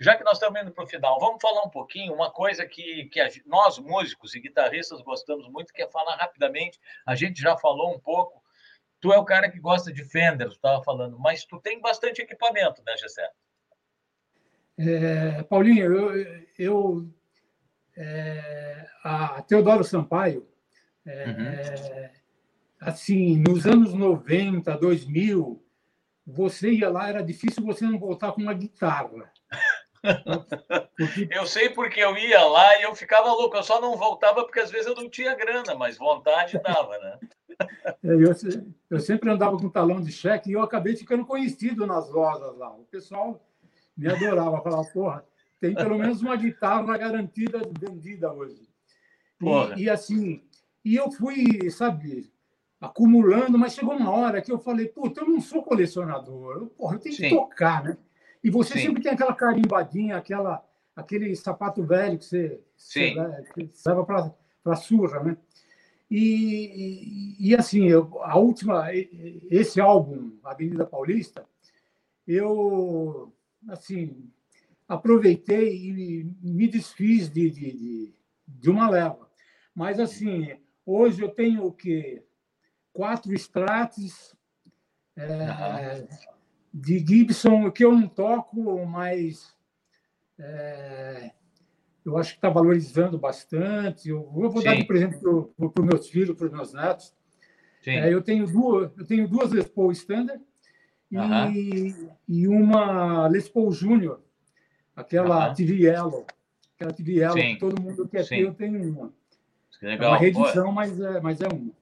já 0.02 0.16
que 0.16 0.24
nós 0.24 0.34
estamos 0.34 0.60
indo 0.60 0.72
para 0.72 0.84
o 0.84 0.86
final, 0.86 1.18
vamos 1.20 1.40
falar 1.40 1.62
um 1.62 1.70
pouquinho, 1.70 2.12
uma 2.12 2.30
coisa 2.30 2.66
que, 2.66 3.06
que 3.06 3.20
a, 3.20 3.28
nós, 3.46 3.78
músicos 3.78 4.34
e 4.34 4.40
guitarristas, 4.40 5.00
gostamos 5.00 5.48
muito, 5.48 5.72
que 5.72 5.82
é 5.82 5.88
falar 5.88 6.16
rapidamente. 6.16 6.78
A 7.06 7.14
gente 7.14 7.40
já 7.40 7.56
falou 7.56 7.94
um 7.94 8.00
pouco. 8.00 8.42
Tu 9.00 9.12
é 9.12 9.18
o 9.18 9.24
cara 9.24 9.50
que 9.50 9.58
gosta 9.58 9.92
de 9.92 10.04
Fender, 10.04 10.48
tu 10.48 10.54
estava 10.54 10.82
falando, 10.82 11.18
mas 11.18 11.44
tu 11.44 11.60
tem 11.60 11.80
bastante 11.80 12.22
equipamento, 12.22 12.82
né, 12.84 12.96
Gessé? 12.96 13.28
É, 14.78 15.42
Paulinho, 15.42 15.92
eu, 15.92 16.46
eu 16.58 17.14
é, 17.96 18.86
a 19.02 19.42
Teodoro 19.42 19.84
Sampaio, 19.84 20.48
é, 21.04 21.26
uhum. 21.26 22.08
assim, 22.80 23.36
nos 23.38 23.66
anos 23.66 23.92
90, 23.92 24.76
2000, 24.78 25.64
você 26.26 26.70
ia 26.70 26.88
lá, 26.88 27.08
era 27.08 27.22
difícil 27.22 27.64
você 27.64 27.84
não 27.84 27.98
voltar 27.98 28.32
com 28.32 28.40
uma 28.40 28.54
guitarra. 28.54 29.31
Eu 31.30 31.46
sei 31.46 31.68
porque 31.70 32.00
eu 32.00 32.16
ia 32.16 32.44
lá 32.44 32.78
e 32.78 32.82
eu 32.82 32.94
ficava 32.94 33.32
louco. 33.32 33.56
Eu 33.56 33.62
só 33.62 33.80
não 33.80 33.96
voltava 33.96 34.44
porque 34.44 34.60
às 34.60 34.70
vezes 34.70 34.86
eu 34.86 34.94
não 34.94 35.08
tinha 35.08 35.34
grana, 35.34 35.74
mas 35.74 35.96
vontade 35.96 36.60
dava, 36.62 36.98
né? 36.98 37.18
É, 38.02 38.08
eu, 38.08 38.34
eu 38.90 38.98
sempre 38.98 39.30
andava 39.30 39.56
com 39.56 39.68
talão 39.68 40.00
de 40.00 40.10
cheque 40.10 40.50
e 40.50 40.54
eu 40.54 40.62
acabei 40.62 40.96
ficando 40.96 41.24
conhecido 41.24 41.86
nas 41.86 42.10
lojas 42.10 42.56
lá. 42.56 42.70
O 42.72 42.84
pessoal 42.84 43.40
me 43.96 44.08
adorava, 44.08 44.60
falava, 44.62 44.84
porra, 44.86 45.24
tem 45.60 45.74
pelo 45.74 45.96
menos 45.96 46.22
uma 46.22 46.34
guitarra 46.34 46.96
garantida 46.96 47.60
vendida 47.78 48.32
hoje. 48.32 48.68
E, 49.76 49.82
e, 49.82 49.90
assim, 49.90 50.42
e 50.84 50.96
eu 50.96 51.10
fui, 51.12 51.70
sabe, 51.70 52.32
acumulando, 52.80 53.56
mas 53.56 53.74
chegou 53.74 53.94
uma 53.94 54.10
hora 54.10 54.42
que 54.42 54.50
eu 54.50 54.58
falei, 54.58 54.88
puta, 54.88 55.20
eu 55.20 55.28
não 55.28 55.40
sou 55.40 55.62
colecionador, 55.62 56.56
eu, 56.56 56.66
porra, 56.66 56.96
eu 56.96 57.00
tenho 57.00 57.14
Sim. 57.14 57.28
que 57.28 57.36
tocar, 57.36 57.84
né? 57.84 57.96
E 58.42 58.50
você 58.50 58.74
Sim. 58.74 58.86
sempre 58.86 59.02
tem 59.02 59.12
aquela 59.12 59.34
carimbadinha, 59.34 60.16
aquela, 60.16 60.64
aquele 60.96 61.34
sapato 61.36 61.82
velho 61.84 62.18
que 62.18 62.24
você, 62.24 62.60
Sim. 62.76 63.14
você 63.72 63.88
leva 63.88 64.04
para 64.04 64.32
a 64.72 64.76
surra, 64.76 65.22
né? 65.22 65.36
E, 66.10 67.36
e, 67.38 67.48
e 67.48 67.56
assim, 67.56 67.88
eu, 67.88 68.22
a 68.22 68.36
última, 68.36 68.88
esse 69.50 69.80
álbum, 69.80 70.36
Avenida 70.44 70.84
Paulista, 70.84 71.46
eu, 72.26 73.32
assim, 73.68 74.30
aproveitei 74.86 75.74
e 75.74 76.24
me 76.42 76.68
desfiz 76.68 77.30
de, 77.30 77.48
de, 77.48 77.72
de, 77.72 78.14
de 78.46 78.70
uma 78.70 78.90
leva. 78.90 79.26
Mas, 79.74 79.98
assim, 79.98 80.54
hoje 80.84 81.22
eu 81.22 81.30
tenho 81.30 81.64
o 81.64 81.72
quê? 81.72 82.22
Quatro 82.92 83.32
Strates, 83.32 84.36
é, 85.16 86.06
de 86.72 86.98
Gibson, 86.98 87.70
que 87.70 87.84
eu 87.84 87.92
não 87.92 88.08
toco, 88.08 88.84
mas 88.86 89.54
é, 90.38 91.30
eu 92.04 92.16
acho 92.16 92.30
que 92.30 92.38
está 92.38 92.48
valorizando 92.48 93.18
bastante. 93.18 94.08
Eu, 94.08 94.18
eu 94.36 94.50
vou 94.50 94.58
Sim. 94.58 94.64
dar 94.64 94.76
de 94.76 94.84
presente 94.84 95.18
para 95.18 95.30
os 95.30 95.86
meus 95.86 96.08
filhos, 96.08 96.36
para 96.36 96.46
os 96.46 96.52
meus 96.52 96.72
netos. 96.72 97.14
É, 97.86 98.12
eu, 98.12 98.22
tenho 98.22 98.46
duas, 98.46 98.92
eu 98.96 99.04
tenho 99.04 99.26
duas 99.26 99.50
Les 99.50 99.68
Paul 99.68 99.90
Standard 99.90 100.40
e, 101.10 101.94
e 102.28 102.48
uma 102.48 103.26
Les 103.26 103.48
Paul 103.48 103.72
Júnior, 103.72 104.20
aquela 104.94 105.50
uh 105.50 105.54
TV 105.54 105.84
Yellow. 105.84 106.24
Aquela 106.76 106.92
TV 106.92 107.14
Yellow 107.14 107.36
Sim. 107.36 107.54
que 107.54 107.60
todo 107.60 107.82
mundo 107.82 108.08
quer 108.08 108.24
Sim. 108.24 108.36
ter, 108.36 108.42
eu 108.42 108.54
tenho 108.54 108.82
uma. 108.88 109.12
Legal. 109.82 110.06
É 110.06 110.08
uma 110.10 110.18
reedição, 110.18 110.72
mas 110.72 111.00
é, 111.00 111.20
mas 111.20 111.40
é 111.40 111.48
uma. 111.48 111.72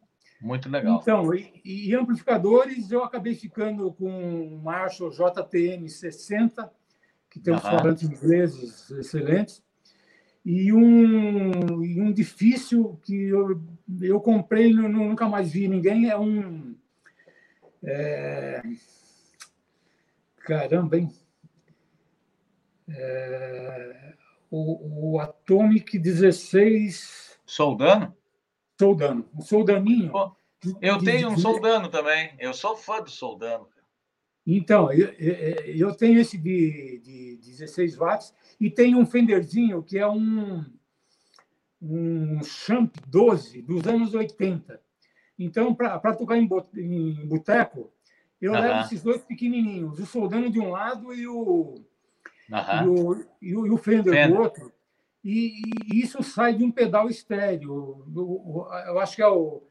Muito 0.41 0.71
legal. 0.71 0.99
Então, 1.01 1.35
e, 1.35 1.91
e, 1.91 1.95
amplificadores, 1.95 2.91
eu 2.91 3.05
acabei 3.05 3.35
ficando 3.35 3.93
com 3.93 4.11
um 4.11 4.59
Marshall 4.63 5.11
JTM 5.11 5.87
60, 5.89 6.73
que 7.29 7.39
tem 7.39 7.55
uns 7.55 7.63
falantes 7.63 8.09
ingleses 8.09 8.91
excelentes, 8.91 9.63
e 10.45 10.73
um, 10.73 11.85
e 11.85 12.01
um 12.01 12.11
difícil 12.11 12.99
que 13.03 13.15
eu, 13.15 13.63
eu 14.01 14.21
comprei 14.21 14.71
e 14.71 14.75
nunca 14.75 15.29
mais 15.29 15.51
vi 15.51 15.69
ninguém, 15.69 16.09
é 16.09 16.19
um... 16.19 16.75
É, 17.83 18.63
caramba, 20.39 20.97
hein? 20.97 21.13
É, 22.89 24.15
o, 24.51 25.13
o 25.13 25.21
Atomic 25.21 25.99
16... 25.99 27.39
Soldano? 27.45 28.17
Soldano. 28.81 29.29
Um 29.35 29.43
soldaninho. 29.43 30.11
eu 30.81 30.97
tenho 30.99 31.29
um 31.29 31.37
soldano 31.37 31.91
também. 31.91 32.33
Eu 32.39 32.55
sou 32.55 32.75
fã 32.75 33.03
do 33.03 33.11
soldano. 33.11 33.69
Então, 34.47 34.91
eu, 34.91 35.09
eu 35.67 35.95
tenho 35.95 36.19
esse 36.19 36.39
de, 36.39 36.99
de 37.05 37.37
16 37.37 37.97
watts 37.97 38.35
e 38.59 38.71
tenho 38.71 38.99
um 38.99 39.05
Fenderzinho 39.05 39.83
que 39.83 39.99
é 39.99 40.09
um, 40.09 40.65
um 41.81 42.43
Champ 42.43 42.91
12 43.07 43.61
dos 43.61 43.87
anos 43.87 44.15
80. 44.15 44.81
Então, 45.39 45.75
para 45.75 46.17
tocar 46.17 46.39
em, 46.39 46.49
em 46.77 47.29
boteco, 47.29 47.93
eu 48.41 48.53
levo 48.53 48.81
esses 48.81 49.03
dois 49.03 49.23
pequenininhos, 49.23 49.99
o 49.99 50.07
soldano 50.07 50.51
de 50.51 50.59
um 50.59 50.71
lado 50.71 51.09
o, 51.09 51.15
e, 51.15 51.27
o, 51.29 51.85
e, 53.43 53.55
o, 53.55 53.67
e 53.67 53.71
o 53.71 53.77
Fender, 53.77 54.15
Fender 54.15 54.29
do 54.29 54.41
outro. 54.41 54.73
E, 55.25 55.63
e, 55.93 56.01
isso 56.01 56.23
sai 56.23 56.55
de 56.55 56.65
um 56.65 56.71
pedal 56.71 57.09
estéreo. 57.09 58.05
Eu 58.87 58.99
acho 58.99 59.17
que 59.17 59.23
é 59.23 59.29
o, 59.29 59.63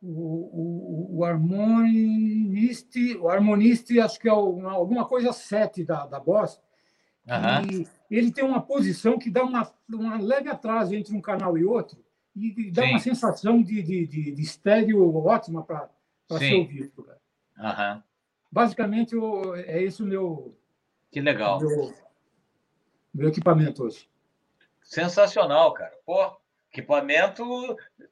o, 0.00 1.18
o, 1.18 1.24
harmoniste, 1.24 3.16
o 3.16 3.28
harmoniste, 3.28 4.00
acho 4.00 4.18
que 4.20 4.28
é 4.28 4.30
alguma 4.30 5.04
coisa 5.06 5.32
7 5.32 5.84
da, 5.84 6.06
da 6.06 6.20
Boss. 6.20 6.60
Uhum. 7.26 7.84
E 8.10 8.16
ele 8.16 8.32
tem 8.32 8.44
uma 8.44 8.60
posição 8.60 9.18
que 9.18 9.30
dá 9.30 9.44
uma, 9.44 9.72
uma 9.88 10.18
leve 10.18 10.48
atraso 10.48 10.94
entre 10.94 11.14
um 11.14 11.20
canal 11.20 11.56
e 11.56 11.64
outro 11.64 12.02
e 12.34 12.70
dá 12.70 12.82
Sim. 12.82 12.90
uma 12.90 12.98
sensação 12.98 13.62
de, 13.62 13.82
de, 13.82 14.06
de, 14.06 14.32
de 14.32 14.42
estéreo 14.42 15.14
ótima 15.16 15.62
para 15.62 15.88
ser 16.38 16.54
ouvido. 16.54 17.06
Uhum. 17.58 18.02
Basicamente, 18.50 19.14
é 19.66 19.82
esse 19.82 20.02
o 20.02 20.06
meu. 20.06 20.56
Que 21.10 21.20
legal. 21.20 21.60
Meu, 21.60 21.94
meu 23.14 23.28
equipamento 23.28 23.84
hoje. 23.84 24.08
Sensacional, 24.82 25.72
cara. 25.72 25.92
Pô, 26.04 26.36
equipamento 26.72 27.44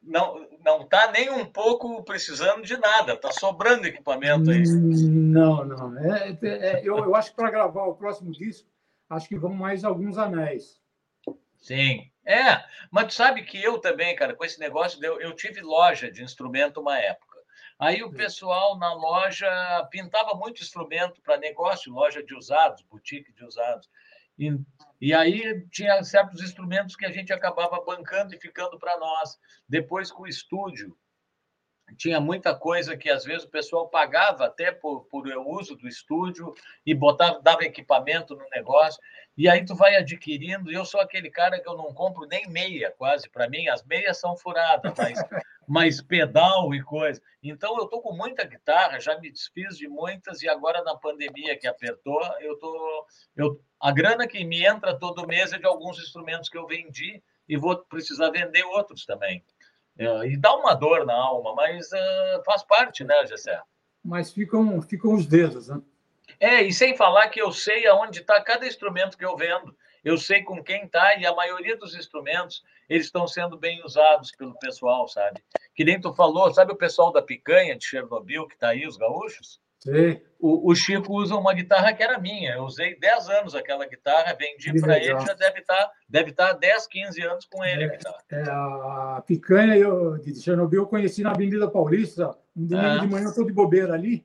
não 0.03 0.47
não 0.63 0.83
está 0.83 1.11
nem 1.11 1.31
um 1.31 1.47
pouco 1.47 2.03
precisando 2.05 2.63
de 2.63 2.77
nada, 2.77 3.15
está 3.15 3.33
sobrando 3.33 3.87
equipamento 3.87 4.51
aí. 4.51 4.63
Não, 4.63 5.65
não. 5.65 5.99
É, 5.99 6.39
é, 6.43 6.49
é 6.49 6.81
eu, 6.85 6.99
eu 6.99 7.15
acho 7.15 7.31
que 7.31 7.37
para 7.37 7.51
gravar 7.51 7.85
o 7.85 7.95
próximo 7.95 8.31
disco, 8.31 8.69
acho 9.09 9.29
que 9.29 9.39
vão 9.39 9.55
mais 9.55 9.85
alguns 9.85 10.19
anéis. 10.19 10.79
Sim. 11.57 12.11
É, 12.25 12.63
mas 12.91 13.07
tu 13.07 13.15
sabe 13.15 13.43
que 13.43 13.63
eu 13.63 13.79
também, 13.79 14.15
cara, 14.15 14.35
com 14.35 14.45
esse 14.45 14.61
negócio, 14.61 15.03
eu, 15.03 15.21
eu 15.21 15.35
tive 15.35 15.61
loja 15.63 16.11
de 16.11 16.23
instrumento 16.23 16.81
uma 16.81 16.99
época. 16.99 17.31
Aí 17.79 18.03
o 18.03 18.13
pessoal 18.13 18.79
na 18.79 18.93
loja 18.93 19.49
pintava 19.91 20.35
muito 20.35 20.63
instrumento 20.63 21.21
para 21.23 21.39
negócio, 21.39 21.93
loja 21.93 22.23
de 22.23 22.35
usados, 22.35 22.83
boutique 22.83 23.33
de 23.33 23.43
usados. 23.43 23.89
E, 24.39 24.55
e 25.01 25.15
aí 25.15 25.67
tinha 25.71 26.03
certos 26.05 26.43
instrumentos 26.43 26.95
que 26.95 27.07
a 27.07 27.13
gente 27.13 27.33
acabava 27.33 27.83
bancando 27.85 28.35
e 28.35 28.41
ficando 28.41 28.79
para 28.79 28.99
nós. 28.99 29.39
Depois, 29.69 30.13
com 30.13 30.25
o 30.25 30.29
estúdio, 30.29 30.97
tinha 31.97 32.21
muita 32.21 32.55
coisa 32.55 32.97
que 32.97 33.11
às 33.11 33.25
vezes 33.25 33.45
o 33.45 33.51
pessoal 33.51 33.89
pagava 33.89 34.47
até 34.47 34.71
por, 34.71 35.05
por 35.07 35.27
uso 35.47 35.77
do 35.77 35.89
estúdio 35.89 36.55
e 36.85 36.95
botava, 36.95 37.41
dava 37.41 37.65
equipamento 37.65 38.37
no 38.37 38.47
negócio. 38.51 39.01
E 39.37 39.49
aí 39.49 39.65
tu 39.65 39.75
vai 39.75 39.97
adquirindo. 39.97 40.71
Eu 40.71 40.85
sou 40.85 41.01
aquele 41.01 41.31
cara 41.31 41.61
que 41.61 41.69
eu 41.69 41.77
não 41.77 41.95
compro 41.95 42.27
nem 42.27 42.49
meia, 42.49 42.95
quase. 42.97 43.29
Para 43.29 43.49
mim, 43.49 43.69
as 43.69 43.85
meias 43.85 44.19
são 44.19 44.37
furadas, 44.37 44.93
mas, 44.97 45.19
mas 45.71 46.03
pedal 46.03 46.75
e 46.75 46.83
coisa. 46.83 47.23
Então 47.41 47.79
eu 47.79 47.87
tô 47.87 48.01
com 48.01 48.13
muita 48.13 48.43
guitarra, 48.43 48.99
já 48.99 49.17
me 49.21 49.31
desfiz 49.31 49.79
de 49.79 49.87
muitas 49.87 50.43
e 50.43 50.49
agora 50.49 50.83
na 50.83 50.97
pandemia 50.97 51.57
que 51.57 51.69
apertou, 51.69 52.21
eu 52.41 52.59
tô 52.59 53.07
eu 53.37 53.63
a 53.79 53.93
grana 53.93 54.27
que 54.27 54.43
me 54.45 54.67
entra 54.67 54.99
todo 54.99 55.29
mês 55.29 55.53
é 55.53 55.59
de 55.59 55.67
alguns 55.67 55.97
instrumentos 56.01 56.49
que 56.49 56.59
eu 56.59 56.67
vendi 56.67 57.23
e 57.49 57.57
vou 57.57 57.77
precisar 57.85 58.31
vender 58.31 58.65
outros 58.65 59.07
também. 59.07 59.45
É, 59.97 60.27
e 60.27 60.37
dá 60.37 60.53
uma 60.57 60.75
dor 60.75 61.07
na 61.07 61.15
alma, 61.15 61.55
mas 61.55 61.87
uh, 61.93 62.43
faz 62.45 62.65
parte, 62.65 63.05
né, 63.05 63.25
Gessé? 63.27 63.63
Mas 64.05 64.33
ficam, 64.33 64.83
ficam 64.83 65.15
os 65.15 65.25
dedos, 65.25 65.69
né? 65.69 65.81
É, 66.41 66.63
e 66.63 66.73
sem 66.73 66.97
falar 66.97 67.29
que 67.29 67.41
eu 67.41 67.53
sei 67.53 67.87
aonde 67.87 68.21
está 68.21 68.43
cada 68.43 68.67
instrumento 68.67 69.17
que 69.17 69.25
eu 69.25 69.37
vendo. 69.37 69.77
Eu 70.05 70.17
sei 70.17 70.43
com 70.43 70.63
quem 70.63 70.85
está 70.85 71.17
e 71.17 71.27
a 71.27 71.35
maioria 71.35 71.77
dos 71.77 71.95
instrumentos 71.95 72.63
eles 72.89 73.07
estão 73.07 73.27
sendo 73.27 73.57
bem 73.57 73.83
usados 73.85 74.33
pelo 74.33 74.59
pessoal, 74.59 75.07
sabe? 75.07 75.43
Que 75.75 75.85
nem 75.85 76.01
tu 76.01 76.13
falou, 76.13 76.53
sabe 76.53 76.73
o 76.73 76.77
pessoal 76.77 77.13
da 77.13 77.23
picanha 77.23 77.77
de 77.77 77.85
Chernobyl 77.85 78.47
que 78.47 78.55
está 78.55 78.71
aí, 78.71 78.87
os 78.87 78.97
gaúchos? 78.97 79.61
Sim. 79.81 80.21
O, 80.39 80.71
o, 80.71 80.75
Chico 80.75 81.15
usa 81.15 81.35
uma 81.35 81.55
guitarra 81.55 81.93
que 81.95 82.03
era 82.03 82.19
minha. 82.19 82.55
Eu 82.55 82.65
usei 82.65 82.99
10 82.99 83.29
anos 83.31 83.55
aquela 83.55 83.87
guitarra, 83.87 84.37
vendi 84.39 84.79
para 84.79 84.99
ele, 84.99 85.19
já 85.21 85.33
deve 85.33 85.61
estar 85.61 85.75
tá, 85.75 85.93
deve 86.07 86.33
tá 86.33 86.53
10, 86.53 86.87
15 86.87 87.23
anos 87.23 87.47
com 87.47 87.65
ele. 87.65 87.85
É, 87.85 87.99
é, 88.31 88.43
a 88.43 89.23
picanha 89.27 89.77
eu, 89.77 90.19
de 90.19 90.35
Chernobyl 90.35 90.83
eu 90.83 90.87
conheci 90.87 91.23
na 91.23 91.31
Avenida 91.31 91.71
Paulista, 91.71 92.37
um 92.55 92.67
domingo 92.67 92.89
ah. 92.89 92.99
de 92.99 93.07
manhã, 93.07 93.25
eu 93.25 93.31
estou 93.31 93.47
de 93.47 93.53
bobeira 93.53 93.95
ali. 93.95 94.25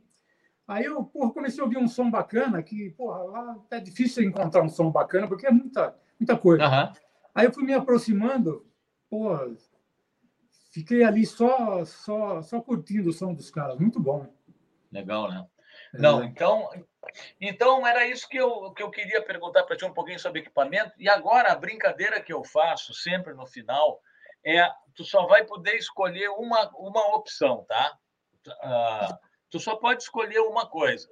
Aí 0.68 0.86
eu 0.86 1.04
porra, 1.04 1.32
comecei 1.32 1.62
a 1.62 1.64
ouvir 1.64 1.78
um 1.78 1.88
som 1.88 2.10
bacana, 2.10 2.62
que 2.64 2.90
porra, 2.92 3.24
lá 3.24 3.56
é 3.72 3.80
difícil 3.80 4.24
encontrar 4.24 4.64
um 4.64 4.70
som 4.70 4.92
bacana, 4.92 5.28
porque 5.28 5.46
é 5.46 5.52
muita, 5.52 5.96
muita 6.20 6.38
coisa. 6.38 6.66
Uhum. 6.66 6.94
Aí 7.36 7.46
eu 7.46 7.54
fui 7.54 7.64
me 7.64 7.74
aproximando, 7.74 8.66
porra, 9.10 9.56
fiquei 10.72 11.04
ali 11.04 11.26
só, 11.26 11.86
só, 11.86 12.42
só 12.42 12.62
curtindo 12.62 13.10
o 13.10 13.14
som 13.14 13.34
dos 13.34 13.52
caras, 13.52 13.78
muito 13.78 14.00
bom. 14.00 14.28
Legal, 14.92 15.30
né? 15.30 15.46
É. 15.94 15.98
Não, 16.00 16.24
então, 16.24 16.70
então 17.40 17.86
era 17.86 18.08
isso 18.08 18.28
que 18.28 18.38
eu, 18.38 18.72
que 18.72 18.82
eu 18.82 18.90
queria 18.90 19.22
perguntar 19.22 19.64
para 19.64 19.76
ti 19.76 19.86
um 19.86 19.94
pouquinho 19.94 20.20
sobre 20.20 20.40
equipamento. 20.42 20.94
E 20.98 21.08
agora 21.08 21.52
a 21.52 21.56
brincadeira 21.56 22.22
que 22.22 22.34
eu 22.34 22.44
faço 22.44 22.94
sempre 22.94 23.34
no 23.34 23.46
final 23.46 24.00
é 24.44 24.68
tu 24.96 25.04
só 25.04 25.26
vai 25.28 25.44
poder 25.44 25.76
escolher 25.76 26.30
uma, 26.30 26.70
uma 26.76 27.16
opção, 27.16 27.66
tá? 27.68 27.98
Uh, 28.48 29.18
tu 29.50 29.60
só 29.60 29.76
pode 29.76 30.04
escolher 30.04 30.40
uma 30.40 30.68
coisa. 30.68 31.10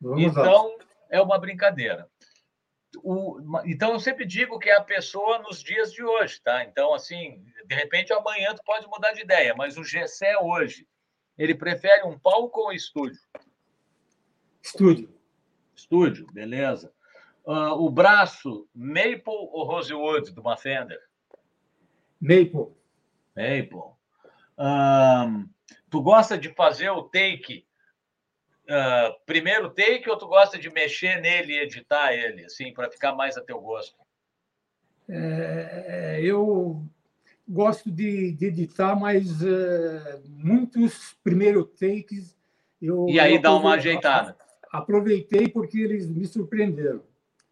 Vamos 0.00 0.22
então 0.22 0.68
lá. 0.68 0.84
é 1.10 1.20
uma 1.20 1.38
brincadeira. 1.38 2.08
O, 3.02 3.38
então 3.64 3.92
eu 3.92 4.00
sempre 4.00 4.24
digo 4.24 4.58
que 4.58 4.70
é 4.70 4.76
a 4.76 4.82
pessoa 4.82 5.38
nos 5.40 5.62
dias 5.62 5.92
de 5.92 6.02
hoje, 6.02 6.40
tá? 6.40 6.64
Então 6.64 6.94
assim, 6.94 7.44
de 7.66 7.74
repente 7.74 8.12
amanhã 8.12 8.54
tu 8.54 8.62
pode 8.64 8.86
mudar 8.86 9.12
de 9.12 9.20
ideia, 9.20 9.54
mas 9.54 9.76
o 9.76 9.84
Gessé 9.84 10.38
hoje 10.38 10.86
ele 11.36 11.54
prefere 11.54 12.04
um 12.04 12.18
palco 12.18 12.60
ou 12.60 12.68
um 12.68 12.72
estúdio? 12.72 13.20
Estúdio. 14.62 15.14
Estúdio, 15.74 16.26
beleza. 16.32 16.92
Uh, 17.44 17.72
o 17.72 17.88
braço, 17.88 18.68
Maple 18.74 19.22
ou 19.26 19.64
Rosewood, 19.64 20.32
do 20.32 20.42
Fender? 20.56 21.00
Maple. 22.20 22.74
Maple. 23.36 23.94
Um, 24.58 25.48
tu 25.90 26.02
gosta 26.02 26.36
de 26.36 26.48
fazer 26.54 26.90
o 26.90 27.02
take, 27.02 27.66
uh, 28.64 29.14
primeiro 29.26 29.70
take, 29.70 30.08
ou 30.08 30.16
tu 30.16 30.26
gosta 30.26 30.58
de 30.58 30.70
mexer 30.70 31.20
nele 31.20 31.54
e 31.54 31.60
editar 31.60 32.12
ele, 32.12 32.44
assim, 32.44 32.72
para 32.72 32.90
ficar 32.90 33.14
mais 33.14 33.36
a 33.36 33.42
teu 33.42 33.60
gosto? 33.60 33.96
É, 35.08 36.20
eu 36.22 36.84
gosto 37.48 37.90
de, 37.90 38.32
de 38.32 38.46
editar, 38.46 38.94
mas 38.94 39.40
uh, 39.40 40.22
muitos 40.28 41.14
primeiros 41.24 41.66
takes 41.78 42.36
eu. 42.80 43.06
E 43.08 43.18
aí 43.18 43.40
dá 43.40 43.54
uma 43.54 43.74
ajeitada. 43.74 44.36
Aproveitei 44.70 45.48
porque 45.48 45.78
eles 45.78 46.06
me 46.06 46.26
surpreenderam. 46.26 47.02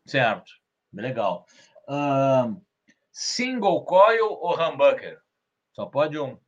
Certo, 0.05 0.53
legal. 0.93 1.47
Uh, 1.89 2.61
single 3.11 3.85
coil 3.85 4.33
ou 4.33 4.55
humbucker? 4.55 5.19
Só 5.73 5.87
pode 5.87 6.19
um. 6.19 6.39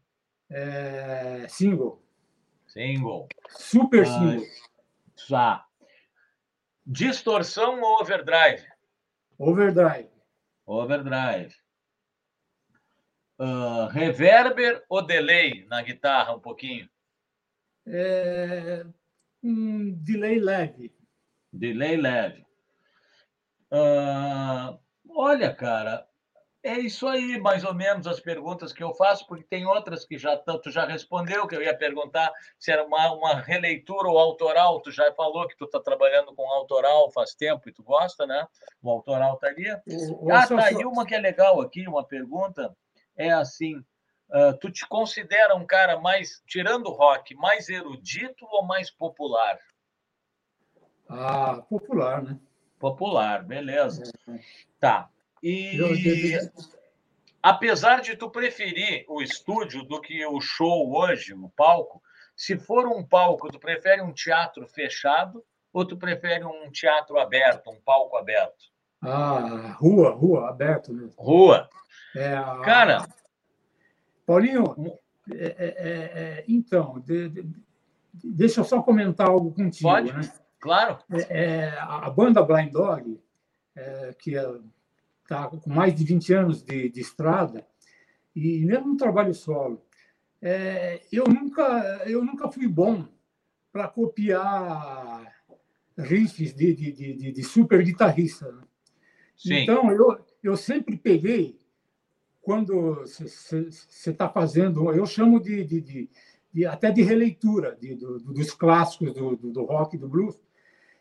É, 0.51 1.47
single. 1.49 2.03
Single. 2.67 3.29
Super 3.51 4.03
uh, 4.03 4.07
single. 4.07 4.47
Tá. 5.29 5.67
Distorção 6.87 7.81
ou 7.83 8.01
overdrive? 8.01 8.65
Overdrive. 9.39 10.09
Overdrive. 10.67 11.55
Uh, 13.39 13.87
reverber 13.91 14.85
ou 14.89 15.01
delay 15.01 15.65
na 15.67 15.83
guitarra 15.83 16.35
um 16.35 16.41
pouquinho? 16.41 16.89
É, 17.87 18.85
um 19.43 19.93
delay 19.93 20.41
leve. 20.41 20.93
Delay 21.53 21.97
leve. 21.97 22.45
Uh, 23.71 24.79
olha, 25.11 25.55
cara, 25.55 26.08
é 26.69 26.79
isso 26.81 27.09
aí, 27.09 27.41
mais 27.41 27.65
ou 27.65 27.73
menos, 27.73 28.07
as 28.07 28.21
perguntas 28.21 28.73
que 28.73 28.83
eu 28.83 28.93
faço, 28.95 29.27
porque 29.27 29.45
tem 29.45 29.67
outras 29.67 30.05
que 30.05 30.19
já 30.19 30.37
tanto 30.37 30.71
já 30.71 30.85
respondeu, 30.85 31.47
que 31.47 31.57
eu 31.57 31.63
ia 31.63 31.77
perguntar 31.77 32.31
se 32.59 32.71
era 32.71 32.85
uma, 32.85 33.11
uma 33.13 33.35
releitura 33.41 34.09
ou 34.09 34.19
autoral. 34.19 34.81
Tu 34.81 34.91
já 34.93 35.11
falou 35.15 35.49
que 35.49 35.57
tu 35.57 35.65
está 35.65 35.81
trabalhando 35.81 36.35
com 36.35 36.47
autoral 36.53 37.11
faz 37.11 37.35
tempo 37.35 37.69
e 37.69 37.73
tu 37.73 37.83
gosta, 37.83 38.27
né? 38.27 38.47
O 38.83 38.91
autoral 38.91 39.35
está 39.35 39.49
ali. 39.49 39.69
ah, 39.71 40.47
tá 40.47 40.65
aí 40.67 40.85
uma 40.85 41.07
que 41.07 41.15
é 41.15 41.19
legal 41.19 41.61
aqui, 41.61 41.89
uma 41.89 42.05
pergunta 42.05 42.77
é 43.17 43.31
assim: 43.31 43.79
uh, 44.31 44.57
tu 44.61 44.71
te 44.71 44.87
considera 44.87 45.55
um 45.55 45.67
cara 45.67 45.99
mais, 45.99 46.43
tirando 46.47 46.91
rock, 46.91 47.35
mais 47.35 47.69
erudito 47.69 48.47
ou 48.51 48.63
mais 48.63 48.91
popular? 48.91 49.59
Ah, 51.09 51.63
popular, 51.69 52.23
né? 52.23 52.39
Popular, 52.79 53.43
beleza. 53.43 54.03
É. 54.29 54.39
Tá. 54.79 55.11
E 55.43 55.79
apesar 57.43 58.01
de 58.01 58.17
tu 58.17 58.31
preferir 58.31 59.05
o 59.09 59.23
estúdio 59.23 59.83
do 59.85 60.01
que 60.01 60.25
o 60.27 60.41
show 60.41 60.95
hoje, 60.97 61.35
o 61.35 61.49
palco, 61.51 62.03
se 62.37 62.57
for 62.57 62.87
um 62.87 63.05
palco, 63.05 63.51
tu 63.51 63.59
prefere 63.59 64.01
um 64.01 64.13
teatro 64.13 64.67
fechado 64.67 65.45
ou 65.73 65.85
tu 65.85 65.97
prefere 65.97 66.45
um 66.45 66.71
teatro 66.71 67.19
aberto, 67.19 67.71
um 67.71 67.81
palco 67.81 68.17
aberto? 68.17 68.67
Ah, 69.01 69.77
rua, 69.79 70.11
rua, 70.11 70.49
aberto 70.49 70.93
mesmo. 70.93 71.15
Rua. 71.17 71.69
É, 72.15 72.35
Cara. 72.65 73.09
Paulinho, 74.27 74.75
é, 75.33 75.45
é, 75.45 75.55
é, 75.59 75.89
é, 76.39 76.45
então, 76.49 77.01
de, 77.01 77.29
de, 77.29 77.45
deixa 78.13 78.61
eu 78.61 78.65
só 78.65 78.83
comentar 78.83 79.29
algo 79.29 79.53
contigo. 79.53 79.89
Pode, 79.89 80.13
né? 80.13 80.21
claro. 80.61 80.99
É, 81.29 81.71
a 81.79 82.11
banda 82.11 82.43
Blind 82.43 82.73
Dog, 82.73 83.21
que 84.19 84.35
está 85.29 85.47
com 85.47 85.71
mais 85.71 85.95
de 85.95 86.05
20 86.05 86.33
anos 86.33 86.63
de, 86.63 86.89
de 86.89 87.01
estrada, 87.01 87.67
e 88.35 88.65
mesmo 88.65 88.89
no 88.89 88.97
trabalho 88.97 89.35
solo, 89.35 89.83
eu, 91.13 91.25
nunca, 91.25 92.03
eu 92.07 92.25
nunca 92.25 92.51
fui 92.51 92.67
bom 92.67 93.07
para 93.71 93.89
copiar 93.89 95.31
riffs 95.99 96.55
de, 96.55 96.75
de, 96.75 96.93
de, 96.93 97.33
de 97.33 97.43
super 97.43 97.83
guitarrista. 97.85 98.51
Né? 98.51 98.63
Então, 99.63 99.91
eu, 99.93 100.19
eu 100.43 100.57
sempre 100.57 100.97
peguei 100.97 101.59
quando 102.41 103.05
você 103.05 103.69
está 104.11 104.31
fazendo, 104.31 104.91
eu 104.93 105.05
chamo 105.05 105.39
de, 105.39 105.63
de, 105.65 106.09
de, 106.53 106.65
até 106.65 106.91
de 106.91 107.03
releitura 107.03 107.77
de, 107.79 107.95
do, 107.95 108.19
dos 108.19 108.55
clássicos 108.55 109.13
do, 109.13 109.37
do, 109.37 109.53
do 109.53 109.65
rock 109.65 109.99
do 109.99 110.09
blues, 110.09 110.41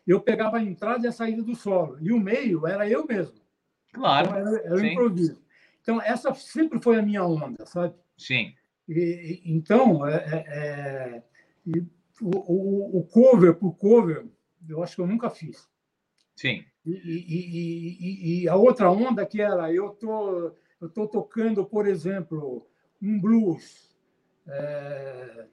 eu 0.06 0.20
pegava 0.20 0.58
a 0.58 0.62
entrada 0.62 1.06
e 1.06 1.08
a 1.08 1.12
saída 1.12 1.42
do 1.42 1.54
solo, 1.54 1.96
e 2.00 2.12
o 2.12 2.20
meio 2.20 2.66
era 2.66 2.88
eu 2.88 3.06
mesmo. 3.06 3.47
Claro. 3.92 4.28
Então, 4.28 4.38
era, 4.38 4.58
era 4.64 4.74
o 4.74 4.86
improviso. 4.86 5.42
Então, 5.82 6.02
essa 6.02 6.34
sempre 6.34 6.80
foi 6.80 6.98
a 6.98 7.02
minha 7.02 7.24
onda, 7.24 7.64
sabe? 7.66 7.94
Sim. 8.16 8.54
E, 8.88 9.42
então, 9.44 10.06
é, 10.06 10.16
é, 10.16 11.22
é 11.66 11.82
o, 12.20 12.98
o, 12.98 13.04
cover 13.04 13.54
por 13.54 13.76
cover, 13.76 14.26
eu 14.68 14.82
acho 14.82 14.96
que 14.96 15.02
eu 15.02 15.06
nunca 15.06 15.30
fiz. 15.30 15.68
Sim. 16.36 16.64
E, 16.84 16.90
e, 16.90 18.42
e, 18.42 18.48
a 18.48 18.56
outra 18.56 18.90
onda 18.90 19.26
que 19.26 19.40
era, 19.40 19.72
eu 19.72 19.90
tô 19.90 20.52
eu 20.80 20.86
estou 20.86 21.08
tocando, 21.08 21.64
por 21.64 21.86
exemplo, 21.86 22.66
um 23.02 23.20
blues, 23.20 23.96
é, 24.46 25.46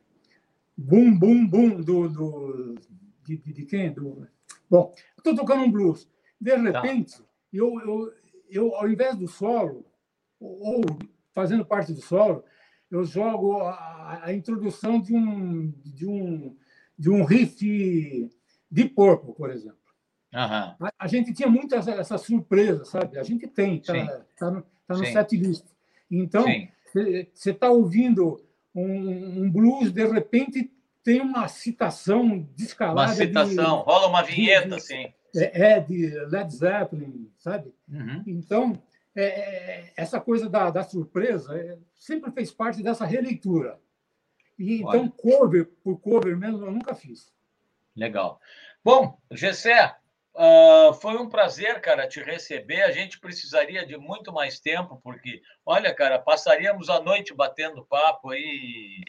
Bum 0.77 1.17
Bum 1.17 1.47
Bum, 1.47 1.81
do, 1.81 2.07
do, 2.09 2.75
de, 3.23 3.37
de 3.37 3.65
quem? 3.65 3.91
Do, 3.91 4.27
bom, 4.69 4.93
estou 5.17 5.35
tocando 5.35 5.63
um 5.63 5.71
blues. 5.71 6.07
De 6.39 6.51
tá. 6.51 6.61
repente, 6.61 7.17
tá. 7.17 7.23
eu, 7.51 7.79
eu, 7.81 8.13
eu, 8.49 8.76
ao 8.76 8.89
invés 8.89 9.15
do 9.15 9.27
solo, 9.27 9.85
ou 10.39 10.84
fazendo 11.34 11.65
parte 11.65 11.93
do 11.93 12.01
solo, 12.01 12.43
eu 12.89 13.03
jogo 13.03 13.61
a, 13.61 14.22
a 14.23 14.34
introdução 14.34 14.99
de 14.99 15.13
um, 15.15 15.73
de, 15.84 16.07
um, 16.07 16.55
de 16.97 17.09
um 17.09 17.23
riff 17.23 18.30
de 18.72 18.85
porco, 18.85 19.34
por 19.34 19.49
exemplo. 19.49 19.77
Uhum. 20.34 20.88
A, 20.88 20.93
a, 20.99 21.07
gente 21.07 21.34
tinha 21.34 21.49
muito 21.49 21.73
essa, 21.76 21.91
essa, 21.91 22.17
surpresa, 22.17 22.84
sabe? 22.85 23.17
A 23.17 23.23
gente 23.23 23.47
tem, 23.47 23.80
tá, 23.80 23.93
tá 24.38 24.51
no, 24.51 24.61
tá 24.85 24.95
no 24.95 25.05
set 25.05 25.35
list. 25.38 25.65
Então, 26.11 26.45
você 27.34 27.51
está 27.51 27.69
ouvindo 27.69 28.41
um, 28.73 29.43
um, 29.43 29.51
blues, 29.51 29.91
de 29.91 30.05
repente 30.05 30.72
tem 31.03 31.22
uma 31.22 31.47
citação 31.47 32.45
descalada. 32.55 33.11
Uma 33.11 33.15
citação, 33.15 33.80
de, 33.80 33.85
rola 33.85 34.07
uma 34.07 34.23
vinheta, 34.23 34.69
de, 34.69 34.76
assim. 34.76 35.13
É, 35.35 35.73
é, 35.73 35.79
de 35.79 36.09
Led 36.25 36.53
Zeppelin, 36.53 37.31
sabe? 37.37 37.73
Uhum. 37.89 38.23
Então, 38.25 38.81
é, 39.15 39.25
é, 39.25 39.93
essa 39.95 40.19
coisa 40.19 40.49
da, 40.49 40.69
da 40.69 40.83
surpresa 40.83 41.57
é, 41.57 41.77
sempre 41.93 42.31
fez 42.31 42.51
parte 42.51 42.83
dessa 42.83 43.05
releitura. 43.05 43.79
E, 44.57 44.81
então, 44.81 45.09
cover 45.09 45.65
por 45.83 45.99
cover 45.99 46.37
mesmo, 46.37 46.65
eu 46.65 46.71
nunca 46.71 46.95
fiz. 46.95 47.33
Legal. 47.95 48.39
Bom, 48.83 49.17
Gessé, 49.31 49.95
Uh, 50.37 50.93
foi 50.95 51.15
um 51.15 51.29
prazer, 51.29 51.79
cara, 51.79 52.09
te 52.09 52.21
receber. 52.21 52.81
A 52.83 52.91
gente 52.91 53.21
precisaria 53.21 53.85
de 53.85 53.97
muito 53.97 54.33
mais 54.33 54.59
tempo, 54.59 54.99
porque, 55.01 55.41
olha, 55.65 55.95
cara, 55.95 56.19
passaríamos 56.19 56.89
a 56.89 56.99
noite 56.99 57.33
batendo 57.33 57.85
papo 57.85 58.31
aí. 58.31 59.01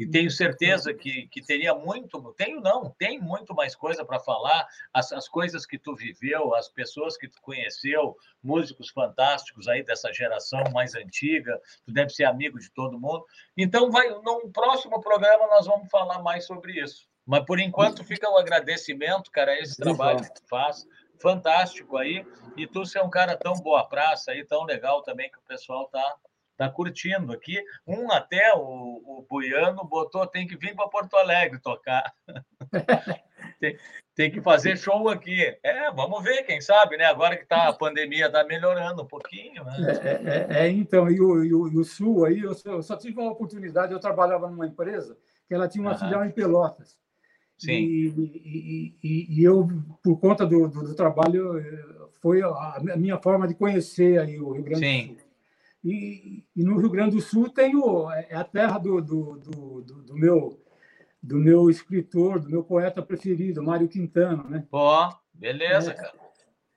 E 0.00 0.06
tenho 0.06 0.30
certeza 0.30 0.94
que, 0.94 1.28
que 1.28 1.42
teria 1.42 1.74
muito, 1.74 2.34
tenho 2.34 2.58
não, 2.62 2.88
tem 2.98 3.20
muito 3.20 3.54
mais 3.54 3.76
coisa 3.76 4.02
para 4.02 4.18
falar, 4.18 4.66
as, 4.94 5.12
as 5.12 5.28
coisas 5.28 5.66
que 5.66 5.78
tu 5.78 5.94
viveu, 5.94 6.54
as 6.54 6.70
pessoas 6.70 7.18
que 7.18 7.28
tu 7.28 7.38
conheceu, 7.42 8.16
músicos 8.42 8.88
fantásticos 8.88 9.68
aí 9.68 9.82
dessa 9.82 10.10
geração 10.10 10.64
mais 10.72 10.94
antiga, 10.94 11.60
tu 11.84 11.92
deve 11.92 12.08
ser 12.08 12.24
amigo 12.24 12.58
de 12.58 12.70
todo 12.70 12.98
mundo. 12.98 13.26
Então, 13.54 13.90
vai, 13.90 14.08
num 14.08 14.50
próximo 14.50 15.02
programa 15.02 15.46
nós 15.48 15.66
vamos 15.66 15.90
falar 15.90 16.22
mais 16.22 16.46
sobre 16.46 16.80
isso. 16.80 17.06
Mas 17.26 17.44
por 17.44 17.60
enquanto 17.60 18.02
fica 18.02 18.26
o 18.30 18.38
agradecimento, 18.38 19.30
cara, 19.30 19.60
esse 19.60 19.76
trabalho 19.76 20.22
que 20.22 20.32
tu 20.32 20.48
faz, 20.48 20.86
fantástico 21.20 21.98
aí. 21.98 22.26
E 22.56 22.66
tu 22.66 22.86
ser 22.86 23.02
um 23.02 23.10
cara 23.10 23.36
tão 23.36 23.52
boa 23.52 23.86
praça 23.86 24.32
aí, 24.32 24.46
tão 24.46 24.64
legal 24.64 25.02
também 25.02 25.30
que 25.30 25.38
o 25.38 25.42
pessoal 25.42 25.86
tá 25.88 26.16
tá 26.60 26.68
curtindo 26.68 27.32
aqui. 27.32 27.58
Um 27.86 28.12
até, 28.12 28.52
o, 28.54 28.60
o 28.60 29.26
Buiano, 29.28 29.82
botou, 29.82 30.26
tem 30.26 30.46
que 30.46 30.58
vir 30.58 30.76
para 30.76 30.88
Porto 30.88 31.16
Alegre 31.16 31.58
tocar. 31.58 32.12
tem, 33.58 33.78
tem, 34.14 34.30
que 34.30 34.42
fazer 34.42 34.76
show 34.76 35.08
aqui. 35.08 35.56
É, 35.62 35.90
vamos 35.90 36.22
ver, 36.22 36.42
quem 36.42 36.60
sabe, 36.60 36.98
né? 36.98 37.06
Agora 37.06 37.34
que 37.34 37.46
tá, 37.46 37.68
a 37.68 37.72
pandemia 37.72 38.26
está 38.26 38.44
melhorando 38.44 39.02
um 39.02 39.06
pouquinho. 39.06 39.64
Né? 39.64 39.72
É, 40.02 40.58
é, 40.58 40.66
é, 40.66 40.68
então, 40.68 41.10
e 41.10 41.18
o, 41.18 41.42
e, 41.42 41.54
o, 41.54 41.66
e 41.68 41.78
o, 41.78 41.84
Sul 41.84 42.26
aí, 42.26 42.40
eu 42.40 42.52
só, 42.52 42.72
eu 42.72 42.82
só, 42.82 42.94
tive 42.94 43.18
uma 43.18 43.32
oportunidade, 43.32 43.94
eu 43.94 43.98
trabalhava 43.98 44.46
numa 44.50 44.66
empresa 44.66 45.16
que 45.48 45.54
ela 45.54 45.66
tinha 45.66 45.80
uma 45.80 45.92
uhum. 45.92 45.98
filial 45.98 46.24
em 46.26 46.30
Pelotas. 46.30 46.98
Sim. 47.56 47.72
E, 47.72 48.96
e, 49.02 49.38
e, 49.38 49.42
eu, 49.42 49.66
por 50.02 50.20
conta 50.20 50.44
do, 50.44 50.68
do, 50.68 50.82
do, 50.82 50.94
trabalho, 50.94 51.62
foi 52.20 52.42
a 52.42 52.96
minha 52.98 53.16
forma 53.16 53.48
de 53.48 53.54
conhecer 53.54 54.20
aí 54.20 54.38
o 54.38 54.52
Rio 54.52 54.62
Grande 54.62 54.86
Sim. 54.86 55.06
do 55.14 55.20
Sul. 55.20 55.29
E, 55.82 56.44
e, 56.54 56.62
no 56.62 56.78
Rio 56.78 56.90
Grande 56.90 57.16
do 57.16 57.22
Sul 57.22 57.48
tem 57.48 57.74
o, 57.74 58.10
é 58.10 58.34
a 58.34 58.44
terra 58.44 58.78
do, 58.78 59.00
do, 59.00 59.38
do, 59.38 59.82
do, 60.02 60.14
meu 60.14 60.62
do 61.22 61.36
meu 61.36 61.70
escritor, 61.70 62.38
do 62.38 62.50
meu 62.50 62.62
poeta 62.62 63.02
preferido, 63.02 63.62
Mário 63.62 63.88
Quintana, 63.88 64.42
né? 64.44 64.66
Ó, 64.70 65.14
beleza, 65.32 65.92
é, 65.92 65.94
cara. 65.94 66.12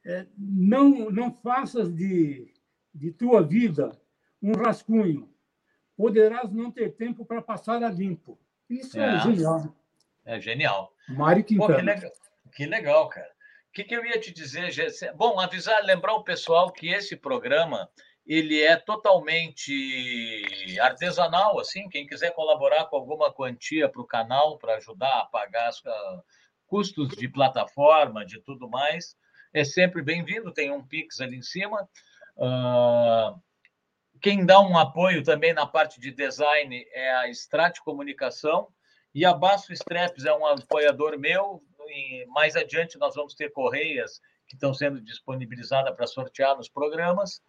É, 0.05 0.25
não 0.37 1.09
não 1.09 1.33
faças 1.33 1.93
de, 1.93 2.53
de 2.93 3.11
tua 3.11 3.41
vida 3.41 3.91
um 4.41 4.53
rascunho. 4.53 5.29
Poderás 5.95 6.51
não 6.51 6.71
ter 6.71 6.93
tempo 6.95 7.25
para 7.25 7.41
passar 7.41 7.83
a 7.83 7.89
limpo. 7.89 8.37
Isso 8.69 8.99
é, 8.99 9.15
é 9.15 9.19
genial. 9.19 9.75
É 10.25 10.39
genial. 10.39 10.93
Mário 11.09 11.43
Quintana. 11.43 11.73
Pô, 11.73 11.75
que, 11.75 11.85
legal, 11.85 12.11
que 12.55 12.65
legal, 12.65 13.09
cara. 13.09 13.31
O 13.69 13.73
que, 13.73 13.83
que 13.83 13.95
eu 13.95 14.05
ia 14.05 14.19
te 14.19 14.31
dizer? 14.31 14.71
Bom, 15.15 15.39
avisar, 15.39 15.83
lembrar 15.83 16.13
o 16.13 16.23
pessoal 16.23 16.71
que 16.71 16.89
esse 16.89 17.15
programa 17.15 17.89
ele 18.25 18.61
é 18.61 18.75
totalmente 18.77 20.45
artesanal, 20.79 21.59
assim, 21.59 21.89
quem 21.89 22.07
quiser 22.07 22.31
colaborar 22.31 22.85
com 22.85 22.95
alguma 22.95 23.31
quantia 23.33 23.89
para 23.89 24.01
o 24.01 24.07
canal, 24.07 24.57
para 24.57 24.75
ajudar 24.77 25.19
a 25.19 25.25
pagar 25.25 25.69
os 25.69 25.79
uh, 25.79 26.23
custos 26.65 27.09
de 27.09 27.27
plataforma, 27.27 28.25
de 28.25 28.39
tudo 28.41 28.69
mais, 28.69 29.15
é 29.53 29.63
sempre 29.63 30.01
bem-vindo, 30.01 30.53
tem 30.53 30.71
um 30.71 30.85
Pix 30.85 31.19
ali 31.19 31.37
em 31.37 31.41
cima. 31.41 31.87
Uh, 32.37 33.39
quem 34.21 34.45
dá 34.45 34.59
um 34.59 34.77
apoio 34.77 35.21
também 35.23 35.53
na 35.53 35.67
parte 35.67 35.99
de 35.99 36.11
design 36.11 36.85
é 36.93 37.13
a 37.15 37.29
Strat 37.29 37.79
Comunicação, 37.81 38.69
e 39.13 39.25
a 39.25 39.33
Basso 39.33 39.71
Straps 39.71 40.25
é 40.25 40.33
um 40.33 40.45
apoiador 40.45 41.19
meu. 41.19 41.61
E 41.87 42.25
mais 42.27 42.55
adiante 42.55 42.97
nós 42.97 43.13
vamos 43.13 43.35
ter 43.35 43.51
correias 43.51 44.19
que 44.47 44.55
estão 44.55 44.73
sendo 44.73 44.99
disponibilizadas 44.99 45.95
para 45.95 46.07
sortear 46.07 46.57
nos 46.57 46.67
programas. 46.67 47.41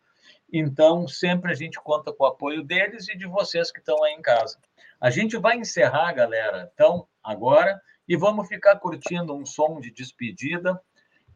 Então, 0.56 1.08
sempre 1.08 1.50
a 1.50 1.54
gente 1.54 1.80
conta 1.80 2.12
com 2.12 2.22
o 2.22 2.28
apoio 2.28 2.62
deles 2.62 3.08
e 3.08 3.18
de 3.18 3.26
vocês 3.26 3.72
que 3.72 3.80
estão 3.80 4.04
aí 4.04 4.14
em 4.14 4.22
casa. 4.22 4.56
A 5.00 5.10
gente 5.10 5.36
vai 5.36 5.56
encerrar, 5.58 6.12
galera, 6.12 6.70
então, 6.72 7.08
agora, 7.24 7.80
e 8.06 8.16
vamos 8.16 8.46
ficar 8.46 8.76
curtindo 8.76 9.34
um 9.34 9.44
som 9.44 9.80
de 9.80 9.90
despedida, 9.90 10.80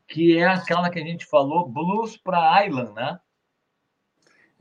que 0.06 0.38
é 0.38 0.46
aquela 0.46 0.88
que 0.88 1.00
a 1.00 1.02
gente 1.02 1.26
falou, 1.26 1.68
Blues 1.68 2.16
para 2.16 2.64
Island, 2.64 2.92
né? 2.94 3.18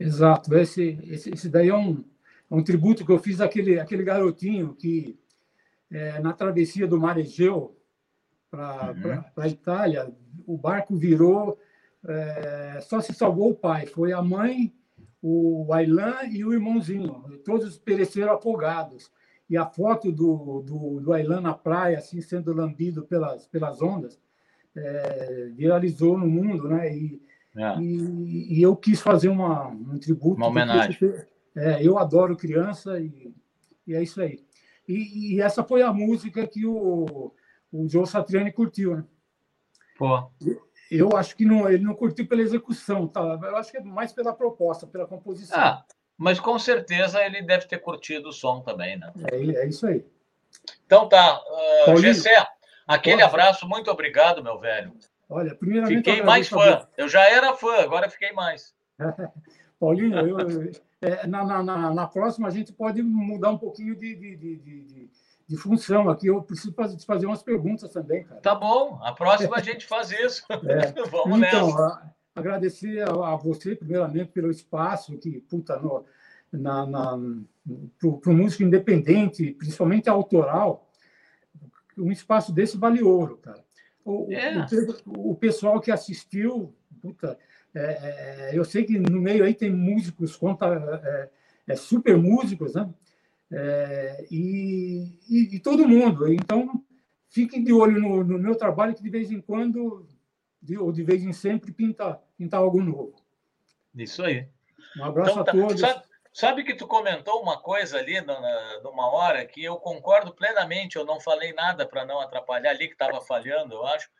Exato. 0.00 0.52
Esse, 0.56 0.98
esse, 1.04 1.30
esse 1.30 1.48
daí 1.48 1.68
é 1.68 1.76
um, 1.76 2.04
é 2.50 2.54
um 2.54 2.64
tributo 2.64 3.06
que 3.06 3.12
eu 3.12 3.18
fiz 3.20 3.40
àquele, 3.40 3.78
àquele 3.78 4.02
garotinho 4.02 4.74
que 4.74 5.16
é, 5.88 6.18
na 6.18 6.32
travessia 6.32 6.88
do 6.88 6.98
Mar 6.98 7.16
Egeu 7.16 7.80
para 8.50 8.92
uhum. 8.92 9.24
a 9.36 9.46
Itália, 9.46 10.12
o 10.44 10.58
barco 10.58 10.96
virou, 10.96 11.60
é, 12.06 12.80
só 12.82 13.00
se 13.00 13.12
salvou 13.12 13.50
o 13.50 13.54
pai, 13.54 13.86
foi 13.86 14.12
a 14.12 14.22
mãe, 14.22 14.72
o 15.22 15.72
Ailan 15.72 16.24
e 16.30 16.44
o 16.44 16.52
irmãozinho, 16.52 17.40
todos 17.44 17.78
pereceram 17.78 18.34
afogados. 18.34 19.10
E 19.50 19.56
a 19.56 19.64
foto 19.64 20.12
do, 20.12 20.62
do, 20.62 21.00
do 21.00 21.12
Ailan 21.12 21.40
na 21.40 21.54
praia, 21.54 21.98
assim, 21.98 22.20
sendo 22.20 22.52
lambido 22.52 23.02
pelas, 23.02 23.46
pelas 23.46 23.80
ondas, 23.80 24.20
é, 24.76 25.50
viralizou 25.54 26.18
no 26.18 26.26
mundo, 26.26 26.68
né? 26.68 26.94
E, 26.94 27.22
é. 27.56 27.80
e, 27.80 28.58
e, 28.58 28.62
eu 28.62 28.76
quis 28.76 29.00
fazer 29.00 29.28
uma, 29.28 29.68
um 29.68 29.98
tributo. 29.98 30.36
Uma 30.36 30.48
homenagem. 30.48 31.14
É, 31.56 31.84
eu 31.84 31.98
adoro 31.98 32.36
criança 32.36 33.00
e, 33.00 33.34
e 33.86 33.94
é 33.94 34.02
isso 34.02 34.20
aí. 34.20 34.44
E, 34.86 35.34
e, 35.34 35.40
essa 35.40 35.64
foi 35.64 35.82
a 35.82 35.92
música 35.92 36.46
que 36.46 36.64
o, 36.66 37.32
o 37.72 37.88
Joe 37.88 38.06
Satriani 38.06 38.52
curtiu, 38.52 38.96
né? 38.96 39.04
Pô. 39.98 40.30
Eu 40.90 41.16
acho 41.16 41.36
que 41.36 41.44
não, 41.44 41.68
ele 41.68 41.84
não 41.84 41.94
curtiu 41.94 42.26
pela 42.26 42.40
execução, 42.40 43.06
tá? 43.06 43.20
Eu 43.42 43.56
acho 43.56 43.70
que 43.70 43.76
é 43.76 43.82
mais 43.82 44.12
pela 44.12 44.32
proposta, 44.32 44.86
pela 44.86 45.06
composição. 45.06 45.58
Ah, 45.58 45.84
mas 46.16 46.40
com 46.40 46.58
certeza 46.58 47.22
ele 47.24 47.42
deve 47.42 47.66
ter 47.66 47.78
curtido 47.78 48.30
o 48.30 48.32
som 48.32 48.60
também, 48.60 48.98
né? 48.98 49.12
É, 49.30 49.36
é 49.36 49.68
isso 49.68 49.86
aí. 49.86 50.04
Então 50.86 51.08
tá. 51.08 51.40
Uh, 51.86 51.96
Gessé, 51.98 52.46
aquele 52.86 53.22
Pode. 53.22 53.28
abraço, 53.28 53.68
muito 53.68 53.90
obrigado, 53.90 54.42
meu 54.42 54.58
velho. 54.58 54.92
Olha, 55.28 55.54
primeiramente. 55.54 55.98
Fiquei 55.98 56.22
mais 56.22 56.48
fã. 56.48 56.88
Eu 56.96 57.08
já 57.08 57.28
era 57.28 57.54
fã, 57.54 57.76
agora 57.80 58.08
fiquei 58.08 58.32
mais. 58.32 58.74
Paulinho, 59.78 60.18
eu, 60.26 60.38
é, 61.00 61.26
na, 61.26 61.62
na, 61.62 61.94
na, 61.94 62.06
próxima 62.08 62.48
a 62.48 62.50
gente 62.50 62.72
pode 62.72 63.00
mudar 63.00 63.50
um 63.50 63.58
pouquinho 63.58 63.94
de, 63.94 64.16
de, 64.16 64.36
de, 64.36 64.56
de, 64.56 65.10
de 65.48 65.56
função 65.56 66.10
aqui. 66.10 66.26
Eu 66.26 66.42
preciso 66.42 66.74
fazer, 66.74 66.98
fazer 67.00 67.26
umas 67.26 67.42
perguntas 67.42 67.90
também, 67.90 68.24
cara. 68.24 68.40
Tá 68.40 68.54
bom, 68.54 69.00
a 69.02 69.12
próxima 69.12 69.56
a 69.56 69.62
gente 69.62 69.86
faz 69.86 70.10
isso. 70.10 70.44
É. 70.68 70.92
Vamos 71.10 71.38
então, 71.38 71.68
nessa. 71.68 72.12
agradecer 72.34 73.00
a, 73.00 73.10
a, 73.10 73.36
você, 73.36 73.74
primeiramente, 73.74 74.30
pelo 74.30 74.50
espaço 74.50 75.16
que, 75.16 75.40
puta, 75.40 75.78
no, 75.78 76.04
na, 76.52 76.86
na, 76.86 77.18
para 77.98 78.30
o 78.30 78.34
músico 78.34 78.62
independente, 78.62 79.52
principalmente 79.52 80.10
autoral, 80.10 80.86
um 81.96 82.12
espaço 82.12 82.52
desse 82.52 82.76
vale 82.76 83.02
ouro, 83.02 83.38
cara. 83.38 83.64
O, 84.04 84.28
é. 84.30 84.66
o, 85.06 85.30
o 85.30 85.34
pessoal 85.34 85.80
que 85.80 85.90
assistiu, 85.90 86.74
puta, 87.00 87.38
é, 87.74 88.50
é, 88.50 88.50
eu 88.52 88.64
sei 88.64 88.84
que 88.84 88.98
no 88.98 89.20
meio 89.20 89.44
aí 89.44 89.54
tem 89.54 89.70
músicos, 89.70 90.36
conta, 90.36 90.66
é, 91.04 91.72
é 91.72 91.76
super 91.76 92.16
músicos, 92.16 92.74
né? 92.74 92.88
É, 93.50 94.26
e, 94.30 95.18
e, 95.28 95.56
e, 95.56 95.60
todo 95.60 95.88
mundo. 95.88 96.32
Então, 96.32 96.84
fiquem 97.30 97.64
de 97.64 97.72
olho 97.72 98.00
no, 98.00 98.24
no, 98.24 98.38
meu 98.38 98.56
trabalho, 98.56 98.94
que 98.94 99.02
de 99.02 99.10
vez 99.10 99.30
em 99.30 99.40
quando, 99.40 100.06
de, 100.60 100.76
ou 100.76 100.92
de 100.92 101.02
vez 101.02 101.22
em 101.22 101.32
sempre, 101.32 101.72
pinta, 101.72 102.20
pinta 102.36 102.56
algo 102.56 102.82
novo. 102.82 103.14
Isso 103.94 104.22
aí. 104.22 104.48
Um 104.96 105.04
abraço 105.04 105.30
então, 105.30 105.42
a 105.42 105.44
tá. 105.44 105.52
todos. 105.52 105.80
Sabe, 105.80 106.02
sabe, 106.32 106.64
que 106.64 106.74
tu 106.74 106.86
comentou 106.86 107.42
uma 107.42 107.58
coisa 107.60 107.98
ali 107.98 108.20
numa 108.20 109.10
hora 109.10 109.44
que 109.46 109.64
eu 109.64 109.76
concordo 109.76 110.34
plenamente, 110.34 110.96
eu 110.96 111.04
não 111.04 111.20
falei 111.20 111.52
nada 111.52 111.86
para 111.86 112.04
não 112.04 112.20
atrapalhar 112.20 112.70
ali, 112.70 112.86
que 112.86 112.94
estava 112.94 113.20
falhando, 113.20 113.74
eu 113.74 113.86
acho 113.86 114.10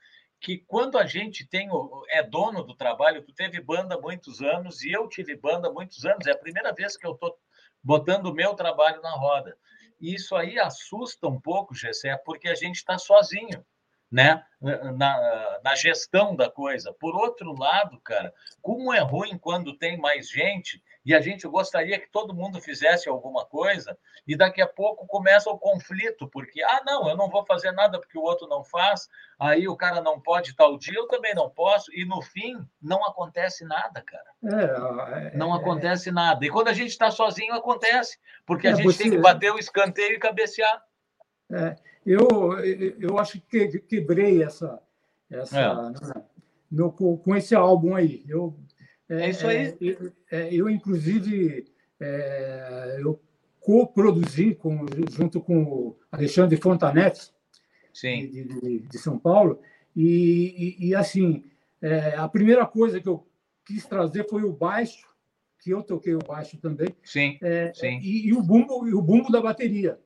que 0.41 0.59
quando 0.59 0.97
a 0.97 1.05
gente 1.05 1.47
tem 1.47 1.69
é 2.11 2.23
dono 2.23 2.63
do 2.63 2.75
trabalho, 2.75 3.23
tu 3.23 3.33
teve 3.33 3.61
banda 3.61 3.97
há 3.97 4.01
muitos 4.01 4.41
anos 4.41 4.83
e 4.83 4.93
eu 4.93 5.09
tive 5.09 5.37
banda 5.37 5.69
há 5.69 5.73
muitos 5.73 6.05
anos, 6.05 6.27
é 6.27 6.33
a 6.33 6.39
primeira 6.39 6.73
vez 6.73 6.97
que 6.97 7.07
eu 7.07 7.13
estou 7.13 7.37
botando 7.89 8.27
o 8.27 8.35
meu 8.35 8.53
trabalho 8.53 9.01
na 9.01 9.13
roda. 9.13 9.57
E 9.99 10.15
isso 10.15 10.37
aí 10.37 10.59
assusta 10.59 11.27
um 11.27 11.41
pouco, 11.41 11.75
Gessé, 11.75 12.19
porque 12.19 12.47
a 12.47 12.55
gente 12.55 12.77
está 12.77 12.99
sozinho 12.99 13.65
né, 14.13 14.45
na, 14.95 15.61
na 15.65 15.75
gestão 15.75 16.37
da 16.37 16.51
coisa. 16.51 16.93
Por 16.93 17.17
outro 17.17 17.59
lado, 17.59 17.99
cara, 18.03 18.31
como 18.61 18.93
é 18.93 19.01
ruim 19.01 19.39
quando 19.39 19.73
tem 19.73 19.97
mais 19.97 20.29
gente 20.29 20.83
e 21.09 21.15
a 21.15 21.23
gente 21.23 21.49
gostaria 21.49 21.99
que 21.99 22.13
todo 22.13 22.35
mundo 22.35 22.61
fizesse 22.61 23.09
alguma 23.09 23.43
coisa 23.47 23.97
e 24.27 24.37
daqui 24.37 24.61
a 24.61 24.67
pouco 24.67 25.07
começa 25.07 25.49
o 25.49 25.59
conflito, 25.59 26.29
porque, 26.29 26.63
ah, 26.63 26.83
não, 26.85 27.09
eu 27.09 27.17
não 27.17 27.31
vou 27.31 27.47
fazer 27.47 27.73
nada 27.73 27.99
porque 27.99 28.19
o 28.19 28.21
outro 28.21 28.47
não 28.47 28.63
faz, 28.63 29.09
aí 29.39 29.67
o 29.67 29.75
cara 29.75 30.03
não 30.03 30.21
pode 30.21 30.55
tal 30.55 30.77
dia, 30.77 30.99
eu 30.99 31.09
também 31.09 31.35
não 31.35 31.49
posso, 31.49 31.91
e 31.95 32.05
no 32.05 32.21
fim 32.21 32.63
não 32.83 33.03
acontece 33.07 33.65
nada, 33.65 34.03
cara. 34.03 34.27
É, 34.45 35.29
é, 35.29 35.35
não 35.35 35.55
acontece 35.55 36.11
é... 36.11 36.13
nada. 36.13 36.45
E 36.45 36.51
quando 36.51 36.69
a 36.69 36.75
gente 36.75 36.91
está 36.91 37.11
sozinho, 37.11 37.55
acontece, 37.55 38.19
porque 38.45 38.69
a 38.69 38.73
é, 38.73 38.75
gente 38.75 38.99
tem 38.99 39.11
que 39.11 39.17
bater 39.17 39.51
o 39.51 39.59
escanteio 39.59 40.13
e 40.13 40.19
cabecear. 40.19 40.85
É, 41.51 41.75
eu, 42.05 42.29
eu 43.01 43.19
acho 43.19 43.41
que 43.41 43.79
quebrei 43.79 44.43
essa, 44.43 44.79
essa, 45.31 45.59
é. 45.59 45.75
né, 45.75 46.25
no, 46.71 46.93
com 46.93 47.35
esse 47.35 47.55
álbum 47.55 47.97
aí. 47.97 48.23
Eu, 48.29 48.55
é, 49.09 49.23
é 49.23 49.31
isso 49.31 49.47
aí. 49.47 49.77
É, 50.31 50.55
eu, 50.55 50.69
inclusive, 50.69 51.67
é, 52.01 52.99
eu 53.01 53.21
co-produzi 53.61 54.55
com, 54.55 54.87
junto 55.11 55.41
com 55.41 55.63
o 55.63 55.99
Alexandre 56.11 56.57
Fontanetti, 56.57 57.33
de, 57.93 58.45
de, 58.45 58.79
de, 58.81 58.99
São 58.99 59.19
Paulo, 59.19 59.61
e, 59.95 60.77
e, 60.79 60.89
e 60.89 60.95
assim, 60.95 61.45
é, 61.83 62.15
a 62.17 62.29
primeira 62.29 62.65
coisa 62.67 63.01
que 63.01 63.09
eu 63.09 63.27
quis 63.67 63.85
trazer 63.85 64.29
foi 64.29 64.43
o 64.45 64.53
baixo, 64.53 65.07
que 65.61 65.71
eu 65.71 65.83
toquei 65.83 66.15
o 66.15 66.21
baixo 66.27 66.57
também, 66.59 66.95
sim, 67.03 67.37
é, 67.43 67.73
sim. 67.75 67.99
E, 68.01 68.29
e, 68.29 68.33
o 68.33 68.43
bumbo 68.43 68.87
e 68.87 68.95
o 68.95 69.03
bumbo 69.03 69.31
da 69.31 69.41
bateria, 69.41 69.99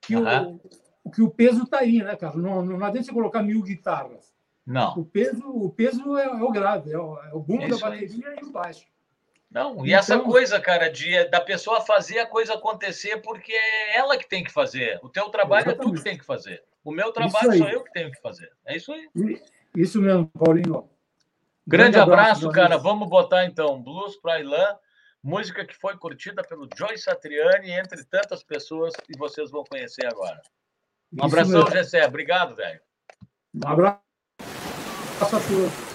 que 0.00 0.16
uhum. 0.16 0.60
o, 1.04 1.10
que 1.10 1.22
o 1.22 1.30
peso 1.30 1.62
está 1.62 1.78
aí, 1.78 2.02
né, 2.02 2.16
cara? 2.16 2.36
Não, 2.36 2.64
não 2.64 2.84
adianta 2.84 3.06
você 3.06 3.12
colocar 3.12 3.42
mil 3.42 3.62
guitarras. 3.62 4.34
Não. 4.68 4.98
O 4.98 5.04
peso, 5.06 5.48
o 5.48 5.70
peso 5.70 6.18
é, 6.18 6.26
é 6.26 6.42
o 6.42 6.50
grave, 6.50 6.92
é 6.92 6.98
o, 6.98 7.18
é 7.22 7.32
o 7.32 7.40
bumbo 7.40 7.66
da 7.66 7.78
bateria 7.78 8.28
aí. 8.28 8.36
e 8.42 8.44
o 8.44 8.50
baixo. 8.50 8.84
Não, 9.50 9.76
e 9.76 9.88
então, 9.88 9.98
essa 9.98 10.18
coisa, 10.20 10.60
cara, 10.60 10.92
de 10.92 11.24
da 11.30 11.40
pessoa 11.40 11.80
fazer 11.80 12.18
a 12.18 12.26
coisa 12.26 12.52
acontecer 12.52 13.16
porque 13.22 13.50
é 13.50 13.96
ela 13.96 14.18
que 14.18 14.28
tem 14.28 14.44
que 14.44 14.52
fazer. 14.52 15.00
O 15.02 15.08
teu 15.08 15.30
trabalho 15.30 15.68
exatamente. 15.68 15.88
é 15.88 15.90
tu 15.90 15.96
que 15.96 16.04
tem 16.04 16.18
que 16.18 16.24
fazer. 16.24 16.62
O 16.84 16.92
meu 16.92 17.10
trabalho 17.12 17.56
sou 17.56 17.66
eu 17.66 17.82
que 17.82 17.92
tenho 17.92 18.12
que 18.12 18.20
fazer. 18.20 18.52
É 18.66 18.76
isso 18.76 18.92
aí. 18.92 19.08
Isso 19.74 20.02
mesmo, 20.02 20.28
Paulinho. 20.38 20.90
Grande, 21.66 21.92
Grande 21.92 21.98
abraço, 21.98 22.46
abraço 22.46 22.50
cara. 22.50 22.76
Vamos 22.76 23.08
botar 23.08 23.46
então 23.46 23.82
Blues 23.82 24.16
para 24.16 24.38
Ilan, 24.38 24.76
música 25.22 25.64
que 25.64 25.74
foi 25.74 25.96
curtida 25.96 26.42
pelo 26.42 26.68
Joyce 26.76 27.04
Satriani, 27.04 27.70
entre 27.70 28.04
tantas 28.04 28.42
pessoas 28.42 28.92
que 28.96 29.16
vocês 29.16 29.50
vão 29.50 29.64
conhecer 29.64 30.04
agora. 30.04 30.42
Um 31.10 31.16
Isso 31.16 31.24
abração, 31.24 31.64
mesmo. 31.64 31.70
Gessé. 31.70 32.06
Obrigado, 32.06 32.54
velho. 32.54 32.80
Um 33.54 33.66
abraço 33.66 34.07
아까 35.20 35.38
그 35.40 35.87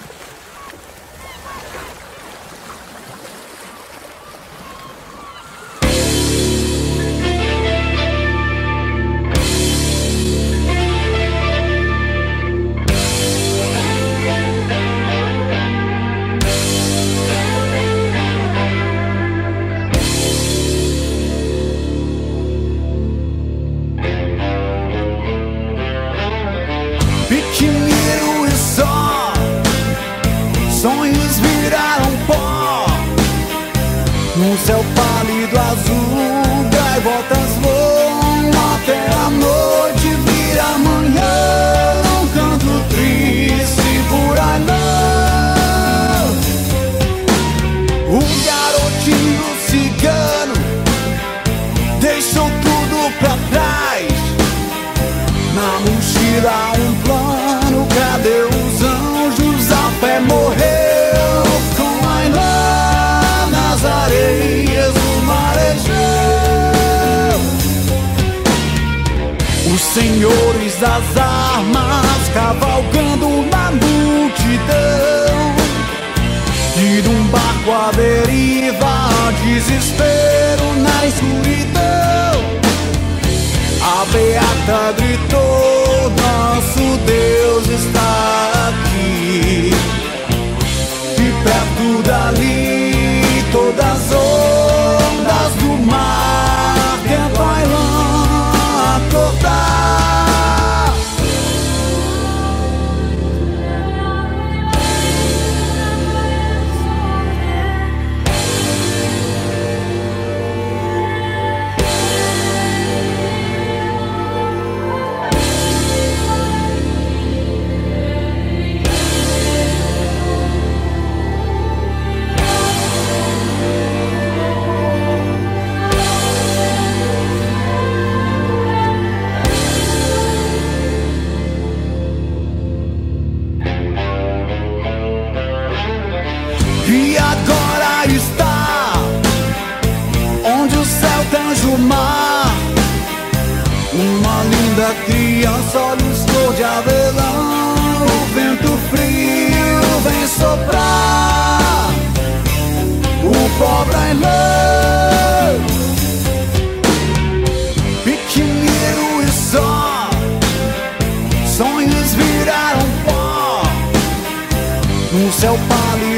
a 34.55 36.42
todos. 69.93 70.33
das 70.83 71.17
armas 71.17 72.29
cavalgando 72.33 73.27
na 73.49 73.71
multidão 73.71 75.55
E 76.75 77.01
num 77.01 77.23
barco 77.27 77.71
à 77.71 77.91
deriva, 77.91 79.09
desespero 79.43 80.75
na 80.77 81.05
escuridão 81.05 82.33
A 83.81 84.05
beata 84.11 84.93
gritou, 84.97 86.11
nosso 86.21 86.97
Deus 87.05 87.67
está 87.67 88.69
aqui 88.69 89.71
E 91.17 91.33
perto 91.43 92.03
dali 92.03 93.43
todas 93.53 94.11
as 94.11 94.22
a 99.45 100.12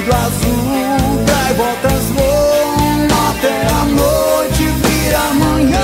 pálido 0.06 0.14
azul 0.14 1.26
Gaivotas 1.26 2.04
voam 2.16 3.08
até 3.30 3.68
a 3.68 3.86
noite 3.86 4.64
Vira 4.64 5.20
amanhã 5.32 5.80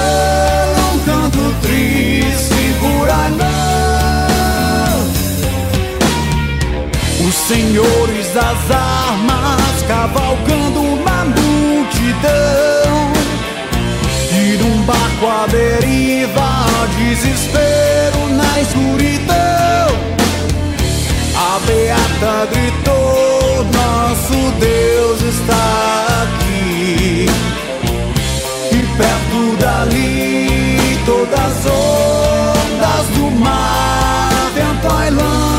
Num 0.78 1.00
canto 1.00 1.56
triste 1.62 2.52
os 7.28 7.36
senhores 7.36 8.28
das 8.34 8.72
armas 8.72 9.84
cavalgando 9.88 10.82
na 11.06 11.24
multidão. 11.24 13.14
E 14.34 14.58
num 14.58 14.82
barco 14.82 15.28
à 15.28 15.46
deriva, 15.48 16.66
desespero 16.98 18.28
na 18.32 18.60
escuridão. 18.60 19.88
A 21.36 21.60
beata 21.60 22.48
gritou: 22.52 23.41
nosso 23.64 24.52
Deus 24.60 25.22
está 25.22 26.24
aqui. 26.24 27.28
E 28.72 28.98
perto 28.98 29.58
dali 29.60 31.00
todas 31.06 31.38
as 31.38 31.66
ondas 31.66 33.08
do 33.16 33.32
mar 33.40 34.32
vento 34.56 35.51